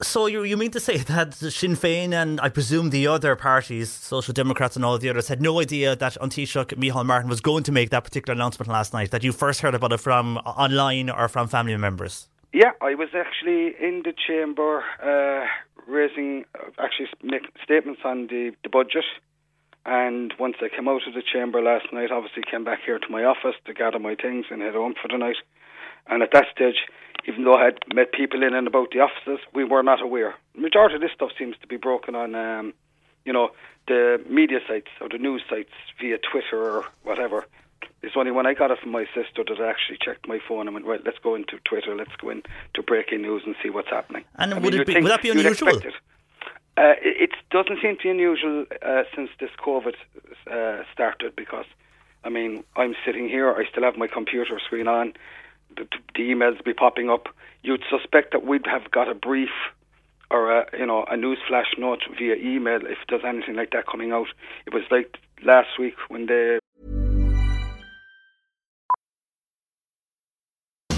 So 0.00 0.26
you 0.26 0.44
you 0.44 0.56
mean 0.56 0.70
to 0.70 0.80
say 0.80 0.98
that 0.98 1.34
Sinn 1.34 1.74
Féin 1.74 2.12
and 2.12 2.40
I 2.40 2.50
presume 2.50 2.90
the 2.90 3.08
other 3.08 3.34
parties, 3.34 3.90
Social 3.90 4.32
Democrats 4.32 4.76
and 4.76 4.84
all 4.84 4.96
the 4.96 5.10
others, 5.10 5.26
had 5.26 5.42
no 5.42 5.60
idea 5.60 5.96
that 5.96 6.16
An 6.20 6.30
Taoiseach 6.30 6.76
Micheál 6.78 7.04
Martin 7.04 7.28
was 7.28 7.40
going 7.40 7.64
to 7.64 7.72
make 7.72 7.90
that 7.90 8.04
particular 8.04 8.34
announcement 8.34 8.68
last 8.68 8.92
night? 8.92 9.10
That 9.10 9.24
you 9.24 9.32
first 9.32 9.60
heard 9.60 9.74
about 9.74 9.92
it 9.92 9.98
from 9.98 10.36
online 10.38 11.10
or 11.10 11.26
from 11.26 11.48
family 11.48 11.76
members? 11.76 12.28
Yeah, 12.52 12.70
I 12.80 12.94
was 12.94 13.08
actually 13.12 13.74
in 13.80 14.02
the 14.04 14.14
chamber 14.26 14.84
uh, 15.02 15.46
raising, 15.88 16.44
uh, 16.54 16.70
actually 16.78 17.08
making 17.22 17.50
statements 17.64 18.02
on 18.04 18.28
the, 18.28 18.52
the 18.62 18.68
budget. 18.68 19.04
And 19.90 20.34
once 20.38 20.56
I 20.60 20.68
came 20.68 20.86
out 20.86 21.06
of 21.08 21.14
the 21.14 21.22
chamber 21.22 21.62
last 21.62 21.86
night, 21.94 22.10
obviously 22.10 22.42
came 22.42 22.62
back 22.62 22.80
here 22.84 22.98
to 22.98 23.08
my 23.08 23.24
office 23.24 23.54
to 23.64 23.72
gather 23.72 23.98
my 23.98 24.16
things 24.16 24.44
and 24.50 24.60
head 24.60 24.74
home 24.74 24.92
for 25.00 25.08
the 25.08 25.16
night. 25.16 25.38
And 26.08 26.22
at 26.22 26.28
that 26.34 26.44
stage, 26.54 26.76
even 27.26 27.44
though 27.44 27.54
I 27.54 27.64
had 27.64 27.78
met 27.94 28.12
people 28.12 28.42
in 28.42 28.52
and 28.52 28.66
about 28.66 28.90
the 28.90 29.00
offices, 29.00 29.38
we 29.54 29.64
were 29.64 29.82
not 29.82 30.02
aware. 30.02 30.34
The 30.54 30.60
majority 30.60 30.96
of 30.96 31.00
this 31.00 31.12
stuff 31.14 31.30
seems 31.38 31.56
to 31.62 31.66
be 31.66 31.78
broken 31.78 32.14
on, 32.14 32.34
um, 32.34 32.74
you 33.24 33.32
know, 33.32 33.48
the 33.86 34.22
media 34.28 34.58
sites 34.68 34.90
or 35.00 35.08
the 35.08 35.16
news 35.16 35.40
sites 35.48 35.72
via 35.98 36.18
Twitter 36.18 36.60
or 36.60 36.84
whatever. 37.02 37.46
It's 38.02 38.14
only 38.14 38.30
when 38.30 38.46
I 38.46 38.52
got 38.52 38.70
it 38.70 38.80
from 38.80 38.92
my 38.92 39.06
sister 39.14 39.42
that 39.48 39.58
I 39.58 39.70
actually 39.70 40.00
checked 40.04 40.28
my 40.28 40.38
phone 40.46 40.68
and 40.68 40.74
went, 40.74 40.84
right, 40.84 41.00
let's 41.02 41.18
go 41.18 41.34
into 41.34 41.58
Twitter, 41.64 41.96
let's 41.96 42.14
go 42.20 42.28
into 42.28 42.82
breaking 42.86 43.22
news 43.22 43.42
and 43.46 43.56
see 43.62 43.70
what's 43.70 43.88
happening. 43.88 44.24
And 44.36 44.52
I 44.52 44.58
would, 44.58 44.74
mean, 44.74 44.82
it 44.82 44.86
be, 44.86 44.92
you'd 44.92 45.06
that 45.06 45.22
be 45.22 45.30
unusual? 45.30 45.80
Uh, 46.78 46.94
it, 47.02 47.30
doesn't 47.50 47.80
seem 47.82 47.96
to 47.96 48.02
be 48.04 48.10
unusual 48.10 48.64
uh, 48.86 49.02
since 49.16 49.30
this 49.40 49.50
COVID 49.58 49.94
uh, 50.48 50.84
started 50.92 51.34
because, 51.34 51.64
I 52.22 52.28
mean, 52.28 52.62
I'm 52.76 52.94
sitting 53.04 53.28
here, 53.28 53.52
I 53.52 53.64
still 53.68 53.82
have 53.82 53.96
my 53.96 54.06
computer 54.06 54.60
screen 54.64 54.86
on, 54.86 55.14
the, 55.76 55.88
the 56.14 56.22
emails 56.22 56.62
be 56.64 56.74
popping 56.74 57.10
up. 57.10 57.26
You'd 57.62 57.82
suspect 57.90 58.30
that 58.30 58.46
we'd 58.46 58.66
have 58.66 58.92
got 58.92 59.10
a 59.10 59.14
brief 59.14 59.50
or 60.30 60.52
a, 60.52 60.66
you 60.78 60.86
know 60.86 61.04
a 61.10 61.16
news 61.16 61.38
flash 61.48 61.74
note 61.78 62.02
via 62.16 62.36
email 62.36 62.80
if 62.84 62.98
there's 63.08 63.24
anything 63.26 63.56
like 63.56 63.70
that 63.72 63.86
coming 63.86 64.12
out. 64.12 64.28
It 64.66 64.72
was 64.72 64.84
like 64.90 65.16
last 65.42 65.78
week 65.80 65.94
when 66.08 66.26
they 66.26 66.58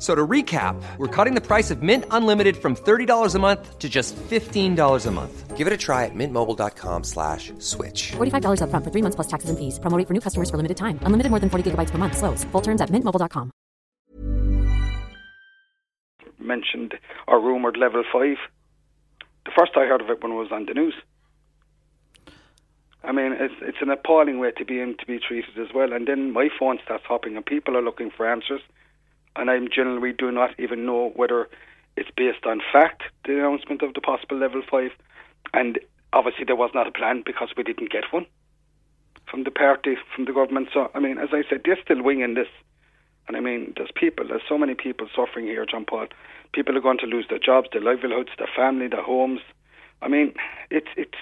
F- 0.00 0.02
So 0.02 0.14
to 0.14 0.26
recap, 0.26 0.80
we're 0.96 1.06
cutting 1.24 1.34
the 1.34 1.46
price 1.46 1.70
of 1.70 1.82
Mint 1.82 2.04
Unlimited 2.10 2.56
from 2.56 2.74
$30 2.74 3.34
a 3.34 3.38
month 3.38 3.78
to 3.78 3.88
just 3.90 4.16
$15 4.16 5.06
a 5.06 5.10
month. 5.10 5.56
Give 5.58 5.66
it 5.66 5.74
a 5.74 5.76
try 5.76 6.06
at 6.06 6.14
mintmobile.com 6.14 7.04
slash 7.04 7.52
switch. 7.58 8.12
$45 8.16 8.60
upfront 8.62 8.82
for 8.82 8.90
three 8.90 9.02
months 9.02 9.16
plus 9.16 9.26
taxes 9.28 9.50
and 9.50 9.58
fees. 9.58 9.78
Promo 9.78 9.98
rate 9.98 10.06
for 10.08 10.14
new 10.14 10.20
customers 10.22 10.48
for 10.48 10.56
limited 10.56 10.78
time. 10.78 10.98
Unlimited 11.02 11.28
more 11.30 11.38
than 11.38 11.50
40 11.50 11.70
gigabytes 11.70 11.90
per 11.90 11.98
month. 11.98 12.16
Slows. 12.16 12.44
Full 12.52 12.62
terms 12.62 12.80
at 12.80 12.88
mintmobile.com. 12.88 13.50
mentioned 16.38 16.94
or 17.28 17.38
rumoured 17.38 17.76
level 17.76 18.02
five. 18.12 18.38
The 19.44 19.52
first 19.56 19.72
I 19.76 19.84
heard 19.86 20.00
of 20.00 20.08
it 20.10 20.22
when 20.22 20.32
it 20.32 20.36
was 20.36 20.50
on 20.50 20.64
the 20.66 20.72
news. 20.74 20.94
I 23.04 23.12
mean, 23.12 23.32
it's 23.32 23.54
it's 23.62 23.78
an 23.82 23.90
appalling 23.90 24.38
way 24.40 24.50
to 24.52 24.64
be 24.64 24.80
in, 24.80 24.96
to 24.98 25.06
be 25.06 25.18
treated 25.18 25.58
as 25.58 25.68
well. 25.74 25.92
And 25.92 26.06
then 26.08 26.32
my 26.32 26.48
phone 26.58 26.78
starts 26.84 27.04
hopping, 27.06 27.36
and 27.36 27.44
people 27.44 27.76
are 27.76 27.82
looking 27.82 28.10
for 28.10 28.26
answers, 28.26 28.62
and 29.40 29.50
I'm 29.50 29.68
generally 29.74 30.12
do 30.12 30.30
not 30.30 30.50
even 30.60 30.84
know 30.86 31.12
whether 31.16 31.48
it's 31.96 32.10
based 32.16 32.44
on 32.46 32.60
fact 32.72 33.02
the 33.24 33.38
announcement 33.38 33.82
of 33.82 33.94
the 33.94 34.00
possible 34.00 34.36
level 34.36 34.62
five, 34.70 34.90
and 35.54 35.80
obviously 36.12 36.44
there 36.44 36.56
was 36.56 36.70
not 36.74 36.86
a 36.86 36.92
plan 36.92 37.22
because 37.24 37.48
we 37.56 37.62
didn't 37.62 37.90
get 37.90 38.04
one 38.12 38.26
from 39.28 39.44
the 39.44 39.50
party 39.50 39.96
from 40.14 40.26
the 40.26 40.32
government. 40.32 40.68
So 40.72 40.90
I 40.94 41.00
mean, 41.00 41.18
as 41.18 41.30
I 41.32 41.42
said, 41.48 41.62
they're 41.64 41.78
still 41.82 42.02
winging 42.02 42.34
this, 42.34 42.48
and 43.26 43.36
I 43.36 43.40
mean, 43.40 43.72
there's 43.76 43.90
people, 43.94 44.28
there's 44.28 44.42
so 44.48 44.58
many 44.58 44.74
people 44.74 45.08
suffering 45.16 45.46
here, 45.46 45.64
John 45.64 45.86
Paul. 45.86 46.08
People 46.52 46.76
are 46.76 46.80
going 46.82 46.98
to 46.98 47.06
lose 47.06 47.26
their 47.30 47.38
jobs, 47.38 47.68
their 47.72 47.80
livelihoods, 47.80 48.30
their 48.38 48.50
family, 48.54 48.88
their 48.88 49.02
homes. 49.02 49.40
I 50.02 50.08
mean, 50.08 50.34
it's 50.70 50.88
it's 50.96 51.18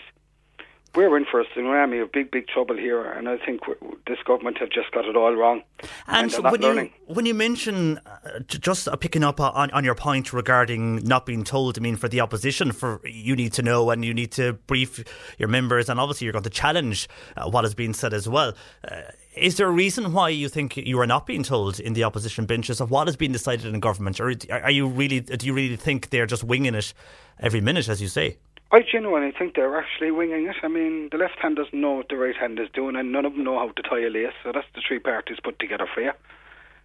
we're 0.95 1.17
in 1.17 1.25
for 1.25 1.41
a 1.41 1.45
tsunami 1.47 2.03
of 2.03 2.11
big, 2.13 2.31
big 2.31 2.49
trouble 2.49 2.77
here, 2.77 3.03
and 3.03 3.29
I 3.29 3.37
think 3.39 3.61
this 4.07 4.19
government 4.25 4.59
have 4.59 4.71
just 4.71 4.91
got 4.93 5.05
it 5.05 5.17
all 5.17 5.35
wrong. 5.35 5.63
And, 6.07 6.33
not 6.33 6.53
when 6.53 6.61
learning. 6.61 6.93
you 7.09 7.15
when 7.15 7.27
you 7.27 7.35
mention 7.35 7.99
uh, 7.99 8.41
just 8.47 8.89
uh, 8.89 8.97
picking 8.97 9.23
up 9.23 9.41
on, 9.41 9.71
on 9.71 9.85
your 9.85 9.95
point 9.95 10.33
regarding 10.33 10.97
not 11.05 11.27
being 11.27 11.45
told, 11.45 11.79
I 11.79 11.81
mean, 11.81 11.97
for 11.97 12.09
the 12.09 12.21
opposition, 12.21 12.73
for 12.73 13.01
you 13.05 13.37
need 13.37 13.53
to 13.55 13.63
know 13.63 13.91
and 13.91 14.05
you 14.05 14.15
need 14.15 14.33
to 14.33 14.55
brief 14.67 15.05
your 15.39 15.49
members, 15.49 15.89
and 15.89 16.01
obviously 16.01 16.25
you're 16.25 16.33
going 16.33 16.45
to 16.45 16.51
challenge 16.51 17.09
uh, 17.37 17.49
what 17.49 17.65
is 17.65 17.75
being 17.75 17.95
said 17.95 18.13
as 18.13 18.29
well. 18.29 18.55
Uh, 18.89 19.03
is 19.37 19.57
there 19.57 19.69
a 19.69 19.73
reason 19.73 20.13
why 20.13 20.31
you 20.31 20.49
think 20.49 20.77
you 20.77 20.99
are 20.99 21.07
not 21.07 21.27
being 21.27 21.43
told 21.43 21.79
in 21.79 21.93
the 21.93 22.03
opposition 22.05 22.45
benches 22.45 22.81
of 22.81 22.91
what 22.91 23.07
has 23.07 23.17
been 23.17 23.31
decided 23.31 23.67
in 23.67 23.79
government, 23.79 24.21
or 24.21 24.35
are 24.51 24.71
you 24.71 24.89
really 24.89 25.21
do 25.21 25.47
you 25.47 25.55
really 25.55 25.77
think 25.77 26.11
they're 26.11 26.27
just 26.27 26.43
winging 26.43 26.75
it 26.75 26.93
every 27.39 27.61
minute, 27.61 27.89
as 27.89 28.03
you 28.03 28.09
say? 28.09 28.39
I 28.71 28.83
genuinely 28.83 29.33
think 29.37 29.55
they're 29.55 29.79
actually 29.79 30.11
winging 30.11 30.47
it. 30.47 30.57
I 30.63 30.69
mean, 30.69 31.09
the 31.11 31.17
left 31.17 31.39
hand 31.41 31.57
doesn't 31.57 31.79
know 31.81 31.93
what 31.93 32.11
the 32.11 32.17
right 32.17 32.37
hand 32.37 32.61
is 32.61 32.69
doing, 32.75 32.97
and 32.97 33.13
none 33.13 33.25
of 33.25 33.33
them 33.33 33.45
know 33.45 33.59
how 33.59 33.71
to 33.71 33.83
tie 33.83 34.05
a 34.05 34.11
lace. 34.11 34.35
So 34.45 34.53
that's 34.53 34.67
the 34.75 34.83
three 34.87 34.99
parties 34.99 35.39
put 35.43 35.59
together 35.59 35.89
for 35.93 36.03
you. 36.03 36.13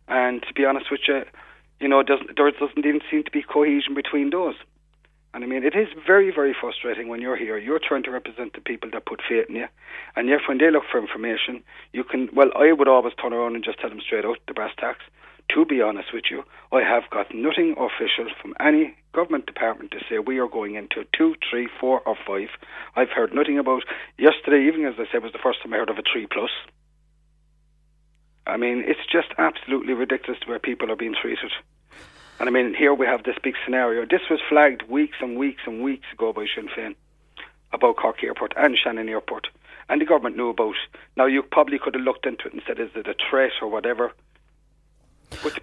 And 0.07 0.41
to 0.43 0.53
be 0.53 0.63
honest 0.63 0.89
with 0.89 1.01
you, 1.07 1.23
you 1.81 1.89
know, 1.89 2.01
doesn't, 2.01 2.37
there 2.37 2.49
doesn't 2.51 2.85
even 2.85 3.01
seem 3.11 3.23
to 3.23 3.31
be 3.31 3.43
cohesion 3.43 3.95
between 3.95 4.29
those. 4.29 4.55
And 5.33 5.43
I 5.43 5.47
mean, 5.47 5.63
it 5.63 5.75
is 5.75 5.87
very, 6.05 6.31
very 6.31 6.55
frustrating 6.59 7.09
when 7.09 7.19
you're 7.19 7.35
here. 7.35 7.57
You're 7.57 7.79
trying 7.79 8.03
to 8.03 8.11
represent 8.11 8.53
the 8.53 8.61
people 8.61 8.89
that 8.93 9.05
put 9.05 9.19
faith 9.27 9.47
in 9.49 9.55
you, 9.55 9.67
and 10.15 10.29
yet 10.29 10.41
when 10.47 10.59
they 10.59 10.69
look 10.69 10.83
for 10.91 10.99
information, 10.99 11.63
you 11.91 12.03
can. 12.03 12.29
Well, 12.33 12.51
I 12.55 12.71
would 12.71 12.87
always 12.87 13.15
turn 13.19 13.33
around 13.33 13.55
and 13.55 13.63
just 13.63 13.79
tell 13.79 13.89
them 13.89 13.99
straight 13.99 14.25
out 14.25 14.37
the 14.47 14.53
brass 14.53 14.71
tacks. 14.77 15.03
To 15.49 15.65
be 15.65 15.81
honest 15.81 16.13
with 16.13 16.25
you, 16.31 16.43
I 16.71 16.81
have 16.81 17.09
got 17.11 17.33
nothing 17.33 17.75
official 17.77 18.33
from 18.41 18.55
any 18.59 18.95
government 19.13 19.45
department 19.45 19.91
to 19.91 19.99
say 20.09 20.17
we 20.17 20.39
are 20.39 20.47
going 20.47 20.75
into 20.75 21.05
two, 21.15 21.35
three, 21.49 21.67
four, 21.79 22.01
or 22.01 22.15
five. 22.25 22.49
I've 22.95 23.11
heard 23.11 23.33
nothing 23.33 23.59
about. 23.59 23.83
Yesterday 24.17 24.67
evening, 24.67 24.85
as 24.85 24.95
I 24.97 25.05
said, 25.11 25.21
was 25.21 25.31
the 25.31 25.39
first 25.43 25.61
time 25.61 25.73
I 25.73 25.77
heard 25.77 25.89
of 25.89 25.99
a 25.99 26.03
three 26.11 26.25
plus. 26.25 26.49
I 28.47 28.57
mean, 28.57 28.83
it's 28.87 29.05
just 29.11 29.27
absolutely 29.37 29.93
ridiculous 29.93 30.41
the 30.43 30.51
way 30.51 30.59
people 30.59 30.91
are 30.91 30.95
being 30.95 31.15
treated. 31.19 31.51
And 32.39 32.49
I 32.49 32.51
mean, 32.51 32.73
here 32.73 32.93
we 32.93 33.05
have 33.05 33.23
this 33.23 33.37
big 33.41 33.55
scenario. 33.63 34.05
This 34.05 34.27
was 34.29 34.39
flagged 34.49 34.83
weeks 34.89 35.17
and 35.21 35.37
weeks 35.37 35.61
and 35.65 35.83
weeks 35.83 36.07
ago 36.11 36.33
by 36.33 36.45
Sinn 36.53 36.67
Féin 36.67 36.95
about 37.71 37.97
Cork 37.97 38.23
Airport 38.23 38.53
and 38.57 38.77
Shannon 38.77 39.07
Airport. 39.07 39.47
And 39.87 40.01
the 40.01 40.05
government 40.05 40.35
knew 40.35 40.49
about. 40.49 40.75
Now, 41.15 41.25
you 41.25 41.43
probably 41.43 41.79
could 41.79 41.93
have 41.95 42.03
looked 42.03 42.25
into 42.25 42.47
it 42.47 42.53
and 42.53 42.61
said, 42.65 42.79
is 42.79 42.89
it 42.95 43.07
a 43.07 43.15
threat 43.29 43.51
or 43.61 43.69
whatever? 43.69 44.11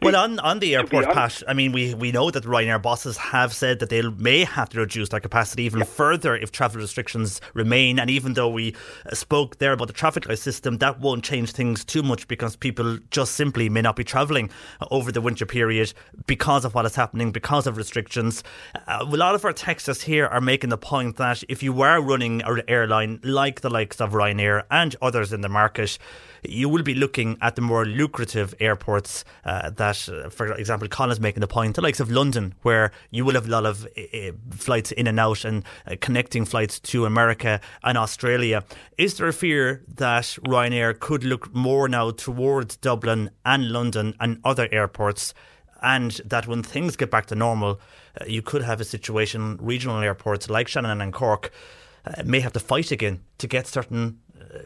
Well, 0.02 0.16
on, 0.16 0.38
on 0.40 0.60
the 0.60 0.74
airport, 0.74 1.06
Pat, 1.06 1.42
I 1.46 1.54
mean, 1.54 1.72
we, 1.72 1.94
we 1.94 2.12
know 2.12 2.30
that 2.30 2.44
Ryanair 2.44 2.80
bosses 2.80 3.16
have 3.16 3.52
said 3.52 3.78
that 3.80 3.88
they 3.90 4.02
may 4.02 4.44
have 4.44 4.68
to 4.70 4.80
reduce 4.80 5.10
their 5.10 5.20
capacity 5.20 5.64
even 5.64 5.84
further 5.84 6.36
if 6.36 6.52
travel 6.52 6.80
restrictions 6.80 7.40
remain. 7.54 7.98
And 7.98 8.10
even 8.10 8.34
though 8.34 8.48
we 8.48 8.74
uh, 9.06 9.14
spoke 9.14 9.58
there 9.58 9.72
about 9.72 9.88
the 9.88 9.92
traffic 9.92 10.28
light 10.28 10.38
system, 10.38 10.78
that 10.78 11.00
won't 11.00 11.24
change 11.24 11.52
things 11.52 11.84
too 11.84 12.02
much 12.02 12.28
because 12.28 12.56
people 12.56 12.98
just 13.10 13.34
simply 13.34 13.68
may 13.68 13.82
not 13.82 13.96
be 13.96 14.04
travelling 14.04 14.50
over 14.90 15.12
the 15.12 15.20
winter 15.20 15.46
period 15.46 15.92
because 16.26 16.64
of 16.64 16.74
what 16.74 16.86
is 16.86 16.94
happening, 16.94 17.30
because 17.30 17.66
of 17.66 17.76
restrictions. 17.76 18.42
Uh, 18.86 18.98
a 19.00 19.04
lot 19.04 19.34
of 19.34 19.44
our 19.44 19.52
texters 19.52 20.02
here 20.02 20.26
are 20.26 20.40
making 20.40 20.70
the 20.70 20.78
point 20.78 21.16
that 21.16 21.42
if 21.48 21.62
you 21.62 21.72
were 21.72 22.00
running 22.00 22.42
an 22.42 22.62
airline 22.68 23.20
like 23.22 23.60
the 23.60 23.70
likes 23.70 24.00
of 24.00 24.12
Ryanair 24.12 24.64
and 24.70 24.96
others 25.02 25.32
in 25.32 25.40
the 25.40 25.48
market, 25.48 25.98
you 26.42 26.68
will 26.68 26.82
be 26.82 26.94
looking 26.94 27.36
at 27.40 27.56
the 27.56 27.62
more 27.62 27.84
lucrative 27.84 28.54
airports 28.60 29.24
uh, 29.44 29.70
that, 29.70 30.08
uh, 30.08 30.30
for 30.30 30.52
example, 30.54 30.88
Colin's 30.88 31.20
making 31.20 31.40
the 31.40 31.46
point, 31.46 31.76
the 31.76 31.82
likes 31.82 32.00
of 32.00 32.10
London, 32.10 32.54
where 32.62 32.92
you 33.10 33.24
will 33.24 33.34
have 33.34 33.46
a 33.46 33.50
lot 33.50 33.66
of 33.66 33.86
uh, 33.96 34.32
flights 34.50 34.92
in 34.92 35.06
and 35.06 35.20
out 35.20 35.44
and 35.44 35.64
uh, 35.86 35.96
connecting 36.00 36.44
flights 36.44 36.80
to 36.80 37.04
America 37.04 37.60
and 37.82 37.98
Australia. 37.98 38.64
Is 38.98 39.16
there 39.16 39.28
a 39.28 39.32
fear 39.32 39.84
that 39.96 40.24
Ryanair 40.46 40.98
could 40.98 41.24
look 41.24 41.54
more 41.54 41.88
now 41.88 42.10
towards 42.10 42.76
Dublin 42.76 43.30
and 43.44 43.70
London 43.70 44.14
and 44.20 44.40
other 44.44 44.68
airports? 44.72 45.34
And 45.82 46.12
that 46.26 46.46
when 46.46 46.62
things 46.62 46.96
get 46.96 47.10
back 47.10 47.26
to 47.26 47.34
normal, 47.34 47.80
uh, 48.20 48.24
you 48.26 48.42
could 48.42 48.62
have 48.62 48.80
a 48.80 48.84
situation, 48.84 49.58
regional 49.60 49.98
airports 49.98 50.50
like 50.50 50.68
Shannon 50.68 51.00
and 51.00 51.12
Cork 51.12 51.50
uh, 52.04 52.22
may 52.24 52.40
have 52.40 52.52
to 52.52 52.60
fight 52.60 52.90
again 52.90 53.20
to 53.38 53.46
get 53.46 53.66
certain 53.66 54.20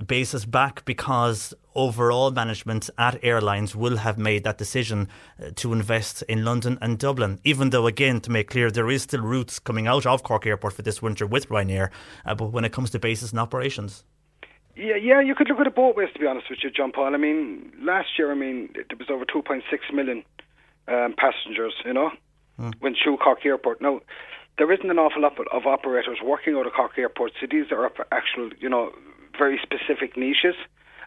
bases 0.07 0.47
back 0.47 0.85
because 0.85 1.55
overall 1.75 2.31
management 2.31 2.91
at 2.99 3.23
airlines 3.23 3.75
will 3.75 3.97
have 3.99 4.17
made 4.19 4.45
that 4.45 4.59
decision 4.59 5.09
uh, 5.43 5.51
to 5.57 5.73
invest 5.73 6.23
in 6.23 6.45
London 6.45 6.79
and 6.81 6.99
Dublin. 6.99 7.41
Even 7.45 7.71
though, 7.71 7.87
again, 7.87 8.21
to 8.21 8.31
make 8.31 8.49
clear, 8.49 8.71
there 8.71 8.91
is 8.91 9.03
still 9.03 9.23
routes 9.23 9.59
coming 9.59 9.87
out 9.87 10.07
of 10.07 10.23
Cork 10.23 10.47
Airport 10.47 10.75
for 10.75 10.83
this 10.83 11.03
winter 11.03 11.27
with 11.27 11.49
Ryanair, 11.49 11.91
uh, 12.25 12.35
but 12.35 12.53
when 12.53 12.65
it 12.65 12.73
comes 12.73 12.91
to 12.91 12.99
bases 12.99 13.33
and 13.33 13.41
operations. 13.41 14.05
Yeah, 14.77 14.97
yeah, 14.97 15.21
you 15.21 15.35
could 15.35 15.49
look 15.49 15.61
at 15.61 15.67
it 15.69 15.77
both 15.77 15.97
ways, 15.97 16.09
to 16.15 16.19
be 16.19 16.27
honest 16.27 16.51
with 16.51 16.59
you, 16.63 16.71
John 16.71 16.91
Paul. 16.91 17.15
I 17.15 17.19
mean, 17.19 17.73
last 17.81 18.09
year, 18.19 18.33
I 18.33 18.35
mean, 18.35 18.71
there 18.75 18.99
was 18.99 19.09
over 19.09 19.25
2.6 19.25 19.63
million 19.95 20.25
um, 20.89 21.15
passengers, 21.17 21.75
you 21.85 21.93
know, 21.93 22.11
went 22.81 22.97
through 23.03 23.19
Cork 23.19 23.47
Airport. 23.47 23.81
Now, 23.81 24.01
there 24.59 24.71
isn't 24.73 24.91
an 24.91 24.99
awful 24.99 25.23
lot 25.23 25.37
of 25.53 25.67
operators 25.67 26.19
working 26.25 26.55
out 26.57 26.67
of 26.67 26.73
Cork 26.73 26.99
Airport, 26.99 27.33
so 27.41 27.47
these 27.51 27.71
are 27.73 27.91
actual, 28.13 28.51
you 28.61 28.69
know, 28.69 28.93
very 29.39 29.59
specific 29.63 30.17
niches. 30.17 30.55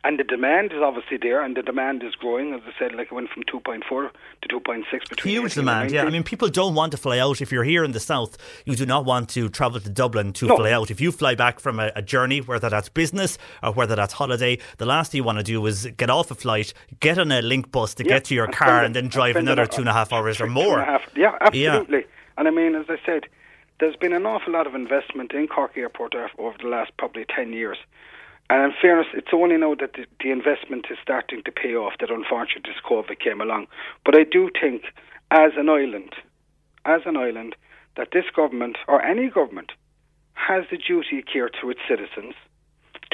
And 0.04 0.20
the 0.20 0.24
demand 0.24 0.72
is 0.72 0.78
obviously 0.80 1.18
there, 1.18 1.42
and 1.42 1.58
the 1.58 1.64
demand 1.64 2.04
is 2.04 2.14
growing. 2.16 2.54
As 2.54 2.62
I 2.66 2.72
said, 2.80 2.94
like 2.94 3.08
it 3.08 3.12
went 3.14 3.30
from 3.30 3.44
2.4 3.44 3.82
to 4.42 4.48
2.6 4.48 5.10
between 5.10 5.34
Huge 5.34 5.44
18 5.44 5.44
and 5.44 5.54
demand, 5.54 5.92
yeah. 5.92 6.04
I 6.06 6.10
mean, 6.12 6.24
people 6.24 6.48
don't 6.50 6.76
want 6.76 6.92
to 6.92 6.98
fly 6.98 7.18
out. 7.18 7.42
If 7.42 7.52
you're 7.52 7.64
here 7.64 7.84
in 7.84 7.92
the 7.94 8.00
south, 8.00 8.38
you 8.66 8.76
do 8.76 8.86
not 8.86 9.06
want 9.06 9.28
to 9.30 9.50
travel 9.50 9.80
to 9.82 9.90
Dublin 9.90 10.34
to 10.34 10.46
No. 10.48 10.56
fly 10.56 10.72
out. 10.72 10.92
If 10.92 11.02
you 11.02 11.12
fly 11.12 11.34
back 11.36 11.60
from 11.60 11.80
a, 11.80 11.92
a 11.96 12.02
journey, 12.04 12.40
whether 12.42 12.70
that's 12.70 12.90
business 12.90 13.38
or 13.64 13.74
whether 13.74 13.96
that's 13.96 14.14
holiday, 14.14 14.60
the 14.78 14.86
last 14.86 15.12
thing 15.12 15.20
you 15.20 15.24
want 15.24 15.40
to 15.40 15.44
do 15.44 15.66
is 15.66 15.88
get 15.98 16.10
off 16.12 16.30
a 16.32 16.36
flight, 16.36 16.74
get 17.00 17.18
on 17.18 17.32
a 17.32 17.42
link 17.42 17.72
bus 17.72 17.96
to 17.96 18.04
Yeah, 18.04 18.10
get 18.10 18.26
to 18.26 18.36
your 18.36 18.46
and 18.46 18.54
car, 18.54 18.84
and 18.84 18.96
then 18.96 19.08
drive 19.08 19.36
another 19.36 19.66
two 19.66 19.82
and 19.82 19.90
a 19.90 19.94
half 19.94 20.14
hours 20.14 20.40
or 20.40 20.48
more. 20.48 20.80
half. 20.80 21.02
Yeah, 21.18 21.50
Yeah. 21.54 21.84
And 22.38 22.48
I 22.48 22.52
mean, 22.52 22.76
as 22.76 22.86
I 22.90 22.98
said, 23.06 23.24
there's 23.80 23.96
been 23.96 24.14
an 24.14 24.26
awful 24.26 24.54
lot 24.54 24.68
of 24.68 24.76
investment 24.76 25.34
in 25.34 25.48
Cork 25.48 25.78
Airport 25.78 26.16
over 26.38 26.58
the 26.62 26.68
last 26.68 26.92
probably 26.98 27.26
10 27.36 27.54
years. 27.54 27.78
And 28.50 28.64
in 28.64 28.74
fairness, 28.82 29.08
it's 29.14 29.34
only 29.34 29.58
now 29.58 29.76
that 29.76 29.94
the, 29.94 30.06
the 30.22 30.32
investment 30.32 30.88
is 30.90 30.98
starting 31.02 31.44
to 31.44 31.52
pay 31.52 31.76
off 31.76 31.94
that 32.00 32.10
unfortunately 32.10 32.72
this 32.72 32.82
COVID 32.90 33.20
came 33.20 33.42
along. 33.42 33.68
But 34.06 34.18
I 34.18 34.24
do 34.24 34.50
think, 34.60 34.84
as 35.32 35.52
an 35.58 35.70
island, 35.70 36.14
as 36.86 37.02
an 37.06 37.18
island, 37.18 37.56
that 37.98 38.10
this 38.14 38.26
government, 38.34 38.78
or 38.88 39.02
any 39.02 39.30
government, 39.30 39.72
has 40.34 40.64
the 40.72 40.78
duty 40.78 41.20
of 41.20 41.26
care 41.26 41.50
to 41.62 41.70
its 41.70 41.82
citizens 41.90 42.36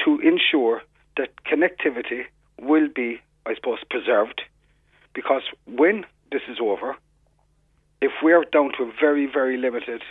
to 0.04 0.20
ensure 0.20 0.82
that 1.16 1.30
connectivity 1.44 2.24
will 2.60 2.88
be, 2.94 3.20
I 3.46 3.54
suppose, 3.54 3.78
preserved. 3.90 4.42
Because 5.14 5.42
when 5.66 6.04
this 6.30 6.42
is 6.48 6.58
over, 6.60 6.96
if 8.04 8.12
we're 8.22 8.44
down 8.44 8.70
to 8.76 8.84
a 8.84 8.92
very, 9.00 9.26
very 9.26 9.56
limited, 9.56 10.02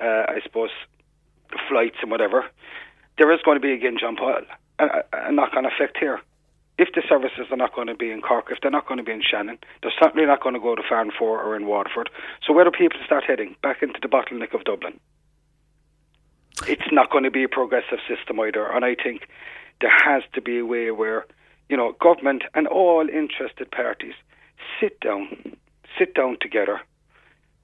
uh, 0.00 0.24
I 0.28 0.40
suppose, 0.42 0.70
flights 1.68 1.96
and 2.02 2.10
whatever, 2.10 2.44
there 3.16 3.32
is 3.32 3.40
going 3.42 3.56
to 3.56 3.60
be 3.60 3.72
again, 3.72 3.96
John 3.98 4.16
Paul, 4.16 4.42
a, 4.78 4.86
a 5.12 5.32
knock-on 5.32 5.64
effect 5.64 5.96
here. 5.98 6.20
If 6.76 6.88
the 6.94 7.02
services 7.08 7.46
are 7.50 7.56
not 7.56 7.74
going 7.74 7.86
to 7.88 7.94
be 7.94 8.10
in 8.10 8.20
Cork, 8.20 8.48
if 8.50 8.58
they're 8.60 8.70
not 8.70 8.86
going 8.86 8.98
to 8.98 9.04
be 9.04 9.12
in 9.12 9.22
Shannon, 9.22 9.58
they're 9.80 9.98
certainly 10.02 10.26
not 10.26 10.42
going 10.42 10.54
to 10.54 10.60
go 10.60 10.74
to 10.74 10.82
Farranfore 10.82 11.38
or 11.46 11.56
in 11.56 11.66
Waterford. 11.66 12.10
So 12.46 12.52
where 12.52 12.64
do 12.64 12.70
people 12.70 12.98
start 13.04 13.24
heading? 13.26 13.56
Back 13.62 13.82
into 13.82 13.98
the 14.00 14.08
bottleneck 14.08 14.54
of 14.54 14.64
Dublin. 14.64 14.98
It's 16.66 16.92
not 16.92 17.10
going 17.10 17.24
to 17.24 17.30
be 17.30 17.44
a 17.44 17.48
progressive 17.48 18.00
system 18.06 18.40
either, 18.40 18.66
and 18.66 18.84
I 18.84 18.94
think 18.94 19.28
there 19.80 19.92
has 20.04 20.22
to 20.34 20.42
be 20.42 20.58
a 20.58 20.66
way 20.66 20.90
where, 20.90 21.24
you 21.68 21.76
know, 21.76 21.92
government 22.00 22.42
and 22.54 22.66
all 22.66 23.08
interested 23.08 23.70
parties 23.70 24.14
sit 24.80 25.00
down, 25.00 25.56
sit 25.98 26.14
down 26.14 26.36
together, 26.40 26.80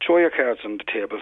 throw 0.05 0.19
your 0.19 0.31
cards 0.31 0.61
on 0.65 0.79
the 0.79 0.85
table, 0.85 1.21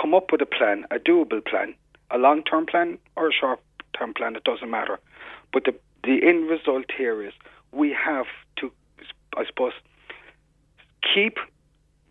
come 0.00 0.14
up 0.14 0.32
with 0.32 0.40
a 0.42 0.46
plan, 0.46 0.86
a 0.90 0.98
doable 0.98 1.44
plan, 1.44 1.74
a 2.10 2.18
long 2.18 2.42
term 2.42 2.66
plan 2.66 2.98
or 3.16 3.28
a 3.28 3.32
short 3.32 3.60
term 3.96 4.14
plan, 4.14 4.36
it 4.36 4.44
doesn't 4.44 4.70
matter. 4.70 4.98
But 5.52 5.64
the 5.64 5.74
the 6.04 6.20
end 6.26 6.48
result 6.48 6.86
here 6.96 7.22
is 7.22 7.32
we 7.72 7.90
have 7.92 8.26
to, 8.56 8.70
I 9.36 9.44
suppose, 9.46 9.72
keep 11.14 11.38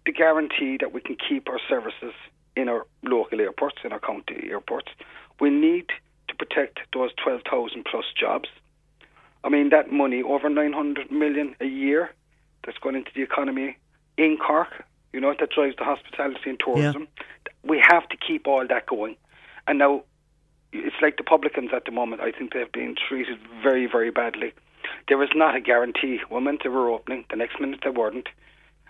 the 0.05 0.11
guarantee 0.11 0.77
that 0.79 0.93
we 0.93 1.01
can 1.01 1.15
keep 1.15 1.47
our 1.47 1.59
services 1.69 2.13
in 2.55 2.69
our 2.69 2.85
local 3.03 3.39
airports, 3.39 3.77
in 3.83 3.91
our 3.91 3.99
county 3.99 4.49
airports. 4.49 4.91
We 5.39 5.49
need 5.49 5.87
to 6.27 6.35
protect 6.35 6.79
those 6.93 7.11
12,000 7.23 7.85
plus 7.89 8.05
jobs. 8.19 8.49
I 9.43 9.49
mean, 9.49 9.69
that 9.69 9.91
money, 9.91 10.23
over 10.23 10.49
900 10.49 11.11
million 11.11 11.55
a 11.59 11.65
year, 11.65 12.11
that's 12.65 12.77
going 12.77 12.95
into 12.95 13.11
the 13.13 13.21
economy 13.21 13.77
in 14.17 14.37
Cork, 14.37 14.85
you 15.13 15.21
know, 15.21 15.33
that 15.39 15.51
drives 15.51 15.75
the 15.77 15.83
hospitality 15.83 16.49
and 16.49 16.59
tourism. 16.59 17.07
We 17.63 17.81
have 17.89 18.09
to 18.09 18.17
keep 18.17 18.47
all 18.47 18.67
that 18.67 18.87
going. 18.87 19.15
And 19.67 19.79
now, 19.79 20.03
it's 20.73 20.95
like 21.01 21.17
the 21.17 21.23
publicans 21.23 21.69
at 21.73 21.85
the 21.85 21.91
moment. 21.91 22.21
I 22.21 22.31
think 22.31 22.53
they've 22.53 22.71
been 22.71 22.95
treated 23.07 23.37
very, 23.61 23.85
very 23.85 24.09
badly. 24.09 24.53
There 25.07 25.21
is 25.23 25.29
not 25.35 25.55
a 25.55 25.61
guarantee. 25.61 26.19
One 26.27 26.45
minute 26.45 26.61
they 26.63 26.69
were 26.69 26.89
opening, 26.89 27.25
the 27.29 27.35
next 27.37 27.59
minute 27.59 27.81
they 27.83 27.91
weren't. 27.91 28.27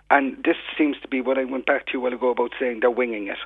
And 0.09 0.37
this 0.43 0.55
seems 0.77 0.97
to 1.01 1.07
be 1.07 1.21
what 1.21 1.37
I 1.37 1.43
went 1.43 1.65
back 1.65 1.87
to 1.87 1.97
a 1.97 1.99
while 1.99 2.13
ago 2.13 2.29
about 2.29 2.51
saying 2.59 2.79
they're 2.79 2.89
winging 2.89 3.27
it. 3.27 3.37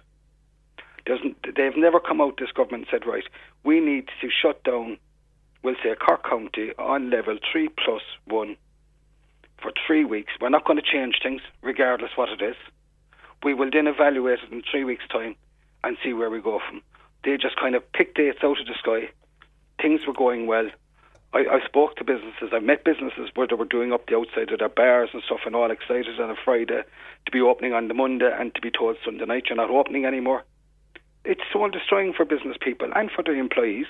Doesn't 1.06 1.38
they've 1.56 1.78
never 1.78 2.00
come 2.00 2.20
out 2.20 2.38
this 2.38 2.52
government 2.52 2.88
said 2.92 3.06
right 3.06 3.24
we 3.64 3.80
need 3.80 4.10
to 4.20 4.30
shut 4.30 4.62
down 4.66 4.98
we'll 5.64 5.76
say 5.82 5.96
Cork 5.96 6.30
County 6.30 6.72
on 6.78 7.10
level 7.10 7.38
three 7.50 7.70
plus 7.70 8.02
one 8.26 8.58
for 9.62 9.72
three 9.86 10.06
weeks. 10.06 10.34
We're 10.40 10.50
not 10.50 10.66
going 10.66 10.78
to 10.78 10.92
change 10.92 11.16
things 11.22 11.42
regardless 11.62 12.12
what 12.16 12.30
it 12.30 12.42
is. 12.42 12.56
We 13.44 13.54
will 13.54 13.70
then 13.72 13.88
evaluate 13.88 14.40
it 14.44 14.52
in 14.52 14.64
three 14.70 14.84
weeks' 14.84 15.08
time 15.12 15.36
and 15.84 15.98
see 16.04 16.14
where 16.14 16.30
we 16.30 16.42
go 16.42 16.60
from. 16.68 16.82
They 17.24 17.38
just 17.38 17.60
kind 17.60 17.76
of 17.76 17.92
picked 17.92 18.18
dates 18.18 18.40
out 18.44 18.60
of 18.60 18.68
the 18.68 18.74
sky. 18.80 19.10
Things 19.82 20.02
were 20.08 20.14
going 20.14 20.48
well. 20.48 20.70
I, 21.34 21.40
I 21.40 21.60
spoke 21.66 21.96
to 21.98 22.04
businesses. 22.04 22.50
I 22.54 22.60
met 22.60 22.84
businesses 22.84 23.30
where 23.36 23.48
they 23.48 23.56
were 23.56 23.66
doing 23.66 23.94
up 23.94 24.08
the 24.08 24.16
outside 24.16 24.52
of 24.52 24.60
their 24.60 24.70
bars 24.70 25.10
and 25.14 25.22
stuff 25.24 25.42
and 25.46 25.56
all 25.56 25.70
excited 25.70 26.20
on 26.20 26.32
a 26.32 26.36
Friday 26.44 26.82
to 27.26 27.32
be 27.32 27.42
opening 27.42 27.74
on 27.74 27.88
the 27.88 27.94
Monday 27.94 28.32
and 28.34 28.56
to 28.56 28.62
be 28.62 28.72
told 28.72 28.98
Sunday 29.04 29.26
night 29.26 29.46
you're 29.50 29.58
not 29.58 29.70
opening 29.70 30.06
anymore 30.06 30.44
it's 31.28 31.42
soul 31.52 31.70
destroying 31.70 32.14
for 32.14 32.26
business 32.26 32.56
people 32.60 32.90
and 32.96 33.12
for 33.12 33.22
the 33.22 33.34
employees. 33.34 33.88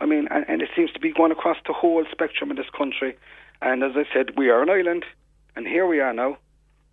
I 0.00 0.06
mean, 0.06 0.28
and, 0.30 0.44
and, 0.48 0.62
it 0.62 0.68
seems 0.76 0.92
to 0.92 1.00
be 1.00 1.12
going 1.12 1.32
across 1.32 1.56
the 1.66 1.72
whole 1.72 2.04
spectrum 2.12 2.50
in 2.50 2.56
this 2.56 2.70
country. 2.76 3.16
And 3.60 3.82
as 3.82 3.92
I 3.96 4.04
said, 4.12 4.36
we 4.36 4.50
are 4.50 4.62
an 4.62 4.70
island, 4.70 5.04
and 5.56 5.66
here 5.66 5.86
we 5.86 6.00
are 6.00 6.12
now. 6.12 6.38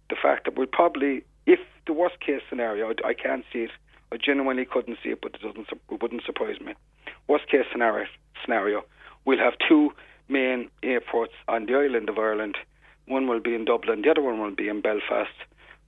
The 0.09 0.15
fact 0.21 0.45
that 0.45 0.57
we'll 0.57 0.67
probably, 0.67 1.23
if 1.45 1.59
the 1.87 1.93
worst 1.93 2.19
case 2.19 2.41
scenario, 2.49 2.89
I, 2.89 3.09
I 3.09 3.13
can't 3.13 3.45
see 3.51 3.59
it. 3.59 3.71
I 4.11 4.17
genuinely 4.17 4.65
couldn't 4.65 4.97
see 5.03 5.09
it, 5.09 5.19
but 5.21 5.35
it 5.35 5.41
doesn't. 5.41 5.67
It 5.69 6.01
wouldn't 6.01 6.23
surprise 6.25 6.59
me. 6.59 6.73
Worst 7.27 7.47
case 7.49 7.65
scenario, 7.71 8.07
scenario, 8.43 8.83
we'll 9.25 9.39
have 9.39 9.53
two 9.67 9.91
main 10.27 10.69
airports 10.83 11.33
on 11.47 11.65
the 11.65 11.75
island 11.75 12.09
of 12.09 12.17
Ireland. 12.17 12.57
One 13.07 13.27
will 13.27 13.39
be 13.39 13.55
in 13.55 13.65
Dublin, 13.65 14.01
the 14.01 14.09
other 14.11 14.21
one 14.21 14.39
will 14.39 14.55
be 14.55 14.67
in 14.67 14.81
Belfast, 14.81 15.33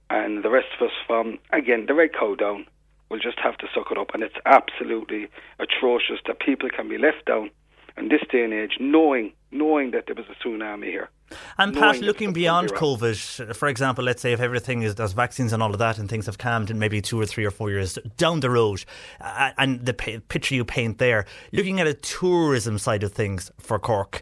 and 0.10 0.44
the 0.44 0.50
rest 0.50 0.68
of 0.80 0.88
us 0.88 0.94
from 1.06 1.40
again 1.52 1.86
the 1.88 1.94
Red 1.96 2.14
Cow 2.14 2.36
down 2.36 2.66
will 3.10 3.20
just 3.20 3.40
have 3.40 3.58
to 3.58 3.68
suck 3.74 3.92
it 3.92 3.98
up. 3.98 4.14
And 4.14 4.24
it's 4.24 4.36
absolutely 4.46 5.28
atrocious 5.60 6.20
that 6.28 6.40
people 6.40 6.70
can 6.70 6.90
be 6.90 6.98
left 6.98 7.26
down 7.26 7.50
in 7.98 8.10
this 8.10 8.22
day 8.32 8.44
and 8.44 8.54
age, 8.54 8.78
knowing 8.80 9.34
knowing 9.50 9.92
that 9.92 10.06
there 10.08 10.16
was 10.16 10.26
a 10.30 10.48
tsunami 10.48 10.86
here. 10.86 11.10
And 11.58 11.74
Pat, 11.74 12.00
looking 12.02 12.34
beyond 12.34 12.70
COVID, 12.74 13.56
for 13.56 13.68
example, 13.70 14.04
let's 14.04 14.22
say 14.22 14.34
if 14.34 14.42
everything 14.42 14.82
is 14.82 14.96
there's 14.96 15.14
vaccines 15.14 15.54
and 15.54 15.64
all 15.64 15.72
of 15.72 15.80
that, 15.80 15.98
and 15.98 16.10
things 16.10 16.26
have 16.26 16.38
calmed 16.38 16.70
in 16.70 16.80
maybe 16.80 17.02
two 17.02 17.20
or 17.20 17.26
three 17.26 17.46
or 17.46 17.52
four 17.52 17.70
years 17.70 17.98
down 18.18 18.42
the 18.42 18.50
road, 18.50 18.84
uh, 19.22 19.52
and 19.58 19.86
the 19.86 19.94
p- 19.94 20.20
picture 20.20 20.54
you 20.54 20.66
paint 20.66 20.98
there, 20.98 21.26
looking 21.52 21.80
at 21.80 21.88
a 21.88 21.94
tourism 21.94 22.78
side 22.78 23.04
of 23.04 23.14
things 23.14 23.52
for 23.58 23.80
Cork, 23.80 24.22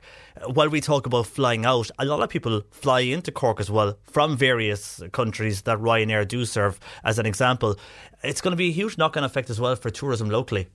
while 0.53 0.69
we 0.69 0.81
talk 0.81 1.05
about 1.05 1.27
flying 1.27 1.65
out, 1.65 1.89
a 1.99 2.05
lot 2.05 2.21
of 2.21 2.29
people 2.29 2.61
fly 2.71 3.01
into 3.01 3.31
Cork 3.31 3.59
as 3.59 3.71
well 3.71 3.97
from 4.03 4.37
various 4.37 5.01
countries 5.11 5.63
that 5.63 5.79
Ryanair 5.79 6.27
do 6.27 6.45
serve. 6.45 6.79
As 7.03 7.19
an 7.19 7.25
example, 7.25 7.77
it's 8.23 8.41
going 8.41 8.51
to 8.51 8.57
be 8.57 8.69
a 8.69 8.73
huge 8.73 8.97
knock-on 8.97 9.23
effect 9.23 9.49
as 9.49 9.59
well 9.59 9.75
for 9.75 9.89
tourism 9.89 10.29
locally. 10.29 10.67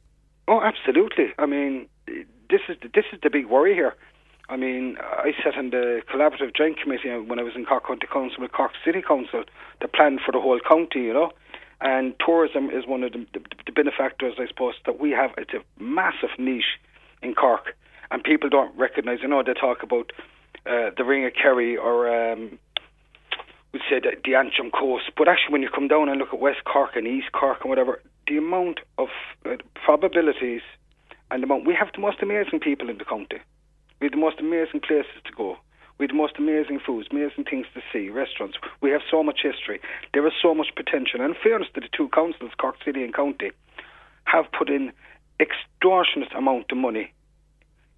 Oh, 0.49 0.61
absolutely. 0.61 1.27
I 1.39 1.47
mean, 1.47 1.89
this 2.51 2.61
is 2.69 2.77
this 2.95 3.05
is 3.13 3.21
the 3.23 3.31
big 3.31 3.47
worry 3.47 3.75
here. 3.75 3.95
I 4.49 4.57
mean, 4.57 4.97
I 5.01 5.33
sat 5.45 5.55
in 5.55 5.71
the 5.71 6.03
collaborative 6.13 6.57
joint 6.57 6.81
committee 6.81 7.09
when 7.17 7.39
I 7.39 7.45
was 7.45 7.55
in 7.55 7.65
Cork 7.65 7.87
County 7.87 8.09
Council 8.13 8.43
with 8.43 8.51
Cork 8.51 8.73
City 8.85 9.01
Council, 9.01 9.45
the 9.81 9.87
plan 9.87 10.19
for 10.25 10.33
the 10.33 10.41
whole 10.41 10.59
county, 10.69 11.03
you 11.03 11.15
know. 11.15 11.31
And 11.81 12.15
tourism 12.19 12.69
is 12.69 12.85
one 12.87 13.05
of 13.05 13.13
the, 13.13 13.27
the, 13.33 13.41
the 13.67 13.73
benefactors, 13.73 14.35
I 14.39 14.49
suppose, 14.49 14.75
that 14.87 15.01
we 15.01 15.13
have. 15.13 15.31
It's 15.39 15.55
a 15.55 15.63
massive 15.83 16.31
niche 16.37 16.79
in 17.23 17.35
Cork, 17.35 17.77
and 18.11 18.25
people 18.25 18.49
don't 18.49 18.77
recognise. 18.77 19.19
You 19.23 19.29
know, 19.29 19.43
they 19.45 19.55
talk 19.55 19.85
about 19.85 20.11
uh, 20.67 20.91
the 20.97 21.05
Ring 21.05 21.25
of 21.25 21.33
Kerry 21.41 21.77
or 21.77 22.33
um, 22.33 22.59
we'd 23.73 23.83
say 23.89 24.01
the, 24.01 24.17
the 24.25 24.35
Antrim 24.35 24.73
coast, 24.73 25.13
but 25.17 25.29
actually, 25.29 25.53
when 25.53 25.63
you 25.63 25.71
come 25.73 25.89
down 25.89 26.09
and 26.09 26.19
look 26.19 26.35
at 26.35 26.41
West 26.41 26.65
Cork 26.65 26.97
and 26.97 27.07
East 27.07 27.33
Cork 27.33 27.59
and 27.63 27.71
whatever, 27.71 28.03
the 28.27 28.37
amount 28.37 28.81
of 28.99 29.09
uh, 29.47 29.57
probabilities 29.85 30.63
and 31.31 31.43
the 31.43 31.47
amount 31.47 31.67
we 31.67 31.75
have 31.75 31.89
the 31.95 32.01
most 32.01 32.23
amazing 32.23 32.61
people 32.61 32.89
in 32.89 32.99
the 32.99 33.05
county. 33.05 33.41
We 34.01 34.07
have 34.07 34.13
the 34.13 34.19
most 34.19 34.41
amazing 34.41 34.81
places 34.81 35.21
to 35.25 35.33
go. 35.37 35.57
We 35.99 36.05
have 36.05 36.11
the 36.11 36.17
most 36.17 36.39
amazing 36.39 36.81
foods, 36.85 37.09
amazing 37.11 37.45
things 37.45 37.67
to 37.75 37.83
see, 37.93 38.09
restaurants. 38.09 38.57
We 38.81 38.91
have 38.91 39.03
so 39.11 39.23
much 39.23 39.41
history. 39.43 39.81
There 40.15 40.27
is 40.27 40.33
so 40.41 40.55
much 40.55 40.69
potential. 40.75 41.21
And 41.21 41.35
in 41.35 41.43
fairness 41.43 41.69
to 41.75 41.81
the 41.81 41.89
two 41.95 42.09
councils, 42.09 42.53
Cork 42.59 42.77
City 42.85 43.05
and 43.05 43.15
County, 43.15 43.51
have 44.25 44.47
put 44.57 44.71
in 44.71 44.93
extortionate 45.39 46.35
amount 46.35 46.73
of 46.73 46.79
money, 46.79 47.13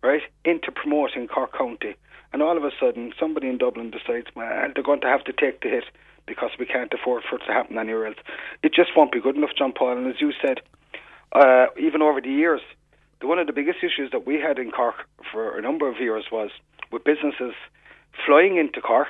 right, 0.03 0.23
into 0.45 0.73
promoting 0.73 1.29
Cork 1.29 1.57
County. 1.57 1.95
And 2.33 2.43
all 2.43 2.57
of 2.57 2.65
a 2.65 2.71
sudden, 2.81 3.13
somebody 3.21 3.49
in 3.49 3.59
Dublin 3.59 3.93
decides, 3.93 4.27
well, 4.35 4.49
they're 4.75 4.83
going 4.83 5.03
to 5.03 5.07
have 5.07 5.23
to 5.25 5.33
take 5.33 5.61
the 5.61 5.69
hit 5.69 5.85
because 6.27 6.51
we 6.59 6.67
can't 6.67 6.93
afford 6.93 7.23
for 7.29 7.37
it 7.37 7.47
to 7.47 7.53
happen 7.53 7.79
anywhere 7.79 8.07
else. 8.07 8.19
It 8.63 8.73
just 8.75 8.97
won't 8.97 9.13
be 9.13 9.21
good 9.21 9.37
enough, 9.37 9.51
John 9.57 9.73
Paul. 9.73 9.99
And 9.99 10.09
as 10.09 10.21
you 10.21 10.33
said, 10.41 10.61
uh, 11.33 11.67
even 11.79 12.03
over 12.03 12.21
the 12.21 12.31
years, 12.31 12.61
the, 13.23 13.29
one 13.29 13.39
of 13.39 13.47
the 13.47 13.53
biggest 13.53 13.79
issues 13.79 14.11
that 14.13 14.27
we 14.27 14.35
had 14.35 14.59
in 14.59 14.71
Cork 14.71 14.97
for 15.33 15.57
a 15.57 15.63
number 15.63 15.89
of 15.89 15.97
years 15.99 16.27
was 16.31 16.51
with 16.91 17.05
businesses 17.05 17.55
flying 18.27 18.59
into 18.59 18.81
Cork, 18.81 19.09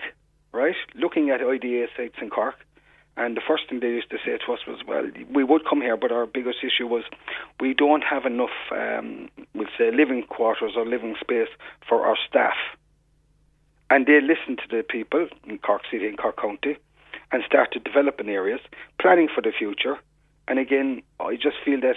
right, 0.52 0.76
looking 0.94 1.30
at 1.30 1.40
IDA 1.40 1.86
sites 1.96 2.16
in 2.20 2.30
Cork. 2.30 2.54
And 3.16 3.36
the 3.36 3.42
first 3.46 3.64
thing 3.68 3.80
they 3.80 3.88
used 3.88 4.10
to 4.10 4.18
say 4.24 4.38
to 4.38 4.52
us 4.52 4.60
was, 4.66 4.78
well, 4.86 5.04
we 5.34 5.44
would 5.44 5.62
come 5.68 5.82
here, 5.82 5.96
but 5.98 6.12
our 6.12 6.24
biggest 6.24 6.58
issue 6.62 6.86
was 6.86 7.04
we 7.60 7.74
don't 7.74 8.02
have 8.02 8.24
enough, 8.24 8.56
um, 8.70 9.28
we'll 9.54 9.66
say, 9.76 9.90
living 9.90 10.22
quarters 10.22 10.72
or 10.76 10.86
living 10.86 11.16
space 11.20 11.48
for 11.86 12.06
our 12.06 12.16
staff. 12.28 12.54
And 13.90 14.06
they 14.06 14.20
listened 14.22 14.60
to 14.62 14.76
the 14.76 14.82
people 14.82 15.26
in 15.44 15.58
Cork 15.58 15.82
City 15.90 16.06
and 16.06 16.16
Cork 16.16 16.40
County 16.40 16.76
and 17.32 17.42
started 17.46 17.84
developing 17.84 18.30
areas, 18.30 18.60
planning 18.98 19.28
for 19.34 19.42
the 19.42 19.52
future. 19.52 19.98
And 20.48 20.58
again, 20.58 21.02
I 21.20 21.34
just 21.36 21.56
feel 21.64 21.80
that 21.82 21.96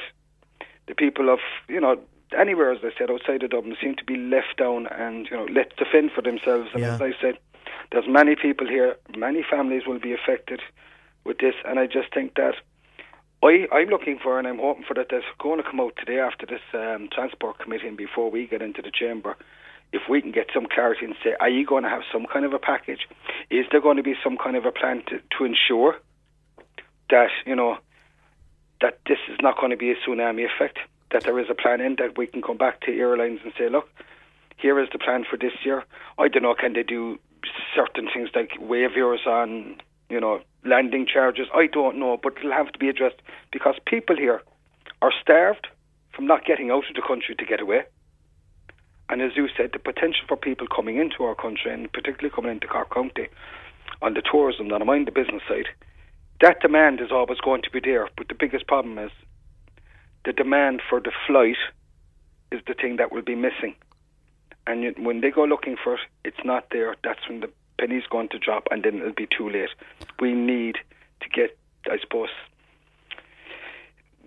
the 0.88 0.95
people 0.95 1.30
of, 1.30 1.40
you 1.68 1.80
know, 1.80 1.98
anywhere, 2.38 2.72
as 2.72 2.80
I 2.84 2.91
said, 2.98 3.10
outside 3.10 3.44
of 3.44 3.52
Dublin 3.52 3.76
seem 3.82 3.95
to 3.95 4.03
be 4.03 4.18
left 4.18 4.57
down 4.57 4.88
and, 4.88 5.28
you 5.30 5.38
know, 5.38 5.45
let 5.45 5.76
to 5.78 5.86
fend 5.86 6.12
for 6.12 6.22
themselves. 6.22 6.70
And 6.74 6.82
Yeah. 6.82 6.95
as 6.95 7.02
I 7.02 7.14
said, 7.22 7.38
there's 7.91 8.07
many 8.07 8.36
people 8.36 8.68
here, 8.68 8.95
many 9.16 9.44
families 9.44 9.86
will 9.86 9.99
be 9.99 10.14
affected 10.14 10.62
with 11.24 11.38
this. 11.40 11.56
And 11.66 11.80
I 11.80 11.88
just 11.88 12.14
think 12.14 12.36
that 12.36 12.56
I, 13.44 13.68
I'm 13.72 13.90
looking 13.90 14.18
for, 14.22 14.40
and 14.40 14.48
I'm 14.48 14.60
hoping 14.60 14.84
for 14.88 14.94
that, 14.95 15.07
that's 15.10 15.26
going 15.40 15.62
to 15.62 15.64
come 15.64 15.80
out 15.80 15.95
today 15.98 16.20
after 16.20 16.45
this 16.45 16.62
um, 16.74 17.10
transport 17.12 17.60
committee 17.60 17.88
and 17.88 17.98
before 17.98 18.32
we 18.32 18.48
get 18.48 18.62
into 18.62 18.82
the 18.82 18.91
chamber. 18.91 19.36
If 19.94 20.10
we 20.10 20.22
can 20.22 20.32
get 20.32 20.48
some 20.53 20.66
clarity 20.66 21.06
and 21.06 21.16
say, 21.24 21.36
are 21.40 21.49
you 21.49 21.66
going 21.66 21.84
to 21.84 21.90
have 21.90 22.02
some 22.12 22.26
kind 22.26 22.44
of 22.44 22.53
a 22.53 22.60
package? 22.60 23.07
Is 23.49 23.66
there 23.72 23.80
going 23.82 23.98
to 23.98 24.03
be 24.03 24.16
some 24.24 24.36
kind 24.36 24.56
of 24.56 24.66
a 24.66 24.72
plan 24.72 25.03
to, 25.07 25.20
to 25.38 25.45
ensure 25.45 25.95
that, 27.12 27.30
you 27.45 27.56
know, 27.56 27.78
that 28.82 29.00
this 29.08 29.20
is 29.30 29.38
not 29.42 29.58
going 29.58 29.72
to 29.72 29.78
be 29.78 29.92
a 29.92 29.96
tsunami 29.96 30.46
effect, 30.46 30.80
that 31.12 31.24
there 31.24 31.40
is 31.40 31.48
a 31.50 31.56
plan 31.56 31.82
in 31.82 31.96
that 32.00 32.18
we 32.18 32.28
can 32.28 32.42
come 32.42 32.58
back 32.58 32.82
to 32.82 32.98
airlines 32.98 33.40
and 33.44 33.54
say, 33.58 33.70
look, 33.70 33.90
here 34.58 34.80
is 34.80 34.90
the 34.92 35.00
plan 35.00 35.24
for 35.30 35.38
this 35.38 35.54
year. 35.64 35.84
I 36.18 36.28
don't 36.28 36.44
know, 36.44 36.56
can 36.56 36.74
they 36.74 36.84
do 36.84 37.20
certain 37.76 38.10
things 38.14 38.30
like 38.36 38.52
waivers 38.62 39.26
on, 39.28 39.78
you 40.10 40.20
know, 40.20 40.42
landing 40.64 41.06
charges? 41.06 41.48
I 41.54 41.68
don't 41.68 41.98
know, 41.98 42.18
but 42.22 42.38
it'll 42.38 42.52
have 42.52 42.72
to 42.72 42.80
be 42.80 42.90
addressed 42.90 43.22
because 43.52 43.76
people 43.86 44.16
here 44.16 44.42
are 45.02 45.12
starved 45.22 45.68
from 46.14 46.28
not 46.28 46.46
getting 46.46 46.72
out 46.72 46.90
of 46.90 46.96
the 46.96 47.02
country 47.06 47.36
to 47.36 47.46
get 47.46 47.62
away. 47.62 47.84
And 49.10 49.22
as 49.22 49.32
you 49.36 49.48
said, 49.56 49.72
the 49.74 49.80
potential 49.80 50.26
for 50.28 50.38
people 50.38 50.68
coming 50.74 50.98
into 50.98 51.24
our 51.24 51.36
country, 51.36 51.72
and 51.72 51.92
particularly 51.92 52.34
coming 52.34 52.52
into 52.52 52.68
Cork 52.68 52.94
County, 52.94 53.28
on 54.02 54.16
the 54.16 54.22
tourism, 54.22 54.68
not 54.68 54.86
mind 54.86 55.08
the 55.08 55.12
business 55.12 55.44
side, 55.48 55.68
that 56.41 56.60
demand 56.62 57.02
is 57.02 57.12
always 57.12 57.40
going 57.40 57.62
to 57.64 57.72
be 57.72 57.80
there. 57.80 58.10
But 58.18 58.28
the 58.28 58.36
biggest 58.36 58.68
problem 58.68 58.98
is 58.98 59.12
the 60.26 60.34
demand 60.34 60.82
for 60.90 60.99
the 60.99 61.12
flight 61.28 61.57
is 62.52 62.62
the 62.68 62.74
thing 62.74 62.98
that 62.98 63.12
will 63.12 63.22
be 63.22 63.36
missing. 63.36 63.76
And 64.68 65.06
when 65.06 65.22
they 65.22 65.30
go 65.30 65.44
looking 65.45 65.78
for 65.82 65.95
it, 65.95 66.02
it's 66.24 66.44
not 66.44 66.68
there. 66.72 66.95
That's 67.03 67.28
when 67.30 67.41
the 67.41 67.49
penny's 67.80 68.07
going 68.10 68.30
to 68.30 68.40
drop, 68.40 68.68
and 68.72 68.84
then 68.84 68.98
it'll 68.98 69.14
be 69.14 69.28
too 69.28 69.49
late. 69.49 69.70
We 70.20 70.34
need 70.34 70.78
to 71.22 71.30
get, 71.30 71.57
I 71.90 71.98
suppose, 71.99 72.30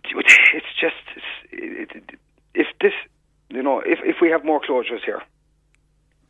it's 0.04 0.74
just 0.80 0.94
it's, 1.16 1.26
it, 1.52 1.90
it, 1.96 2.18
if 2.54 2.66
this, 2.80 2.92
you 3.50 3.62
know, 3.62 3.80
if 3.80 3.98
if 4.04 4.16
we 4.22 4.30
have 4.30 4.44
more 4.44 4.60
closures 4.60 5.04
here, 5.04 5.22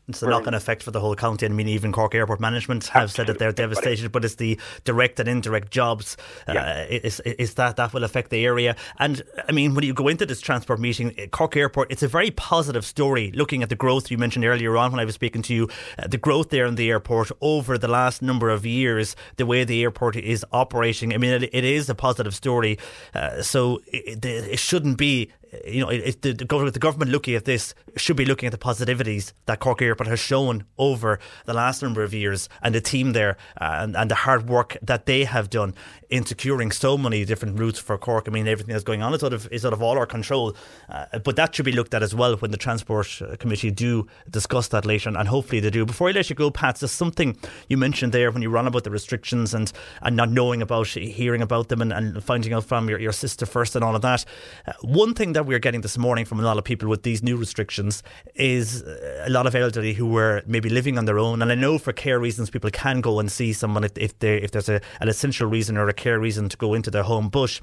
It's 0.08 0.20
the 0.20 0.26
knock-on 0.26 0.54
effect 0.54 0.82
for 0.82 0.90
the 0.90 1.00
whole 1.00 1.14
county. 1.14 1.44
I 1.44 1.50
mean, 1.50 1.68
even 1.68 1.92
Cork 1.92 2.14
Airport 2.14 2.40
Management 2.40 2.86
have 2.88 3.12
said 3.12 3.26
that 3.26 3.38
they're 3.38 3.52
devastated, 3.52 4.10
but 4.10 4.24
it's 4.24 4.36
the 4.36 4.58
direct 4.84 5.20
and 5.20 5.28
indirect 5.28 5.70
jobs. 5.70 6.16
Uh, 6.46 6.86
is, 6.88 7.20
is 7.20 7.54
that 7.54 7.76
that 7.76 7.92
will 7.92 8.04
affect 8.04 8.30
the 8.30 8.44
area? 8.46 8.74
And 8.98 9.22
I 9.46 9.52
mean, 9.52 9.74
when 9.74 9.84
you 9.84 9.92
go 9.92 10.08
into 10.08 10.24
this 10.24 10.40
transport 10.40 10.80
meeting, 10.80 11.14
uh, 11.18 11.26
Cork 11.26 11.56
Airport, 11.56 11.92
it's 11.92 12.02
a 12.02 12.08
very 12.08 12.30
positive 12.30 12.86
story. 12.86 13.30
Looking 13.32 13.62
at 13.62 13.68
the 13.68 13.76
growth 13.76 14.10
you 14.10 14.16
mentioned 14.16 14.46
earlier 14.46 14.78
on 14.78 14.92
when 14.92 15.00
I 15.00 15.04
was 15.04 15.14
speaking 15.14 15.42
to 15.42 15.54
you, 15.54 15.68
uh, 15.98 16.06
the 16.06 16.18
growth 16.18 16.48
there 16.48 16.64
in 16.64 16.76
the 16.76 16.88
airport 16.88 17.30
over 17.42 17.76
the 17.76 17.88
last 17.88 18.22
number 18.22 18.48
of 18.48 18.64
years, 18.64 19.14
the 19.36 19.44
way 19.44 19.64
the 19.64 19.82
airport 19.82 20.16
is 20.16 20.44
operating. 20.52 21.12
I 21.12 21.18
mean, 21.18 21.42
it, 21.42 21.50
it 21.52 21.64
is 21.64 21.90
a 21.90 21.94
positive 21.94 22.34
story. 22.34 22.78
Uh, 23.14 23.42
so 23.42 23.82
it, 23.86 24.24
it 24.24 24.58
shouldn't 24.58 24.96
be 24.96 25.30
you 25.66 25.80
know, 25.80 25.90
the, 25.90 26.32
the, 26.32 26.44
government, 26.44 26.74
the 26.74 26.80
government 26.80 27.10
looking 27.10 27.34
at 27.34 27.44
this 27.44 27.74
should 27.96 28.16
be 28.16 28.24
looking 28.24 28.46
at 28.46 28.52
the 28.52 28.58
positivities 28.58 29.32
that 29.46 29.60
Cork 29.60 29.80
Airport 29.82 30.08
has 30.08 30.20
shown 30.20 30.64
over 30.76 31.18
the 31.46 31.54
last 31.54 31.82
number 31.82 32.02
of 32.02 32.12
years 32.12 32.48
and 32.62 32.74
the 32.74 32.80
team 32.80 33.12
there 33.12 33.36
uh, 33.60 33.78
and, 33.80 33.96
and 33.96 34.10
the 34.10 34.14
hard 34.14 34.48
work 34.48 34.76
that 34.82 35.06
they 35.06 35.24
have 35.24 35.50
done 35.50 35.74
in 36.10 36.24
securing 36.24 36.70
so 36.70 36.96
many 36.96 37.24
different 37.24 37.58
routes 37.58 37.78
for 37.78 37.98
Cork. 37.98 38.26
I 38.28 38.30
mean, 38.30 38.48
everything 38.48 38.72
that's 38.72 38.84
going 38.84 39.02
on 39.02 39.12
is 39.12 39.22
out 39.22 39.32
of, 39.32 39.46
is 39.52 39.66
out 39.66 39.72
of 39.72 39.82
all 39.82 39.98
our 39.98 40.06
control. 40.06 40.56
Uh, 40.88 41.18
but 41.18 41.36
that 41.36 41.54
should 41.54 41.66
be 41.66 41.72
looked 41.72 41.92
at 41.94 42.02
as 42.02 42.14
well 42.14 42.36
when 42.36 42.50
the 42.50 42.56
Transport 42.56 43.20
uh, 43.20 43.36
Committee 43.36 43.70
do 43.70 44.06
discuss 44.30 44.68
that 44.68 44.86
later, 44.86 45.10
and, 45.10 45.28
hopefully 45.28 45.60
they 45.60 45.68
do. 45.68 45.84
Before 45.84 46.08
I 46.08 46.12
let 46.12 46.30
you 46.30 46.36
go, 46.36 46.50
Pat, 46.50 46.76
there's 46.76 46.90
something 46.90 47.36
you 47.68 47.76
mentioned 47.76 48.12
there 48.12 48.30
when 48.30 48.40
you 48.40 48.48
run 48.48 48.66
about 48.66 48.84
the 48.84 48.90
restrictions 48.90 49.52
and, 49.52 49.70
and 50.00 50.16
not 50.16 50.30
knowing 50.30 50.62
about, 50.62 50.86
hearing 50.86 51.42
about 51.42 51.68
them 51.68 51.82
and, 51.82 51.92
and 51.92 52.24
finding 52.24 52.54
out 52.54 52.64
from 52.64 52.88
your, 52.88 52.98
your 52.98 53.12
sister 53.12 53.44
first 53.44 53.76
and 53.76 53.84
all 53.84 53.94
of 53.94 54.00
that. 54.00 54.24
Uh, 54.66 54.72
one 54.80 55.12
thing 55.12 55.34
that 55.34 55.44
we're 55.44 55.58
getting 55.58 55.82
this 55.82 55.98
morning 55.98 56.24
from 56.24 56.40
a 56.40 56.42
lot 56.42 56.56
of 56.56 56.64
people 56.64 56.88
with 56.88 57.02
these 57.02 57.22
new 57.22 57.36
restrictions 57.36 58.02
is 58.34 58.82
uh, 58.82 59.24
a 59.26 59.30
lot 59.30 59.46
of 59.46 59.54
elderly 59.54 59.92
who 59.92 60.06
were 60.06 60.42
maybe 60.46 60.70
living 60.70 60.96
on 60.96 61.04
their 61.04 61.18
own. 61.18 61.42
And 61.42 61.52
I 61.52 61.54
know 61.54 61.76
for 61.76 61.92
care 61.92 62.18
reasons, 62.18 62.48
people 62.48 62.70
can 62.70 63.02
go 63.02 63.20
and 63.20 63.30
see 63.30 63.52
someone 63.52 63.84
if, 63.84 63.92
if, 63.98 64.14
if 64.22 64.50
there's 64.52 64.70
a, 64.70 64.80
an 65.00 65.08
essential 65.08 65.46
reason 65.46 65.76
or 65.76 65.88
a 65.88 65.97
care 65.98 66.18
reason 66.18 66.48
to 66.48 66.56
go 66.56 66.72
into 66.74 66.90
their 66.90 67.02
home. 67.02 67.28
But 67.28 67.60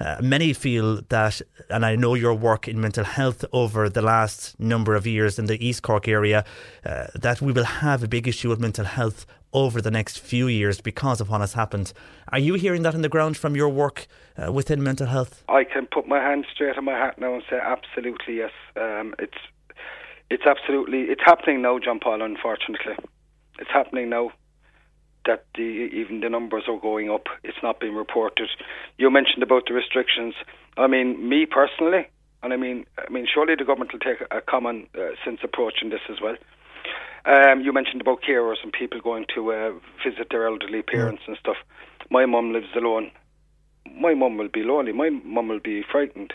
uh, 0.00 0.16
many 0.20 0.52
feel 0.52 1.02
that, 1.08 1.40
and 1.70 1.86
I 1.86 1.94
know 1.94 2.14
your 2.14 2.34
work 2.34 2.66
in 2.66 2.80
mental 2.80 3.04
health 3.04 3.44
over 3.52 3.88
the 3.88 4.02
last 4.02 4.58
number 4.58 4.96
of 4.96 5.06
years 5.06 5.38
in 5.38 5.46
the 5.46 5.64
East 5.64 5.82
Cork 5.82 6.08
area, 6.08 6.44
uh, 6.84 7.06
that 7.14 7.40
we 7.40 7.52
will 7.52 7.64
have 7.64 8.02
a 8.02 8.08
big 8.08 8.26
issue 8.26 8.48
with 8.48 8.58
mental 8.58 8.84
health 8.84 9.26
over 9.52 9.80
the 9.80 9.90
next 9.90 10.18
few 10.18 10.48
years 10.48 10.80
because 10.80 11.20
of 11.20 11.30
what 11.30 11.40
has 11.40 11.54
happened. 11.54 11.92
Are 12.32 12.40
you 12.40 12.54
hearing 12.54 12.82
that 12.82 12.94
in 12.94 13.02
the 13.02 13.08
ground 13.08 13.36
from 13.36 13.54
your 13.54 13.68
work 13.68 14.08
uh, 14.36 14.52
within 14.52 14.82
mental 14.82 15.06
health? 15.06 15.44
I 15.48 15.62
can 15.64 15.86
put 15.86 16.08
my 16.08 16.18
hand 16.18 16.44
straight 16.52 16.76
on 16.76 16.84
my 16.84 16.98
hat 16.98 17.18
now 17.20 17.34
and 17.34 17.44
say 17.48 17.58
absolutely 17.62 18.38
yes. 18.38 18.50
Um, 18.76 19.14
it's 19.20 19.38
it's 20.30 20.44
absolutely 20.44 21.02
it's 21.02 21.22
happening 21.24 21.62
now, 21.62 21.78
John 21.78 22.00
Paul. 22.00 22.22
Unfortunately, 22.22 22.96
it's 23.60 23.70
happening 23.70 24.08
now 24.08 24.32
that 25.26 25.46
the, 25.54 25.62
even 25.62 26.20
the 26.20 26.28
numbers 26.28 26.64
are 26.68 26.78
going 26.78 27.10
up. 27.10 27.26
It's 27.42 27.58
not 27.62 27.80
being 27.80 27.94
reported. 27.94 28.48
You 28.98 29.10
mentioned 29.10 29.42
about 29.42 29.64
the 29.66 29.74
restrictions. 29.74 30.34
I 30.76 30.86
mean, 30.86 31.28
me 31.28 31.46
personally, 31.46 32.06
and 32.42 32.52
I 32.52 32.56
mean, 32.56 32.84
I 32.98 33.10
mean, 33.10 33.26
surely 33.32 33.54
the 33.56 33.64
government 33.64 33.92
will 33.92 34.00
take 34.00 34.20
a 34.30 34.40
common 34.40 34.86
uh, 34.94 35.16
sense 35.24 35.40
approach 35.42 35.82
in 35.82 35.90
this 35.90 36.00
as 36.10 36.20
well. 36.20 36.36
Um, 37.26 37.62
you 37.62 37.72
mentioned 37.72 38.02
about 38.02 38.20
carers 38.20 38.62
and 38.62 38.72
people 38.72 39.00
going 39.00 39.24
to 39.34 39.52
uh, 39.52 39.72
visit 40.04 40.28
their 40.30 40.46
elderly 40.46 40.82
parents 40.82 41.22
mm. 41.24 41.28
and 41.28 41.36
stuff. 41.38 41.56
My 42.10 42.26
mum 42.26 42.52
lives 42.52 42.68
alone. 42.76 43.10
My 43.98 44.12
mum 44.14 44.36
will 44.36 44.48
be 44.48 44.62
lonely. 44.62 44.92
My 44.92 45.08
mum 45.08 45.48
will 45.48 45.60
be 45.60 45.82
frightened. 45.90 46.34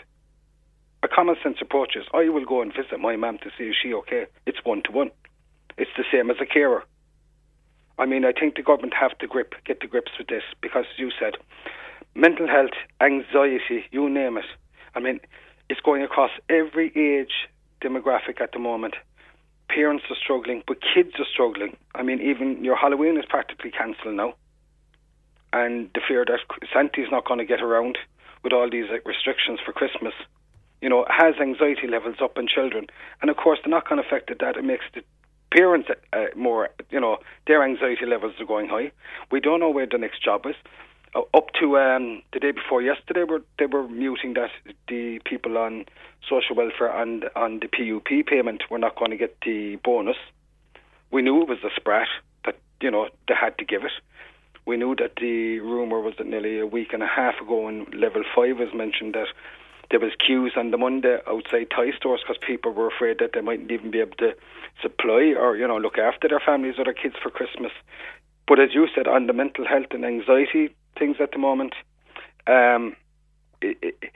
A 1.02 1.08
common 1.08 1.36
sense 1.42 1.58
approach 1.60 1.94
is 1.96 2.04
I 2.12 2.28
will 2.28 2.44
go 2.44 2.60
and 2.60 2.72
visit 2.72 2.98
my 3.00 3.16
mum 3.16 3.38
to 3.42 3.50
see 3.56 3.64
is 3.64 3.76
she 3.80 3.94
okay. 3.94 4.26
It's 4.46 4.64
one 4.64 4.82
to 4.84 4.92
one. 4.92 5.10
It's 5.78 5.90
the 5.96 6.04
same 6.12 6.30
as 6.30 6.36
a 6.40 6.46
carer. 6.46 6.82
I 8.00 8.06
mean, 8.06 8.24
I 8.24 8.32
think 8.32 8.56
the 8.56 8.62
government 8.62 8.94
have 8.98 9.16
to 9.18 9.26
grip, 9.26 9.54
get 9.66 9.80
to 9.82 9.86
grips 9.86 10.12
with 10.18 10.28
this 10.28 10.42
because, 10.62 10.86
as 10.90 10.98
you 10.98 11.10
said, 11.20 11.34
mental 12.14 12.48
health, 12.48 12.72
anxiety, 12.98 13.84
you 13.92 14.08
name 14.08 14.38
it. 14.38 14.46
I 14.94 15.00
mean, 15.00 15.20
it's 15.68 15.80
going 15.80 16.02
across 16.02 16.30
every 16.48 16.90
age 16.96 17.46
demographic 17.82 18.40
at 18.40 18.52
the 18.52 18.58
moment. 18.58 18.94
Parents 19.68 20.04
are 20.08 20.16
struggling, 20.16 20.62
but 20.66 20.78
kids 20.94 21.12
are 21.18 21.26
struggling. 21.30 21.76
I 21.94 22.02
mean, 22.02 22.22
even 22.22 22.64
your 22.64 22.74
Halloween 22.74 23.18
is 23.18 23.26
practically 23.28 23.70
cancelled 23.70 24.14
now, 24.16 24.32
and 25.52 25.90
the 25.94 26.00
fear 26.06 26.24
that 26.24 26.40
Santa's 26.72 27.10
not 27.12 27.26
going 27.26 27.38
to 27.38 27.44
get 27.44 27.60
around 27.60 27.98
with 28.42 28.54
all 28.54 28.68
these 28.70 28.86
like, 28.90 29.06
restrictions 29.06 29.60
for 29.64 29.72
Christmas, 29.72 30.14
you 30.80 30.88
know, 30.88 31.04
has 31.10 31.34
anxiety 31.38 31.86
levels 31.86 32.16
up 32.22 32.38
in 32.38 32.48
children. 32.48 32.86
And 33.20 33.30
of 33.30 33.36
course, 33.36 33.58
the 33.62 33.68
knock-on 33.68 33.98
effect 33.98 34.30
of 34.30 34.38
that 34.38 34.56
it 34.56 34.64
makes 34.64 34.84
the 34.94 35.02
parents 35.50 35.88
uh, 36.12 36.26
more, 36.36 36.70
you 36.90 37.00
know, 37.00 37.18
their 37.46 37.62
anxiety 37.62 38.06
levels 38.06 38.34
are 38.38 38.46
going 38.46 38.68
high. 38.68 38.92
We 39.30 39.40
don't 39.40 39.60
know 39.60 39.70
where 39.70 39.86
the 39.86 39.98
next 39.98 40.22
job 40.22 40.46
is. 40.46 40.54
Uh, 41.14 41.22
up 41.34 41.46
to 41.60 41.76
um, 41.76 42.22
the 42.32 42.38
day 42.38 42.52
before 42.52 42.82
yesterday, 42.82 43.24
were, 43.24 43.42
they 43.58 43.66
were 43.66 43.88
muting 43.88 44.34
that 44.34 44.50
the 44.88 45.20
people 45.24 45.58
on 45.58 45.84
social 46.28 46.54
welfare 46.54 46.94
and 47.02 47.24
on 47.34 47.60
the 47.60 47.66
PUP 47.66 48.26
payment 48.26 48.62
were 48.70 48.78
not 48.78 48.96
going 48.96 49.10
to 49.10 49.16
get 49.16 49.36
the 49.44 49.76
bonus. 49.82 50.16
We 51.10 51.22
knew 51.22 51.42
it 51.42 51.48
was 51.48 51.58
a 51.64 51.70
sprat 51.74 52.06
that 52.44 52.56
you 52.80 52.90
know 52.90 53.08
they 53.26 53.34
had 53.34 53.58
to 53.58 53.64
give 53.64 53.82
it. 53.82 53.92
We 54.66 54.76
knew 54.76 54.94
that 54.96 55.16
the 55.20 55.58
rumor 55.58 56.00
was 56.00 56.14
that 56.18 56.28
nearly 56.28 56.60
a 56.60 56.66
week 56.66 56.92
and 56.92 57.02
a 57.02 57.08
half 57.08 57.40
ago, 57.40 57.62
when 57.62 57.86
level 57.92 58.22
five 58.36 58.58
was 58.58 58.72
mentioned 58.72 59.14
that 59.14 59.26
there 59.90 60.00
was 60.00 60.12
queues 60.24 60.52
on 60.56 60.70
the 60.70 60.78
Monday 60.78 61.18
outside 61.26 61.68
toy 61.70 61.90
stores 61.96 62.20
because 62.22 62.40
people 62.46 62.72
were 62.72 62.88
afraid 62.88 63.18
that 63.18 63.30
they 63.34 63.40
mightn't 63.40 63.70
even 63.70 63.90
be 63.90 64.00
able 64.00 64.16
to 64.18 64.34
supply 64.80 65.34
or 65.36 65.56
you 65.56 65.66
know 65.66 65.78
look 65.78 65.98
after 65.98 66.28
their 66.28 66.40
families 66.40 66.74
or 66.78 66.84
their 66.84 66.94
kids 66.94 67.16
for 67.22 67.30
Christmas. 67.30 67.72
But 68.46 68.60
as 68.60 68.70
you 68.74 68.88
said, 68.94 69.06
on 69.06 69.26
the 69.26 69.32
mental 69.32 69.66
health 69.66 69.92
and 69.92 70.04
anxiety 70.04 70.74
things 70.98 71.16
at 71.20 71.32
the 71.32 71.38
moment, 71.38 71.74
um, 72.46 72.96
it, 73.60 73.78
it, 73.82 74.12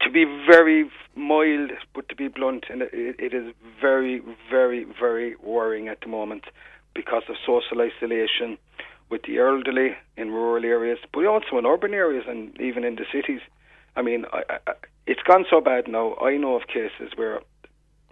to 0.00 0.10
be 0.10 0.24
very 0.24 0.90
mild, 1.14 1.70
but 1.94 2.08
to 2.08 2.16
be 2.16 2.28
blunt, 2.28 2.64
and 2.70 2.82
it, 2.82 2.90
it 2.92 3.34
is 3.34 3.54
very, 3.80 4.22
very, 4.50 4.84
very 4.98 5.36
worrying 5.36 5.88
at 5.88 6.00
the 6.00 6.08
moment 6.08 6.44
because 6.94 7.22
of 7.28 7.36
social 7.46 7.80
isolation 7.80 8.58
with 9.10 9.22
the 9.24 9.38
elderly 9.38 9.96
in 10.16 10.30
rural 10.30 10.64
areas, 10.64 10.98
but 11.12 11.26
also 11.26 11.58
in 11.58 11.66
urban 11.66 11.92
areas 11.92 12.24
and 12.26 12.58
even 12.60 12.84
in 12.84 12.96
the 12.96 13.04
cities. 13.12 13.40
I 13.96 14.02
mean, 14.02 14.24
I, 14.32 14.42
I, 14.66 14.72
it's 15.06 15.22
gone 15.22 15.44
so 15.50 15.60
bad 15.60 15.88
now. 15.88 16.16
I 16.16 16.36
know 16.36 16.56
of 16.56 16.66
cases 16.66 17.12
where 17.16 17.40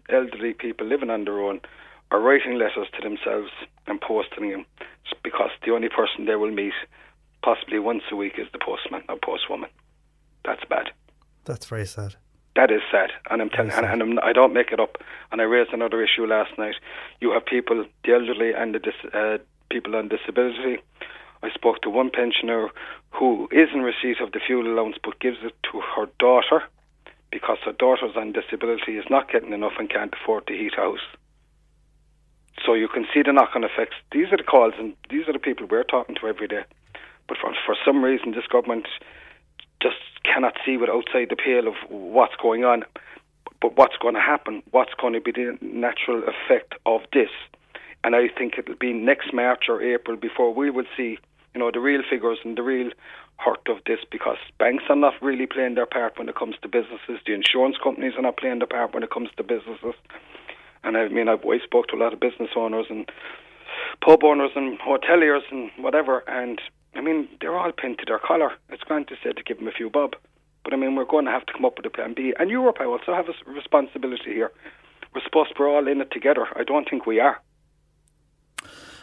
elderly 0.08 0.52
people 0.52 0.86
living 0.86 1.10
on 1.10 1.24
their 1.24 1.40
own 1.40 1.60
are 2.10 2.20
writing 2.20 2.54
letters 2.54 2.88
to 2.94 3.08
themselves 3.08 3.50
and 3.86 4.00
posting 4.00 4.50
them 4.50 4.66
because 5.22 5.50
the 5.64 5.72
only 5.72 5.88
person 5.88 6.26
they 6.26 6.36
will 6.36 6.50
meet, 6.50 6.72
possibly 7.42 7.78
once 7.78 8.02
a 8.10 8.16
week, 8.16 8.34
is 8.38 8.46
the 8.52 8.58
postman 8.58 9.02
or 9.08 9.16
postwoman. 9.16 9.68
That's 10.44 10.64
bad. 10.68 10.90
That's 11.44 11.66
very 11.66 11.86
sad. 11.86 12.16
That 12.56 12.70
is 12.70 12.80
sad, 12.90 13.10
and 13.30 13.40
I'm 13.40 13.48
telling, 13.48 13.70
and, 13.70 13.86
and 13.86 14.02
I'm, 14.02 14.18
I 14.18 14.32
don't 14.32 14.52
make 14.52 14.72
it 14.72 14.80
up. 14.80 14.96
And 15.30 15.40
I 15.40 15.44
raised 15.44 15.72
another 15.72 16.02
issue 16.02 16.26
last 16.26 16.50
night. 16.58 16.74
You 17.20 17.30
have 17.32 17.46
people, 17.46 17.84
the 18.04 18.12
elderly 18.12 18.52
and 18.52 18.74
the 18.74 18.80
dis, 18.80 18.94
uh, 19.14 19.38
people 19.70 19.94
on 19.94 20.08
disability. 20.08 20.82
I 21.42 21.50
spoke 21.50 21.82
to 21.82 21.90
one 21.90 22.10
pensioner 22.10 22.68
who 23.10 23.48
is 23.50 23.68
in 23.74 23.82
receipt 23.82 24.20
of 24.20 24.32
the 24.32 24.40
fuel 24.44 24.66
allowance 24.66 24.96
but 25.02 25.20
gives 25.20 25.38
it 25.42 25.54
to 25.72 25.80
her 25.80 26.06
daughter 26.18 26.62
because 27.30 27.58
her 27.64 27.72
daughter's 27.72 28.16
on 28.16 28.32
disability 28.32 28.98
is 28.98 29.04
not 29.08 29.30
getting 29.30 29.52
enough 29.52 29.74
and 29.78 29.88
can't 29.88 30.14
afford 30.20 30.46
to 30.46 30.52
heat 30.52 30.74
house. 30.74 31.06
So 32.64 32.74
you 32.74 32.88
can 32.88 33.06
see 33.14 33.22
the 33.22 33.32
knock-on 33.32 33.64
effects. 33.64 33.96
These 34.12 34.32
are 34.32 34.36
the 34.36 34.42
calls, 34.42 34.74
and 34.78 34.94
these 35.08 35.28
are 35.28 35.32
the 35.32 35.38
people 35.38 35.66
we're 35.66 35.84
talking 35.84 36.16
to 36.16 36.26
every 36.26 36.48
day. 36.48 36.64
But 37.28 37.38
for 37.38 37.54
for 37.64 37.76
some 37.84 38.04
reason, 38.04 38.32
this 38.32 38.46
government 38.46 38.86
just 39.80 39.96
cannot 40.24 40.54
see 40.64 40.76
with 40.76 40.90
outside 40.90 41.28
the 41.30 41.36
pale 41.36 41.68
of 41.68 41.74
what's 41.88 42.34
going 42.36 42.64
on. 42.64 42.84
But 43.62 43.76
what's 43.76 43.96
going 43.96 44.14
to 44.14 44.20
happen? 44.20 44.62
What's 44.72 44.94
going 45.00 45.12
to 45.14 45.20
be 45.20 45.32
the 45.32 45.56
natural 45.60 46.22
effect 46.24 46.74
of 46.86 47.02
this? 47.12 47.30
And 48.02 48.16
I 48.16 48.28
think 48.28 48.54
it'll 48.58 48.74
be 48.74 48.92
next 48.92 49.32
March 49.32 49.64
or 49.68 49.82
April 49.82 50.16
before 50.16 50.52
we 50.52 50.70
will 50.70 50.86
see, 50.96 51.18
you 51.54 51.60
know, 51.60 51.70
the 51.72 51.80
real 51.80 52.02
figures 52.08 52.38
and 52.44 52.56
the 52.56 52.62
real 52.62 52.90
hurt 53.36 53.66
of 53.68 53.78
this 53.86 54.00
because 54.10 54.36
banks 54.58 54.84
are 54.88 54.96
not 54.96 55.14
really 55.22 55.46
playing 55.46 55.74
their 55.74 55.86
part 55.86 56.18
when 56.18 56.28
it 56.28 56.36
comes 56.36 56.56
to 56.62 56.68
businesses. 56.68 57.18
The 57.26 57.34
insurance 57.34 57.76
companies 57.82 58.12
are 58.16 58.22
not 58.22 58.36
playing 58.36 58.58
their 58.58 58.68
part 58.68 58.94
when 58.94 59.02
it 59.02 59.10
comes 59.10 59.30
to 59.36 59.42
businesses. 59.42 59.94
And 60.84 60.96
I 60.96 61.08
mean, 61.08 61.28
I've, 61.28 61.44
I 61.44 61.58
spoke 61.64 61.88
to 61.88 61.96
a 61.96 62.02
lot 62.02 62.12
of 62.12 62.20
business 62.20 62.50
owners 62.56 62.86
and 62.88 63.10
pub 64.04 64.24
owners 64.24 64.50
and 64.54 64.78
hoteliers 64.78 65.42
and 65.50 65.70
whatever, 65.78 66.22
and 66.28 66.60
I 66.94 67.00
mean, 67.00 67.28
they're 67.40 67.56
all 67.56 67.72
pinned 67.72 67.98
to 67.98 68.04
their 68.06 68.18
collar. 68.18 68.52
It's 68.68 68.82
grand 68.82 69.08
to 69.08 69.16
say 69.22 69.32
to 69.32 69.42
give 69.42 69.58
them 69.58 69.68
a 69.68 69.72
few 69.72 69.90
bob, 69.90 70.16
but 70.64 70.72
I 70.72 70.76
mean, 70.76 70.96
we're 70.96 71.04
going 71.04 71.26
to 71.26 71.30
have 71.30 71.46
to 71.46 71.52
come 71.52 71.64
up 71.64 71.76
with 71.76 71.86
a 71.86 71.90
plan 71.90 72.14
B. 72.14 72.34
And 72.38 72.50
Europe, 72.50 72.78
I 72.80 72.84
also 72.84 73.14
have 73.14 73.26
a 73.28 73.50
responsibility 73.50 74.32
here. 74.32 74.50
We're 75.14 75.22
supposed 75.22 75.56
to, 75.56 75.62
we're 75.62 75.70
all 75.70 75.86
in 75.88 76.00
it 76.00 76.10
together. 76.10 76.46
I 76.56 76.64
don't 76.64 76.88
think 76.88 77.06
we 77.06 77.20
are. 77.20 77.40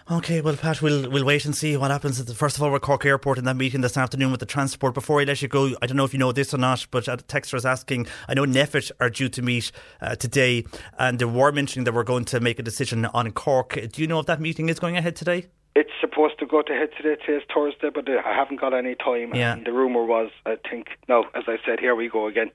Okay, 0.10 0.40
well, 0.40 0.56
Pat, 0.56 0.82
we'll 0.82 1.10
we'll 1.10 1.26
wait 1.26 1.44
and 1.44 1.54
see 1.54 1.76
what 1.76 1.92
happens. 1.92 2.24
The, 2.24 2.34
first 2.34 2.56
of 2.56 2.64
all, 2.64 2.72
we're 2.72 2.80
Cork 2.80 3.06
Airport 3.06 3.38
in 3.38 3.44
that 3.44 3.58
meeting 3.58 3.82
this 3.82 3.98
afternoon 3.98 4.32
with 4.32 4.40
the 4.40 4.46
transport. 4.46 4.94
Before 4.94 5.20
I 5.20 5.26
let 5.26 5.42
you 5.42 5.50
go, 5.50 5.72
I 5.82 5.86
don't 5.86 5.98
know 5.98 6.06
if 6.06 6.14
you 6.14 6.20
know 6.20 6.32
this 6.32 6.54
or 6.54 6.58
not, 6.58 6.88
but 6.92 7.10
a 7.10 7.18
texter 7.18 7.56
is 7.56 7.66
asking. 7.66 8.08
I 8.30 8.34
know 8.34 8.46
NPHET 8.46 8.90
are 9.02 9.10
due 9.10 9.28
to 9.28 9.42
meet 9.42 9.70
uh, 10.00 10.16
today, 10.16 10.64
and 10.98 11.20
they 11.20 11.26
were 11.26 11.52
mentioning 11.52 11.84
that 11.84 11.94
we're 11.94 12.04
going 12.04 12.24
to 12.26 12.40
make 12.40 12.58
a 12.58 12.64
decision 12.64 13.04
on 13.08 13.32
Cork. 13.32 13.78
Do 13.92 14.02
you 14.02 14.08
know 14.08 14.20
if 14.20 14.28
that 14.28 14.40
meeting 14.40 14.70
is 14.70 14.80
going 14.80 14.96
ahead 14.96 15.18
today? 15.18 15.48
It's 15.76 15.92
supposed 16.00 16.40
to 16.40 16.46
go 16.46 16.62
to 16.62 16.74
head 16.74 16.90
today. 16.96 17.22
Today's 17.26 17.46
Thursday, 17.54 17.90
but 17.94 18.08
uh, 18.08 18.22
I 18.26 18.34
haven't 18.34 18.62
got 18.62 18.74
any 18.74 18.96
time. 18.96 19.36
Yeah. 19.36 19.52
And 19.54 19.68
the 19.68 19.74
rumor 19.74 20.06
was, 20.06 20.32
I 20.46 20.56
think, 20.70 20.88
no, 21.10 21.26
as 21.36 21.44
I 21.48 21.58
said, 21.66 21.82
here 21.82 21.96
we 21.96 22.08
go 22.08 22.28
again. 22.28 22.50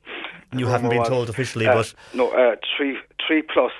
The 0.52 0.58
You 0.60 0.68
haven't 0.68 0.88
been 0.88 1.00
was, 1.00 1.08
told 1.08 1.28
officially, 1.28 1.66
uh, 1.66 1.74
but 1.74 1.94
no, 2.14 2.30
uh, 2.30 2.56
three 2.74 2.96
three 3.26 3.42
plus 3.42 3.72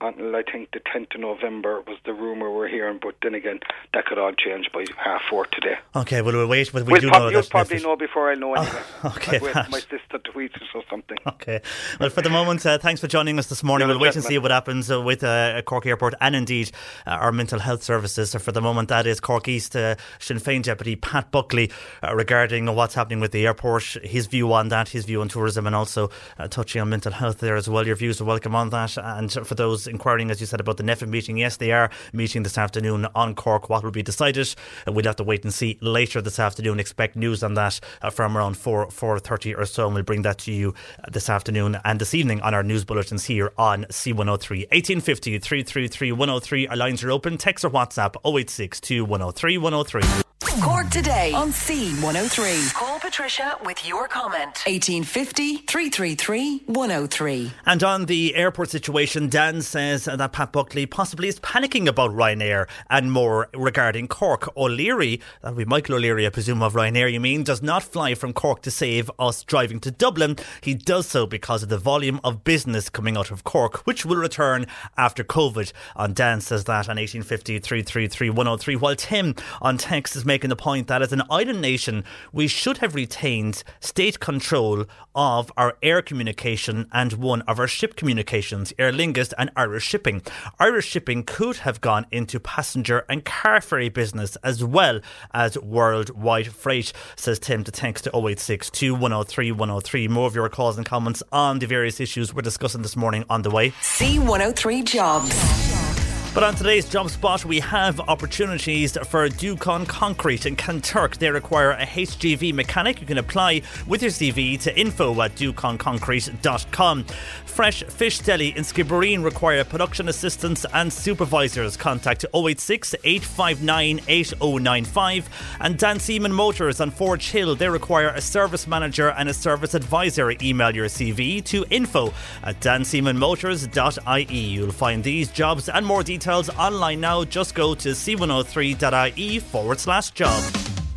until 0.00 0.34
I 0.34 0.42
think 0.42 0.70
the 0.72 0.80
10th 0.80 1.14
of 1.14 1.20
November 1.20 1.82
was 1.86 1.98
the 2.04 2.12
rumour 2.12 2.50
we're 2.50 2.68
hearing. 2.68 2.98
But 3.02 3.16
then 3.22 3.34
again, 3.34 3.60
that 3.92 4.06
could 4.06 4.18
all 4.18 4.32
change 4.32 4.70
by 4.72 4.84
half 4.96 5.22
four 5.28 5.46
today. 5.46 5.76
okay, 5.96 6.22
well, 6.22 6.34
we'll 6.34 6.46
wait. 6.46 6.70
But 6.72 6.84
we 6.84 6.92
we'll 6.92 7.00
do 7.02 7.08
prob- 7.08 7.22
know 7.22 7.28
you'll 7.28 7.42
that 7.42 7.50
probably 7.50 7.80
know 7.80 7.96
before 7.96 8.30
I 8.30 8.34
know 8.34 8.56
okay, 9.04 9.38
wait 9.38 9.52
Pat. 9.52 9.66
till 9.66 9.72
my 9.72 9.80
sister 9.80 10.18
tweets 10.18 10.56
us 10.56 10.68
or 10.74 10.82
something. 10.90 11.18
Okay. 11.26 11.60
Well, 11.98 12.10
for 12.10 12.22
the 12.22 12.30
moment, 12.30 12.64
uh, 12.64 12.78
thanks 12.78 13.00
for 13.00 13.06
joining 13.06 13.38
us 13.38 13.46
this 13.48 13.62
morning. 13.62 13.88
You're 13.88 13.96
We'll 13.96 14.02
wait 14.06 14.14
and 14.16 14.24
see 14.24 14.38
what 14.38 14.50
happens 14.50 14.90
uh, 14.90 15.00
with 15.00 15.22
uh, 15.22 15.60
Cork 15.62 15.86
Airport 15.86 16.14
and 16.20 16.34
indeed 16.34 16.70
uh, 17.06 17.10
our 17.10 17.32
mental 17.32 17.58
health 17.58 17.82
services. 17.82 18.30
So 18.30 18.38
for 18.38 18.52
the 18.52 18.60
moment, 18.60 18.88
that 18.88 19.06
is 19.06 19.20
Cork 19.20 19.48
East 19.48 19.76
uh, 19.76 19.96
Sinn 20.18 20.38
Féin 20.38 20.62
Deputy 20.62 20.96
Pat 20.96 21.30
Buckley 21.30 21.70
uh, 22.02 22.14
regarding 22.14 22.66
what's 22.74 22.94
happening 22.94 23.20
with 23.20 23.32
the 23.32 23.46
airport, 23.46 23.84
his 24.02 24.26
view 24.26 24.52
on 24.52 24.68
that, 24.68 24.88
his 24.90 25.04
view 25.04 25.20
on 25.20 25.28
tourism, 25.28 25.66
and 25.66 25.76
also 25.76 26.10
uh, 26.38 26.48
touching 26.48 26.80
on 26.80 26.88
mental 26.88 27.12
health 27.12 27.38
there 27.38 27.56
as 27.56 27.68
well. 27.68 27.86
Your 27.86 27.96
views 27.96 28.20
are 28.20 28.24
welcome 28.24 28.54
on 28.54 28.70
that. 28.70 28.96
And 28.96 29.30
for 29.30 29.54
those 29.54 29.86
inquiring, 29.90 30.30
as 30.30 30.40
you 30.40 30.46
said, 30.46 30.60
about 30.60 30.76
the 30.76 30.82
NPHET 30.82 31.08
meeting, 31.08 31.36
yes, 31.36 31.56
they 31.56 31.72
are 31.72 31.90
meeting 32.12 32.42
this 32.42 32.56
afternoon 32.56 33.06
on 33.14 33.34
Cork. 33.34 33.68
What 33.68 33.82
will 33.82 33.90
be 33.90 34.02
decided? 34.02 34.54
Uh, 34.86 34.92
we'll 34.92 35.04
have 35.04 35.16
to 35.16 35.24
wait 35.24 35.44
and 35.44 35.52
see 35.52 35.78
later 35.80 36.22
this 36.22 36.38
afternoon. 36.38 36.80
Expect 36.80 37.16
news 37.16 37.42
on 37.42 37.54
that 37.54 37.80
uh, 38.02 38.10
from 38.10 38.36
around 38.36 38.56
4 38.56 38.86
4.30 38.86 39.58
or 39.58 39.66
so, 39.66 39.86
and 39.86 39.94
we'll 39.94 40.04
bring 40.04 40.22
that 40.22 40.38
to 40.38 40.52
you 40.52 40.74
uh, 40.98 41.10
this 41.10 41.28
afternoon 41.28 41.78
and 41.84 42.00
this 42.00 42.14
evening 42.14 42.40
on 42.40 42.54
our 42.54 42.62
news 42.62 42.84
bulletins 42.84 43.24
here 43.24 43.52
on 43.58 43.84
C103. 43.84 44.68
1850 44.70 45.38
333 45.38 46.12
103. 46.12 46.68
Our 46.68 46.76
lines 46.76 47.04
are 47.04 47.10
open. 47.10 47.36
Text 47.36 47.64
or 47.64 47.70
WhatsApp 47.70 48.16
0862 48.24 49.04
103 49.04 49.58
103. 49.58 50.29
Cork 50.58 50.90
today 50.90 51.32
on 51.32 51.52
C103. 51.52 52.74
Call 52.74 52.98
Patricia 52.98 53.56
with 53.64 53.86
your 53.86 54.08
comment. 54.08 54.58
1850 54.66 55.58
333 55.58 56.64
103. 56.66 57.52
And 57.64 57.84
on 57.84 58.06
the 58.06 58.34
airport 58.34 58.68
situation, 58.68 59.28
Dan 59.28 59.62
says 59.62 60.06
that 60.06 60.32
Pat 60.32 60.52
Buckley 60.52 60.86
possibly 60.86 61.28
is 61.28 61.38
panicking 61.38 61.86
about 61.86 62.10
Ryanair 62.10 62.68
and 62.90 63.12
more 63.12 63.48
regarding 63.54 64.08
Cork. 64.08 64.54
O'Leary, 64.56 65.20
that 65.40 65.54
would 65.54 65.58
be 65.58 65.64
Michael 65.64 65.94
O'Leary, 65.94 66.26
I 66.26 66.30
presume 66.30 66.62
of 66.62 66.74
Ryanair, 66.74 67.10
you 67.10 67.20
mean, 67.20 67.44
does 67.44 67.62
not 67.62 67.84
fly 67.84 68.16
from 68.16 68.32
Cork 68.32 68.60
to 68.62 68.72
save 68.72 69.08
us 69.20 69.44
driving 69.44 69.78
to 69.80 69.92
Dublin. 69.92 70.36
He 70.62 70.74
does 70.74 71.06
so 71.06 71.26
because 71.26 71.62
of 71.62 71.68
the 71.68 71.78
volume 71.78 72.20
of 72.24 72.42
business 72.42 72.90
coming 72.90 73.16
out 73.16 73.30
of 73.30 73.44
Cork, 73.44 73.86
which 73.86 74.04
will 74.04 74.16
return 74.16 74.66
after 74.98 75.22
COVID. 75.22 75.72
And 75.94 76.14
Dan 76.14 76.40
says 76.40 76.64
that 76.64 76.88
on 76.88 76.96
1850 76.96 77.60
333 77.60 78.30
103, 78.30 78.76
while 78.76 78.96
Tim 78.96 79.36
on 79.62 79.78
text 79.78 80.16
is 80.16 80.24
making 80.24 80.39
the 80.48 80.56
point 80.56 80.86
that 80.86 81.02
as 81.02 81.12
an 81.12 81.22
island 81.28 81.60
nation, 81.60 82.04
we 82.32 82.48
should 82.48 82.78
have 82.78 82.94
retained 82.94 83.62
state 83.80 84.20
control 84.20 84.86
of 85.14 85.52
our 85.58 85.76
air 85.82 86.00
communication 86.00 86.88
and 86.92 87.12
one 87.14 87.42
of 87.42 87.58
our 87.58 87.66
ship 87.66 87.96
communications, 87.96 88.72
Aer 88.78 88.92
Lingus 88.92 89.34
and 89.36 89.50
Irish 89.56 89.84
Shipping. 89.84 90.22
Irish 90.58 90.86
Shipping 90.86 91.24
could 91.24 91.58
have 91.58 91.80
gone 91.82 92.06
into 92.10 92.40
passenger 92.40 93.04
and 93.08 93.24
car 93.24 93.60
ferry 93.60 93.88
business 93.88 94.36
as 94.36 94.64
well 94.64 95.00
as 95.34 95.58
worldwide 95.58 96.52
freight, 96.52 96.92
says 97.16 97.38
Tim 97.38 97.64
to 97.64 97.70
text 97.70 98.04
to 98.04 98.10
0862 98.10 98.94
103 98.94 99.52
103. 99.52 100.08
More 100.08 100.26
of 100.26 100.34
your 100.34 100.48
calls 100.48 100.76
and 100.76 100.86
comments 100.86 101.22
on 101.32 101.58
the 101.58 101.66
various 101.66 102.00
issues 102.00 102.32
we're 102.32 102.42
discussing 102.42 102.82
this 102.82 102.96
morning 102.96 103.24
on 103.28 103.42
the 103.42 103.50
way. 103.50 103.70
C103 103.70 104.84
Jobs. 104.84 105.89
But 106.32 106.44
on 106.44 106.54
today's 106.54 106.88
job 106.88 107.10
spot, 107.10 107.44
we 107.44 107.58
have 107.58 107.98
opportunities 107.98 108.96
for 109.08 109.28
Ducon 109.28 109.88
Concrete 109.88 110.46
in 110.46 110.54
Kanturk. 110.54 111.18
They 111.18 111.28
require 111.28 111.72
a 111.72 111.84
HGV 111.84 112.54
mechanic. 112.54 113.00
You 113.00 113.06
can 113.08 113.18
apply 113.18 113.62
with 113.88 114.00
your 114.00 114.12
CV 114.12 114.58
to 114.60 114.78
info 114.78 115.20
at 115.22 115.34
duconconcrete.com. 115.34 117.04
Fresh 117.46 117.82
Fish 117.82 118.20
Deli 118.20 118.56
in 118.56 118.62
Skibbereen 118.62 119.24
require 119.24 119.64
production 119.64 120.08
assistants 120.08 120.64
and 120.72 120.92
supervisors. 120.92 121.76
Contact 121.76 122.24
086 122.32 122.94
859 123.02 124.00
8095. 124.06 125.56
And 125.58 125.76
Dan 125.76 125.98
Seaman 125.98 126.32
Motors 126.32 126.80
on 126.80 126.92
Forge 126.92 127.28
Hill. 127.30 127.56
They 127.56 127.68
require 127.68 128.10
a 128.10 128.20
service 128.20 128.68
manager 128.68 129.10
and 129.10 129.28
a 129.28 129.34
service 129.34 129.74
advisor. 129.74 130.30
Email 130.40 130.76
your 130.76 130.86
CV 130.86 131.44
to 131.46 131.64
info 131.70 132.14
at 132.44 132.60
danseamanmotors.ie. 132.60 134.38
You'll 134.38 134.70
find 134.70 135.02
these 135.02 135.28
jobs 135.32 135.68
and 135.68 135.84
more 135.84 136.04
details 136.20 136.50
online 136.50 137.00
now. 137.00 137.24
Just 137.24 137.54
go 137.54 137.74
to 137.74 137.90
c103.ie 137.90 139.38
forward 139.38 139.80
slash 139.80 140.10
job. 140.10 140.42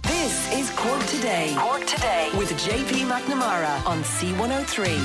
This 0.03 0.51
is 0.53 0.69
Cork 0.71 1.01
Today. 1.05 1.53
Cork 1.57 1.85
Today 1.85 2.29
with 2.37 2.51
JP 2.51 3.07
McNamara 3.07 3.85
on 3.87 4.03
C103. 4.03 4.97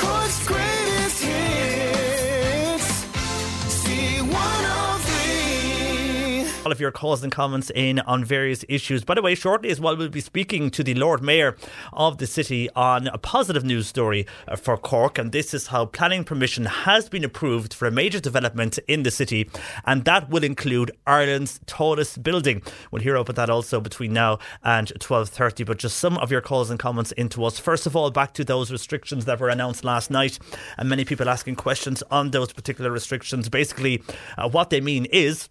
Cork's 0.00 0.46
greatest 0.46 1.22
hits. 1.22 2.05
All 6.66 6.72
of 6.72 6.80
your 6.80 6.90
calls 6.90 7.22
and 7.22 7.30
comments 7.30 7.70
in 7.76 8.00
on 8.00 8.24
various 8.24 8.64
issues. 8.68 9.04
By 9.04 9.14
the 9.14 9.22
way, 9.22 9.36
shortly 9.36 9.70
as 9.70 9.78
well, 9.78 9.96
we'll 9.96 10.08
be 10.08 10.20
speaking 10.20 10.68
to 10.72 10.82
the 10.82 10.94
Lord 10.94 11.22
Mayor 11.22 11.56
of 11.92 12.18
the 12.18 12.26
city 12.26 12.68
on 12.70 13.06
a 13.06 13.18
positive 13.18 13.62
news 13.62 13.86
story 13.86 14.26
uh, 14.48 14.56
for 14.56 14.76
Cork, 14.76 15.16
and 15.16 15.30
this 15.30 15.54
is 15.54 15.68
how 15.68 15.84
planning 15.84 16.24
permission 16.24 16.64
has 16.64 17.08
been 17.08 17.22
approved 17.22 17.72
for 17.72 17.86
a 17.86 17.92
major 17.92 18.18
development 18.18 18.80
in 18.88 19.04
the 19.04 19.12
city, 19.12 19.48
and 19.84 20.04
that 20.06 20.28
will 20.28 20.42
include 20.42 20.90
Ireland's 21.06 21.60
tallest 21.66 22.24
building. 22.24 22.62
We'll 22.90 23.02
hear 23.02 23.14
about 23.14 23.36
that 23.36 23.48
also 23.48 23.80
between 23.80 24.12
now 24.12 24.40
and 24.64 24.88
12.30, 24.88 25.64
but 25.66 25.78
just 25.78 25.98
some 25.98 26.18
of 26.18 26.32
your 26.32 26.40
calls 26.40 26.68
and 26.68 26.80
comments 26.80 27.12
into 27.12 27.44
us. 27.44 27.60
First 27.60 27.86
of 27.86 27.94
all, 27.94 28.10
back 28.10 28.34
to 28.34 28.44
those 28.44 28.72
restrictions 28.72 29.24
that 29.26 29.38
were 29.38 29.50
announced 29.50 29.84
last 29.84 30.10
night, 30.10 30.40
and 30.76 30.88
many 30.88 31.04
people 31.04 31.28
asking 31.28 31.54
questions 31.54 32.02
on 32.10 32.32
those 32.32 32.52
particular 32.52 32.90
restrictions. 32.90 33.48
Basically, 33.48 34.02
uh, 34.36 34.48
what 34.48 34.70
they 34.70 34.80
mean 34.80 35.04
is 35.12 35.48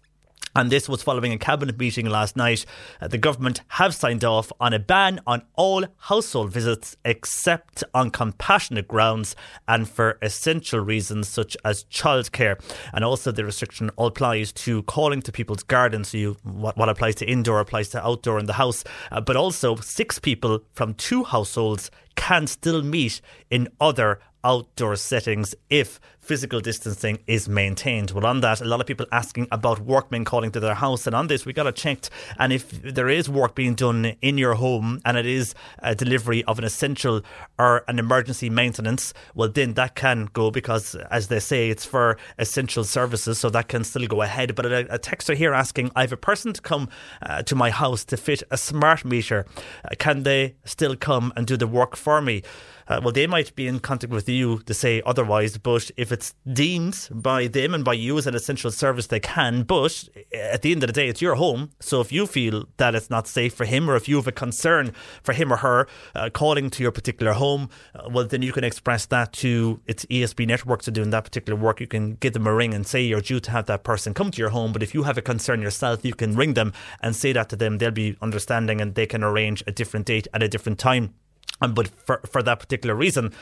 and 0.56 0.72
this 0.72 0.88
was 0.88 1.02
following 1.02 1.34
a 1.34 1.38
cabinet 1.38 1.78
meeting 1.78 2.06
last 2.06 2.34
night. 2.34 2.64
Uh, 2.98 3.08
the 3.08 3.18
government 3.18 3.60
have 3.68 3.94
signed 3.94 4.24
off 4.24 4.50
on 4.58 4.72
a 4.72 4.78
ban 4.78 5.20
on 5.26 5.42
all 5.54 5.84
household 5.98 6.50
visits 6.50 6.96
except 7.04 7.84
on 7.92 8.08
compassionate 8.08 8.88
grounds 8.88 9.36
and 9.68 9.86
for 9.86 10.18
essential 10.22 10.80
reasons 10.80 11.28
such 11.28 11.58
as 11.62 11.84
childcare. 11.84 12.58
And 12.94 13.04
also 13.04 13.32
the 13.32 13.44
restriction 13.44 13.90
applies 13.98 14.50
to 14.52 14.82
calling 14.84 15.20
to 15.22 15.30
people's 15.30 15.62
gardens. 15.62 16.08
So 16.08 16.16
you, 16.16 16.36
what, 16.42 16.78
what 16.78 16.88
applies 16.88 17.16
to 17.16 17.26
indoor 17.26 17.60
applies 17.60 17.90
to 17.90 18.02
outdoor 18.02 18.38
in 18.38 18.46
the 18.46 18.54
house. 18.54 18.82
Uh, 19.12 19.20
but 19.20 19.36
also 19.36 19.76
six 19.76 20.18
people 20.18 20.60
from 20.72 20.94
two 20.94 21.24
households 21.24 21.90
can 22.14 22.46
still 22.46 22.82
meet 22.82 23.20
in 23.50 23.68
other 23.78 24.20
outdoor 24.44 24.96
settings 24.96 25.54
if 25.70 26.00
physical 26.20 26.60
distancing 26.60 27.20
is 27.28 27.48
maintained. 27.48 28.10
Well, 28.10 28.26
on 28.26 28.40
that, 28.40 28.60
a 28.60 28.64
lot 28.64 28.80
of 28.80 28.86
people 28.86 29.06
asking 29.12 29.46
about 29.52 29.78
workmen 29.78 30.24
calling 30.24 30.50
to 30.50 30.60
their 30.60 30.74
house, 30.74 31.06
and 31.06 31.14
on 31.14 31.28
this, 31.28 31.46
we 31.46 31.52
got 31.52 31.68
it 31.68 31.76
checked. 31.76 32.10
And 32.38 32.52
if 32.52 32.82
there 32.82 33.08
is 33.08 33.28
work 33.28 33.54
being 33.54 33.74
done 33.74 34.16
in 34.22 34.36
your 34.36 34.54
home 34.54 35.00
and 35.04 35.16
it 35.16 35.26
is 35.26 35.54
a 35.78 35.94
delivery 35.94 36.42
of 36.44 36.58
an 36.58 36.64
essential 36.64 37.22
or 37.58 37.84
an 37.86 38.00
emergency 38.00 38.50
maintenance, 38.50 39.14
well, 39.34 39.48
then 39.48 39.74
that 39.74 39.94
can 39.94 40.28
go 40.32 40.50
because, 40.50 40.96
as 41.10 41.28
they 41.28 41.38
say, 41.38 41.70
it's 41.70 41.84
for 41.84 42.18
essential 42.38 42.82
services, 42.82 43.38
so 43.38 43.48
that 43.50 43.68
can 43.68 43.84
still 43.84 44.06
go 44.06 44.22
ahead. 44.22 44.54
But 44.56 44.66
a, 44.66 44.94
a 44.94 44.98
texter 44.98 45.36
here 45.36 45.54
asking, 45.54 45.92
I 45.94 46.00
have 46.00 46.12
a 46.12 46.16
person 46.16 46.52
to 46.52 46.60
come 46.60 46.88
uh, 47.22 47.42
to 47.42 47.54
my 47.54 47.70
house 47.70 48.04
to 48.06 48.16
fit 48.16 48.42
a 48.50 48.56
smart 48.56 49.04
meter. 49.04 49.46
Uh, 49.84 49.90
can 49.98 50.24
they 50.24 50.56
still 50.64 50.96
come 50.96 51.32
and 51.36 51.46
do 51.46 51.56
the 51.56 51.68
work 51.68 51.94
for 51.94 52.20
me? 52.20 52.42
Uh, 52.88 53.00
well, 53.02 53.12
they 53.12 53.26
might 53.26 53.54
be 53.56 53.66
in 53.66 53.80
contact 53.80 54.12
with 54.12 54.28
you 54.28 54.60
to 54.60 54.72
say 54.72 55.02
otherwise, 55.04 55.58
but 55.58 55.90
if 55.96 56.12
it's 56.12 56.34
deemed 56.52 57.08
by 57.10 57.46
them 57.48 57.74
and 57.74 57.84
by 57.84 57.92
you 57.92 58.16
as 58.16 58.26
an 58.26 58.34
essential 58.34 58.70
service, 58.70 59.08
they 59.08 59.20
can. 59.20 59.62
But 59.62 60.08
at 60.32 60.62
the 60.62 60.72
end 60.72 60.82
of 60.82 60.88
the 60.88 60.92
day, 60.92 61.08
it's 61.08 61.20
your 61.20 61.34
home. 61.34 61.70
So 61.80 62.00
if 62.00 62.12
you 62.12 62.26
feel 62.26 62.66
that 62.76 62.94
it's 62.94 63.10
not 63.10 63.26
safe 63.26 63.54
for 63.54 63.64
him 63.64 63.90
or 63.90 63.96
if 63.96 64.08
you 64.08 64.16
have 64.16 64.28
a 64.28 64.32
concern 64.32 64.92
for 65.22 65.32
him 65.32 65.52
or 65.52 65.56
her 65.56 65.88
uh, 66.14 66.30
calling 66.30 66.70
to 66.70 66.82
your 66.82 66.92
particular 66.92 67.32
home, 67.32 67.68
uh, 67.94 68.08
well, 68.10 68.24
then 68.24 68.42
you 68.42 68.52
can 68.52 68.64
express 68.64 69.06
that 69.06 69.32
to 69.34 69.80
its 69.86 70.04
ESB 70.06 70.46
networks 70.46 70.86
are 70.86 70.92
doing 70.92 71.10
that 71.10 71.24
particular 71.24 71.58
work. 71.58 71.80
You 71.80 71.86
can 71.88 72.14
give 72.14 72.34
them 72.34 72.46
a 72.46 72.54
ring 72.54 72.72
and 72.72 72.86
say 72.86 73.02
you're 73.02 73.20
due 73.20 73.40
to 73.40 73.50
have 73.50 73.66
that 73.66 73.82
person 73.82 74.14
come 74.14 74.30
to 74.30 74.38
your 74.38 74.50
home. 74.50 74.72
But 74.72 74.82
if 74.82 74.94
you 74.94 75.02
have 75.02 75.18
a 75.18 75.22
concern 75.22 75.60
yourself, 75.60 76.04
you 76.04 76.14
can 76.14 76.36
ring 76.36 76.54
them 76.54 76.72
and 77.00 77.16
say 77.16 77.32
that 77.32 77.48
to 77.48 77.56
them. 77.56 77.78
They'll 77.78 77.90
be 77.90 78.16
understanding 78.22 78.80
and 78.80 78.94
they 78.94 79.06
can 79.06 79.24
arrange 79.24 79.64
a 79.66 79.72
different 79.72 80.06
date 80.06 80.28
at 80.32 80.42
a 80.42 80.48
different 80.48 80.78
time. 80.78 81.14
But 81.60 81.88
for, 81.88 82.20
for 82.26 82.42
that 82.42 82.60
particular 82.60 82.94
reason, 82.94 83.32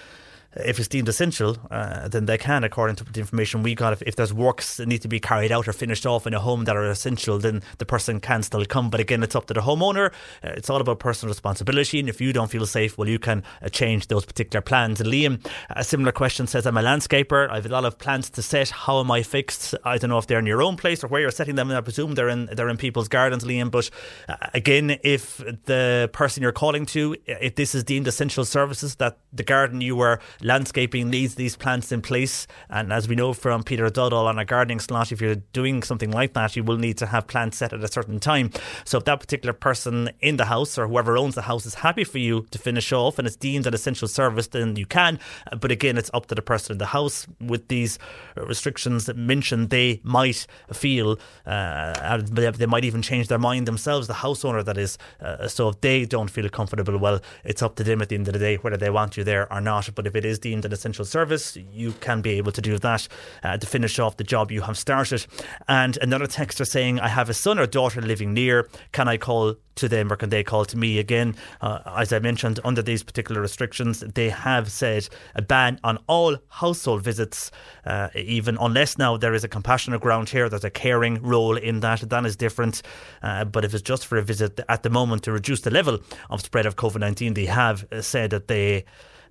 if 0.56 0.78
it's 0.78 0.89
deemed 0.89 1.09
essential, 1.09 1.56
uh, 1.70 2.09
then 2.09 2.26
they 2.26 2.39
can, 2.39 2.64
according 2.64 2.97
to 2.97 3.05
the 3.05 3.20
information 3.20 3.62
we 3.62 3.74
got. 3.74 3.93
If, 3.93 4.02
if 4.02 4.16
there's 4.16 4.32
works 4.32 4.76
that 4.76 4.86
need 4.86 5.02
to 5.02 5.09
be 5.09 5.20
carried 5.20 5.52
out 5.52 5.66
or 5.66 5.72
finished 5.72 6.06
off 6.06 6.26
in 6.26 6.35
a 6.35 6.40
home 6.40 6.64
that 6.64 6.76
are 6.76 6.85
essential, 6.86 7.39
then 7.39 7.62
the 7.78 7.86
person 7.86 8.20
can 8.20 8.43
still 8.43 8.64
come. 8.64 8.90
But 8.90 9.01
again, 9.01 9.22
it's 9.22 9.35
up 9.35 9.47
to 9.47 9.55
the 9.55 9.60
homeowner. 9.60 10.12
Uh, 10.43 10.52
it's 10.56 10.70
all 10.70 10.81
about 10.81 10.98
personal 10.98 11.31
responsibility. 11.31 11.98
And 12.01 12.09
if 12.09 12.20
you 12.20 12.32
don't 12.32 12.51
feel 12.51 12.66
safe, 12.66 12.97
well, 12.97 13.09
you 13.09 13.18
can 13.18 13.43
uh, 13.62 13.68
change 13.68 14.09
those 14.09 14.24
particular 14.24 14.60
plans. 14.60 15.01
And 15.01 15.10
Liam, 15.10 15.44
a 15.70 15.85
similar 15.85 16.12
question 16.12 16.47
says, 16.47 16.66
I'm 16.66 16.76
a 16.76 16.82
landscaper. 16.82 17.48
I 17.51 17.56
have 17.56 17.66
a 17.66 17.70
lot 17.70 17.85
of 17.85 17.98
plants 17.98 18.31
to 18.31 18.43
set. 18.43 18.70
How 18.70 19.01
am 19.01 19.10
I 19.10 19.22
fixed? 19.22 19.74
I 19.85 19.98
don't 19.98 20.10
know 20.10 20.18
if 20.18 20.26
they're 20.26 20.39
in 20.39 20.47
your 20.47 20.62
own 20.62 20.76
place 20.76 21.02
or 21.02 21.09
where 21.09 21.20
you're 21.20 21.31
setting 21.31 21.56
them. 21.56 21.70
And 21.70 21.76
I 21.76 21.81
presume 21.81 22.14
they're 22.14 22.28
in 22.28 22.47
they're 22.52 22.68
in 22.68 22.76
people's 22.76 23.09
gardens, 23.09 23.44
Liam. 23.44 23.70
But 23.70 23.90
uh, 24.28 24.36
again, 24.55 24.98
if 25.02 25.39
the 25.64 26.10
person 26.12 26.43
you're 26.43 26.52
calling 26.52 26.86
to, 26.86 27.16
if 27.26 27.56
this 27.56 27.74
is 27.74 27.85
deemed 27.85 28.06
essential 28.06 28.44
services, 28.44 28.97
that 28.97 29.18
the 29.32 29.43
garden 29.43 29.81
you 29.81 29.97
were 29.97 30.20
landscaping 30.44 31.08
needs 31.08 31.34
these 31.34 31.56
plants 31.56 31.90
in 31.90 32.02
place. 32.02 32.46
And 32.68 32.92
as 32.92 33.08
we 33.08 33.16
know 33.16 33.32
from 33.32 33.64
Peter 33.64 33.88
Dowdall 33.88 34.26
on 34.26 34.38
a 34.38 34.44
gardening 34.44 34.78
slot, 34.78 35.10
if 35.10 35.20
you're 35.20 35.36
doing 35.52 35.82
something 35.82 36.10
like 36.10 36.34
that, 36.34 36.54
you 36.54 36.62
will 36.62 36.76
need 36.76 36.98
to 36.98 37.06
have 37.06 37.26
plants 37.26 37.56
set 37.56 37.72
at 37.72 37.82
a 37.82 37.88
certain 37.88 38.20
time. 38.20 38.50
So 38.84 38.98
if 38.98 39.04
that 39.06 39.20
particular 39.20 39.54
person 39.54 40.10
in 40.20 40.36
the 40.36 40.44
house 40.44 40.78
or 40.78 40.86
whoever 40.86 41.16
owns 41.16 41.34
the 41.34 41.42
house 41.42 41.64
is 41.64 41.76
happy 41.76 42.04
for 42.04 42.18
you 42.18 42.46
to 42.50 42.58
finish 42.58 42.92
off 42.92 43.18
and 43.18 43.26
it's 43.26 43.36
deemed 43.36 43.66
an 43.66 43.72
essential 43.74 44.06
service, 44.06 44.48
then 44.48 44.76
you 44.76 44.84
can. 44.86 45.18
But 45.58 45.70
again, 45.70 45.96
it's 45.96 46.10
up 46.12 46.26
to 46.26 46.34
the 46.34 46.42
person 46.42 46.72
in 46.72 46.78
the 46.78 46.86
house 46.86 47.26
with 47.40 47.68
these 47.68 47.98
restrictions 48.36 49.06
that 49.06 49.16
mentioned 49.16 49.70
they 49.70 50.00
might 50.04 50.46
feel 50.72 51.18
uh, 51.46 52.18
they 52.20 52.66
might 52.66 52.84
even 52.84 53.00
change 53.00 53.28
their 53.28 53.38
mind 53.38 53.66
themselves, 53.66 54.08
the 54.08 54.14
house 54.14 54.44
owner 54.44 54.62
that 54.62 54.76
is. 54.76 54.98
Uh, 55.20 55.48
so 55.48 55.70
if 55.70 55.80
they 55.80 56.04
don't 56.04 56.30
feel 56.30 56.48
comfortable, 56.50 56.98
well, 56.98 57.20
it's 57.44 57.62
up 57.62 57.76
to 57.76 57.84
them 57.84 58.02
at 58.02 58.10
the 58.10 58.14
end 58.14 58.28
of 58.28 58.34
the 58.34 58.38
day 58.38 58.56
whether 58.56 58.76
they 58.76 58.90
want 58.90 59.16
you 59.16 59.24
there 59.24 59.50
or 59.50 59.62
not. 59.62 59.88
But 59.94 60.06
if 60.06 60.14
it 60.14 60.24
is 60.24 60.34
deemed 60.39 60.65
an 60.65 60.73
essential 60.73 61.05
service, 61.05 61.56
you 61.56 61.93
can 62.01 62.20
be 62.20 62.31
able 62.32 62.52
to 62.52 62.61
do 62.61 62.78
that 62.78 63.09
uh, 63.43 63.56
to 63.56 63.66
finish 63.66 63.98
off 63.98 64.16
the 64.16 64.24
job 64.24 64.51
you 64.51 64.62
have 64.62 64.78
started. 64.78 65.27
And 65.69 65.97
another 65.98 66.27
texter 66.27 66.66
saying, 66.66 67.01
I 67.01 67.09
have 67.09 67.28
a 67.28 67.35
son 67.35 67.59
or 67.59 67.66
daughter 67.66 68.01
living 68.01 68.35
near. 68.35 68.69
Can 68.93 69.09
I 69.09 69.16
call 69.16 69.56
to 69.77 69.89
them 69.89 70.12
or 70.12 70.16
can 70.16 70.31
they 70.31 70.43
call 70.44 70.65
to 70.66 70.77
me 70.77 70.98
again? 70.98 71.35
Uh, 71.61 71.81
as 71.97 72.12
I 72.12 72.19
mentioned, 72.19 72.61
under 72.65 72.82
these 72.82 73.02
particular 73.02 73.40
restrictions, 73.40 74.01
they 74.01 74.31
have 74.31 74.70
said 74.70 75.09
a 75.35 75.43
ban 75.43 75.81
on 75.82 75.98
all 76.06 76.36
household 76.48 77.02
visits, 77.02 77.51
uh, 77.85 78.09
even 78.15 78.56
unless 78.61 78.98
now 78.98 79.16
there 79.16 79.35
is 79.35 79.44
a 79.44 79.48
compassionate 79.48 80.01
ground 80.01 80.28
here, 80.28 80.48
there's 80.48 80.65
a 80.65 80.70
caring 80.70 81.23
role 81.23 81.56
in 81.56 81.81
that. 81.81 82.01
That 82.09 82.27
is 82.27 82.36
different. 82.36 82.82
Uh, 83.23 83.44
but 83.44 83.65
if 83.65 83.74
it's 83.74 83.82
just 83.82 84.06
for 84.06 84.16
a 84.16 84.23
visit 84.23 84.61
at 84.69 84.82
the 84.82 84.90
moment 84.90 85.23
to 85.24 85.32
reduce 85.32 85.61
the 85.62 85.70
level 85.70 85.98
of 86.31 86.40
spread 86.40 86.66
of 86.66 86.77
COVID 86.77 87.01
19, 87.01 87.35
they 87.35 87.47
have 87.47 87.86
uh, 87.93 88.01
said 88.01 88.31
that 88.31 88.48
they 88.48 88.85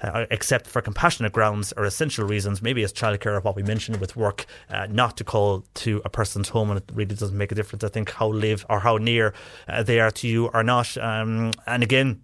uh, 0.04 0.26
except 0.30 0.68
for 0.68 0.82
compassionate 0.82 1.32
grounds 1.32 1.74
or 1.78 1.86
essential 1.86 2.28
reasons, 2.28 2.62
maybe 2.62 2.84
as 2.84 2.94
childcare 2.94 3.38
or 3.38 3.40
what 3.40 3.56
we 3.56 3.64
mentioned 3.64 4.00
with 4.00 4.16
work, 4.16 4.46
uh, 4.70 4.88
not 4.90 5.18
to 5.18 5.24
call 5.24 5.66
to 5.76 6.02
a 6.06 6.10
person's 6.10 6.50
home, 6.50 6.70
and 6.70 6.80
it 6.80 6.92
really 6.94 7.16
doesn't 7.16 7.38
make 7.38 7.52
a 7.52 7.56
difference. 7.56 7.84
I 7.84 7.90
think 7.90 8.12
how 8.12 8.28
live 8.28 8.66
or 8.70 8.80
how 8.80 8.98
near 8.98 9.34
uh, 9.68 9.84
they 9.84 10.00
are 10.00 10.12
to 10.12 10.28
you 10.28 10.48
or 10.54 10.64
not. 10.64 10.98
Um, 10.98 11.52
and 11.66 11.84
again, 11.84 12.22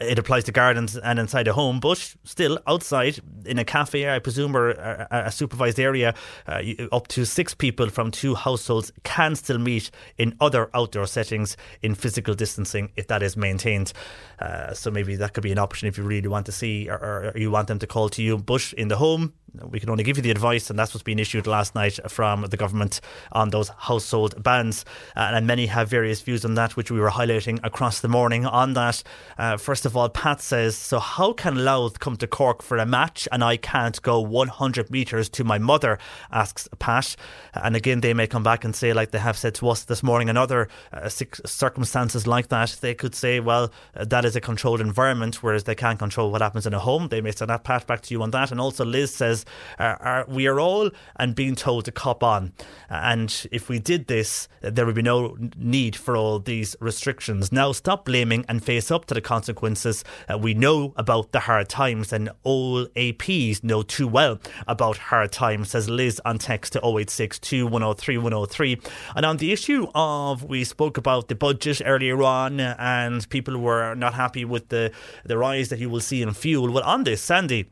it 0.00 0.18
applies 0.18 0.44
to 0.44 0.52
gardens 0.52 0.96
and 0.96 1.18
inside 1.18 1.48
a 1.48 1.52
home, 1.52 1.80
but 1.80 2.14
still 2.24 2.58
outside 2.66 3.20
in 3.46 3.58
a 3.58 3.64
cafe, 3.64 4.08
I 4.08 4.18
presume, 4.18 4.56
or 4.56 4.70
a, 4.70 5.30
supervised 5.30 5.80
area, 5.80 6.14
uh, 6.46 6.62
up 6.92 7.08
to 7.08 7.24
six 7.24 7.54
people 7.54 7.88
from 7.88 8.10
two 8.10 8.34
households 8.34 8.92
can 9.04 9.34
still 9.36 9.58
meet 9.58 9.90
in 10.18 10.36
other 10.40 10.70
outdoor 10.74 11.06
settings 11.06 11.56
in 11.82 11.94
physical 11.94 12.34
distancing 12.34 12.92
if 12.96 13.06
that 13.06 13.22
is 13.22 13.36
maintained. 13.36 13.92
Uh, 14.38 14.74
so 14.74 14.90
maybe 14.90 15.16
that 15.16 15.34
could 15.34 15.42
be 15.42 15.52
an 15.52 15.58
option 15.58 15.88
if 15.88 15.96
you 15.98 16.04
really 16.04 16.28
want 16.28 16.46
to 16.46 16.52
see 16.52 16.88
or, 16.88 16.96
or 16.96 17.32
you 17.36 17.50
want 17.50 17.68
them 17.68 17.78
to 17.78 17.86
call 17.86 18.08
to 18.08 18.22
you. 18.22 18.38
But 18.38 18.72
in 18.76 18.88
the 18.88 18.96
home, 18.96 19.32
we 19.68 19.80
can 19.80 19.90
only 19.90 20.04
give 20.04 20.16
you 20.16 20.22
the 20.22 20.30
advice, 20.30 20.70
and 20.70 20.78
that's 20.78 20.94
what's 20.94 21.02
been 21.02 21.18
issued 21.18 21.46
last 21.46 21.74
night 21.74 21.98
from 22.08 22.42
the 22.42 22.56
government 22.56 23.00
on 23.32 23.50
those 23.50 23.68
household 23.70 24.40
bans. 24.42 24.84
Uh, 25.16 25.32
and 25.34 25.46
many 25.46 25.66
have 25.66 25.88
various 25.88 26.20
views 26.20 26.44
on 26.44 26.54
that, 26.54 26.76
which 26.76 26.90
we 26.90 27.00
were 27.00 27.10
highlighting 27.10 27.58
across 27.64 28.00
the 28.00 28.08
morning 28.08 28.46
on 28.46 28.74
that. 28.74 29.02
Uh, 29.38 29.56
first 29.70 29.86
of 29.86 29.96
all, 29.96 30.08
Pat 30.08 30.40
says, 30.40 30.76
So, 30.76 30.98
how 30.98 31.32
can 31.32 31.64
Louth 31.64 32.00
come 32.00 32.16
to 32.16 32.26
Cork 32.26 32.60
for 32.60 32.76
a 32.76 32.84
match 32.84 33.28
and 33.30 33.44
I 33.44 33.56
can't 33.56 34.02
go 34.02 34.18
100 34.18 34.90
metres 34.90 35.28
to 35.28 35.44
my 35.44 35.58
mother? 35.58 35.96
asks 36.32 36.68
Pat. 36.80 37.14
And 37.54 37.76
again, 37.76 38.00
they 38.00 38.12
may 38.12 38.26
come 38.26 38.42
back 38.42 38.64
and 38.64 38.74
say, 38.74 38.92
like 38.92 39.12
they 39.12 39.20
have 39.20 39.38
said 39.38 39.54
to 39.54 39.68
us 39.68 39.84
this 39.84 40.02
morning, 40.02 40.26
in 40.28 40.36
other 40.36 40.66
uh, 40.92 41.08
circumstances 41.08 42.26
like 42.26 42.48
that, 42.48 42.78
they 42.80 42.94
could 42.94 43.14
say, 43.14 43.38
Well, 43.38 43.70
uh, 43.94 44.06
that 44.06 44.24
is 44.24 44.34
a 44.34 44.40
controlled 44.40 44.80
environment, 44.80 45.40
whereas 45.40 45.62
they 45.62 45.76
can't 45.76 46.00
control 46.00 46.32
what 46.32 46.42
happens 46.42 46.66
in 46.66 46.74
a 46.74 46.80
home. 46.80 47.06
They 47.06 47.20
may 47.20 47.30
send 47.30 47.50
that 47.50 47.62
Pat 47.62 47.86
back 47.86 48.00
to 48.02 48.12
you 48.12 48.24
on 48.24 48.32
that. 48.32 48.50
And 48.50 48.60
also, 48.60 48.84
Liz 48.84 49.14
says, 49.14 49.44
are, 49.78 50.02
are, 50.02 50.24
we 50.26 50.48
are 50.48 50.58
all 50.58 50.90
and 51.14 51.36
being 51.36 51.54
told 51.54 51.84
to 51.84 51.92
cop 51.92 52.24
on. 52.24 52.52
And 52.88 53.46
if 53.52 53.68
we 53.68 53.78
did 53.78 54.08
this, 54.08 54.48
there 54.62 54.84
would 54.84 54.96
be 54.96 55.02
no 55.02 55.36
need 55.56 55.94
for 55.94 56.16
all 56.16 56.40
these 56.40 56.74
restrictions. 56.80 57.52
Now, 57.52 57.70
stop 57.70 58.06
blaming 58.06 58.44
and 58.48 58.64
face 58.64 58.90
up 58.90 59.04
to 59.04 59.14
the 59.14 59.20
consequences. 59.20 59.59
Uh, 59.62 60.38
we 60.38 60.54
know 60.54 60.92
about 60.96 61.32
the 61.32 61.40
hard 61.40 61.68
times, 61.68 62.12
and 62.12 62.30
all 62.42 62.86
APs 62.96 63.62
know 63.62 63.82
too 63.82 64.08
well 64.08 64.38
about 64.66 64.96
hard 64.96 65.32
times, 65.32 65.70
says 65.70 65.88
Liz 65.88 66.20
on 66.24 66.38
text 66.38 66.72
to 66.72 66.78
0862 66.78 67.66
103 67.66 68.18
103. 68.18 68.80
And 69.16 69.26
on 69.26 69.36
the 69.36 69.52
issue 69.52 69.86
of, 69.94 70.44
we 70.44 70.64
spoke 70.64 70.96
about 70.96 71.28
the 71.28 71.34
budget 71.34 71.82
earlier 71.84 72.22
on, 72.22 72.60
and 72.60 73.28
people 73.30 73.58
were 73.58 73.94
not 73.94 74.14
happy 74.14 74.44
with 74.44 74.68
the, 74.68 74.92
the 75.24 75.38
rise 75.38 75.68
that 75.68 75.78
you 75.78 75.90
will 75.90 76.00
see 76.00 76.22
in 76.22 76.32
fuel. 76.32 76.70
Well, 76.72 76.84
on 76.84 77.04
this, 77.04 77.22
Sandy, 77.22 77.70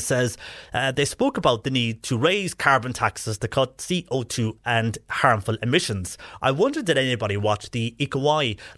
says 0.00 0.38
uh, 0.72 0.92
they 0.92 1.04
spoke 1.04 1.36
about 1.36 1.64
the 1.64 1.70
need 1.70 2.02
to 2.04 2.16
raise 2.16 2.54
carbon 2.54 2.92
taxes 2.92 3.38
to 3.38 3.48
cut 3.48 3.78
CO2 3.78 4.56
and 4.64 4.98
harmful 5.10 5.56
emissions. 5.62 6.16
I 6.40 6.50
wonder 6.50 6.82
did 6.82 6.98
anybody 6.98 7.36
watch 7.36 7.70
the 7.70 7.94
Eco 7.98 8.22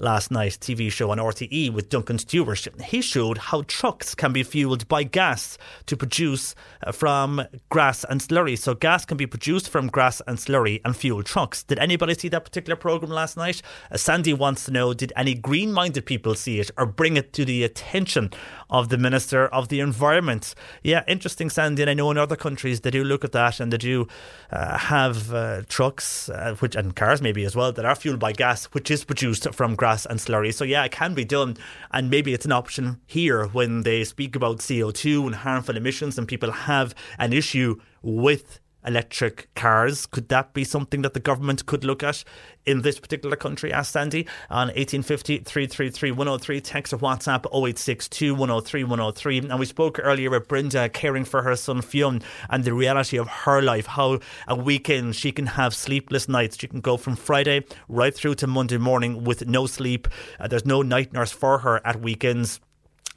last 0.00 0.30
night 0.30 0.52
TV 0.60 0.90
show 0.90 1.10
on 1.10 1.18
RTE 1.18 1.70
with 1.72 1.88
Duncan 1.88 2.18
Stewart? 2.18 2.66
He 2.82 3.00
showed 3.00 3.38
how 3.38 3.62
trucks 3.62 4.14
can 4.14 4.32
be 4.32 4.42
fueled 4.42 4.88
by 4.88 5.04
gas 5.04 5.58
to 5.86 5.96
produce 5.96 6.54
uh, 6.82 6.92
from 6.92 7.42
grass 7.68 8.04
and 8.04 8.20
slurry. 8.20 8.58
So 8.58 8.74
gas 8.74 9.04
can 9.04 9.16
be 9.16 9.26
produced 9.26 9.68
from 9.68 9.88
grass 9.88 10.20
and 10.26 10.38
slurry 10.38 10.80
and 10.84 10.96
fuel 10.96 11.22
trucks. 11.22 11.62
Did 11.62 11.78
anybody 11.78 12.14
see 12.14 12.28
that 12.28 12.44
particular 12.44 12.76
program 12.76 13.10
last 13.10 13.36
night? 13.36 13.62
Uh, 13.90 13.96
Sandy 13.96 14.32
wants 14.32 14.64
to 14.64 14.70
know 14.70 14.94
did 14.94 15.12
any 15.16 15.34
green-minded 15.34 16.06
people 16.06 16.34
see 16.34 16.58
it 16.60 16.70
or 16.76 16.86
bring 16.86 17.16
it 17.16 17.32
to 17.34 17.44
the 17.44 17.64
attention 17.64 18.30
of 18.70 18.88
the 18.88 18.98
Minister 18.98 19.46
of 19.46 19.68
the 19.68 19.80
Environment? 19.80 20.54
Yeah, 20.82 21.03
interesting, 21.06 21.50
Sandy. 21.50 21.82
And 21.82 21.90
I 21.90 21.94
know 21.94 22.10
in 22.10 22.18
other 22.18 22.36
countries 22.36 22.80
they 22.80 22.90
do 22.90 23.04
look 23.04 23.24
at 23.24 23.32
that 23.32 23.60
and 23.60 23.72
they 23.72 23.78
do 23.78 24.08
uh, 24.50 24.78
have 24.78 25.32
uh, 25.32 25.62
trucks, 25.68 26.28
uh, 26.28 26.54
which 26.58 26.76
and 26.76 26.94
cars 26.94 27.22
maybe 27.22 27.44
as 27.44 27.54
well, 27.56 27.72
that 27.72 27.84
are 27.84 27.94
fueled 27.94 28.18
by 28.20 28.32
gas, 28.32 28.66
which 28.66 28.90
is 28.90 29.04
produced 29.04 29.52
from 29.54 29.74
grass 29.74 30.06
and 30.06 30.18
slurry. 30.18 30.52
So 30.52 30.64
yeah, 30.64 30.84
it 30.84 30.92
can 30.92 31.14
be 31.14 31.24
done, 31.24 31.56
and 31.92 32.10
maybe 32.10 32.32
it's 32.32 32.44
an 32.44 32.52
option 32.52 33.00
here 33.06 33.46
when 33.46 33.82
they 33.82 34.04
speak 34.04 34.36
about 34.36 34.64
CO 34.66 34.90
two 34.90 35.26
and 35.26 35.34
harmful 35.34 35.76
emissions, 35.76 36.18
and 36.18 36.26
people 36.26 36.50
have 36.50 36.94
an 37.18 37.32
issue 37.32 37.76
with 38.02 38.60
electric 38.84 39.52
cars. 39.54 40.06
Could 40.06 40.28
that 40.28 40.52
be 40.52 40.64
something 40.64 41.02
that 41.02 41.14
the 41.14 41.20
government 41.20 41.66
could 41.66 41.84
look 41.84 42.02
at 42.02 42.24
in 42.66 42.82
this 42.82 42.98
particular 42.98 43.36
country? 43.36 43.72
Asked 43.72 43.92
Sandy 43.92 44.26
on 44.50 44.68
1850 44.68 45.38
333 45.38 46.10
103. 46.10 46.60
Text 46.60 46.92
or 46.92 46.98
WhatsApp 46.98 47.46
0862 47.46 48.34
103 48.34 48.84
103. 48.84 49.38
And 49.38 49.58
we 49.58 49.66
spoke 49.66 49.98
earlier 50.02 50.30
with 50.30 50.48
Brenda 50.48 50.88
caring 50.88 51.24
for 51.24 51.42
her 51.42 51.56
son 51.56 51.82
Fionn 51.82 52.22
and 52.50 52.64
the 52.64 52.74
reality 52.74 53.18
of 53.18 53.28
her 53.28 53.62
life. 53.62 53.86
How 53.86 54.20
a 54.48 54.56
weekend 54.56 55.16
she 55.16 55.32
can 55.32 55.46
have 55.46 55.74
sleepless 55.74 56.28
nights. 56.28 56.58
She 56.58 56.68
can 56.68 56.80
go 56.80 56.96
from 56.96 57.16
Friday 57.16 57.64
right 57.88 58.14
through 58.14 58.36
to 58.36 58.46
Monday 58.46 58.78
morning 58.78 59.24
with 59.24 59.46
no 59.46 59.66
sleep. 59.66 60.08
Uh, 60.38 60.48
there's 60.48 60.66
no 60.66 60.82
night 60.82 61.12
nurse 61.12 61.32
for 61.32 61.58
her 61.58 61.84
at 61.86 62.00
weekends. 62.00 62.60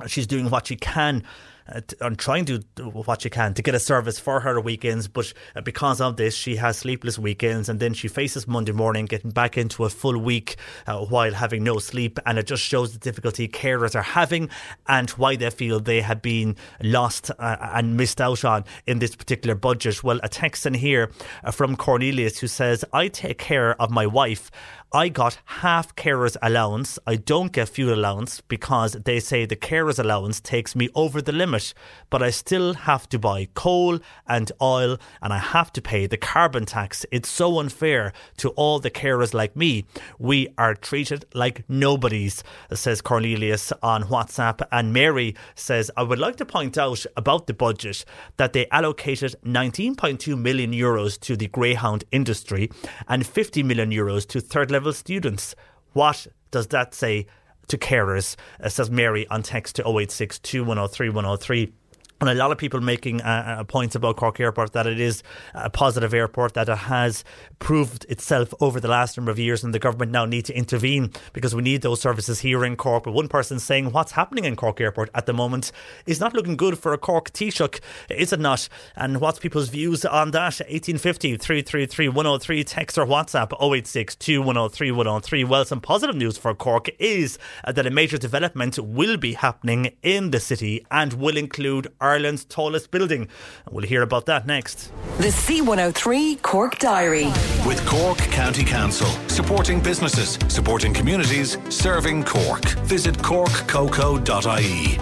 She's 0.05 0.27
doing 0.27 0.49
what 0.49 0.67
she 0.67 0.75
can 0.75 1.23
uh, 1.69 1.81
on 2.01 2.15
trying 2.15 2.45
to 2.45 2.59
do 2.75 2.89
what 2.89 3.21
she 3.21 3.29
can 3.29 3.53
to 3.53 3.61
get 3.61 3.75
a 3.75 3.79
service 3.79 4.19
for 4.19 4.39
her 4.39 4.59
weekends. 4.59 5.07
But 5.07 5.33
uh, 5.55 5.61
because 5.61 6.01
of 6.01 6.17
this, 6.17 6.35
she 6.35 6.55
has 6.57 6.77
sleepless 6.77 7.19
weekends, 7.19 7.69
and 7.69 7.79
then 7.79 7.93
she 7.93 8.07
faces 8.07 8.47
Monday 8.47 8.71
morning 8.71 9.05
getting 9.05 9.31
back 9.31 9.57
into 9.57 9.85
a 9.85 9.89
full 9.89 10.17
week 10.17 10.57
uh, 10.85 10.99
while 11.05 11.33
having 11.33 11.63
no 11.63 11.77
sleep. 11.79 12.19
And 12.25 12.37
it 12.37 12.47
just 12.47 12.63
shows 12.63 12.93
the 12.93 12.99
difficulty 12.99 13.47
carers 13.47 13.95
are 13.95 14.01
having 14.01 14.49
and 14.87 15.09
why 15.11 15.35
they 15.35 15.49
feel 15.49 15.79
they 15.79 16.01
have 16.01 16.21
been 16.21 16.55
lost 16.81 17.31
uh, 17.39 17.57
and 17.61 17.97
missed 17.97 18.21
out 18.21 18.43
on 18.45 18.65
in 18.85 18.99
this 18.99 19.15
particular 19.15 19.55
budget. 19.55 20.03
Well, 20.03 20.19
a 20.23 20.29
text 20.29 20.65
in 20.65 20.73
here 20.73 21.11
uh, 21.43 21.51
from 21.51 21.75
Cornelius 21.75 22.39
who 22.39 22.47
says, 22.47 22.85
I 22.93 23.07
take 23.07 23.37
care 23.37 23.79
of 23.81 23.91
my 23.91 24.05
wife 24.05 24.51
I 24.93 25.09
got 25.09 25.37
half 25.45 25.95
carer's 25.97 26.37
allowance. 26.41 26.97
I 27.05 27.17
don't 27.17 27.51
get 27.51 27.67
fuel 27.67 27.93
allowance 27.93 28.39
because 28.39 28.93
they 28.93 29.19
say 29.19 29.45
the 29.45 29.57
carer's 29.57 29.99
allowance 29.99 30.39
takes 30.39 30.77
me 30.77 30.87
over 30.95 31.21
the 31.21 31.33
limit 31.33 31.73
but 32.09 32.23
I 32.23 32.29
still 32.29 32.73
have 32.73 33.09
to 33.09 33.19
buy 33.19 33.49
coal 33.53 33.99
and 34.27 34.49
oil 34.61 34.97
and 35.21 35.33
I 35.33 35.39
have 35.39 35.73
to 35.73 35.81
pay 35.81 36.07
the 36.07 36.15
carbon 36.15 36.65
tax. 36.65 37.05
It's 37.11 37.29
so 37.29 37.59
unfair 37.59 38.13
to 38.37 38.49
all 38.51 38.79
the 38.79 38.89
carers 38.89 39.33
like 39.33 39.55
me. 39.57 39.83
We 40.19 40.47
are 40.57 40.73
treated 40.73 41.25
like 41.33 41.69
nobodies, 41.69 42.43
says 42.73 43.01
Cornelius 43.01 43.73
on 43.83 44.05
WhatsApp. 44.05 44.65
And 44.71 44.93
Mary 44.93 45.35
says, 45.55 45.91
I 45.97 46.03
would 46.03 46.19
like 46.19 46.37
to 46.37 46.45
point 46.45 46.77
out 46.77 47.05
about 47.17 47.47
the 47.47 47.53
budget 47.53 48.05
that 48.37 48.53
they 48.53 48.67
allocated 48.69 49.35
19.2 49.43 50.39
million 50.39 50.71
euros 50.71 51.19
to 51.21 51.35
the 51.35 51.47
Greyhound 51.47 52.05
industry 52.11 52.69
and 53.07 53.25
50 53.25 53.63
million 53.63 53.91
euros 53.91 54.25
to 54.29 54.39
third 54.39 54.71
level 54.71 54.76
students. 54.93 55.55
What 55.93 56.27
does 56.51 56.67
that 56.67 56.93
say 56.93 57.27
to 57.67 57.77
carers? 57.77 58.35
Uh, 58.61 58.69
says 58.69 58.89
Mary 58.89 59.27
on 59.27 59.43
text 59.43 59.75
to 59.77 59.87
086 59.87 60.39
2103 60.39 61.09
103 61.09 61.73
and 62.19 62.29
a 62.29 62.33
lot 62.33 62.51
of 62.51 62.57
people 62.57 62.81
making 62.81 63.21
uh, 63.21 63.57
uh, 63.59 63.63
points 63.63 63.95
about 63.95 64.17
Cork 64.17 64.39
Airport 64.39 64.73
that 64.73 64.87
it 64.87 64.99
is 64.99 65.21
a 65.53 65.69
positive 65.69 66.13
airport, 66.13 66.55
that 66.55 66.67
it 66.67 66.77
has 66.77 67.23
proved 67.59 68.05
itself 68.09 68.53
over 68.59 68.79
the 68.79 68.87
last 68.87 69.17
number 69.17 69.31
of 69.31 69.37
years, 69.37 69.63
and 69.63 69.73
the 69.73 69.79
government 69.79 70.11
now 70.11 70.25
need 70.25 70.45
to 70.45 70.57
intervene 70.57 71.11
because 71.33 71.53
we 71.53 71.61
need 71.61 71.81
those 71.81 72.01
services 72.01 72.39
here 72.39 72.65
in 72.65 72.75
Cork. 72.75 73.03
But 73.03 73.13
one 73.13 73.27
person 73.27 73.59
saying 73.59 73.91
what's 73.91 74.13
happening 74.13 74.45
in 74.45 74.55
Cork 74.55 74.81
Airport 74.81 75.09
at 75.13 75.25
the 75.25 75.33
moment 75.33 75.71
is 76.05 76.19
not 76.19 76.33
looking 76.33 76.57
good 76.57 76.79
for 76.79 76.93
a 76.93 76.97
Cork 76.97 77.31
Taoiseach, 77.31 77.79
is 78.09 78.33
it 78.33 78.39
not? 78.39 78.67
And 78.95 79.21
what's 79.21 79.39
people's 79.39 79.69
views 79.69 80.03
on 80.05 80.31
that? 80.31 80.59
1850 80.59 81.37
333 81.37 82.09
103, 82.09 82.63
text 82.63 82.97
or 82.97 83.05
WhatsApp 83.05 83.53
086 83.61 84.15
2103 84.15 84.91
103. 84.91 85.43
Well, 85.43 85.65
some 85.65 85.81
positive 85.81 86.15
news 86.15 86.37
for 86.37 86.53
Cork 86.55 86.89
is 86.99 87.37
that 87.65 87.85
a 87.85 87.91
major 87.91 88.17
development 88.17 88.79
will 88.79 89.17
be 89.17 89.33
happening 89.33 89.93
in 90.01 90.31
the 90.31 90.39
city 90.39 90.85
and 90.89 91.13
will 91.13 91.37
include 91.37 91.87
Ireland's 92.07 92.45
tallest 92.45 92.91
building. 92.91 93.27
And 93.65 93.75
We'll 93.75 93.85
hear 93.85 94.01
about 94.01 94.25
that 94.25 94.47
next. 94.47 94.91
The 95.17 95.27
C103 95.27 96.41
Cork 96.41 96.79
Diary. 96.79 97.27
With 97.65 97.85
Cork 97.85 98.17
County 98.17 98.63
Council, 98.63 99.07
supporting 99.27 99.79
businesses, 99.81 100.39
supporting 100.47 100.93
communities, 100.93 101.57
serving 101.69 102.23
Cork. 102.23 102.65
Visit 102.85 103.17
corkcoco.ie. 103.17 104.97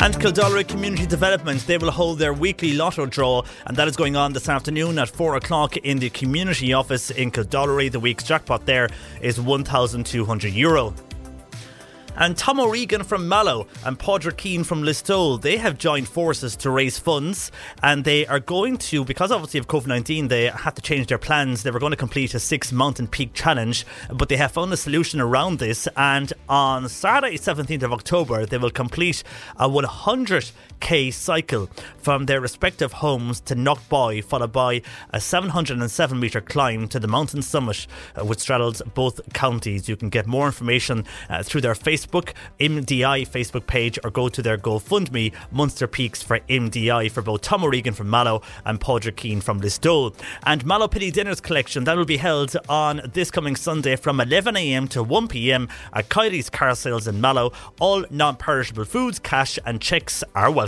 And 0.00 0.14
Kildare 0.20 0.62
Community 0.62 1.06
Development, 1.06 1.60
they 1.66 1.76
will 1.76 1.90
hold 1.90 2.20
their 2.20 2.32
weekly 2.32 2.74
lotto 2.74 3.04
draw, 3.04 3.42
and 3.66 3.76
that 3.76 3.88
is 3.88 3.96
going 3.96 4.14
on 4.14 4.32
this 4.32 4.48
afternoon 4.48 4.96
at 4.96 5.08
4 5.08 5.34
o'clock 5.34 5.76
in 5.76 5.98
the 5.98 6.08
community 6.10 6.72
office 6.72 7.10
in 7.10 7.32
Kildare. 7.32 7.88
The 7.90 7.98
week's 7.98 8.22
jackpot 8.22 8.64
there 8.64 8.88
is 9.20 9.38
€1,200. 9.40 10.54
Euro. 10.54 10.94
And 12.16 12.36
Tom 12.36 12.58
O'Regan 12.60 13.04
from 13.04 13.28
Mallow 13.28 13.66
and 13.84 13.98
Padraig 13.98 14.36
Keane 14.36 14.64
from 14.64 14.82
Listowel, 14.82 15.40
they 15.40 15.56
have 15.56 15.78
joined 15.78 16.08
forces 16.08 16.56
to 16.56 16.70
raise 16.70 16.98
funds 16.98 17.52
and 17.82 18.04
they 18.04 18.26
are 18.26 18.40
going 18.40 18.76
to, 18.78 19.04
because 19.04 19.30
obviously 19.30 19.58
of 19.58 19.68
COVID 19.68 19.86
19, 19.86 20.28
they 20.28 20.46
had 20.46 20.76
to 20.76 20.82
change 20.82 21.06
their 21.06 21.18
plans. 21.18 21.62
They 21.62 21.70
were 21.70 21.78
going 21.78 21.92
to 21.92 21.96
complete 21.96 22.34
a 22.34 22.40
six 22.40 22.72
mountain 22.72 23.06
peak 23.06 23.34
challenge, 23.34 23.86
but 24.12 24.28
they 24.28 24.36
have 24.36 24.52
found 24.52 24.72
a 24.72 24.76
solution 24.76 25.20
around 25.20 25.58
this. 25.58 25.88
And 25.96 26.32
on 26.48 26.88
Saturday, 26.88 27.38
17th 27.38 27.82
of 27.82 27.92
October, 27.92 28.46
they 28.46 28.58
will 28.58 28.70
complete 28.70 29.22
a 29.56 29.68
100k 30.78 31.12
cycle 31.12 31.68
from 31.98 32.26
their 32.26 32.40
respective 32.40 32.94
homes 32.94 33.40
to 33.40 33.54
Knockboy, 33.54 34.24
followed 34.24 34.52
by 34.52 34.82
a 35.10 35.20
707 35.20 36.18
metre 36.18 36.40
climb 36.40 36.88
to 36.88 36.98
the 36.98 37.08
mountain 37.08 37.42
summit, 37.42 37.86
uh, 38.16 38.24
which 38.24 38.40
straddles 38.40 38.82
both 38.94 39.20
counties. 39.32 39.88
You 39.88 39.96
can 39.96 40.08
get 40.08 40.26
more 40.26 40.46
information 40.46 41.04
uh, 41.28 41.42
through 41.42 41.60
their 41.60 41.74
Facebook 41.74 42.32
MDI 42.60 43.28
Facebook 43.28 43.66
page 43.66 43.98
or 44.04 44.10
go 44.10 44.28
to 44.28 44.42
their 44.42 44.58
GoFundMe 44.58 45.32
Munster 45.50 45.86
Peaks 45.86 46.22
for 46.22 46.40
MDI 46.40 47.10
for 47.10 47.22
both 47.22 47.42
Tom 47.42 47.64
O'Regan 47.64 47.94
from 47.94 48.10
Mallow 48.10 48.42
and 48.64 48.80
Padraig 48.80 49.16
Keane 49.16 49.40
from 49.40 49.60
Listowel. 49.60 50.14
And 50.44 50.64
Mallow 50.64 50.88
Penny 50.88 51.10
Dinners 51.10 51.40
collection 51.40 51.84
that 51.84 51.96
will 51.96 52.04
be 52.04 52.16
held 52.16 52.56
on 52.68 53.02
this 53.12 53.30
coming 53.30 53.56
Sunday 53.56 53.96
from 53.96 54.18
11am 54.18 54.88
to 54.90 55.04
1pm 55.04 55.68
at 55.92 56.08
Kyrie's 56.08 56.50
Car 56.50 56.74
Sales 56.74 57.06
in 57.06 57.20
Mallow. 57.20 57.52
All 57.80 58.04
non-perishable 58.10 58.84
foods, 58.84 59.18
cash 59.18 59.58
and 59.66 59.80
checks 59.80 60.24
are 60.34 60.50
welcome. 60.50 60.67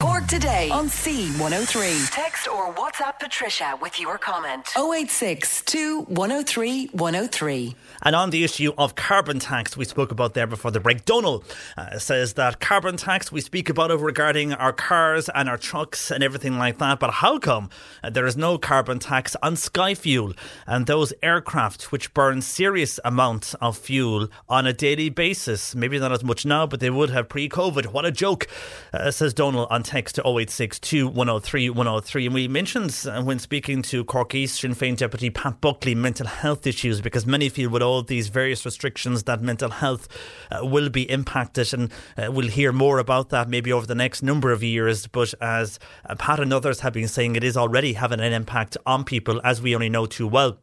Cork 0.00 0.28
today 0.28 0.70
on 0.70 0.86
C103. 0.86 2.10
Text 2.12 2.46
or 2.46 2.72
WhatsApp 2.74 3.18
Patricia 3.18 3.76
with 3.82 3.98
your 3.98 4.16
comment. 4.16 4.68
086 4.76 5.64
103 6.06 6.86
103. 6.92 7.74
And 8.02 8.14
on 8.14 8.30
the 8.30 8.44
issue 8.44 8.72
of 8.78 8.94
carbon 8.94 9.40
tax, 9.40 9.76
we 9.76 9.84
spoke 9.84 10.12
about 10.12 10.34
there 10.34 10.46
before 10.46 10.70
the 10.70 10.78
break. 10.78 11.04
Donald 11.04 11.44
uh, 11.76 11.98
says 11.98 12.34
that 12.34 12.60
carbon 12.60 12.96
tax, 12.96 13.32
we 13.32 13.40
speak 13.40 13.68
about 13.68 13.90
it 13.90 13.98
regarding 13.98 14.52
our 14.52 14.72
cars 14.72 15.28
and 15.34 15.48
our 15.48 15.58
trucks 15.58 16.12
and 16.12 16.22
everything 16.22 16.58
like 16.58 16.78
that. 16.78 17.00
But 17.00 17.14
how 17.14 17.40
come 17.40 17.68
uh, 18.04 18.10
there 18.10 18.26
is 18.26 18.36
no 18.36 18.56
carbon 18.56 19.00
tax 19.00 19.34
on 19.42 19.56
sky 19.56 19.96
fuel 19.96 20.32
and 20.64 20.86
those 20.86 21.12
aircraft 21.24 21.90
which 21.90 22.14
burn 22.14 22.40
serious 22.40 23.00
amounts 23.04 23.54
of 23.54 23.76
fuel 23.76 24.28
on 24.48 24.64
a 24.64 24.72
daily 24.72 25.08
basis? 25.08 25.74
Maybe 25.74 25.98
not 25.98 26.12
as 26.12 26.22
much 26.22 26.46
now, 26.46 26.68
but 26.68 26.78
they 26.78 26.90
would 26.90 27.10
have 27.10 27.28
pre 27.28 27.48
COVID. 27.48 27.86
What 27.86 28.04
a 28.04 28.12
joke, 28.12 28.46
uh, 28.92 29.10
says 29.10 29.34
Donald 29.34 29.66
on 29.72 29.82
text 29.88 30.16
to 30.16 30.20
0862 30.20 31.08
103 31.08 31.70
103. 31.70 32.26
And 32.26 32.34
we 32.34 32.46
mentioned 32.46 32.94
uh, 33.08 33.22
when 33.22 33.38
speaking 33.38 33.80
to 33.82 34.04
Cork 34.04 34.34
East 34.34 34.60
Sinn 34.60 34.74
Féin 34.74 34.98
Deputy 34.98 35.30
Pat 35.30 35.62
Buckley 35.62 35.94
mental 35.94 36.26
health 36.26 36.66
issues 36.66 37.00
because 37.00 37.24
many 37.24 37.48
feel 37.48 37.70
with 37.70 37.80
all 37.80 38.02
these 38.02 38.28
various 38.28 38.66
restrictions 38.66 39.22
that 39.22 39.40
mental 39.40 39.70
health 39.70 40.06
uh, 40.50 40.60
will 40.62 40.90
be 40.90 41.10
impacted. 41.10 41.72
And 41.72 41.90
uh, 42.18 42.30
we'll 42.30 42.48
hear 42.48 42.70
more 42.70 42.98
about 42.98 43.30
that 43.30 43.48
maybe 43.48 43.72
over 43.72 43.86
the 43.86 43.94
next 43.94 44.22
number 44.22 44.52
of 44.52 44.62
years. 44.62 45.06
But 45.06 45.32
as 45.40 45.78
uh, 46.04 46.14
Pat 46.16 46.38
and 46.38 46.52
others 46.52 46.80
have 46.80 46.92
been 46.92 47.08
saying, 47.08 47.36
it 47.36 47.42
is 47.42 47.56
already 47.56 47.94
having 47.94 48.20
an 48.20 48.34
impact 48.34 48.76
on 48.84 49.04
people, 49.04 49.40
as 49.42 49.62
we 49.62 49.74
only 49.74 49.88
know 49.88 50.04
too 50.04 50.28
well, 50.28 50.58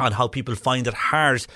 on 0.00 0.10
how 0.12 0.26
people 0.26 0.56
find 0.56 0.88
it 0.88 0.94
hard 0.94 1.46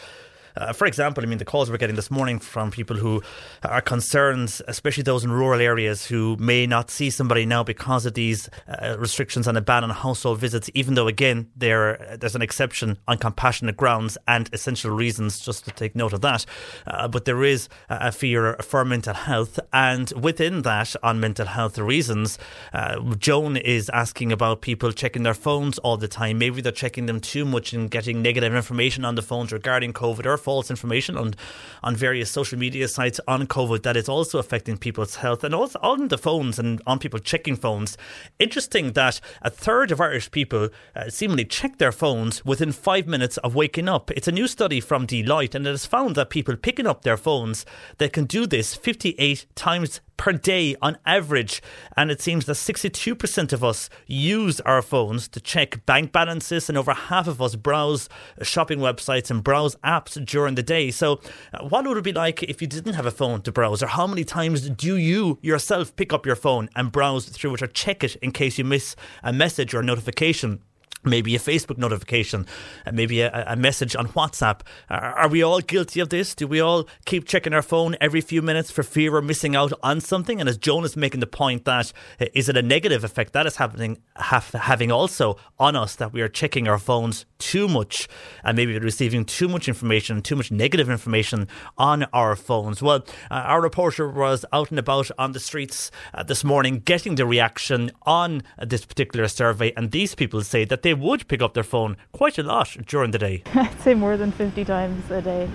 uh, 0.58 0.72
for 0.72 0.86
example, 0.86 1.22
I 1.22 1.26
mean, 1.26 1.38
the 1.38 1.44
calls 1.44 1.70
we're 1.70 1.76
getting 1.78 1.96
this 1.96 2.10
morning 2.10 2.38
from 2.38 2.70
people 2.70 2.96
who 2.96 3.22
are 3.62 3.80
concerned, 3.80 4.60
especially 4.66 5.04
those 5.04 5.24
in 5.24 5.30
rural 5.30 5.60
areas 5.60 6.06
who 6.06 6.36
may 6.38 6.66
not 6.66 6.90
see 6.90 7.10
somebody 7.10 7.46
now 7.46 7.62
because 7.62 8.04
of 8.06 8.14
these 8.14 8.48
uh, 8.66 8.96
restrictions 8.98 9.46
and 9.46 9.56
a 9.56 9.60
ban 9.60 9.84
on 9.84 9.90
household 9.90 10.38
visits, 10.38 10.68
even 10.74 10.94
though, 10.94 11.08
again, 11.08 11.48
there 11.56 12.16
there's 12.20 12.34
an 12.34 12.42
exception 12.42 12.98
on 13.06 13.18
compassionate 13.18 13.76
grounds 13.76 14.18
and 14.26 14.50
essential 14.52 14.90
reasons, 14.90 15.38
just 15.40 15.64
to 15.64 15.70
take 15.70 15.94
note 15.94 16.12
of 16.12 16.20
that. 16.20 16.44
Uh, 16.86 17.06
but 17.08 17.24
there 17.24 17.44
is 17.44 17.68
a 17.88 18.10
fear 18.12 18.56
for 18.62 18.84
mental 18.84 19.14
health. 19.14 19.60
And 19.72 20.12
within 20.20 20.62
that, 20.62 20.94
on 21.02 21.20
mental 21.20 21.46
health 21.46 21.78
reasons, 21.78 22.38
uh, 22.72 23.00
Joan 23.14 23.56
is 23.56 23.88
asking 23.90 24.32
about 24.32 24.60
people 24.60 24.92
checking 24.92 25.22
their 25.22 25.34
phones 25.34 25.78
all 25.78 25.96
the 25.96 26.08
time. 26.08 26.38
Maybe 26.38 26.60
they're 26.60 26.72
checking 26.72 27.06
them 27.06 27.20
too 27.20 27.44
much 27.44 27.72
and 27.72 27.90
getting 27.90 28.22
negative 28.22 28.54
information 28.54 29.04
on 29.04 29.14
the 29.14 29.22
phones 29.22 29.52
regarding 29.52 29.92
COVID 29.92 30.26
or 30.26 30.36
false 30.48 30.70
information 30.70 31.14
on 31.18 31.34
on 31.82 31.94
various 31.94 32.30
social 32.30 32.58
media 32.58 32.88
sites 32.88 33.20
on 33.28 33.46
COVID 33.46 33.82
that 33.82 33.98
is 33.98 34.08
also 34.08 34.38
affecting 34.38 34.78
people's 34.78 35.16
health 35.16 35.44
and 35.44 35.54
also 35.54 35.78
on 35.82 36.08
the 36.08 36.16
phones 36.16 36.58
and 36.58 36.80
on 36.86 36.98
people 36.98 37.20
checking 37.20 37.54
phones. 37.54 37.98
Interesting 38.38 38.92
that 38.92 39.20
a 39.42 39.50
third 39.50 39.92
of 39.92 40.00
Irish 40.00 40.30
people 40.30 40.70
uh, 40.96 41.10
seemingly 41.10 41.44
check 41.44 41.76
their 41.76 41.92
phones 41.92 42.42
within 42.46 42.72
five 42.72 43.06
minutes 43.06 43.36
of 43.44 43.54
waking 43.54 43.90
up. 43.90 44.10
It's 44.12 44.28
a 44.28 44.38
new 44.40 44.48
study 44.48 44.80
from 44.80 45.06
Deloitte 45.06 45.54
and 45.54 45.66
it 45.66 45.70
has 45.70 45.84
found 45.84 46.14
that 46.14 46.30
people 46.30 46.56
picking 46.56 46.86
up 46.86 47.02
their 47.02 47.18
phones 47.18 47.66
they 47.98 48.08
can 48.08 48.24
do 48.24 48.46
this 48.46 48.74
58 48.74 49.44
times 49.54 50.00
per 50.18 50.32
day 50.32 50.76
on 50.82 50.98
average. 51.06 51.62
And 51.96 52.10
it 52.10 52.20
seems 52.20 52.44
that 52.44 52.54
62% 52.54 53.52
of 53.54 53.64
us 53.64 53.88
use 54.06 54.60
our 54.60 54.82
phones 54.82 55.28
to 55.28 55.40
check 55.40 55.86
bank 55.86 56.12
balances, 56.12 56.68
and 56.68 56.76
over 56.76 56.92
half 56.92 57.26
of 57.26 57.40
us 57.40 57.56
browse 57.56 58.10
shopping 58.42 58.80
websites 58.80 59.30
and 59.30 59.42
browse 59.42 59.74
apps 59.76 60.22
during 60.26 60.56
the 60.56 60.62
day. 60.62 60.90
So, 60.90 61.20
uh, 61.54 61.64
what 61.66 61.86
would 61.86 61.96
it 61.96 62.04
be 62.04 62.12
like 62.12 62.42
if 62.42 62.60
you 62.60 62.68
didn't 62.68 62.94
have 62.94 63.06
a 63.06 63.10
phone 63.10 63.40
to 63.42 63.52
browse? 63.52 63.82
Or 63.82 63.86
how 63.86 64.06
many 64.06 64.24
times 64.24 64.68
do 64.68 64.96
you 64.96 65.38
yourself 65.40 65.96
pick 65.96 66.12
up 66.12 66.26
your 66.26 66.36
phone 66.36 66.68
and 66.76 66.92
browse 66.92 67.26
through 67.28 67.54
it 67.54 67.62
or 67.62 67.68
check 67.68 68.04
it 68.04 68.16
in 68.16 68.32
case 68.32 68.58
you 68.58 68.64
miss 68.64 68.94
a 69.22 69.32
message 69.32 69.72
or 69.72 69.80
a 69.80 69.84
notification? 69.84 70.60
Maybe 71.08 71.34
a 71.34 71.38
Facebook 71.38 71.78
notification, 71.78 72.46
uh, 72.86 72.92
maybe 72.92 73.20
a, 73.20 73.44
a, 73.48 73.56
message 73.56 73.96
on 73.96 74.08
WhatsApp. 74.08 74.60
Are, 74.88 75.28
we 75.28 75.42
all 75.42 75.60
guilty 75.60 76.00
of 76.00 76.08
this? 76.08 76.34
Do 76.34 76.46
we 76.46 76.60
all 76.60 76.88
keep 77.04 77.26
checking 77.26 77.52
our 77.52 77.62
phone 77.62 77.96
every 78.00 78.20
few 78.20 78.42
minutes 78.42 78.70
for 78.70 78.82
fear 78.82 79.16
of 79.16 79.24
missing 79.24 79.56
out 79.56 79.72
on 79.82 80.00
something? 80.00 80.40
And 80.40 80.48
as 80.48 80.56
Joan 80.56 80.84
is 80.84 80.96
making 80.96 81.20
the 81.20 81.26
point 81.26 81.64
that 81.64 81.92
uh, 82.20 82.26
it 82.32 82.48
a 82.48 82.62
negative 82.62 83.04
effect 83.04 83.32
that 83.32 83.46
is 83.46 83.56
happening, 83.56 83.98
have, 84.16 84.50
having 84.50 84.90
also 84.90 85.36
on 85.58 85.76
us 85.76 85.96
that 85.96 86.12
we 86.12 86.22
are 86.22 86.28
checking 86.28 86.68
our 86.68 86.78
phones 86.78 87.26
too 87.38 87.68
much 87.68 88.08
and 88.44 88.56
maybe 88.56 88.78
receiving 88.78 89.24
too 89.24 89.48
much 89.48 89.68
information, 89.68 90.22
too 90.22 90.36
much 90.36 90.50
negative 90.50 90.88
information 90.88 91.48
on 91.76 92.04
our 92.12 92.36
phones? 92.36 92.82
Well, 92.82 93.04
uh, 93.30 93.34
our 93.34 93.60
reporter 93.60 94.08
was 94.08 94.44
out 94.52 94.70
and 94.70 94.78
about 94.78 95.10
on 95.18 95.32
the 95.32 95.40
streets 95.40 95.90
uh, 96.14 96.22
this 96.22 96.44
morning 96.44 96.80
getting 96.80 97.14
the 97.14 97.26
reaction 97.26 97.90
on 98.02 98.42
this 98.58 98.84
particular 98.84 99.28
survey, 99.28 99.72
and 99.76 99.90
these 99.90 100.14
people 100.14 100.42
say 100.42 100.64
that 100.64 100.82
they 100.82 100.94
would 101.00 101.28
pick 101.28 101.42
up 101.42 101.54
their 101.54 101.62
phone 101.62 101.96
quite 102.12 102.38
a 102.38 102.42
lot 102.42 102.76
during 102.86 103.10
the 103.10 103.18
day. 103.18 103.42
I'd 103.54 103.80
say 103.80 103.94
more 103.94 104.16
than 104.16 104.32
50 104.32 104.64
times 104.64 105.10
a 105.10 105.22
day. 105.22 105.48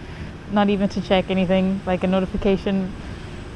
Not 0.51 0.69
even 0.69 0.89
to 0.89 1.01
check 1.01 1.29
anything 1.29 1.81
like 1.85 2.03
a 2.03 2.07
notification, 2.07 2.93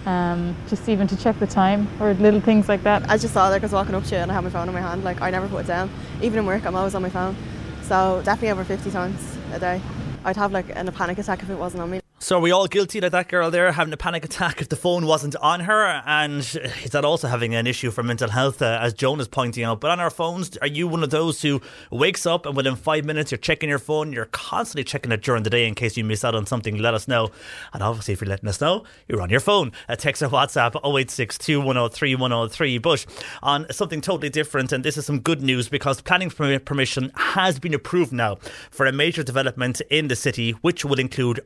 um, 0.05 0.55
just 0.67 0.87
even 0.89 1.07
to 1.07 1.17
check 1.17 1.37
the 1.39 1.47
time 1.47 1.87
or 1.99 2.13
little 2.15 2.41
things 2.41 2.69
like 2.69 2.83
that. 2.83 3.09
I 3.09 3.17
just 3.17 3.33
saw 3.33 3.49
like 3.49 3.61
I 3.61 3.65
was 3.65 3.73
walking 3.73 3.93
up 3.95 4.03
to 4.05 4.15
you 4.15 4.21
and 4.21 4.31
I 4.31 4.33
had 4.33 4.43
my 4.43 4.49
phone 4.49 4.67
in 4.67 4.73
my 4.73 4.81
hand. 4.81 5.03
Like 5.03 5.21
I 5.21 5.29
never 5.29 5.47
put 5.47 5.65
it 5.65 5.67
down. 5.67 5.89
Even 6.21 6.39
in 6.39 6.45
work, 6.45 6.65
I'm 6.65 6.75
always 6.75 6.95
on 6.95 7.01
my 7.01 7.09
phone. 7.09 7.35
So 7.83 8.21
definitely 8.23 8.49
over 8.49 8.63
50 8.63 8.91
times 8.91 9.37
a 9.53 9.59
day. 9.59 9.81
I'd 10.25 10.35
have 10.35 10.51
like 10.51 10.69
an, 10.75 10.87
a 10.87 10.91
panic 10.91 11.17
attack 11.19 11.43
if 11.43 11.49
it 11.49 11.57
wasn't 11.57 11.83
on 11.83 11.91
me. 11.91 12.01
So 12.19 12.37
are 12.37 12.41
we 12.41 12.49
all 12.49 12.65
guilty 12.65 12.99
that 13.01 13.11
that 13.11 13.29
girl 13.29 13.51
there 13.51 13.71
having 13.71 13.93
a 13.93 13.97
panic 13.97 14.25
attack 14.25 14.59
if 14.59 14.69
the 14.69 14.75
phone 14.75 15.05
wasn't 15.05 15.35
on 15.35 15.59
her? 15.61 16.01
And 16.03 16.39
is 16.39 16.89
that 16.89 17.05
also 17.05 17.27
having 17.27 17.53
an 17.53 17.67
issue 17.67 17.91
for 17.91 18.01
mental 18.01 18.31
health, 18.31 18.59
uh, 18.59 18.79
as 18.81 18.95
Joan 18.95 19.19
is 19.19 19.27
pointing 19.27 19.63
out? 19.63 19.79
But 19.79 19.91
on 19.91 19.99
our 19.99 20.09
phones, 20.09 20.57
are 20.57 20.67
you 20.67 20.87
one 20.87 21.03
of 21.03 21.11
those 21.11 21.43
who 21.43 21.61
wakes 21.91 22.25
up 22.25 22.47
and 22.47 22.57
within 22.57 22.75
five 22.75 23.05
minutes 23.05 23.31
you're 23.31 23.37
checking 23.37 23.69
your 23.69 23.77
phone? 23.77 24.11
You're 24.11 24.25
constantly 24.25 24.83
checking 24.83 25.11
it 25.11 25.21
during 25.21 25.43
the 25.43 25.51
day 25.51 25.67
in 25.67 25.75
case 25.75 25.95
you 25.95 26.03
miss 26.03 26.25
out 26.25 26.33
on 26.33 26.47
something. 26.47 26.77
Let 26.79 26.95
us 26.95 27.07
know. 27.07 27.29
And 27.71 27.83
obviously, 27.83 28.15
if 28.15 28.21
you're 28.21 28.29
letting 28.29 28.49
us 28.49 28.59
know, 28.59 28.83
you're 29.07 29.21
on 29.21 29.29
your 29.29 29.39
phone. 29.39 29.71
A 29.87 29.95
text 29.95 30.23
or 30.23 30.29
WhatsApp 30.29 30.75
0862 30.77 31.59
103 31.59 32.15
103. 32.15 32.77
But 32.79 33.05
on 33.43 33.71
something 33.71 34.01
totally 34.01 34.29
different, 34.31 34.71
and 34.71 34.83
this 34.83 34.97
is 34.97 35.05
some 35.05 35.19
good 35.19 35.43
news 35.43 35.69
because 35.69 36.01
planning 36.01 36.31
permission 36.31 37.11
has 37.13 37.59
been 37.59 37.75
approved 37.75 38.11
now 38.11 38.37
for 38.71 38.87
a 38.87 38.91
major 38.91 39.21
development 39.21 39.81
in 39.91 40.07
the 40.07 40.15
city, 40.15 40.51
which 40.61 40.83
will 40.83 40.99
include 40.99 41.41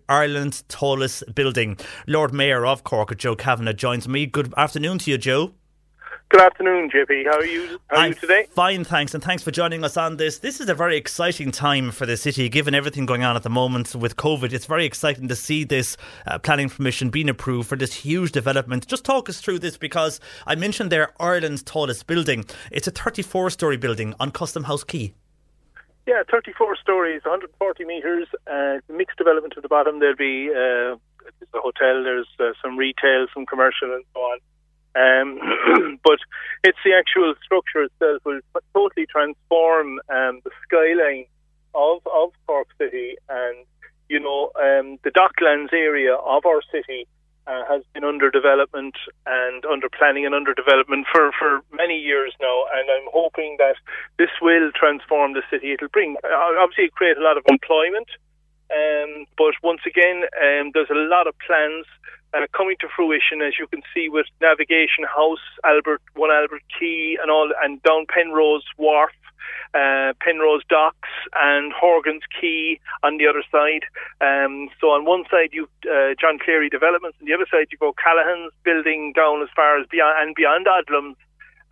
Ireland's 0.61 0.65
tallest 0.67 1.35
building. 1.35 1.77
Lord 2.07 2.33
Mayor 2.33 2.65
of 2.65 2.83
Cork, 2.83 3.17
Joe 3.17 3.35
Kavanagh, 3.35 3.73
joins 3.73 4.07
me. 4.07 4.25
Good 4.25 4.53
afternoon 4.57 4.99
to 4.99 5.11
you, 5.11 5.17
Joe. 5.17 5.53
Good 6.29 6.41
afternoon, 6.41 6.89
JP. 6.89 7.25
How 7.25 7.39
are 7.39 7.45
you? 7.45 7.79
How 7.89 7.97
are 7.97 7.99
I'm 7.99 8.09
you 8.11 8.15
today? 8.15 8.47
Fine, 8.51 8.85
thanks, 8.85 9.13
and 9.13 9.21
thanks 9.21 9.43
for 9.43 9.51
joining 9.51 9.83
us 9.83 9.97
on 9.97 10.15
this. 10.15 10.39
This 10.39 10.61
is 10.61 10.69
a 10.69 10.73
very 10.73 10.95
exciting 10.95 11.51
time 11.51 11.91
for 11.91 12.05
the 12.05 12.15
city, 12.15 12.47
given 12.47 12.73
everything 12.73 13.05
going 13.05 13.23
on 13.23 13.35
at 13.35 13.43
the 13.43 13.49
moment 13.49 13.93
with 13.95 14.15
COVID. 14.15 14.53
It's 14.53 14.65
very 14.65 14.85
exciting 14.85 15.27
to 15.27 15.35
see 15.35 15.65
this 15.65 15.97
uh, 16.25 16.39
planning 16.39 16.69
permission 16.69 17.09
being 17.09 17.27
approved 17.27 17.67
for 17.67 17.75
this 17.75 17.93
huge 17.93 18.31
development. 18.31 18.87
Just 18.87 19.03
talk 19.03 19.27
us 19.27 19.41
through 19.41 19.59
this 19.59 19.77
because 19.77 20.21
I 20.47 20.55
mentioned 20.55 20.89
there 20.89 21.11
Ireland's 21.19 21.63
tallest 21.63 22.07
building. 22.07 22.45
It's 22.71 22.87
a 22.87 22.93
34-story 22.93 23.77
building 23.77 24.13
on 24.19 24.31
Custom 24.31 24.63
House 24.63 24.85
Quay. 24.85 25.13
Yeah, 26.11 26.23
34 26.29 26.75
stories, 26.75 27.21
140 27.23 27.85
metres, 27.85 28.27
uh, 28.45 28.79
mixed 28.91 29.17
development 29.17 29.53
at 29.55 29.63
the 29.63 29.69
bottom. 29.69 30.01
There'll 30.01 30.17
be 30.17 30.51
uh, 30.51 30.99
a 31.55 31.61
hotel, 31.63 32.03
there's 32.03 32.27
uh, 32.37 32.51
some 32.61 32.75
retail, 32.75 33.27
some 33.33 33.45
commercial, 33.45 33.93
and 33.95 34.03
so 34.13 34.19
on. 34.19 34.39
Um, 34.93 35.99
but 36.03 36.19
it's 36.65 36.77
the 36.83 36.91
actual 36.99 37.33
structure 37.41 37.83
itself 37.83 38.21
will 38.25 38.41
totally 38.73 39.05
transform 39.05 40.01
um, 40.09 40.41
the 40.43 40.51
skyline 40.67 41.27
of 41.73 42.01
of 42.13 42.31
Cork 42.45 42.67
City, 42.77 43.15
and 43.29 43.65
you 44.09 44.19
know 44.19 44.51
um, 44.59 44.99
the 45.05 45.11
Docklands 45.11 45.71
area 45.71 46.15
of 46.15 46.45
our 46.45 46.61
city 46.73 47.07
uh, 47.47 47.63
has 47.67 47.83
been 47.93 48.03
under 48.03 48.29
development 48.29 48.95
and 49.25 49.65
under 49.65 49.89
planning 49.89 50.25
and 50.25 50.35
under 50.35 50.53
development 50.53 51.07
for, 51.11 51.31
for 51.37 51.61
many 51.73 51.97
years 51.97 52.33
now. 52.39 52.65
And 52.73 52.89
I'm 52.89 53.09
hoping 53.11 53.57
that 53.59 53.75
this 54.17 54.29
will 54.41 54.71
transform 54.75 55.33
the 55.33 55.43
city. 55.49 55.73
It'll 55.73 55.89
bring, 55.89 56.17
uh, 56.23 56.61
obviously, 56.61 56.89
create 56.89 57.17
a 57.17 57.23
lot 57.23 57.37
of 57.37 57.43
employment. 57.47 58.07
Um, 58.71 59.25
but 59.37 59.53
once 59.63 59.81
again, 59.85 60.23
um, 60.39 60.71
there's 60.73 60.89
a 60.89 60.95
lot 61.11 61.27
of 61.27 61.35
plans 61.45 61.85
uh, 62.33 62.47
coming 62.55 62.77
to 62.79 62.87
fruition, 62.95 63.41
as 63.41 63.59
you 63.59 63.67
can 63.67 63.81
see 63.93 64.07
with 64.07 64.25
Navigation 64.39 65.03
House, 65.03 65.43
Albert 65.65 66.01
One 66.15 66.31
Albert 66.31 66.63
Quay, 66.79 67.17
and 67.21 67.29
all, 67.29 67.51
and 67.61 67.83
down 67.83 68.05
Penrose 68.07 68.63
Wharf 68.77 69.11
uh, 69.73 70.13
Penrose 70.19 70.63
Docks 70.69 71.09
and 71.33 71.71
Horgan's 71.73 72.23
Quay 72.39 72.79
on 73.03 73.17
the 73.17 73.27
other 73.27 73.43
side. 73.51 73.85
Um, 74.19 74.69
so 74.79 74.91
on 74.91 75.05
one 75.05 75.23
side 75.29 75.49
you've 75.51 75.69
uh, 75.85 76.13
John 76.19 76.39
Cleary 76.39 76.69
Developments, 76.69 77.17
and 77.19 77.27
the 77.27 77.33
other 77.33 77.47
side 77.51 77.67
you 77.71 77.77
go 77.77 77.93
Callahan's 77.93 78.51
building 78.63 79.13
down 79.15 79.41
as 79.41 79.49
far 79.55 79.79
as 79.79 79.87
beyond 79.87 80.15
and 80.19 80.35
beyond 80.35 80.67
Odlum's. 80.67 81.17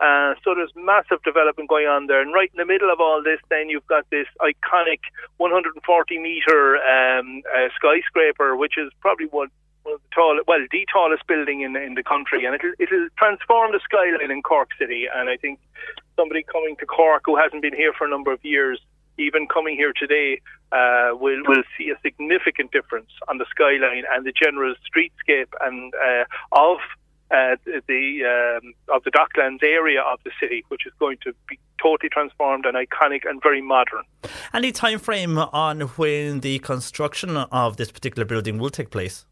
Uh, 0.00 0.32
so 0.42 0.54
there's 0.54 0.72
massive 0.74 1.22
development 1.24 1.68
going 1.68 1.86
on 1.86 2.06
there, 2.06 2.22
and 2.22 2.32
right 2.32 2.50
in 2.54 2.56
the 2.56 2.64
middle 2.64 2.90
of 2.90 3.00
all 3.00 3.22
this, 3.22 3.38
then 3.50 3.68
you've 3.68 3.86
got 3.86 4.08
this 4.08 4.26
iconic 4.40 5.04
140 5.36 5.76
meter 6.18 6.76
um, 6.80 7.42
uh, 7.54 7.68
skyscraper, 7.76 8.56
which 8.56 8.78
is 8.78 8.90
probably 9.02 9.26
one 9.26 9.50
one 9.82 9.94
of 9.94 10.00
the 10.00 10.14
tall, 10.14 10.40
well, 10.46 10.58
the 10.70 10.86
tallest 10.92 11.26
building 11.26 11.60
in 11.62 11.76
in 11.76 11.94
the 11.94 12.02
country, 12.02 12.44
and 12.44 12.54
it'll 12.54 12.72
it'll 12.78 13.08
transform 13.16 13.72
the 13.72 13.80
skyline 13.84 14.30
in 14.30 14.42
Cork 14.42 14.70
City. 14.78 15.06
And 15.12 15.28
I 15.28 15.36
think 15.36 15.58
somebody 16.20 16.42
coming 16.42 16.76
to 16.76 16.86
Cork 16.86 17.22
who 17.24 17.36
hasn't 17.36 17.62
been 17.62 17.74
here 17.74 17.92
for 17.96 18.06
a 18.06 18.10
number 18.10 18.32
of 18.32 18.44
years, 18.44 18.78
even 19.18 19.46
coming 19.46 19.76
here 19.76 19.92
today, 19.96 20.40
uh, 20.72 21.10
will 21.12 21.42
will 21.48 21.64
see 21.76 21.90
a 21.90 21.98
significant 22.02 22.70
difference 22.72 23.10
on 23.28 23.38
the 23.38 23.46
skyline 23.50 24.04
and 24.12 24.26
the 24.26 24.32
general 24.32 24.74
streetscape 24.86 25.52
and 25.60 25.92
uh, 25.94 26.24
of. 26.52 26.78
Uh, 27.32 27.54
the 27.86 28.04
um, 28.26 28.74
of 28.92 29.04
the 29.04 29.10
Docklands 29.12 29.62
area 29.62 30.00
of 30.00 30.18
the 30.24 30.32
city, 30.40 30.64
which 30.66 30.84
is 30.84 30.92
going 30.98 31.16
to 31.22 31.32
be 31.48 31.56
totally 31.80 32.08
transformed 32.08 32.66
and 32.66 32.74
iconic 32.76 33.20
and 33.24 33.40
very 33.40 33.62
modern. 33.62 34.02
Any 34.52 34.72
time 34.72 34.98
frame 34.98 35.38
on 35.38 35.82
when 35.96 36.40
the 36.40 36.58
construction 36.58 37.36
of 37.36 37.76
this 37.76 37.92
particular 37.92 38.24
building 38.24 38.58
will 38.58 38.70
take 38.70 38.90
place? 38.90 39.26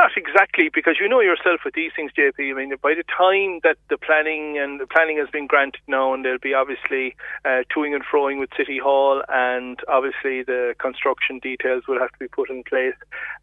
Not 0.00 0.16
exactly, 0.16 0.70
because 0.72 0.96
you 0.98 1.10
know 1.10 1.20
yourself 1.20 1.60
with 1.62 1.74
these 1.74 1.92
things, 1.94 2.10
JP. 2.16 2.52
I 2.52 2.54
mean, 2.54 2.72
by 2.80 2.94
the 2.94 3.04
time 3.04 3.60
that 3.64 3.76
the 3.90 3.98
planning 3.98 4.56
and 4.56 4.80
the 4.80 4.86
planning 4.86 5.18
has 5.18 5.28
been 5.28 5.46
granted 5.46 5.82
now, 5.86 6.14
and 6.14 6.24
there'll 6.24 6.38
be 6.38 6.54
obviously 6.54 7.14
uh, 7.44 7.68
toing 7.68 7.94
and 7.94 8.02
froing 8.02 8.40
with 8.40 8.48
City 8.56 8.78
Hall, 8.78 9.22
and 9.28 9.78
obviously 9.88 10.42
the 10.42 10.74
construction 10.78 11.38
details 11.38 11.82
will 11.86 11.98
have 11.98 12.10
to 12.12 12.18
be 12.18 12.28
put 12.28 12.48
in 12.48 12.62
place, 12.62 12.94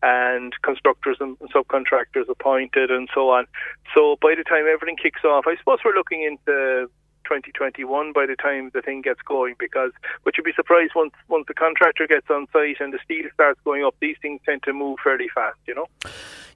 and 0.01 0.51
constructors 0.63 1.17
and 1.19 1.37
subcontractors 1.53 2.27
appointed, 2.27 2.89
and 2.89 3.07
so 3.13 3.29
on. 3.29 3.45
So 3.93 4.17
by 4.19 4.33
the 4.35 4.43
time 4.43 4.65
everything 4.67 4.97
kicks 4.97 5.23
off, 5.23 5.45
I 5.45 5.57
suppose 5.57 5.77
we're 5.85 5.93
looking 5.93 6.23
into 6.23 6.89
2021 7.25 8.13
by 8.13 8.25
the 8.25 8.35
time 8.37 8.71
the 8.73 8.81
thing 8.81 9.01
gets 9.01 9.21
going 9.21 9.53
because 9.59 9.91
but 10.23 10.37
you'd 10.37 10.45
be 10.45 10.53
surprised 10.55 10.93
once 10.95 11.11
once 11.27 11.43
the 11.49 11.53
contractor 11.53 12.07
gets 12.07 12.25
on 12.29 12.47
site 12.53 12.77
and 12.79 12.93
the 12.93 12.99
steel 13.03 13.25
starts 13.33 13.59
going 13.65 13.83
up 13.83 13.93
these 13.99 14.15
things 14.21 14.39
tend 14.45 14.63
to 14.63 14.71
move 14.71 14.97
fairly 15.03 15.27
fast 15.35 15.59
you 15.67 15.75
know 15.75 15.87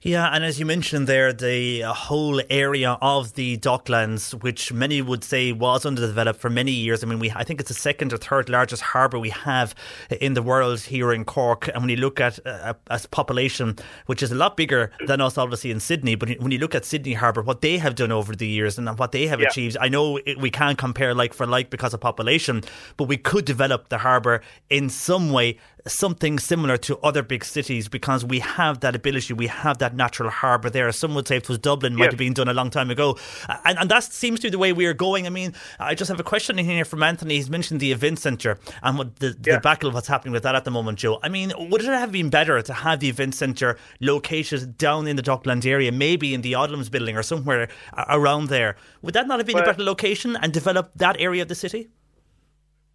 yeah, 0.04 0.28
and 0.34 0.42
as 0.44 0.58
you 0.58 0.66
mentioned 0.66 1.06
there, 1.06 1.32
the 1.32 1.82
whole 1.82 2.40
area 2.50 2.98
of 3.00 3.34
the 3.34 3.56
Docklands, 3.58 4.32
which 4.42 4.72
many 4.72 5.00
would 5.00 5.22
say 5.22 5.52
was 5.52 5.86
underdeveloped 5.86 6.40
for 6.40 6.50
many 6.50 6.72
years. 6.72 7.04
I 7.04 7.06
mean, 7.06 7.20
we 7.20 7.30
I 7.30 7.44
think 7.44 7.60
it's 7.60 7.68
the 7.68 7.74
second 7.74 8.12
or 8.12 8.16
third 8.16 8.48
largest 8.48 8.82
harbour 8.82 9.20
we 9.20 9.30
have 9.30 9.76
in 10.20 10.34
the 10.34 10.42
world 10.42 10.80
here 10.80 11.12
in 11.12 11.24
Cork. 11.24 11.68
And 11.68 11.82
when 11.84 11.88
you 11.88 11.96
look 11.96 12.20
at 12.20 12.44
uh, 12.44 12.74
a 12.88 13.00
population, 13.12 13.76
which 14.06 14.24
is 14.24 14.32
a 14.32 14.34
lot 14.34 14.56
bigger 14.56 14.90
than 15.06 15.20
us, 15.20 15.38
obviously 15.38 15.70
in 15.70 15.78
Sydney, 15.78 16.16
but 16.16 16.30
when 16.40 16.50
you 16.50 16.58
look 16.58 16.74
at 16.74 16.84
Sydney 16.84 17.12
Harbour, 17.14 17.42
what 17.42 17.60
they 17.60 17.78
have 17.78 17.94
done 17.94 18.10
over 18.10 18.34
the 18.34 18.46
years 18.46 18.78
and 18.78 18.98
what 18.98 19.12
they 19.12 19.28
have 19.28 19.40
Yeah. 19.40 19.48
achieved, 19.48 19.76
I 19.80 19.88
know 19.88 20.16
it, 20.26 20.38
we 20.38 20.50
can't 20.50 20.76
compare 20.78 21.14
like 21.14 21.32
for 21.32 21.46
like 21.46 21.70
because 21.70 21.94
of 21.94 22.00
population, 22.00 22.64
but 22.96 23.04
we 23.04 23.16
could 23.18 23.44
develop 23.44 23.88
the 23.88 23.98
harbour 23.98 24.42
in 24.68 24.88
some 24.88 25.30
way, 25.30 25.58
something 25.86 26.38
similar 26.38 26.76
to 26.76 26.98
other 26.98 27.22
big 27.22 27.44
cities 27.44 27.88
because 27.88 28.24
we 28.24 28.38
have 28.38 28.80
that 28.80 28.94
ability, 28.94 29.34
we 29.34 29.48
have 29.48 29.78
that 29.78 29.94
natural 29.96 30.30
harbour 30.30 30.70
there. 30.70 30.90
Some 30.92 31.14
would 31.14 31.26
say 31.26 31.36
it 31.38 31.48
was 31.48 31.58
Dublin, 31.58 31.94
might 31.94 32.04
Yes. 32.04 32.12
have 32.12 32.18
been 32.18 32.32
done 32.34 32.48
a 32.48 32.54
long 32.54 32.70
time 32.70 32.90
ago. 32.90 33.18
And, 33.64 33.78
and 33.78 33.90
that 33.90 34.04
seems 34.04 34.40
to 34.40 34.46
be 34.46 34.50
the 34.50 34.58
way 34.58 34.72
we 34.72 34.86
are 34.86 34.94
going. 34.94 35.26
I 35.26 35.30
mean, 35.30 35.54
I 35.80 35.94
just 35.94 36.08
have 36.08 36.20
a 36.20 36.24
question 36.24 36.58
in 36.58 36.64
here 36.66 36.84
from 36.84 37.02
Anthony. 37.02 37.34
He's 37.36 37.50
mentioned 37.50 37.80
the 37.80 37.92
event 37.92 38.18
centre 38.20 38.58
and 38.82 38.96
what 38.98 39.16
the, 39.16 39.30
the 39.30 39.58
battle 39.60 39.88
of 39.88 39.94
what's 39.94 40.08
happening 40.08 40.32
with 40.32 40.42
that 40.44 40.54
at 40.54 40.64
the 40.64 40.70
moment, 40.70 40.98
Joe. 40.98 41.18
I 41.22 41.28
mean, 41.28 41.52
would 41.58 41.80
it 41.82 41.86
have 41.86 42.12
been 42.12 42.30
better 42.30 42.62
to 42.62 42.72
have 42.72 43.00
the 43.00 43.08
event 43.08 43.34
centre 43.34 43.76
located 44.00 44.78
down 44.78 45.06
in 45.08 45.16
the 45.16 45.22
Docklands 45.22 45.66
area, 45.66 45.90
maybe 45.92 46.34
in 46.34 46.42
the 46.42 46.52
Odlums 46.52 46.90
building 46.90 47.16
or 47.16 47.22
somewhere 47.22 47.68
around 48.08 48.48
there? 48.48 48.76
Would 49.02 49.14
that 49.14 49.26
not 49.26 49.38
have 49.40 49.46
been 49.46 49.58
a 49.58 49.64
better 49.64 49.82
location 49.82 50.36
and 50.36 50.52
develop 50.52 50.90
that 50.96 51.16
area 51.18 51.42
of 51.42 51.48
the 51.48 51.54
city? 51.54 51.88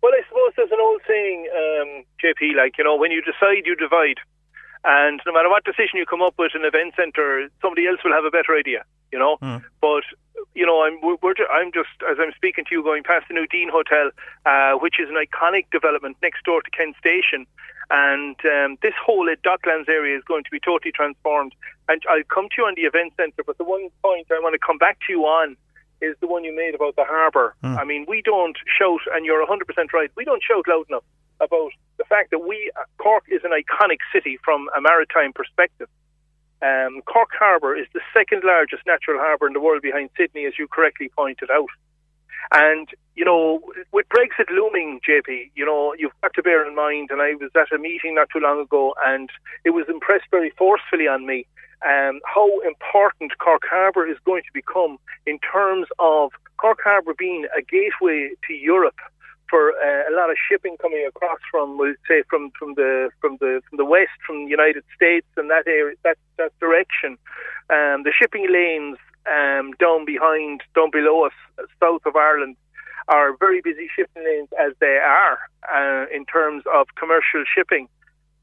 Well, 0.08 0.16
I 0.16 0.24
suppose 0.24 0.54
there's 0.56 0.72
an 0.72 0.80
old 0.80 1.02
saying, 1.06 1.50
um, 1.52 1.90
JP, 2.24 2.56
like, 2.56 2.78
you 2.78 2.84
know, 2.86 2.96
when 2.96 3.12
you 3.12 3.22
decide, 3.22 3.68
you 3.68 3.76
divide. 3.76 4.24
And 4.86 5.20
no 5.26 5.34
matter 5.34 5.50
what 5.50 5.66
decision 5.66 6.00
you 6.00 6.06
come 6.06 6.22
up 6.22 6.36
with 6.40 6.56
in 6.56 6.62
an 6.62 6.68
event 6.68 6.94
centre, 6.96 7.50
somebody 7.62 7.88
else 7.88 8.00
will 8.06 8.14
have 8.14 8.24
a 8.24 8.32
better 8.32 8.56
idea, 8.56 8.86
you 9.12 9.20
know? 9.20 9.36
But, 9.82 10.08
you 10.56 10.66
know, 10.66 10.82
I'm, 10.82 11.02
we're, 11.04 11.18
we're 11.22 11.36
I'm 11.52 11.74
just, 11.74 11.92
as 12.10 12.16
I'm 12.22 12.32
speaking 12.38 12.64
to 12.64 12.72
you, 12.72 12.84
going 12.84 13.04
past 13.04 13.28
the 13.28 13.34
new 13.34 13.48
Dean 13.48 13.68
Hotel, 13.68 14.12
uh, 14.46 14.80
which 14.80 14.96
is 14.98 15.10
an 15.10 15.20
iconic 15.20 15.68
development 15.72 16.16
next 16.22 16.46
door 16.46 16.62
to 16.62 16.70
Kent 16.72 16.96
Station. 16.96 17.46
And 17.92 18.40
um, 18.48 18.78
this 18.82 18.96
whole 18.96 19.28
Docklands 19.44 19.90
area 19.90 20.18
is 20.18 20.24
going 20.24 20.46
to 20.46 20.52
be 20.52 20.62
totally 20.62 20.94
transformed. 20.94 21.52
And 21.90 22.02
I'll 22.10 22.24
come 22.34 22.48
to 22.48 22.56
you 22.60 22.64
on 22.64 22.76
the 22.76 22.88
event 22.88 23.12
centre, 23.18 23.44
but 23.46 23.58
the 23.58 23.66
one 23.66 23.90
point 24.02 24.28
I 24.32 24.40
want 24.40 24.54
to 24.54 24.66
come 24.66 24.78
back 24.78 25.00
to 25.08 25.12
you 25.12 25.26
on 25.26 25.58
is 26.02 26.16
the 26.22 26.28
one 26.28 26.44
you 26.44 26.56
made 26.56 26.76
about 26.76 26.96
the 26.96 27.04
harbour. 27.04 27.56
I 27.78 27.84
mean, 27.84 28.06
we 28.08 28.22
don't 28.22 28.58
shout, 28.78 29.02
and 29.14 29.26
you're 29.26 29.46
100% 29.46 29.94
right, 29.94 30.12
we 30.16 30.26
don't 30.26 30.44
shout 30.44 30.66
loud 30.68 30.86
enough 30.90 31.04
about 31.40 31.72
the 31.98 32.04
fact 32.06 32.32
that 32.32 32.40
we, 32.40 32.72
uh, 32.76 32.84
Cork 32.98 33.24
is 33.30 33.42
an 33.44 33.52
iconic 33.52 34.00
city 34.14 34.38
from 34.44 34.70
a 34.76 34.82
maritime 34.82 35.34
perspective. 35.34 35.88
Um, 36.62 37.02
Cork 37.06 37.30
Harbour 37.38 37.76
is 37.76 37.86
the 37.94 38.02
second 38.14 38.44
largest 38.44 38.84
natural 38.88 39.20
harbour 39.20 39.48
in 39.48 39.54
the 39.54 39.60
world 39.60 39.84
behind 39.84 40.10
Sydney, 40.18 40.46
as 40.46 40.54
you 40.58 40.68
correctly 40.68 41.10
pointed 41.16 41.52
out. 41.52 41.70
And, 42.52 42.88
you 43.16 43.26
know, 43.26 43.62
with 43.92 44.08
Brexit 44.10 44.50
looming, 44.50 45.00
JP, 45.08 45.52
you 45.56 45.66
know, 45.66 45.94
you've 45.98 46.14
got 46.22 46.34
to 46.36 46.42
bear 46.42 46.68
in 46.68 46.76
mind, 46.76 47.10
and 47.12 47.22
I 47.22 47.34
was 47.34 47.52
at 47.56 47.76
a 47.76 47.78
meeting 47.78 48.16
not 48.16 48.30
too 48.32 48.40
long 48.40 48.62
ago, 48.62 48.96
and 49.06 49.30
it 49.66 49.72
was 49.72 49.86
impressed 49.90 50.26
very 50.32 50.52
forcefully 50.58 51.08
on 51.08 51.26
me 51.26 51.46
um, 51.86 52.20
how 52.26 52.60
important 52.62 53.38
Cork 53.38 53.64
Harbour 53.70 54.08
is 54.08 54.18
going 54.26 54.44
to 54.44 54.54
become 54.54 54.98
in 55.26 55.40
terms 55.40 55.88
of 56.00 56.32
Cork 56.58 56.80
Harbour 56.84 57.14
being 57.18 57.46
a 57.58 57.62
gateway 57.62 58.32
to 58.48 58.54
Europe 58.54 58.98
for 59.50 59.72
uh, 59.72 60.12
a 60.12 60.14
lot 60.16 60.30
of 60.30 60.38
shipping 60.50 60.76
coming 60.82 61.06
across 61.08 61.40
from, 61.50 61.78
we'll 61.78 61.94
say, 62.08 62.24
from, 62.30 62.52
from 62.58 62.74
the 62.76 63.10
from 63.22 63.38
the 63.40 63.62
from 63.70 63.78
the 63.78 63.86
west, 63.86 64.18
from 64.26 64.46
the 64.46 64.52
United 64.52 64.84
States, 64.96 65.28
and 65.38 65.50
that 65.50 65.68
area, 65.68 65.96
that 66.04 66.18
that 66.38 66.52
direction. 66.60 67.18
Um, 67.70 68.04
the 68.04 68.12
shipping 68.18 68.48
lanes 68.52 68.98
um, 69.28 69.74
down 69.80 70.06
behind, 70.06 70.62
down 70.76 70.92
below 70.92 71.26
us, 71.26 71.34
south 71.80 72.02
of 72.06 72.16
Ireland, 72.16 72.56
are 73.08 73.38
very 73.38 73.62
busy 73.62 73.88
shipping 73.96 74.24
lanes 74.24 74.50
as 74.60 74.74
they 74.80 74.98
are 74.98 75.40
uh, 75.74 76.06
in 76.14 76.26
terms 76.26 76.64
of 76.74 76.88
commercial 76.96 77.44
shipping. 77.54 77.88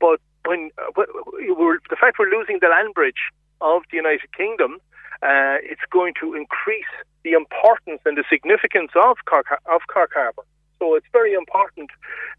But 0.00 0.20
when 0.46 0.70
uh, 0.78 0.90
the 0.96 1.96
fact 2.00 2.18
we're 2.18 2.30
losing 2.30 2.58
the 2.60 2.68
land 2.68 2.94
bridge 2.94 3.32
of 3.60 3.82
the 3.90 3.96
United 3.96 4.30
Kingdom, 4.36 4.78
uh, 5.22 5.56
it's 5.62 5.84
going 5.90 6.14
to 6.20 6.34
increase 6.34 6.92
the 7.24 7.32
importance 7.32 8.00
and 8.04 8.16
the 8.16 8.24
significance 8.28 8.92
of 8.94 9.16
Cork, 9.24 9.46
of 9.70 9.80
Cork 9.92 10.12
Harbour. 10.14 10.42
So 10.78 10.94
it's 10.94 11.06
very 11.12 11.32
important 11.32 11.90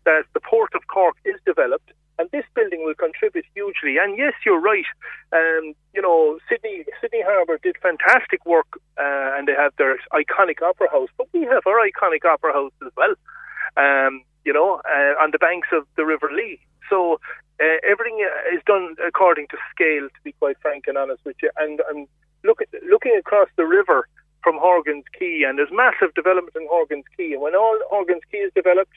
that 0.05 0.23
the 0.33 0.39
port 0.39 0.71
of 0.75 0.87
Cork 0.87 1.15
is 1.25 1.35
developed, 1.45 1.91
and 2.19 2.29
this 2.31 2.45
building 2.53 2.85
will 2.85 2.93
contribute 2.93 3.45
hugely. 3.55 3.97
And 3.97 4.17
yes, 4.17 4.33
you're 4.45 4.61
right. 4.61 4.85
Um, 5.33 5.73
you 5.93 6.01
know, 6.01 6.37
Sydney 6.47 6.85
Sydney 7.01 7.23
Harbour 7.25 7.59
did 7.63 7.75
fantastic 7.81 8.45
work, 8.45 8.67
uh, 8.97 9.33
and 9.35 9.47
they 9.47 9.53
have 9.53 9.73
their 9.77 9.97
iconic 10.13 10.61
opera 10.61 10.89
house, 10.91 11.09
but 11.17 11.27
we 11.33 11.41
have 11.43 11.63
our 11.65 11.79
iconic 11.81 12.23
opera 12.25 12.53
house 12.53 12.73
as 12.85 12.91
well. 12.95 13.15
Um, 13.77 14.23
you 14.45 14.53
know, 14.53 14.81
uh, 14.85 15.21
on 15.21 15.31
the 15.31 15.39
banks 15.39 15.69
of 15.73 15.85
the 15.97 16.05
River 16.05 16.29
Lee. 16.31 16.59
So 16.89 17.19
uh, 17.59 17.77
everything 17.89 18.25
is 18.53 18.61
done 18.65 18.95
according 19.05 19.47
to 19.49 19.57
scale, 19.73 20.07
to 20.07 20.21
be 20.23 20.33
quite 20.33 20.57
frank 20.61 20.85
and 20.87 20.97
honest 20.97 21.25
with 21.25 21.35
you. 21.41 21.49
And 21.57 21.81
I'm 21.89 22.07
look 22.43 22.61
at, 22.61 22.69
looking 22.83 23.17
across 23.19 23.49
the 23.57 23.65
river 23.65 24.07
from 24.43 24.57
Horgan's 24.57 25.05
Quay, 25.17 25.43
and 25.47 25.57
there's 25.57 25.71
massive 25.71 26.13
development 26.13 26.55
in 26.55 26.67
Horgan's 26.69 27.05
Quay. 27.17 27.33
And 27.33 27.41
when 27.41 27.55
all 27.55 27.77
Horgan's 27.89 28.21
Quay 28.31 28.37
is 28.37 28.53
developed, 28.53 28.93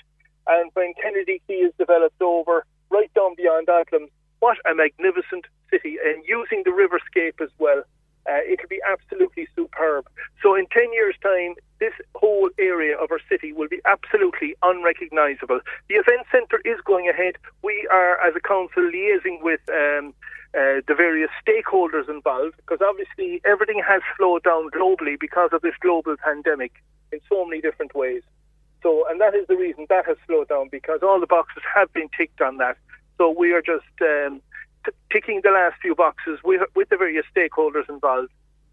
and 0.46 0.70
when 0.74 0.92
Kennedy 1.00 1.40
Quay 1.46 1.54
is 1.54 1.72
developed 1.78 2.20
over, 2.20 2.64
right 2.90 3.12
down 3.14 3.34
beyond 3.34 3.68
Athlone, 3.68 4.08
what 4.40 4.58
a 4.70 4.74
magnificent 4.74 5.46
city! 5.70 5.96
And 6.04 6.22
using 6.26 6.62
the 6.64 6.70
riverscape 6.70 7.42
as 7.42 7.50
well, 7.58 7.82
uh, 8.28 8.40
it'll 8.46 8.68
be 8.68 8.80
absolutely 8.86 9.48
superb. 9.56 10.06
So 10.42 10.54
in 10.54 10.66
10 10.66 10.92
years' 10.92 11.16
time, 11.22 11.54
this 11.80 11.94
whole 12.14 12.50
area 12.58 12.96
of 12.96 13.10
our 13.10 13.20
city 13.28 13.52
will 13.52 13.68
be 13.68 13.80
absolutely 13.84 14.54
unrecognisable. 14.62 15.60
The 15.88 15.94
event 15.94 16.26
centre 16.30 16.60
is 16.64 16.78
going 16.84 17.08
ahead. 17.08 17.36
We 17.62 17.88
are, 17.90 18.20
as 18.20 18.34
a 18.36 18.40
council, 18.40 18.82
liaising 18.82 19.42
with 19.42 19.60
um, 19.68 20.14
uh, 20.54 20.82
the 20.86 20.94
various 20.96 21.30
stakeholders 21.46 22.08
involved, 22.08 22.56
because 22.56 22.80
obviously 22.86 23.40
everything 23.44 23.82
has 23.86 24.02
slowed 24.16 24.42
down 24.42 24.70
globally 24.70 25.18
because 25.18 25.50
of 25.52 25.62
this 25.62 25.74
global 25.80 26.16
pandemic 26.22 26.72
in 27.12 27.20
so 27.28 27.44
many 27.46 27.60
different 27.60 27.94
ways. 27.94 28.22
So, 28.82 29.04
and 29.08 29.20
that 29.20 29.34
is 29.34 29.46
the 29.48 29.56
reason 29.56 29.86
that 29.88 30.06
has 30.06 30.16
slowed 30.26 30.48
down 30.48 30.68
because 30.70 31.00
all 31.02 31.20
the 31.20 31.26
boxes 31.26 31.62
have 31.74 31.92
been 31.92 32.08
ticked 32.16 32.40
on 32.40 32.58
that. 32.58 32.76
So 33.16 33.34
we 33.36 33.52
are 33.52 33.62
just 33.62 33.84
um, 34.00 34.40
t- 34.88 34.96
ticking 35.12 35.40
the 35.42 35.50
last 35.50 35.76
few 35.80 35.94
boxes 35.94 36.38
with, 36.44 36.62
with 36.74 36.88
the 36.88 36.96
various 36.96 37.26
stakeholders 37.34 37.88
involved. 37.88 38.30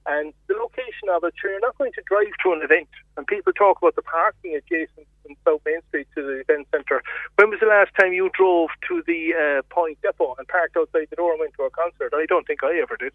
And 0.08 0.34
the 0.48 0.54
location 0.54 1.10
of 1.10 1.24
it, 1.24 1.34
sure, 1.36 1.52
you're 1.52 1.60
not 1.60 1.78
going 1.78 1.92
to 1.94 2.02
drive 2.06 2.32
to 2.44 2.54
an 2.54 2.62
event. 2.62 2.90
And 3.18 3.26
people 3.26 3.52
talk 3.54 3.80
about 3.82 3.96
the 3.96 4.04
parking 4.04 4.56
adjacent 4.56 5.08
in 5.28 5.36
South 5.44 5.62
Main 5.66 5.80
Street 5.88 6.08
to 6.14 6.22
the 6.22 6.40
event 6.42 6.68
centre. 6.72 7.02
When 7.38 7.50
was 7.50 7.60
the 7.60 7.66
last 7.66 7.90
time 8.00 8.14
you 8.14 8.30
drove 8.38 8.70
to 8.88 9.04
the 9.08 9.34
uh, 9.34 9.62
Point 9.74 9.98
Depot 10.04 10.36
and 10.38 10.48
parked 10.48 10.78
outside 10.78 11.08
the 11.10 11.16
door 11.16 11.32
and 11.32 11.40
went 11.40 11.54
to 11.56 11.64
a 11.64 11.72
concert? 11.72 12.14
I 12.14 12.28
don't 12.28 12.46
think 12.46 12.64
I 12.64 12.80
ever 12.80 12.98
did. 12.98 13.14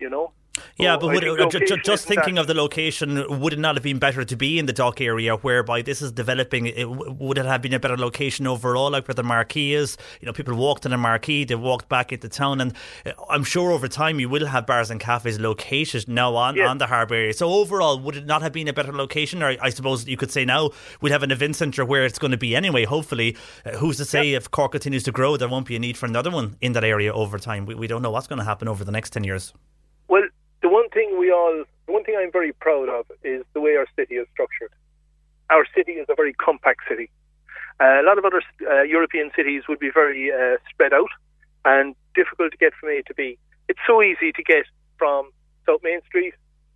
You 0.00 0.08
know? 0.08 0.32
Yeah, 0.78 0.96
but 0.98 1.06
would 1.06 1.22
think 1.22 1.40
it, 1.40 1.50
ju- 1.50 1.76
ju- 1.76 1.82
just 1.82 2.06
thinking 2.06 2.34
that- 2.34 2.42
of 2.42 2.46
the 2.48 2.54
location, 2.54 3.40
would 3.40 3.54
it 3.54 3.58
not 3.58 3.76
have 3.76 3.82
been 3.82 3.98
better 3.98 4.24
to 4.24 4.36
be 4.36 4.58
in 4.58 4.66
the 4.66 4.72
dock 4.74 5.00
area 5.00 5.36
whereby 5.36 5.80
this 5.82 6.02
is 6.02 6.12
developing? 6.12 6.66
It, 6.66 6.84
would 6.90 7.38
it 7.38 7.46
have 7.46 7.62
been 7.62 7.72
a 7.72 7.80
better 7.80 7.96
location 7.96 8.46
overall, 8.46 8.90
like 8.90 9.08
where 9.08 9.14
the 9.14 9.22
marquee 9.22 9.72
is? 9.72 9.96
You 10.20 10.26
know, 10.26 10.32
people 10.32 10.54
walked 10.54 10.84
in 10.84 10.90
the 10.90 10.98
marquee, 10.98 11.44
they 11.44 11.54
walked 11.54 11.88
back 11.88 12.12
into 12.12 12.28
town, 12.28 12.60
and 12.60 12.74
uh, 13.06 13.12
I'm 13.30 13.42
sure 13.44 13.72
over 13.72 13.88
time 13.88 14.20
you 14.20 14.28
will 14.28 14.46
have 14.46 14.66
bars 14.66 14.90
and 14.90 15.00
cafes 15.00 15.40
located 15.40 16.08
now 16.08 16.34
on, 16.36 16.60
on 16.60 16.78
the 16.78 16.86
harbour 16.86 17.14
area. 17.14 17.32
So 17.32 17.48
overall, 17.48 17.98
would 18.00 18.16
it 18.16 18.26
not 18.26 18.42
have 18.42 18.52
been 18.52 18.68
a 18.68 18.72
better 18.74 18.92
location? 18.92 19.42
Or 19.42 19.56
I 19.60 19.70
suppose 19.70 20.06
you 20.06 20.16
could 20.18 20.30
say 20.30 20.44
now 20.44 20.70
we'd 21.00 21.10
have 21.10 21.22
an 21.22 21.30
event 21.30 21.56
centre 21.56 21.84
where 21.86 22.04
it's 22.04 22.18
going 22.18 22.32
to 22.32 22.36
be 22.36 22.54
anyway, 22.54 22.84
hopefully. 22.84 23.36
Uh, 23.64 23.70
who's 23.78 23.96
to 23.96 24.04
say 24.04 24.34
if 24.34 24.50
Cork 24.50 24.72
continues 24.72 25.04
to 25.04 25.12
grow, 25.12 25.36
there 25.38 25.48
won't 25.48 25.66
be 25.66 25.76
a 25.76 25.78
need 25.78 25.96
for 25.96 26.04
another 26.06 26.30
one 26.30 26.56
in 26.60 26.72
that 26.74 26.84
area 26.84 27.12
over 27.14 27.38
time? 27.38 27.64
We, 27.64 27.74
we 27.74 27.86
don't 27.86 28.02
know 28.02 28.10
what's 28.10 28.26
going 28.26 28.38
to 28.40 28.44
happen 28.44 28.68
over 28.68 28.84
the 28.84 28.92
next 28.92 29.10
10 29.10 29.24
years. 29.24 29.54
Well, 30.08 30.22
the 30.62 30.68
one 30.68 30.88
thing 30.90 31.15
we 31.26 31.32
all, 31.32 31.64
one 31.86 32.04
thing 32.04 32.16
I'm 32.18 32.30
very 32.30 32.52
proud 32.52 32.88
of 32.88 33.04
is 33.24 33.42
the 33.52 33.60
way 33.60 33.74
our 33.76 33.86
city 33.96 34.14
is 34.14 34.28
structured. 34.32 34.72
Our 35.50 35.64
city 35.74 35.92
is 35.92 36.06
a 36.08 36.14
very 36.14 36.34
compact 36.34 36.82
city. 36.88 37.10
Uh, 37.80 38.00
a 38.00 38.04
lot 38.04 38.16
of 38.16 38.24
other 38.24 38.42
uh, 38.70 38.82
European 38.82 39.30
cities 39.34 39.62
would 39.68 39.80
be 39.80 39.90
very 39.92 40.30
uh, 40.30 40.56
spread 40.70 40.92
out 40.92 41.10
and 41.64 41.96
difficult 42.14 42.52
to 42.52 42.58
get 42.58 42.72
from 42.78 42.90
A 42.90 43.02
to 43.08 43.14
B. 43.14 43.38
It's 43.68 43.80
so 43.86 44.02
easy 44.02 44.30
to 44.32 44.42
get 44.42 44.64
from 44.98 45.30
South 45.66 45.80
Main 45.82 46.00
Street 46.06 46.34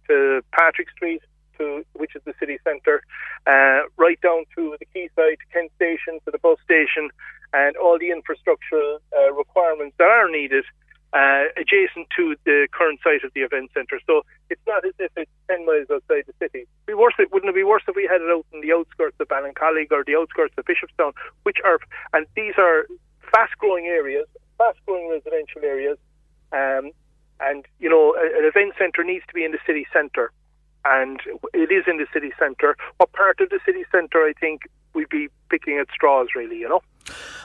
to 0.08 0.42
Patrick 0.52 0.90
Street, 0.90 1.22
to 1.58 1.84
which 1.92 2.16
is 2.16 2.22
the 2.24 2.34
city 2.40 2.58
centre, 2.64 3.02
uh, 3.46 3.86
right 3.96 4.20
down 4.20 4.44
to 4.56 4.76
the 4.80 4.86
quayside, 4.86 5.38
to 5.38 5.46
Kent 5.52 5.70
Station, 5.76 6.18
to 6.24 6.32
the 6.32 6.38
bus 6.38 6.58
station, 6.64 7.08
and 7.52 7.76
all 7.76 7.98
the 7.98 8.10
infrastructural 8.10 8.98
uh, 9.16 9.32
requirements 9.32 9.94
that 9.98 10.10
are 10.10 10.28
needed 10.28 10.64
uh, 11.12 11.44
adjacent 11.56 12.06
to 12.16 12.36
the 12.44 12.68
current 12.72 13.00
site 13.02 13.24
of 13.24 13.32
the 13.34 13.40
event 13.40 13.70
centre. 13.74 13.98
So 14.06 14.22
it's 14.48 14.60
not 14.66 14.84
as 14.84 14.94
if 14.98 15.10
it's 15.16 15.30
10 15.50 15.66
miles 15.66 15.90
outside 15.90 16.24
the 16.26 16.34
city. 16.38 16.66
Be 16.86 16.94
worse, 16.94 17.14
wouldn't 17.18 17.50
it 17.50 17.54
be 17.54 17.64
worse 17.64 17.82
if 17.88 17.96
we 17.96 18.06
had 18.10 18.20
it 18.20 18.30
out 18.30 18.46
in 18.52 18.60
the 18.60 18.72
outskirts 18.72 19.16
of 19.18 19.28
Ballincollig 19.28 19.90
or 19.90 20.04
the 20.04 20.16
outskirts 20.16 20.54
of 20.56 20.64
Bishopstown, 20.64 21.12
which 21.42 21.58
are, 21.64 21.80
and 22.12 22.26
these 22.36 22.54
are 22.58 22.86
fast 23.32 23.56
growing 23.58 23.86
areas, 23.86 24.26
fast 24.58 24.78
growing 24.86 25.10
residential 25.10 25.62
areas. 25.64 25.98
Um, 26.52 26.92
and, 27.40 27.64
you 27.78 27.88
know, 27.88 28.14
an 28.18 28.44
event 28.44 28.74
centre 28.78 29.02
needs 29.02 29.24
to 29.26 29.34
be 29.34 29.44
in 29.44 29.52
the 29.52 29.58
city 29.66 29.86
centre. 29.92 30.30
And 30.84 31.20
it 31.52 31.72
is 31.72 31.84
in 31.86 31.96
the 31.96 32.06
city 32.12 32.32
centre. 32.38 32.76
What 32.98 33.12
part 33.12 33.40
of 33.40 33.50
the 33.50 33.60
city 33.64 33.84
centre, 33.90 34.22
I 34.22 34.32
think, 34.38 34.62
we'd 34.94 35.08
be 35.08 35.28
picking 35.48 35.78
at 35.78 35.88
straws, 35.92 36.28
really, 36.34 36.56
you 36.56 36.68
know? 36.68 36.82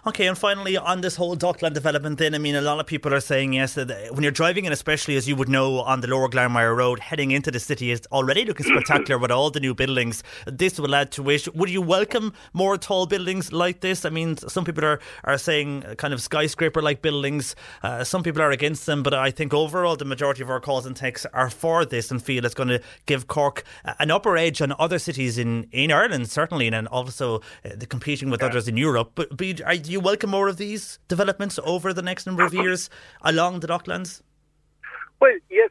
Okay, 0.08 0.28
and 0.28 0.38
finally 0.38 0.78
on 0.78 1.02
this 1.02 1.16
whole 1.16 1.36
Dockland 1.36 1.74
development, 1.74 2.20
then 2.20 2.36
I 2.36 2.38
mean, 2.38 2.54
a 2.54 2.62
lot 2.62 2.80
of 2.80 2.86
people 2.86 3.12
are 3.12 3.20
saying 3.20 3.54
yes 3.54 3.74
that 3.74 4.14
when 4.14 4.22
you're 4.22 4.32
driving 4.32 4.66
in, 4.66 4.72
especially 4.72 5.16
as 5.16 5.28
you 5.28 5.36
would 5.36 5.50
know 5.50 5.80
on 5.80 6.02
the 6.02 6.08
Lower 6.08 6.30
Glenmire 6.30 6.76
Road, 6.76 7.00
heading 7.00 7.32
into 7.32 7.50
the 7.50 7.60
city 7.60 7.90
is 7.90 8.02
already 8.12 8.46
looking 8.46 8.68
spectacular 8.68 9.18
with 9.18 9.32
all 9.32 9.50
the 9.50 9.60
new 9.60 9.74
buildings. 9.74 10.22
This 10.46 10.80
will 10.80 10.94
add 10.94 11.12
to 11.14 11.28
it. 11.32 11.56
Would 11.56 11.72
you 11.72 11.82
welcome 11.82 12.34
more 12.54 12.78
tall 12.78 13.08
buildings 13.08 13.52
like 13.52 13.80
this? 13.80 14.06
I 14.06 14.12
mean, 14.12 14.38
some 14.38 14.64
people 14.64 14.86
are 14.86 15.00
are 15.24 15.40
saying 15.40 15.82
kind 15.98 16.14
of 16.14 16.22
skyscraper 16.22 16.84
like 16.84 17.02
buildings. 17.02 17.56
Uh, 17.82 18.04
some 18.04 18.22
people 18.22 18.44
are 18.44 18.52
against 18.52 18.86
them, 18.86 19.02
but 19.02 19.16
I 19.16 19.32
think 19.32 19.56
overall 19.56 19.96
the 19.96 20.06
majority 20.06 20.44
of 20.44 20.52
our 20.52 20.60
calls 20.60 20.86
and 20.86 20.96
texts 20.96 21.26
are 21.34 21.50
for 21.50 21.84
this 21.84 22.12
and 22.12 22.22
feel 22.22 22.46
it's 22.46 22.54
going 22.54 22.70
to 22.70 22.82
give 23.08 23.26
Cork 23.28 23.64
an 23.98 24.12
upper 24.12 24.38
edge 24.38 24.62
on 24.62 24.74
other 24.78 25.00
cities 25.00 25.40
in 25.40 25.68
in 25.72 25.92
Ireland 25.92 26.30
certainly, 26.30 26.68
and 26.68 26.88
also 26.90 27.38
uh, 27.38 27.70
the 27.76 27.88
competing 27.88 28.30
with 28.30 28.44
others 28.44 28.68
in 28.68 28.78
Europe. 28.78 29.14
But, 29.16 29.36
but 29.36 29.45
are, 29.66 29.78
do 29.78 29.92
you 29.92 30.00
welcome 30.00 30.30
more 30.30 30.48
of 30.48 30.58
these 30.58 31.00
developments 31.08 31.60
over 31.64 31.94
the 31.94 32.02
next 32.02 32.26
number 32.26 32.44
of 32.44 32.54
years 32.54 32.90
along 33.22 33.60
the 33.60 33.68
Docklands? 33.68 34.22
Well, 35.20 35.38
yes, 35.50 35.70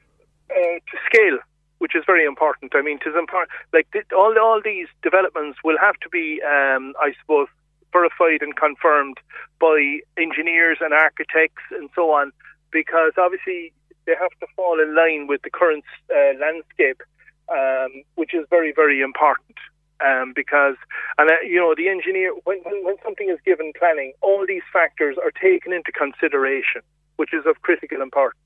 uh, 0.50 0.54
to 0.54 0.96
scale, 1.06 1.38
which 1.78 1.94
is 1.94 2.02
very 2.06 2.24
important. 2.24 2.74
I 2.74 2.82
mean, 2.82 2.98
important. 3.04 3.50
Like 3.72 3.86
all 4.16 4.34
all 4.38 4.60
these 4.64 4.88
developments 5.02 5.58
will 5.64 5.78
have 5.78 5.96
to 6.02 6.08
be, 6.08 6.40
um, 6.42 6.94
I 7.00 7.12
suppose, 7.20 7.48
verified 7.92 8.42
and 8.42 8.56
confirmed 8.56 9.18
by 9.60 10.00
engineers 10.16 10.78
and 10.80 10.92
architects 10.92 11.62
and 11.70 11.88
so 11.94 12.10
on, 12.10 12.32
because 12.70 13.12
obviously 13.18 13.72
they 14.06 14.14
have 14.20 14.34
to 14.40 14.46
fall 14.56 14.80
in 14.80 14.94
line 14.94 15.26
with 15.26 15.42
the 15.42 15.50
current 15.50 15.84
uh, 16.10 16.32
landscape, 16.40 17.02
um, 17.48 18.02
which 18.16 18.34
is 18.34 18.44
very 18.50 18.72
very 18.72 19.00
important. 19.00 19.56
Um, 20.00 20.32
because, 20.34 20.74
and 21.18 21.30
uh, 21.30 21.34
you 21.46 21.56
know, 21.56 21.74
the 21.76 21.88
engineer, 21.88 22.34
when, 22.44 22.58
when, 22.64 22.84
when 22.84 22.96
something 23.04 23.30
is 23.30 23.38
given 23.44 23.72
planning, 23.78 24.12
all 24.22 24.44
these 24.46 24.66
factors 24.72 25.16
are 25.22 25.30
taken 25.30 25.72
into 25.72 25.92
consideration, 25.92 26.82
which 27.16 27.32
is 27.32 27.46
of 27.46 27.62
critical 27.62 28.02
importance. 28.02 28.42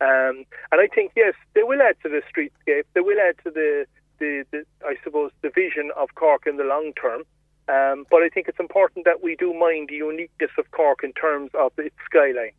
Um, 0.00 0.44
and 0.72 0.80
I 0.80 0.88
think 0.88 1.12
yes, 1.14 1.34
they 1.54 1.62
will 1.62 1.80
add 1.80 1.96
to 2.02 2.08
the 2.08 2.22
streetscape. 2.26 2.84
They 2.94 3.00
will 3.00 3.18
add 3.20 3.36
to 3.44 3.50
the, 3.50 3.86
the, 4.18 4.44
the 4.50 4.64
I 4.84 4.96
suppose, 5.04 5.30
the 5.42 5.50
vision 5.50 5.92
of 5.96 6.08
Cork 6.16 6.46
in 6.46 6.56
the 6.56 6.64
long 6.64 6.92
term. 7.00 7.22
Um, 7.68 8.04
but 8.10 8.22
I 8.22 8.28
think 8.28 8.48
it's 8.48 8.60
important 8.60 9.04
that 9.06 9.22
we 9.22 9.36
do 9.36 9.54
mind 9.54 9.88
the 9.88 9.96
uniqueness 9.96 10.50
of 10.58 10.70
Cork 10.72 11.02
in 11.02 11.12
terms 11.12 11.50
of 11.54 11.72
its 11.78 11.96
skyline. 12.04 12.52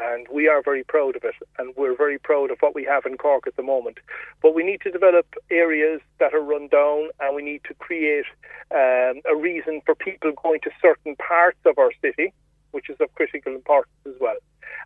And 0.00 0.26
we 0.32 0.48
are 0.48 0.62
very 0.62 0.84
proud 0.84 1.16
of 1.16 1.24
it, 1.24 1.34
and 1.58 1.74
we're 1.76 1.96
very 1.96 2.18
proud 2.18 2.50
of 2.50 2.58
what 2.60 2.74
we 2.74 2.84
have 2.84 3.04
in 3.06 3.16
Cork 3.16 3.46
at 3.46 3.56
the 3.56 3.62
moment. 3.62 3.98
But 4.42 4.54
we 4.54 4.62
need 4.62 4.80
to 4.82 4.90
develop 4.90 5.26
areas 5.50 6.00
that 6.18 6.34
are 6.34 6.40
run 6.40 6.68
down, 6.68 7.10
and 7.20 7.36
we 7.36 7.42
need 7.42 7.62
to 7.64 7.74
create 7.74 8.24
um, 8.70 9.20
a 9.30 9.36
reason 9.36 9.82
for 9.84 9.94
people 9.94 10.32
going 10.42 10.60
to 10.60 10.70
certain 10.80 11.16
parts 11.16 11.58
of 11.66 11.78
our 11.78 11.92
city, 12.00 12.32
which 12.70 12.88
is 12.88 12.96
of 13.00 13.14
critical 13.14 13.54
importance 13.54 13.94
as 14.06 14.14
well. 14.20 14.36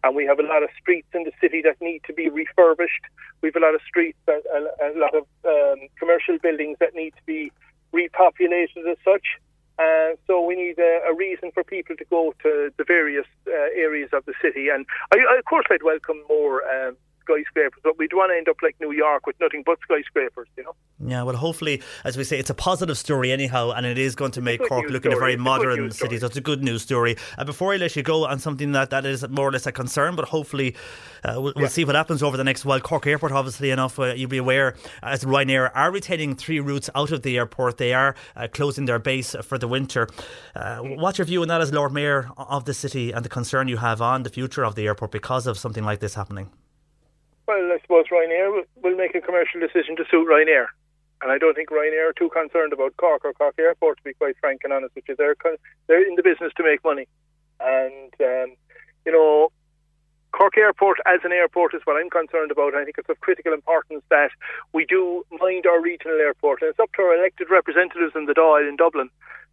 And 0.02 0.14
we 0.14 0.26
have 0.26 0.38
a 0.38 0.42
lot 0.42 0.62
of 0.62 0.68
streets 0.80 1.08
in 1.14 1.24
the 1.24 1.32
city 1.40 1.62
that 1.62 1.80
need 1.80 2.02
to 2.06 2.12
be 2.12 2.28
refurbished. 2.28 3.04
We 3.40 3.48
have 3.48 3.56
a 3.56 3.60
lot 3.60 3.74
of 3.74 3.80
streets, 3.86 4.18
a, 4.28 4.40
a 4.82 4.92
lot 4.96 5.14
of 5.14 5.24
um, 5.44 5.88
commercial 5.98 6.38
buildings 6.38 6.76
that 6.80 6.94
need 6.94 7.10
to 7.10 7.22
be 7.24 7.52
repopulated 7.94 8.90
as 8.90 8.98
such. 9.04 9.38
Uh, 9.78 10.16
so 10.26 10.40
we 10.40 10.56
need 10.56 10.78
a, 10.78 11.00
a, 11.10 11.14
reason 11.14 11.50
for 11.52 11.62
people 11.62 11.94
to 11.96 12.04
go 12.06 12.32
to 12.42 12.72
the 12.78 12.84
various 12.84 13.26
uh, 13.46 13.68
areas 13.76 14.08
of 14.14 14.24
the 14.24 14.32
city. 14.40 14.68
And 14.70 14.86
I, 15.12 15.18
I, 15.18 15.38
of 15.38 15.44
course, 15.44 15.66
I'd 15.70 15.82
welcome 15.82 16.16
more 16.30 16.62
um, 16.64 16.96
skyscrapers, 17.26 17.80
but 17.82 17.98
we 17.98 18.04
would 18.04 18.12
want 18.14 18.32
to 18.32 18.36
end 18.36 18.48
up 18.48 18.56
like 18.62 18.76
New 18.80 18.92
York 18.92 19.26
with 19.26 19.36
nothing 19.40 19.62
but 19.64 19.78
skyscrapers, 19.82 20.48
you 20.56 20.64
know. 20.64 20.74
Yeah, 21.04 21.22
well, 21.24 21.36
hopefully, 21.36 21.82
as 22.04 22.16
we 22.16 22.24
say, 22.24 22.38
it's 22.38 22.50
a 22.50 22.54
positive 22.54 22.96
story 22.96 23.30
anyhow, 23.30 23.70
and 23.70 23.84
it 23.84 23.98
is 23.98 24.14
going 24.14 24.32
to 24.32 24.40
make 24.40 24.66
Cork 24.66 24.88
look 24.88 25.04
in 25.04 25.12
a 25.12 25.16
very 25.16 25.36
modern 25.36 25.90
city. 25.90 26.18
So 26.18 26.26
it's 26.26 26.36
a 26.36 26.40
good 26.40 26.62
news 26.62 26.82
story. 26.82 27.16
Uh, 27.36 27.44
before 27.44 27.74
I 27.74 27.76
let 27.76 27.96
you 27.96 28.02
go 28.02 28.26
on 28.26 28.38
something 28.38 28.72
that, 28.72 28.90
that 28.90 29.04
is 29.04 29.28
more 29.28 29.48
or 29.48 29.52
less 29.52 29.66
a 29.66 29.72
concern, 29.72 30.16
but 30.16 30.26
hopefully 30.26 30.74
uh, 31.22 31.34
we'll, 31.36 31.52
yeah. 31.54 31.62
we'll, 31.62 31.68
see 31.68 31.84
what 31.84 31.94
happens 31.94 32.22
over 32.22 32.36
the 32.36 32.44
next 32.44 32.64
while. 32.64 32.80
Cork 32.80 33.06
Airport, 33.06 33.32
obviously 33.32 33.70
enough, 33.70 33.98
uh, 33.98 34.14
you'll 34.14 34.30
be 34.30 34.38
aware, 34.38 34.74
as 35.02 35.24
Ryanair 35.24 35.70
are 35.74 35.90
retaining 35.90 36.34
three 36.34 36.60
routes 36.60 36.88
out 36.94 37.12
of 37.12 37.22
the 37.22 37.36
airport. 37.36 37.76
They 37.76 37.92
are 37.92 38.14
uh, 38.34 38.48
closing 38.50 38.86
their 38.86 38.98
base 38.98 39.34
for 39.42 39.58
the 39.58 39.68
winter. 39.68 40.08
Uh, 40.54 40.78
what's 40.78 41.18
your 41.18 41.26
view 41.26 41.42
on 41.42 41.48
that 41.48 41.60
as 41.60 41.72
Lord 41.72 41.92
Mayor 41.92 42.30
of 42.38 42.64
the 42.64 42.74
city 42.74 43.12
and 43.12 43.24
the 43.24 43.28
concern 43.28 43.68
you 43.68 43.76
have 43.76 44.00
on 44.00 44.22
the 44.22 44.30
future 44.30 44.64
of 44.64 44.76
the 44.76 44.86
airport 44.86 45.10
because 45.10 45.46
of 45.46 45.58
something 45.58 45.84
like 45.84 46.00
this 46.00 46.14
happening? 46.14 46.50
Well, 47.46 47.70
I 47.72 47.78
suppose 47.80 48.06
Ryanair 48.10 48.64
will, 48.82 48.96
make 48.96 49.14
a 49.14 49.20
commercial 49.20 49.60
decision 49.60 49.94
to 49.96 50.04
suit 50.10 50.26
Ryanair. 50.28 50.66
And 51.22 51.30
I 51.30 51.38
don't 51.38 51.54
think 51.54 51.70
Ryanair 51.70 52.10
are 52.10 52.12
too 52.12 52.28
concerned 52.28 52.72
about 52.72 52.96
Cork 52.96 53.24
or 53.24 53.32
Cork 53.32 53.54
Airport, 53.58 53.98
to 53.98 54.04
be 54.04 54.14
quite 54.14 54.36
frank 54.40 54.62
and 54.64 54.72
honest 54.72 54.94
with 54.94 55.04
you. 55.08 55.14
They're, 55.16 55.36
they're 55.86 56.06
in 56.06 56.16
the 56.16 56.22
business 56.22 56.52
to 56.56 56.64
make 56.64 56.84
money. 56.84 57.06
And, 57.60 58.12
um, 58.20 58.56
you 59.06 59.12
know, 59.12 59.52
Cork 60.32 60.58
Airport 60.58 60.98
as 61.06 61.20
an 61.24 61.32
airport 61.32 61.72
is 61.74 61.80
what 61.84 61.96
I'm 61.96 62.10
concerned 62.10 62.50
about. 62.50 62.74
I 62.74 62.84
think 62.84 62.98
it's 62.98 63.08
of 63.08 63.20
critical 63.20 63.54
importance 63.54 64.02
that 64.10 64.30
we 64.74 64.84
do 64.84 65.24
mind 65.40 65.66
our 65.66 65.80
regional 65.80 66.18
airport. 66.18 66.62
And 66.62 66.70
it's 66.70 66.80
up 66.80 66.92
to 66.96 67.02
our 67.02 67.16
elected 67.16 67.48
representatives 67.48 68.12
in 68.14 68.26
the 68.26 68.34
Dáil 68.34 68.68
in 68.68 68.76
Dublin 68.76 69.08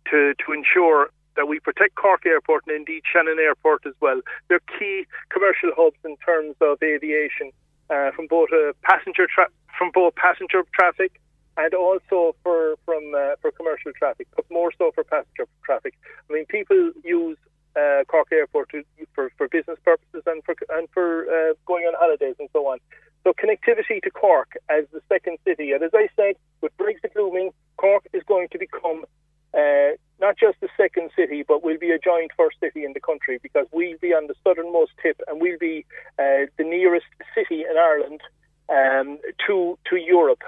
to, 0.09 0.33
to 0.45 0.51
ensure 0.51 1.09
that 1.35 1.47
we 1.47 1.59
protect 1.59 1.95
Cork 1.95 2.25
Airport 2.25 2.63
and 2.67 2.75
indeed 2.75 3.03
Shannon 3.11 3.37
Airport 3.39 3.85
as 3.85 3.93
well. 4.01 4.21
They're 4.49 4.61
key 4.77 5.05
commercial 5.29 5.71
hubs 5.77 5.97
in 6.03 6.17
terms 6.17 6.55
of 6.59 6.81
aviation 6.83 7.51
uh, 7.89 8.11
from 8.11 8.27
both 8.27 8.49
uh, 8.51 8.73
passenger 8.83 9.27
tra- 9.33 9.49
from 9.77 9.91
both 9.93 10.15
passenger 10.15 10.63
traffic 10.73 11.19
and 11.57 11.73
also 11.73 12.35
for 12.43 12.75
from 12.85 13.03
uh, 13.15 13.35
for 13.41 13.51
commercial 13.51 13.91
traffic, 13.93 14.27
but 14.35 14.45
more 14.49 14.71
so 14.77 14.91
for 14.93 15.03
passenger 15.03 15.47
traffic. 15.63 15.93
I 16.29 16.33
mean, 16.33 16.45
people 16.45 16.91
use 17.03 17.37
uh, 17.75 18.03
Cork 18.07 18.27
Airport 18.31 18.69
to, 18.69 18.83
for 19.13 19.31
for 19.37 19.47
business 19.47 19.77
purposes 19.83 20.23
and 20.25 20.43
for 20.43 20.55
and 20.69 20.87
for 20.93 21.25
uh, 21.25 21.53
going 21.65 21.85
on 21.85 21.93
holidays 21.97 22.35
and 22.39 22.49
so 22.53 22.67
on. 22.67 22.79
So 23.23 23.33
connectivity 23.33 24.01
to 24.03 24.11
Cork 24.11 24.53
as 24.69 24.85
the 24.91 25.01
second 25.07 25.37
city, 25.45 25.71
and 25.71 25.83
as 25.83 25.91
I 25.93 26.09
said, 26.15 26.35
with 26.61 26.75
Brexit 26.77 27.15
looming, 27.15 27.51
Cork 27.77 28.05
is 28.13 28.23
going 28.27 28.49
to 28.49 28.59
become 28.59 29.05
uh, 29.53 29.95
not 30.19 30.37
just 30.37 30.59
the 30.61 30.69
second 30.77 31.11
city, 31.15 31.43
but 31.47 31.63
we'll 31.63 31.77
be 31.77 31.91
a 31.91 31.99
joint 31.99 32.31
first 32.37 32.57
city 32.59 32.85
in 32.85 32.93
the 32.93 32.99
country 32.99 33.39
because 33.41 33.67
we'll 33.71 33.97
be 34.01 34.13
on 34.13 34.27
the 34.27 34.35
southernmost 34.43 34.91
tip 35.01 35.19
and 35.27 35.41
we'll 35.41 35.59
be 35.59 35.85
uh, 36.19 36.47
the 36.57 36.63
nearest 36.63 37.05
city 37.35 37.65
in 37.69 37.77
Ireland 37.77 38.21
um, 38.69 39.19
to 39.45 39.77
to 39.89 39.95
Europe 39.97 40.43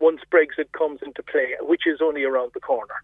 once 0.00 0.20
Brexit 0.30 0.70
comes 0.72 1.00
into 1.02 1.22
play, 1.22 1.54
which 1.60 1.86
is 1.86 2.00
only 2.02 2.24
around 2.24 2.52
the 2.54 2.60
corner. 2.60 2.94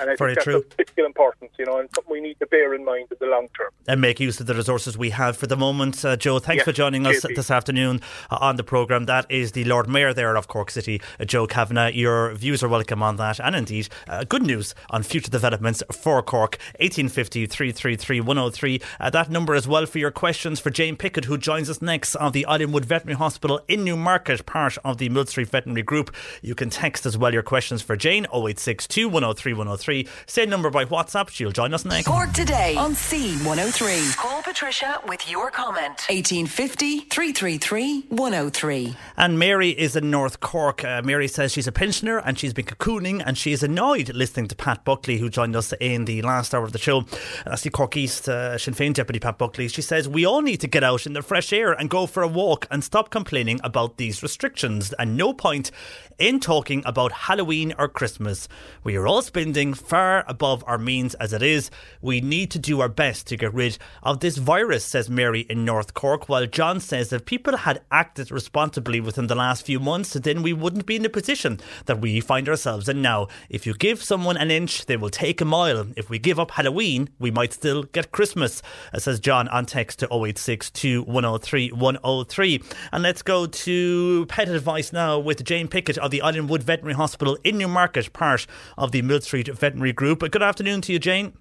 And 0.00 0.10
I 0.10 0.16
Very 0.16 0.34
think 0.34 0.34
that's 0.36 0.44
true. 0.44 0.56
of 0.58 0.68
critical 0.76 1.04
importance, 1.06 1.52
you 1.58 1.66
know, 1.66 1.78
and 1.78 1.88
something 1.94 2.12
we 2.12 2.20
need 2.20 2.38
to 2.40 2.46
bear 2.46 2.74
in 2.74 2.84
mind 2.84 3.08
in 3.10 3.16
the 3.20 3.26
long 3.26 3.48
term. 3.56 3.70
And 3.88 4.00
make 4.00 4.20
use 4.20 4.38
of 4.40 4.46
the 4.46 4.54
resources 4.54 4.96
we 4.96 5.10
have 5.10 5.36
for 5.36 5.46
the 5.46 5.56
moment. 5.56 6.04
Uh, 6.04 6.16
Joe, 6.16 6.38
thanks 6.38 6.60
Yes, 6.60 6.64
for 6.64 6.72
joining 6.72 7.06
us 7.06 7.20
JP. 7.24 7.34
this 7.36 7.50
afternoon 7.50 8.00
uh, 8.30 8.38
on 8.40 8.56
the 8.56 8.62
programme. 8.64 9.06
That 9.06 9.26
is 9.30 9.52
the 9.52 9.64
Lord 9.64 9.88
Mayor 9.88 10.12
there 10.14 10.36
of 10.36 10.46
Cork 10.48 10.70
City, 10.70 11.00
uh, 11.18 11.24
Joe 11.24 11.46
Kavanagh. 11.46 11.90
Your 11.94 12.34
views 12.34 12.62
are 12.62 12.68
welcome 12.68 13.02
on 13.02 13.16
that. 13.16 13.40
And 13.40 13.56
indeed, 13.56 13.88
uh, 14.08 14.24
good 14.24 14.42
news 14.42 14.74
on 14.90 15.02
future 15.02 15.30
developments 15.30 15.82
for 15.90 16.22
Cork. 16.22 16.56
1850 16.78 17.46
333 17.46 18.20
103. 18.20 18.80
Uh, 19.00 19.10
that 19.10 19.30
number 19.30 19.54
as 19.54 19.66
well 19.66 19.86
for 19.86 19.98
your 19.98 20.10
questions 20.10 20.60
for 20.60 20.70
Jane 20.70 20.96
Pickett, 20.96 21.24
who 21.24 21.36
joins 21.36 21.68
us 21.68 21.82
next 21.82 22.14
on 22.16 22.32
the 22.32 22.46
Islandwood 22.48 22.84
Veterinary 22.84 23.18
Hospital 23.18 23.60
in 23.68 23.84
Newmarket, 23.84 24.46
part 24.46 24.78
of 24.84 24.98
the 24.98 25.08
Millstreet 25.08 25.48
Veterinary 25.48 25.82
Group. 25.82 26.14
You 26.42 26.54
can 26.54 26.70
text 26.70 27.04
as 27.06 27.18
well 27.18 27.32
your 27.32 27.42
questions 27.42 27.82
for 27.82 27.96
Jane 27.96 28.24
0862 28.32 29.08
103 29.08 29.52
103. 29.66 30.06
Same 30.26 30.50
number 30.50 30.70
by 30.70 30.84
WhatsApp. 30.84 31.28
She'll 31.30 31.52
join 31.52 31.74
us 31.74 31.84
next. 31.84 32.06
Cork 32.06 32.32
today 32.32 32.76
on 32.76 32.92
C103. 32.92 34.16
Call 34.16 34.42
Patricia 34.42 35.00
with 35.06 35.28
your 35.30 35.50
comment. 35.50 36.04
1850 36.08 37.00
333 37.00 38.06
103. 38.08 38.96
And 39.16 39.38
Mary 39.38 39.70
is 39.70 39.96
in 39.96 40.10
North 40.10 40.40
Cork. 40.40 40.84
Uh, 40.84 41.02
Mary 41.04 41.28
says 41.28 41.52
she's 41.52 41.66
a 41.66 41.72
pensioner 41.72 42.18
and 42.18 42.38
she's 42.38 42.52
been 42.52 42.66
cocooning 42.66 43.22
and 43.24 43.38
she 43.38 43.52
is 43.52 43.62
annoyed 43.62 44.10
listening 44.14 44.48
to 44.48 44.56
Pat 44.56 44.84
Buckley, 44.84 45.18
who 45.18 45.28
joined 45.30 45.56
us 45.56 45.72
in 45.80 46.04
the 46.04 46.22
last 46.22 46.54
hour 46.54 46.64
of 46.64 46.72
the 46.72 46.78
show. 46.78 47.04
That's 47.44 47.62
the 47.62 47.70
Cork 47.70 47.96
East 47.96 48.28
uh, 48.28 48.58
Sinn 48.58 48.74
Féin 48.74 48.92
Deputy 48.92 49.20
Pat 49.20 49.38
Buckley. 49.38 49.68
She 49.68 49.82
says, 49.82 50.08
We 50.08 50.24
all 50.24 50.42
need 50.42 50.60
to 50.60 50.66
get 50.66 50.84
out 50.84 51.06
in 51.06 51.12
the 51.14 51.22
fresh 51.22 51.52
air 51.52 51.72
and 51.72 51.88
go 51.88 52.06
for 52.06 52.22
a 52.22 52.28
walk 52.28 52.66
and 52.70 52.84
stop 52.84 53.10
complaining 53.10 53.60
about 53.64 53.96
these 53.96 54.22
restrictions. 54.22 54.92
And 54.98 55.16
no 55.16 55.32
point 55.32 55.70
in 56.18 56.40
talking 56.40 56.82
about 56.86 57.12
Halloween 57.12 57.74
or 57.78 57.88
Christmas. 57.88 58.48
We 58.82 58.96
are 58.96 59.06
all 59.06 59.22
spending 59.22 59.53
far 59.54 60.24
above 60.26 60.64
our 60.66 60.78
means 60.78 61.14
as 61.14 61.32
it 61.32 61.42
is. 61.42 61.70
We 62.02 62.20
need 62.20 62.50
to 62.50 62.58
do 62.58 62.80
our 62.80 62.88
best 62.88 63.26
to 63.28 63.36
get 63.36 63.54
rid 63.54 63.78
of 64.02 64.18
this 64.18 64.36
virus, 64.36 64.84
says 64.84 65.08
Mary 65.08 65.42
in 65.42 65.64
North 65.64 65.94
Cork. 65.94 66.28
While 66.28 66.46
John 66.46 66.80
says 66.80 67.12
if 67.12 67.24
people 67.24 67.58
had 67.58 67.82
acted 67.92 68.32
responsibly 68.32 69.00
within 69.00 69.28
the 69.28 69.34
last 69.34 69.64
few 69.64 69.78
months, 69.78 70.14
then 70.14 70.42
we 70.42 70.52
wouldn't 70.52 70.86
be 70.86 70.96
in 70.96 71.02
the 71.02 71.08
position 71.08 71.60
that 71.86 72.00
we 72.00 72.20
find 72.20 72.48
ourselves 72.48 72.88
in 72.88 73.00
now. 73.00 73.28
If 73.48 73.66
you 73.66 73.74
give 73.74 74.02
someone 74.02 74.36
an 74.36 74.50
inch, 74.50 74.86
they 74.86 74.96
will 74.96 75.10
take 75.10 75.40
a 75.40 75.44
mile. 75.44 75.86
If 75.96 76.10
we 76.10 76.18
give 76.18 76.40
up 76.40 76.50
Halloween, 76.50 77.10
we 77.18 77.30
might 77.30 77.52
still 77.52 77.84
get 77.84 78.10
Christmas, 78.10 78.60
uh, 78.92 78.98
says 78.98 79.20
John 79.20 79.46
on 79.48 79.66
text 79.66 80.00
to 80.00 80.06
0862 80.06 81.02
103 81.04 81.70
103. 81.70 82.62
And 82.92 83.02
let's 83.02 83.22
go 83.22 83.46
to 83.46 84.26
pet 84.26 84.48
advice 84.48 84.92
now 84.92 85.18
with 85.18 85.44
Jane 85.44 85.68
Pickett 85.68 85.98
of 85.98 86.10
the 86.10 86.22
Islandwood 86.24 86.62
Veterinary 86.62 86.94
Hospital 86.94 87.38
in 87.44 87.58
Newmarket, 87.58 88.12
part 88.12 88.46
of 88.76 88.90
the 88.92 89.02
Millstreet 89.02 89.43
Veterinary 89.48 89.92
Group. 89.92 90.20
Good 90.20 90.42
afternoon 90.42 90.80
to 90.82 90.92
you, 90.92 90.98
Jane. 90.98 91.34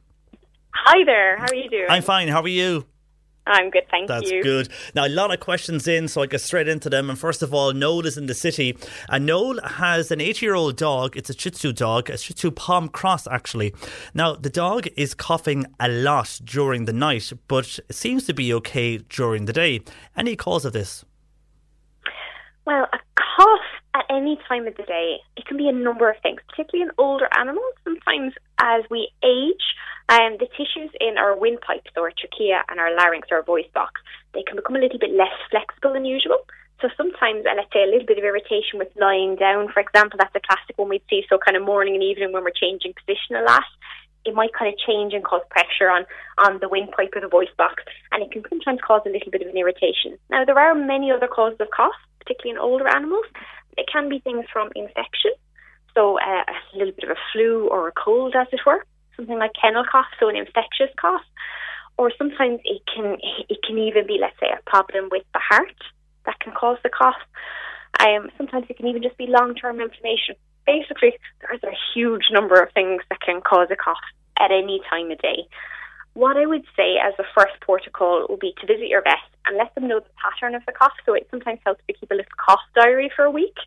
Hi 0.72 1.04
there. 1.06 1.38
How 1.38 1.46
are 1.52 1.56
you 1.56 1.70
doing? 1.70 1.86
I'm 1.90 2.04
fine. 2.04 2.28
How 2.28 2.42
are 2.42 2.48
you? 2.48 2.86
I'm 3.46 3.70
good, 3.70 3.84
thank 3.92 4.08
That's 4.08 4.32
you. 4.32 4.42
good. 4.42 4.70
Now, 4.96 5.06
a 5.06 5.10
lot 5.10 5.34
of 5.34 5.40
questions 5.42 5.86
in, 5.88 6.08
so 6.08 6.22
I 6.22 6.28
get 6.28 6.40
straight 6.40 6.68
into 6.70 6.90
them. 6.90 7.10
And 7.10 7.20
first 7.20 7.42
of 7.42 7.54
all, 7.54 7.74
Noel 7.74 8.06
is 8.06 8.18
in 8.18 8.28
the 8.28 8.34
city. 8.34 8.78
And 9.10 9.26
Noel 9.26 9.60
has 9.62 10.12
an 10.12 10.22
eight 10.22 10.42
year 10.42 10.56
old 10.56 10.78
dog. 10.78 11.18
It's 11.18 11.30
a 11.30 11.38
Shih 11.38 11.52
Tzu 11.52 11.74
dog, 11.74 12.10
a 12.10 12.18
Shih 12.18 12.34
Tzu 12.34 12.52
Pom 12.52 12.88
Cross, 12.88 13.28
actually. 13.28 13.74
Now, 14.14 14.36
the 14.36 14.50
dog 14.50 14.88
is 14.96 15.14
coughing 15.14 15.66
a 15.80 15.90
lot 15.90 16.40
during 16.44 16.86
the 16.86 16.94
night, 16.94 17.34
but 17.48 17.80
it 17.90 17.96
seems 17.96 18.26
to 18.28 18.34
be 18.34 18.54
okay 18.54 18.98
during 18.98 19.46
the 19.46 19.54
day. 19.54 19.82
Any 20.16 20.38
cause 20.38 20.64
of 20.64 20.72
this? 20.72 21.04
Well, 22.66 22.88
a 22.94 23.00
cough 23.16 23.60
at 23.96 24.06
any 24.10 24.40
time 24.48 24.68
of 24.68 24.76
the 24.76 24.84
day, 24.84 25.18
it 25.38 25.46
can 25.46 25.58
be 25.58 25.68
a 25.68 25.72
number 25.72 26.10
of 26.10 26.18
things, 26.22 26.42
particularly 26.50 26.90
in 26.90 26.96
older 26.98 27.28
animals. 27.38 27.74
Sometimes 27.84 28.34
as 28.60 28.84
we 28.90 29.10
age, 29.24 29.66
um, 30.10 30.38
the 30.40 30.48
tissues 30.58 30.92
in 31.00 31.18
our 31.18 31.38
windpipes, 31.38 31.92
so 31.94 32.02
our 32.02 32.12
trachea 32.12 32.64
and 32.70 32.80
our 32.80 32.96
larynx, 32.96 33.28
our 33.32 33.44
voice 33.44 33.70
box, 33.74 34.02
they 34.34 34.44
can 34.44 34.56
become 34.56 34.76
a 34.76 34.80
little 34.80 35.00
bit 35.00 35.12
less 35.12 35.34
flexible 35.52 35.94
than 35.94 36.06
usual. 36.06 36.40
So 36.82 36.90
sometimes, 36.98 37.46
uh, 37.46 37.54
let's 37.56 37.72
say, 37.72 37.84
a 37.84 37.88
little 37.88 38.06
bit 38.08 38.18
of 38.18 38.26
irritation 38.26 38.80
with 38.80 38.90
lying 39.00 39.36
down, 39.36 39.72
for 39.72 39.80
example, 39.80 40.18
that's 40.18 40.36
a 40.36 40.42
classic 40.42 40.78
one 40.78 40.90
we'd 40.90 41.06
see. 41.10 41.24
So 41.30 41.38
kind 41.38 41.56
of 41.56 41.64
morning 41.64 41.94
and 41.94 42.04
evening 42.04 42.34
when 42.34 42.44
we're 42.44 42.52
changing 42.52 42.94
position 42.94 43.38
a 43.38 43.44
lot, 43.44 43.64
it 44.26 44.34
might 44.34 44.54
kind 44.54 44.74
of 44.74 44.80
change 44.80 45.14
and 45.14 45.24
cause 45.24 45.42
pressure 45.50 45.90
on 45.90 46.06
on 46.38 46.60
the 46.60 46.70
windpipe 46.70 47.16
or 47.16 47.22
the 47.22 47.28
voice 47.28 47.52
box, 47.58 47.84
and 48.12 48.24
it 48.24 48.32
can 48.32 48.44
sometimes 48.50 48.80
cause 48.86 49.02
a 49.06 49.10
little 49.10 49.32
bit 49.32 49.42
of 49.42 49.50
an 49.50 49.58
irritation. 49.58 50.18
Now, 50.30 50.46
there 50.46 50.58
are 50.58 50.74
many 50.74 51.12
other 51.12 51.28
causes 51.28 51.60
of 51.60 51.70
cough, 51.72 51.96
particularly 52.20 52.56
in 52.56 52.58
older 52.58 52.88
animals. 52.88 53.26
It 53.78 53.88
can 53.92 54.10
be 54.10 54.20
things 54.20 54.46
from 54.52 54.70
infection, 54.76 55.32
so 55.96 56.20
uh, 56.20 56.44
a 56.48 56.78
little 56.78 56.94
bit 56.94 57.10
of 57.10 57.12
a 57.12 57.22
flu 57.32 57.68
or 57.70 57.88
a 57.88 57.92
cold, 57.92 58.36
as 58.36 58.48
it 58.52 58.62
were, 58.66 58.86
something 59.16 59.38
like 59.38 59.52
kennel 59.60 59.86
cough, 59.90 60.08
so 60.20 60.30
an 60.30 60.36
infectious 60.36 60.90
cough, 61.00 61.22
or 61.98 62.12
sometimes 62.18 62.60
it 62.64 62.82
can 62.94 63.18
it 63.50 63.60
can 63.66 63.78
even 63.78 64.08
be, 64.08 64.18
let's 64.20 64.40
say, 64.40 64.48
a 64.48 64.70
problem 64.70 65.10
with 65.12 65.24
the 65.34 65.40
heart 65.40 65.76
that 66.26 66.40
can 66.40 66.54
cause 66.54 66.78
the 66.84 66.90
cough. 66.90 67.22
Um, 68.00 68.30
sometimes 68.38 68.66
it 68.70 68.78
can 68.78 68.88
even 68.88 69.04
just 69.04 69.18
be 69.18 69.28
long 69.28 69.56
term 69.56 69.80
inflammation. 69.80 70.36
Basically, 70.66 71.14
there's 71.42 71.64
a 71.64 71.78
huge 71.94 72.32
number 72.32 72.60
of 72.62 72.72
things 72.74 73.04
that 73.10 73.22
can 73.22 73.42
cause 73.42 73.68
a 73.70 73.76
cough 73.76 74.02
at 74.40 74.52
any 74.52 74.82
time 74.90 75.12
of 75.12 75.20
day. 75.20 75.48
What 76.14 76.38
I 76.38 76.46
would 76.46 76.64
say 76.76 76.98
as 76.98 77.14
a 77.18 77.24
first 77.36 77.60
protocol 77.62 78.26
would 78.30 78.40
be 78.40 78.54
to 78.62 78.68
visit 78.68 78.88
your 78.88 79.02
vet 79.02 79.24
and 79.46 79.58
let 79.58 79.74
them 79.76 79.88
know 79.88 80.00
the 80.00 80.14
pattern 80.22 80.56
of 80.56 80.66
the 80.66 80.72
cough. 80.72 80.94
So 81.06 81.14
it 81.14 81.28
sometimes 81.32 81.60
helps 81.66 81.82
to 81.88 81.94
keep 81.94 82.12
a 82.12 82.16
little 82.16 82.38
cough 82.38 82.62
diary 82.76 83.12
for 83.16 83.26
a 83.26 83.32
week 83.32 83.58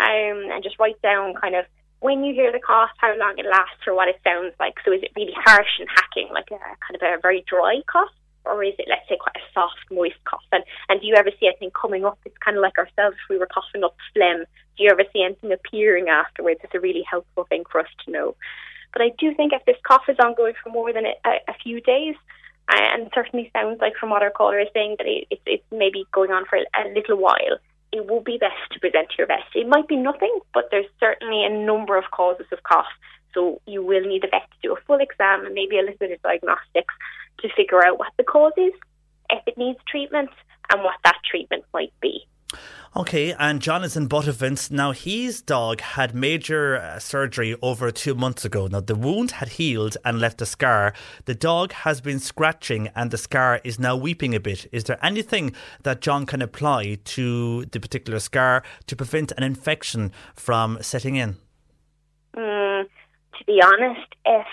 um, 0.00 0.48
and 0.52 0.62
just 0.62 0.78
write 0.78 1.00
down 1.02 1.34
kind 1.34 1.56
of 1.56 1.64
when 2.00 2.22
you 2.22 2.32
hear 2.32 2.52
the 2.52 2.60
cough, 2.60 2.90
how 2.98 3.16
long 3.18 3.34
it 3.38 3.46
lasts, 3.46 3.82
or 3.86 3.94
what 3.94 4.08
it 4.08 4.20
sounds 4.22 4.54
like. 4.60 4.74
So 4.84 4.92
is 4.92 5.02
it 5.02 5.10
really 5.16 5.34
harsh 5.34 5.80
and 5.80 5.88
hacking, 5.88 6.28
like 6.32 6.50
a 6.52 6.58
kind 6.58 6.94
of 6.94 7.02
a 7.02 7.20
very 7.20 7.44
dry 7.48 7.82
cough? 7.90 8.10
Or 8.44 8.62
is 8.62 8.74
it, 8.78 8.86
let's 8.88 9.06
say, 9.08 9.18
quite 9.20 9.36
a 9.36 9.52
soft, 9.52 9.90
moist 9.90 10.22
cough? 10.24 10.46
And, 10.52 10.64
and 10.88 11.00
do 11.00 11.06
you 11.06 11.16
ever 11.16 11.30
see 11.38 11.48
anything 11.48 11.70
coming 11.70 12.04
up? 12.04 12.18
It's 12.24 12.38
kind 12.38 12.56
of 12.56 12.62
like 12.62 12.78
ourselves 12.78 13.16
we 13.28 13.36
were 13.36 13.48
coughing 13.52 13.84
up 13.84 13.96
phlegm. 14.14 14.44
Do 14.76 14.84
you 14.84 14.90
ever 14.90 15.02
see 15.12 15.22
anything 15.22 15.52
appearing 15.52 16.08
afterwards? 16.08 16.60
It's 16.62 16.74
a 16.74 16.80
really 16.80 17.02
helpful 17.02 17.44
thing 17.44 17.64
for 17.70 17.80
us 17.80 17.90
to 18.04 18.12
know. 18.12 18.36
But 18.92 19.02
I 19.02 19.10
do 19.18 19.34
think 19.34 19.52
if 19.52 19.64
this 19.64 19.76
cough 19.86 20.08
is 20.08 20.18
ongoing 20.18 20.54
for 20.62 20.70
more 20.70 20.92
than 20.92 21.06
a, 21.06 21.14
a 21.48 21.54
few 21.62 21.80
days, 21.80 22.14
and 22.68 23.10
certainly 23.14 23.50
sounds 23.52 23.80
like 23.80 23.96
from 23.96 24.10
what 24.10 24.22
our 24.22 24.30
caller 24.30 24.60
is 24.60 24.68
saying 24.74 24.96
that 24.98 25.06
it, 25.06 25.26
it's, 25.30 25.42
it's 25.46 25.64
maybe 25.70 26.04
going 26.12 26.30
on 26.30 26.44
for 26.46 26.56
a, 26.56 26.64
a 26.82 26.92
little 26.92 27.16
while, 27.16 27.58
it 27.92 28.06
will 28.06 28.20
be 28.20 28.36
best 28.38 28.56
to 28.72 28.80
present 28.80 29.08
to 29.10 29.14
your 29.18 29.26
vet. 29.26 29.44
It 29.54 29.68
might 29.68 29.88
be 29.88 29.96
nothing, 29.96 30.38
but 30.52 30.68
there's 30.70 30.86
certainly 31.00 31.44
a 31.44 31.50
number 31.50 31.96
of 31.96 32.04
causes 32.10 32.46
of 32.52 32.62
cough. 32.62 32.86
So 33.34 33.60
you 33.66 33.82
will 33.82 34.02
need 34.02 34.24
a 34.24 34.28
vet 34.28 34.50
to 34.50 34.56
do 34.62 34.74
a 34.74 34.80
full 34.86 35.00
exam 35.00 35.46
and 35.46 35.54
maybe 35.54 35.78
a 35.78 35.82
little 35.82 35.96
bit 35.98 36.12
of 36.12 36.22
diagnostics 36.22 36.94
to 37.40 37.48
figure 37.56 37.84
out 37.84 37.98
what 37.98 38.12
the 38.16 38.24
cause 38.24 38.52
is, 38.56 38.72
if 39.30 39.42
it 39.46 39.56
needs 39.56 39.78
treatment, 39.88 40.30
and 40.70 40.82
what 40.82 40.96
that 41.04 41.18
treatment 41.28 41.64
might 41.72 41.92
be. 42.00 42.26
Okay, 42.96 43.34
and 43.34 43.60
John 43.60 43.84
in 43.84 44.06
Buttevant, 44.06 44.70
now 44.70 44.92
his 44.92 45.42
dog 45.42 45.82
had 45.82 46.14
major 46.14 46.78
uh, 46.78 46.98
surgery 46.98 47.54
over 47.60 47.90
two 47.90 48.14
months 48.14 48.46
ago. 48.46 48.66
Now 48.66 48.80
the 48.80 48.94
wound 48.94 49.32
had 49.32 49.50
healed 49.50 49.98
and 50.06 50.18
left 50.18 50.40
a 50.40 50.46
scar. 50.46 50.94
The 51.26 51.34
dog 51.34 51.72
has 51.72 52.00
been 52.00 52.18
scratching 52.18 52.88
and 52.96 53.10
the 53.10 53.18
scar 53.18 53.60
is 53.62 53.78
now 53.78 53.94
weeping 53.94 54.34
a 54.34 54.40
bit. 54.40 54.66
Is 54.72 54.84
there 54.84 54.98
anything 55.04 55.54
that 55.82 56.00
John 56.00 56.24
can 56.24 56.40
apply 56.40 56.98
to 57.04 57.66
the 57.66 57.78
particular 57.78 58.20
scar 58.20 58.62
to 58.86 58.96
prevent 58.96 59.32
an 59.32 59.42
infection 59.42 60.10
from 60.34 60.78
setting 60.80 61.16
in? 61.16 61.36
Mm, 62.34 62.84
to 62.84 63.44
be 63.44 63.60
honest, 63.62 64.14
if 64.24 64.46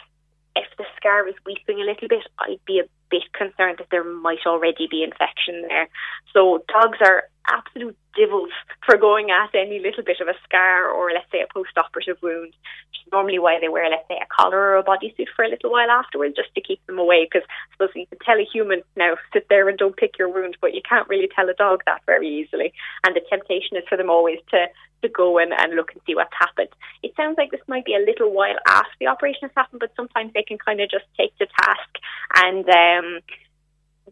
if 0.58 0.68
the 0.78 0.86
scar 0.98 1.24
was 1.24 1.36
weeping 1.46 1.80
a 1.80 1.86
little 1.86 2.08
bit, 2.08 2.24
I'd 2.40 2.64
be 2.66 2.80
a 2.80 2.88
bit 3.10 3.24
concerned 3.34 3.78
that 3.80 3.88
there 3.92 4.04
might 4.04 4.46
already 4.46 4.88
be 4.90 5.04
infection 5.04 5.64
there. 5.68 5.88
So 6.34 6.64
dogs 6.68 6.98
are 7.02 7.24
absolute 7.48 7.98
devils 8.16 8.52
for 8.86 8.98
going 8.98 9.30
at 9.32 9.54
any 9.54 9.80
little 9.80 10.04
bit 10.04 10.20
of 10.22 10.28
a 10.28 10.38
scar 10.44 10.90
or 10.90 11.12
let's 11.12 11.30
say 11.32 11.42
a 11.42 11.54
post-operative 11.54 12.18
wound. 12.22 12.54
Which 12.90 13.02
is 13.06 13.12
normally 13.12 13.40
why 13.40 13.60
they 13.60 13.70
wear 13.70 13.90
let's 13.90 14.08
say 14.08 14.16
a 14.22 14.28
collar 14.34 14.58
or 14.58 14.78
a 14.78 14.84
bodysuit 14.84 15.28
for 15.36 15.44
a 15.44 15.50
little 15.50 15.72
while 15.72 15.90
afterwards 15.90 16.36
just 16.36 16.54
to 16.56 16.62
keep 16.62 16.86
them 16.88 17.00
away 17.00 17.26
because 17.26 17.48
I 17.48 17.74
suppose 17.74 17.96
you 17.96 18.08
can 18.08 18.20
tell 18.20 18.40
a 18.40 18.48
human 18.52 18.82
now 18.96 19.16
sit 19.34 19.48
there 19.50 19.70
and 19.70 19.78
don't 19.78 19.98
pick 19.98 20.18
your 20.18 20.30
wound 20.30 20.58
but 20.62 20.74
you 20.74 20.82
can't 20.88 21.08
really 21.10 21.30
tell 21.36 21.50
a 21.50 21.54
dog 21.54 21.84
that 21.86 22.02
very 22.06 22.28
easily 22.28 22.74
and 23.06 23.16
the 23.16 23.22
temptation 23.30 23.78
is 23.78 23.84
for 23.88 23.98
them 23.98 24.10
always 24.10 24.40
to 24.52 24.68
to 25.02 25.10
go 25.10 25.38
in 25.38 25.52
and 25.52 25.76
look 25.76 25.92
and 25.92 26.02
see 26.08 26.16
what's 26.16 26.34
happened. 26.40 26.70
It 27.04 27.14
sounds 27.16 27.36
like 27.38 27.52
this 27.52 27.62
might 27.68 27.86
be 27.86 27.96
a 27.96 28.00
little 28.00 28.32
while 28.32 28.56
after 28.66 28.96
the 29.00 29.08
operation 29.08 29.42
has 29.44 29.52
happened 29.56 29.82
but 29.82 29.92
sometimes 29.96 30.32
they 30.34 30.44
can 30.44 30.58
kind 30.58 30.80
of 30.82 30.90
just 30.90 31.06
take 31.18 31.38
to 31.38 31.46
task 31.46 31.92
and 32.36 32.68
um 32.70 33.20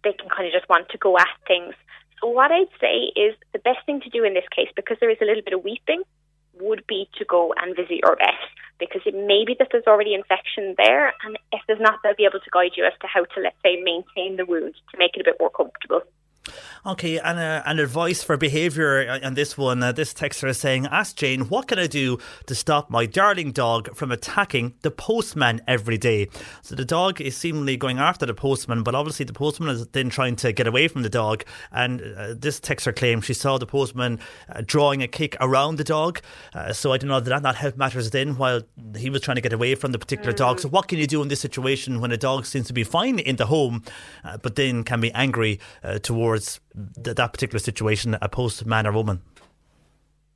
they 0.04 0.14
can 0.14 0.30
kind 0.30 0.48
of 0.48 0.54
just 0.54 0.68
want 0.70 0.90
to 0.90 0.98
go 0.98 1.18
at 1.18 1.28
things 1.48 1.74
what 2.24 2.52
I'd 2.52 2.72
say 2.80 3.12
is 3.16 3.36
the 3.52 3.60
best 3.60 3.86
thing 3.86 4.02
to 4.02 4.10
do 4.10 4.24
in 4.24 4.34
this 4.34 4.48
case, 4.56 4.70
because 4.76 4.98
there 5.00 5.10
is 5.10 5.18
a 5.22 5.26
little 5.26 5.44
bit 5.44 5.54
of 5.54 5.64
weeping, 5.64 6.04
would 6.60 6.86
be 6.88 7.10
to 7.18 7.26
go 7.26 7.54
and 7.58 7.76
visit 7.76 8.00
your 8.04 8.16
vet 8.16 8.40
because 8.80 9.02
it 9.06 9.16
may 9.16 9.44
be 9.46 9.56
that 9.60 9.70
there's 9.72 9.88
already 9.88 10.14
infection 10.14 10.76
there, 10.78 11.14
and 11.24 11.38
if 11.52 11.62
there's 11.68 11.80
not, 11.80 12.00
they'll 12.04 12.16
be 12.16 12.26
able 12.26 12.40
to 12.40 12.50
guide 12.52 12.72
you 12.76 12.86
as 12.86 12.94
to 13.02 13.08
how 13.08 13.24
to, 13.24 13.42
let's 13.42 13.56
say, 13.64 13.82
maintain 13.82 14.36
the 14.36 14.46
wound 14.46 14.74
to 14.92 14.98
make 14.98 15.16
it 15.16 15.22
a 15.22 15.24
bit 15.24 15.38
more 15.40 15.50
comfortable. 15.50 16.02
Okay, 16.86 17.18
and 17.18 17.40
uh, 17.40 17.64
an 17.66 17.80
advice 17.80 18.24
for 18.24 18.36
behaviour 18.36 19.22
on 19.24 19.36
this 19.36 19.58
one. 19.58 19.82
Uh, 19.82 19.94
this 19.94 20.14
texter 20.14 20.50
is 20.50 20.58
saying, 20.58 20.86
Ask 20.88 21.16
Jane, 21.16 21.48
what 21.48 21.70
can 21.70 21.80
I 21.80 21.88
do 21.88 22.18
to 22.46 22.56
stop 22.56 22.90
my 22.90 23.06
darling 23.06 23.54
dog 23.54 23.96
from 23.96 24.12
attacking 24.12 24.74
the 24.82 24.92
postman 24.92 25.62
every 25.66 25.98
day? 25.98 26.28
So 26.62 26.76
the 26.76 26.84
dog 26.84 27.22
is 27.22 27.38
seemingly 27.38 27.78
going 27.78 28.00
after 28.00 28.26
the 28.26 28.34
postman, 28.34 28.84
but 28.84 28.96
obviously 28.96 29.24
the 29.24 29.32
postman 29.32 29.70
is 29.70 29.88
then 29.88 30.10
trying 30.10 30.36
to 30.38 30.52
get 30.52 30.68
away 30.68 30.90
from 30.90 31.04
the 31.04 31.10
dog. 31.10 31.46
And 31.72 32.02
uh, 32.02 32.34
this 32.38 32.60
texter 32.60 32.94
claims 32.94 33.24
she 33.24 33.34
saw 33.34 33.58
the 33.58 33.66
postman 33.66 34.20
uh, 34.50 34.62
drawing 34.66 35.02
a 35.02 35.08
kick 35.08 35.38
around 35.40 35.78
the 35.78 35.86
dog. 35.86 36.20
Uh, 36.54 36.74
so 36.74 36.92
I 36.92 36.98
don't 36.98 37.10
know 37.10 37.22
that 37.22 37.44
that 37.44 37.56
help 37.56 37.78
matters 37.78 38.10
then 38.10 38.36
while 38.36 38.62
he 38.98 39.10
was 39.10 39.22
trying 39.22 39.36
to 39.36 39.42
get 39.42 39.54
away 39.54 39.76
from 39.76 39.94
the 39.94 40.00
particular 40.00 40.34
mm. 40.34 40.38
dog. 40.38 40.60
So 40.60 40.68
what 40.68 40.90
can 40.90 41.00
you 41.00 41.08
do 41.08 41.22
in 41.22 41.30
this 41.30 41.40
situation 41.40 42.02
when 42.02 42.12
a 42.12 42.18
dog 42.18 42.46
seems 42.46 42.68
to 42.68 42.74
be 42.74 42.84
fine 42.84 43.20
in 43.20 43.38
the 43.38 43.46
home, 43.46 43.84
uh, 44.26 44.38
but 44.38 44.58
then 44.58 44.84
can 44.84 45.00
be 45.00 45.14
angry 45.14 45.62
towards 46.02 46.33
th- 46.38 47.16
that 47.16 47.34
particular 47.34 47.60
situation, 47.60 48.18
a 48.22 48.30
post 48.30 48.66
man 48.66 48.88
or 48.88 48.92
woman? 48.92 49.22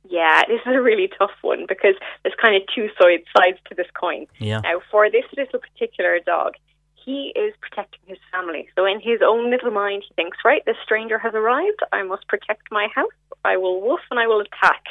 Yeah, 0.08 0.42
this 0.48 0.60
is 0.66 0.74
a 0.74 0.80
really 0.80 1.10
tough 1.18 1.36
one 1.42 1.66
because 1.68 1.94
there's 2.22 2.34
kind 2.40 2.56
of 2.56 2.62
two 2.74 2.88
sides 3.00 3.24
sides 3.36 3.58
to 3.68 3.74
this 3.74 3.88
coin. 3.98 4.26
Yeah. 4.38 4.60
Now, 4.60 4.80
for 4.90 5.10
this 5.10 5.24
little 5.36 5.60
particular 5.60 6.18
dog, 6.20 6.54
he 7.08 7.32
is 7.36 7.54
protecting 7.60 8.00
his 8.06 8.18
family. 8.32 8.68
So 8.76 8.84
in 8.84 9.00
his 9.00 9.20
own 9.24 9.50
little 9.50 9.70
mind, 9.70 10.04
he 10.06 10.14
thinks, 10.14 10.38
right, 10.44 10.62
this 10.66 10.76
stranger 10.82 11.18
has 11.18 11.34
arrived. 11.34 11.80
I 11.92 12.02
must 12.02 12.26
protect 12.28 12.70
my 12.70 12.88
house. 12.94 13.06
I 13.44 13.56
will 13.56 13.80
woof 13.80 14.00
and 14.10 14.18
I 14.18 14.26
will 14.26 14.40
attack. 14.40 14.82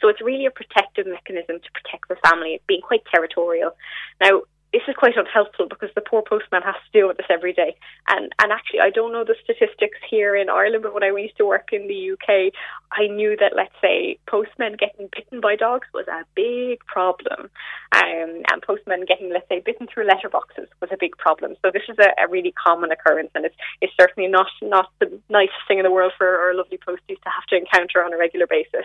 So 0.00 0.08
it's 0.08 0.20
really 0.20 0.46
a 0.46 0.50
protective 0.50 1.06
mechanism 1.06 1.58
to 1.60 1.70
protect 1.72 2.08
the 2.08 2.16
family, 2.26 2.60
being 2.66 2.80
quite 2.80 3.02
territorial. 3.12 3.72
Now, 4.20 4.42
this 4.76 4.84
is 4.88 4.94
quite 4.94 5.16
unhelpful 5.16 5.68
because 5.68 5.88
the 5.94 6.02
poor 6.02 6.20
postman 6.20 6.60
has 6.60 6.74
to 6.74 6.92
deal 6.92 7.08
with 7.08 7.16
this 7.16 7.30
every 7.30 7.54
day. 7.54 7.74
And 8.08 8.30
and 8.42 8.52
actually, 8.52 8.80
I 8.80 8.90
don't 8.90 9.10
know 9.10 9.24
the 9.24 9.34
statistics 9.42 9.96
here 10.08 10.36
in 10.36 10.50
Ireland, 10.50 10.82
but 10.82 10.92
when 10.92 11.02
I 11.02 11.08
used 11.08 11.38
to 11.38 11.46
work 11.46 11.72
in 11.72 11.88
the 11.88 12.12
UK, 12.12 12.52
I 12.92 13.06
knew 13.06 13.36
that 13.40 13.56
let's 13.56 13.72
say 13.80 14.18
postmen 14.28 14.76
getting 14.76 15.08
bitten 15.16 15.40
by 15.40 15.56
dogs 15.56 15.88
was 15.94 16.06
a 16.08 16.24
big 16.34 16.80
problem, 16.84 17.48
um, 17.96 18.30
and 18.52 18.60
postmen 18.60 19.06
getting 19.06 19.32
let's 19.32 19.48
say 19.48 19.60
bitten 19.64 19.86
through 19.88 20.06
letterboxes 20.06 20.68
was 20.82 20.90
a 20.92 21.00
big 21.00 21.16
problem. 21.16 21.56
So 21.64 21.70
this 21.72 21.88
is 21.88 21.96
a, 21.98 22.12
a 22.22 22.28
really 22.28 22.52
common 22.52 22.92
occurrence, 22.92 23.30
and 23.34 23.46
it's 23.46 23.56
it's 23.80 23.94
certainly 23.98 24.28
not 24.28 24.48
not 24.60 24.90
the 25.00 25.08
nicest 25.30 25.64
thing 25.68 25.78
in 25.78 25.84
the 25.84 25.90
world 25.90 26.12
for 26.18 26.28
our 26.28 26.54
lovely 26.54 26.76
posties 26.76 27.20
to 27.24 27.30
have 27.32 27.46
to 27.48 27.56
encounter 27.56 28.04
on 28.04 28.12
a 28.12 28.18
regular 28.18 28.46
basis. 28.46 28.84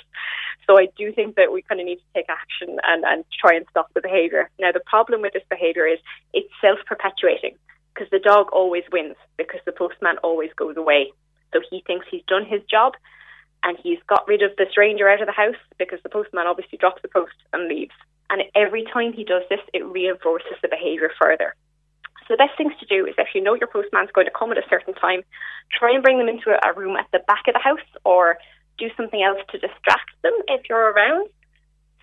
So 0.67 0.79
I 0.79 0.87
do 0.97 1.11
think 1.11 1.35
that 1.35 1.51
we 1.51 1.63
kind 1.63 1.81
of 1.81 1.85
need 1.85 1.99
to 1.99 2.09
take 2.15 2.29
action 2.29 2.79
and 2.87 3.03
and 3.03 3.25
try 3.37 3.55
and 3.55 3.65
stop 3.69 3.93
the 3.93 3.99
behaviour. 3.99 4.49
Now 4.57 4.71
the 4.71 4.79
problem 4.79 5.21
with 5.21 5.33
this 5.33 5.43
behaviour 5.49 5.80
behavior 5.81 5.93
is 5.93 5.99
it's 6.33 6.53
self 6.61 6.79
perpetuating 6.85 7.57
because 7.93 8.09
the 8.11 8.19
dog 8.19 8.47
always 8.51 8.83
wins 8.91 9.15
because 9.37 9.59
the 9.65 9.71
postman 9.71 10.17
always 10.23 10.51
goes 10.55 10.77
away. 10.77 11.11
So 11.53 11.59
he 11.69 11.83
thinks 11.85 12.05
he's 12.09 12.23
done 12.27 12.45
his 12.45 12.61
job 12.69 12.93
and 13.63 13.77
he's 13.83 13.99
got 14.07 14.27
rid 14.27 14.41
of 14.41 14.51
the 14.57 14.65
stranger 14.71 15.09
out 15.09 15.21
of 15.21 15.27
the 15.27 15.33
house 15.33 15.59
because 15.77 15.99
the 16.03 16.09
postman 16.09 16.47
obviously 16.47 16.77
drops 16.77 17.01
the 17.01 17.09
post 17.09 17.35
and 17.53 17.67
leaves. 17.67 17.93
And 18.29 18.43
every 18.55 18.85
time 18.85 19.11
he 19.13 19.25
does 19.25 19.43
this, 19.49 19.59
it 19.73 19.85
reinforces 19.85 20.55
the 20.61 20.69
behavior 20.69 21.11
further. 21.19 21.53
So 22.27 22.33
the 22.33 22.37
best 22.37 22.57
things 22.57 22.73
to 22.79 22.85
do 22.85 23.05
is 23.05 23.13
if 23.17 23.35
you 23.35 23.43
know 23.43 23.55
your 23.55 23.67
postman's 23.67 24.11
going 24.15 24.25
to 24.25 24.31
come 24.31 24.51
at 24.51 24.57
a 24.57 24.69
certain 24.69 24.93
time, 24.93 25.21
try 25.77 25.93
and 25.93 26.01
bring 26.01 26.17
them 26.17 26.29
into 26.29 26.49
a 26.49 26.73
room 26.73 26.95
at 26.95 27.11
the 27.11 27.19
back 27.27 27.43
of 27.47 27.53
the 27.53 27.59
house 27.59 27.83
or 28.05 28.37
do 28.77 28.87
something 28.95 29.21
else 29.21 29.39
to 29.51 29.59
distract 29.59 30.15
them 30.23 30.33
if 30.47 30.61
you're 30.69 30.91
around 30.93 31.27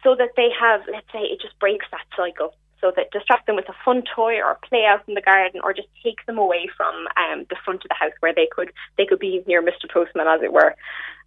so 0.05 0.14
that 0.14 0.36
they 0.36 0.50
have, 0.52 0.82
let's 0.92 1.10
say, 1.10 1.24
it 1.24 1.40
just 1.40 1.59
breaks 1.59 1.86
that 1.90 2.05
cycle 2.14 2.52
so 2.80 2.92
that 2.96 3.10
distract 3.10 3.46
them 3.46 3.56
with 3.56 3.68
a 3.68 3.74
fun 3.84 4.02
toy 4.14 4.36
or 4.36 4.59
play 4.68 4.84
out 4.84 5.02
in 5.09 5.14
the 5.14 5.20
garden 5.20 5.60
or 5.62 5.72
just 5.72 5.88
take 6.02 6.24
them 6.26 6.38
away 6.38 6.68
from 6.76 6.94
um, 7.16 7.44
the 7.50 7.56
front 7.64 7.84
of 7.84 7.88
the 7.88 7.94
house 7.94 8.12
where 8.20 8.34
they 8.34 8.48
could 8.50 8.72
they 8.96 9.06
could 9.06 9.18
be 9.18 9.42
near 9.46 9.62
Mr. 9.62 9.90
Postman 9.92 10.28
as 10.28 10.42
it 10.42 10.52
were. 10.52 10.74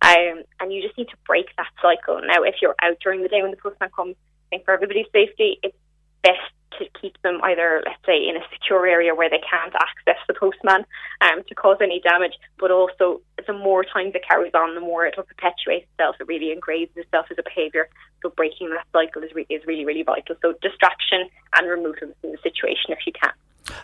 Um, 0.02 0.44
and 0.60 0.72
you 0.72 0.82
just 0.82 0.98
need 0.98 1.10
to 1.10 1.18
break 1.26 1.48
that 1.58 1.68
cycle. 1.82 2.22
Now 2.26 2.44
if 2.44 2.56
you're 2.62 2.76
out 2.82 2.98
during 3.02 3.22
the 3.22 3.30
day 3.30 3.42
when 3.42 3.52
the 3.52 3.58
postman 3.58 3.90
comes, 3.96 4.16
I 4.48 4.58
think 4.58 4.66
for 4.66 4.74
everybody's 4.74 5.12
safety 5.12 5.60
it's 5.64 5.78
best 6.24 6.54
to 6.84 7.00
keep 7.00 7.22
them 7.22 7.40
either, 7.44 7.84
let's 7.86 8.04
say, 8.06 8.18
in 8.18 8.36
a 8.36 8.42
secure 8.54 8.86
area 8.88 9.16
where 9.16 9.30
they 9.30 9.40
can't 9.40 9.74
access 9.76 10.22
the 10.28 10.34
postman 10.34 10.86
um, 11.22 11.44
to 11.48 11.56
cause 11.56 11.78
any 11.82 12.00
damage, 12.00 12.34
but 12.60 12.72
also 12.72 13.22
the 13.46 13.54
more 13.54 13.84
times 13.84 14.14
it 14.16 14.24
carries 14.28 14.54
on, 14.54 14.76
the 14.76 14.82
more 14.82 15.06
it'll 15.06 15.24
perpetuate 15.24 15.88
itself. 15.92 16.16
It 16.20 16.28
really 16.28 16.52
engraves 16.52 16.92
itself 16.96 17.28
as 17.32 17.38
a 17.40 17.44
behaviour. 17.44 17.88
So 18.22 18.30
breaking 18.30 18.70
that 18.70 18.86
cycle 18.94 19.24
is, 19.24 19.32
re- 19.34 19.48
is 19.50 19.66
really, 19.66 19.86
really 19.86 20.04
vital. 20.04 20.36
So 20.42 20.54
distraction 20.62 21.30
and 21.56 21.70
removal 21.70 22.14
from 22.22 22.32
the 22.32 22.38
situation 22.44 22.90
if 22.90 23.00
you 23.06 23.14
can. 23.14 23.32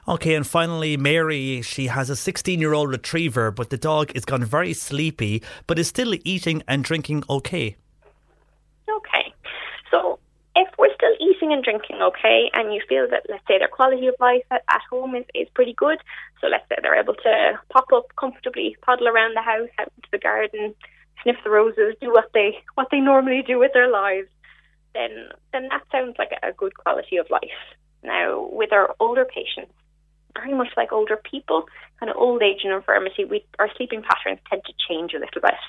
Okay, 0.08 0.36
and 0.36 0.46
finally, 0.46 0.98
Mary, 0.98 1.62
she 1.62 1.88
has 1.88 2.10
a 2.10 2.16
16 2.16 2.60
year 2.60 2.74
old 2.74 2.90
retriever, 2.90 3.52
but 3.52 3.70
the 3.70 3.78
dog 3.78 4.12
is 4.16 4.26
gone 4.26 4.44
very 4.44 4.74
sleepy, 4.74 5.44
but 5.68 5.78
is 5.78 5.88
still 5.88 6.14
eating 6.24 6.64
and 6.68 6.84
drinking 6.84 7.24
okay. 7.30 7.76
Okay. 8.90 9.34
So 9.92 10.20
if 10.58 10.68
we're 10.80 10.94
still 10.96 11.14
eating 11.20 11.54
and 11.54 11.64
drinking 11.64 12.02
okay, 12.02 12.50
and 12.54 12.74
you 12.74 12.82
feel 12.90 13.08
that, 13.12 13.28
let's 13.30 13.46
say, 13.48 13.60
their 13.60 13.68
quality 13.68 14.08
of 14.08 14.16
life 14.20 14.44
at, 14.50 14.64
at 14.70 14.82
home 14.90 15.14
is, 15.16 15.26
is 15.36 15.48
pretty 15.54 15.74
good, 15.74 16.00
so 16.42 16.48
let's 16.48 16.68
say 16.68 16.76
they're 16.82 17.00
able 17.00 17.14
to 17.14 17.60
pop 17.70 17.86
up 17.94 18.08
comfortably, 18.18 18.76
paddle 18.84 19.08
around 19.08 19.36
the 19.36 19.42
house, 19.42 19.70
out 19.78 19.92
into 19.96 20.10
the 20.12 20.18
garden, 20.18 20.74
sniff 21.22 21.38
the 21.44 21.52
roses, 21.52 21.94
do 22.02 22.12
what 22.12 22.30
they 22.34 22.58
what 22.74 22.88
they 22.90 23.00
normally 23.00 23.44
do 23.46 23.60
with 23.60 23.72
their 23.74 23.90
lives, 23.90 24.30
then 24.96 25.30
then 25.54 25.68
that 25.70 25.84
sounds 25.92 26.16
like 26.18 26.32
a, 26.42 26.50
a 26.50 26.54
good 26.54 26.76
quality 26.76 27.18
of 27.18 27.30
life. 27.30 27.62
Now, 28.04 28.50
with 28.52 28.74
our 28.74 28.96
older 29.00 29.26
patients, 29.26 29.74
very 30.34 30.54
much 30.54 30.70
like 30.76 30.92
older 30.92 31.18
people, 31.18 31.66
kind 32.00 32.10
of 32.10 32.18
old 32.18 32.42
age 32.42 32.62
and 32.64 32.74
infirmity, 32.74 33.26
we, 33.26 33.46
our 33.60 33.70
sleeping 33.78 34.02
patterns 34.02 34.40
tend 34.50 34.64
to 34.66 34.74
change 34.88 35.14
a 35.14 35.20
little 35.20 35.42
bit. 35.42 35.62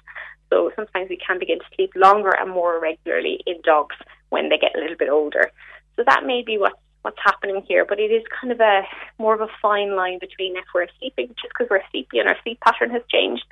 So 0.50 0.70
sometimes 0.76 1.10
we 1.10 1.18
can 1.18 1.38
begin 1.38 1.58
to 1.58 1.64
sleep 1.74 1.92
longer 1.94 2.30
and 2.30 2.50
more 2.50 2.80
regularly 2.80 3.40
in 3.46 3.60
dogs 3.62 3.96
when 4.30 4.48
they 4.48 4.58
get 4.58 4.76
a 4.76 4.80
little 4.80 4.96
bit 4.96 5.08
older. 5.08 5.50
So 5.96 6.04
that 6.06 6.24
may 6.24 6.42
be 6.42 6.58
what's 6.58 6.78
what's 7.02 7.18
happening 7.24 7.64
here, 7.66 7.84
but 7.88 8.00
it 8.00 8.10
is 8.10 8.24
kind 8.40 8.52
of 8.52 8.60
a 8.60 8.82
more 9.18 9.34
of 9.34 9.40
a 9.40 9.48
fine 9.62 9.94
line 9.94 10.18
between 10.18 10.56
if 10.56 10.64
we're 10.74 10.88
sleeping 10.98 11.28
just 11.40 11.54
because 11.54 11.68
we're 11.70 11.80
sleepy 11.90 12.18
and 12.18 12.28
our 12.28 12.36
sleep 12.42 12.58
pattern 12.60 12.90
has 12.90 13.02
changed, 13.08 13.44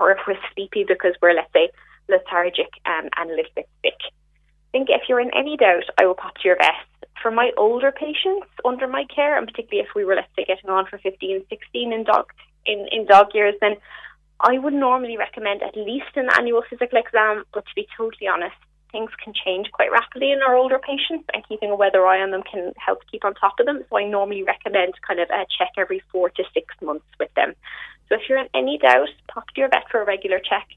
or 0.00 0.10
if 0.10 0.18
we're 0.26 0.38
sleepy 0.54 0.84
because 0.86 1.14
we're 1.20 1.34
let's 1.34 1.52
say 1.52 1.70
lethargic 2.08 2.70
and, 2.84 3.10
and 3.16 3.30
a 3.30 3.34
little 3.34 3.52
bit 3.54 3.68
sick. 3.82 3.98
I 4.02 4.68
think 4.72 4.88
if 4.90 5.02
you're 5.08 5.20
in 5.20 5.30
any 5.36 5.56
doubt, 5.56 5.84
I 5.98 6.06
will 6.06 6.14
pop 6.14 6.34
to 6.36 6.48
your 6.48 6.56
vet. 6.56 6.74
For 7.22 7.30
my 7.30 7.52
older 7.56 7.92
patients 7.92 8.48
under 8.64 8.88
my 8.88 9.04
care, 9.14 9.38
and 9.38 9.46
particularly 9.46 9.86
if 9.86 9.94
we 9.94 10.04
were, 10.04 10.16
let's 10.16 10.28
say, 10.36 10.44
getting 10.44 10.68
on 10.68 10.86
for 10.86 10.98
15, 10.98 11.44
16 11.48 11.92
in 11.92 12.04
dog 12.04 12.26
in, 12.66 12.86
in 12.90 13.06
dog 13.06 13.28
years, 13.34 13.54
then 13.60 13.76
I 14.40 14.58
would 14.58 14.74
normally 14.74 15.16
recommend 15.16 15.62
at 15.62 15.76
least 15.76 16.16
an 16.16 16.28
annual 16.36 16.62
physical 16.68 16.98
exam. 16.98 17.44
But 17.54 17.64
to 17.66 17.74
be 17.74 17.86
totally 17.96 18.26
honest, 18.26 18.56
things 18.94 19.10
can 19.22 19.34
change 19.34 19.66
quite 19.72 19.90
rapidly 19.90 20.30
in 20.30 20.40
our 20.46 20.54
older 20.54 20.78
patients, 20.78 21.26
and 21.34 21.46
keeping 21.48 21.70
a 21.70 21.74
weather 21.82 22.06
eye 22.06 22.22
on 22.22 22.30
them 22.30 22.44
can 22.50 22.72
help 22.78 23.00
keep 23.10 23.24
on 23.24 23.34
top 23.34 23.58
of 23.58 23.66
them. 23.66 23.82
So 23.90 23.98
I 23.98 24.04
normally 24.04 24.44
recommend 24.44 24.94
kind 25.06 25.18
of 25.18 25.28
a 25.30 25.44
check 25.58 25.72
every 25.76 26.00
four 26.12 26.30
to 26.30 26.44
six 26.54 26.66
months 26.80 27.10
with 27.18 27.32
them. 27.34 27.54
So 28.08 28.14
if 28.14 28.22
you're 28.28 28.38
in 28.38 28.48
any 28.54 28.78
doubt, 28.78 29.08
pop 29.26 29.48
to 29.48 29.60
your 29.60 29.68
vet 29.68 29.90
for 29.90 30.00
a 30.00 30.06
regular 30.06 30.38
check. 30.38 30.68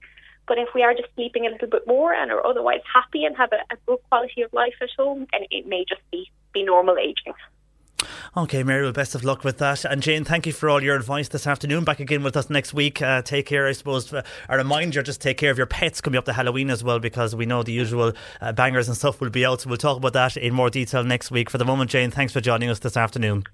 But 0.48 0.58
if 0.58 0.70
we 0.74 0.82
are 0.82 0.96
just 0.96 1.14
sleeping 1.14 1.46
a 1.46 1.52
little 1.52 1.68
bit 1.70 1.86
more 1.86 2.12
and 2.14 2.32
are 2.32 2.46
otherwise 2.46 2.82
happy 2.92 3.26
and 3.26 3.38
have 3.38 3.52
a, 3.52 3.62
a 3.72 3.78
good 3.86 4.00
quality 4.10 4.42
of 4.42 4.52
life 4.52 4.78
at 4.82 4.90
home, 4.98 5.28
then 5.32 5.42
it 5.52 5.68
may 5.68 5.86
just 5.88 6.02
be, 6.12 6.32
be 6.54 6.64
normal 6.64 6.98
aging. 6.98 7.36
Okay, 8.36 8.62
Mary, 8.62 8.84
well, 8.84 8.92
best 8.92 9.16
of 9.16 9.24
luck 9.24 9.44
with 9.44 9.58
that. 9.58 9.84
And 9.84 10.04
Jane, 10.04 10.24
thank 10.24 10.46
you 10.46 10.54
for 10.54 10.70
all 10.70 10.84
your 10.84 10.96
advice 10.96 11.30
this 11.30 11.48
afternoon. 11.48 11.84
Back 11.84 12.00
again 12.00 12.24
with 12.24 12.38
us 12.38 12.50
next 12.50 12.74
week. 12.74 13.02
Uh, 13.02 13.22
take 13.22 13.48
care, 13.48 13.68
I 13.68 13.72
suppose. 13.72 14.14
A 14.14 14.24
reminder 14.50 15.02
just 15.02 15.22
take 15.22 15.38
care 15.38 15.50
of 15.50 15.58
your 15.58 15.66
pets 15.66 16.00
coming 16.00 16.18
up 16.18 16.26
to 16.26 16.34
Halloween 16.34 16.70
as 16.70 16.84
well, 16.84 17.00
because 17.00 17.36
we 17.36 17.46
know 17.48 17.64
the 17.64 17.72
usual 17.72 18.14
uh, 18.40 18.52
bangers 18.52 18.88
and 18.88 18.96
stuff 18.96 19.20
will 19.20 19.32
be 19.32 19.46
out. 19.46 19.62
So 19.62 19.70
we'll 19.70 19.78
talk 19.78 19.98
about 19.98 20.14
that 20.14 20.38
in 20.38 20.54
more 20.54 20.70
detail 20.70 21.04
next 21.04 21.32
week. 21.32 21.50
For 21.50 21.58
the 21.58 21.66
moment, 21.66 21.90
Jane, 21.90 22.12
thanks 22.12 22.34
for 22.34 22.42
joining 22.42 22.70
us 22.70 22.80
this 22.80 22.96
afternoon. 22.96 23.46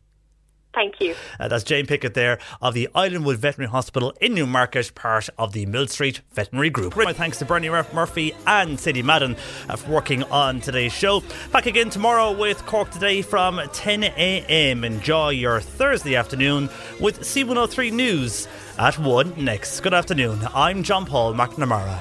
Thank 0.74 1.00
you. 1.00 1.16
Uh, 1.40 1.48
that's 1.48 1.64
Jane 1.64 1.86
Pickett 1.86 2.14
there 2.14 2.40
of 2.62 2.74
the 2.74 2.90
Islandwood 2.96 3.36
Veterinary 3.38 3.70
Hospital 3.70 4.14
in 4.20 4.34
Newmarket, 4.34 4.96
part 4.96 5.30
of 5.38 5.54
the 5.54 5.66
Millstreet 5.66 6.22
Veterinary 6.34 6.70
Group. 6.70 6.96
My 6.98 7.14
thanks 7.14 7.38
to 7.40 7.46
Bernie 7.46 7.70
Murphy 7.70 8.34
and 8.48 8.80
Sadie 8.80 9.04
Madden 9.04 9.36
uh, 9.70 9.76
for 9.76 9.92
working 9.92 10.24
on 10.24 10.62
today's 10.62 10.94
show. 10.94 11.22
Back 11.52 11.68
again 11.68 11.90
tomorrow 11.90 12.32
with 12.32 12.66
Cork 12.66 12.90
Today 12.90 13.22
from 13.22 13.62
10 13.72 14.04
a.m. 14.04 14.84
Enjoy 14.84 15.30
your 15.30 15.62
Thursday 15.62 16.16
afternoon 16.16 16.70
with 17.00 17.20
C103 17.22 17.92
News 17.92 18.48
at 18.80 18.98
1 18.98 19.44
next. 19.44 19.80
Good 19.82 19.94
afternoon. 19.94 20.40
I'm 20.56 20.84
John 20.84 21.06
Paul 21.06 21.34
McNamara. 21.34 22.00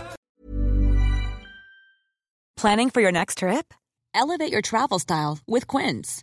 Planning 2.56 2.90
for 2.90 3.00
your 3.00 3.12
next 3.12 3.38
trip? 3.38 3.74
Elevate 4.14 4.52
your 4.52 4.62
travel 4.62 4.98
style 4.98 5.38
with 5.48 5.66
Quince. 5.66 6.22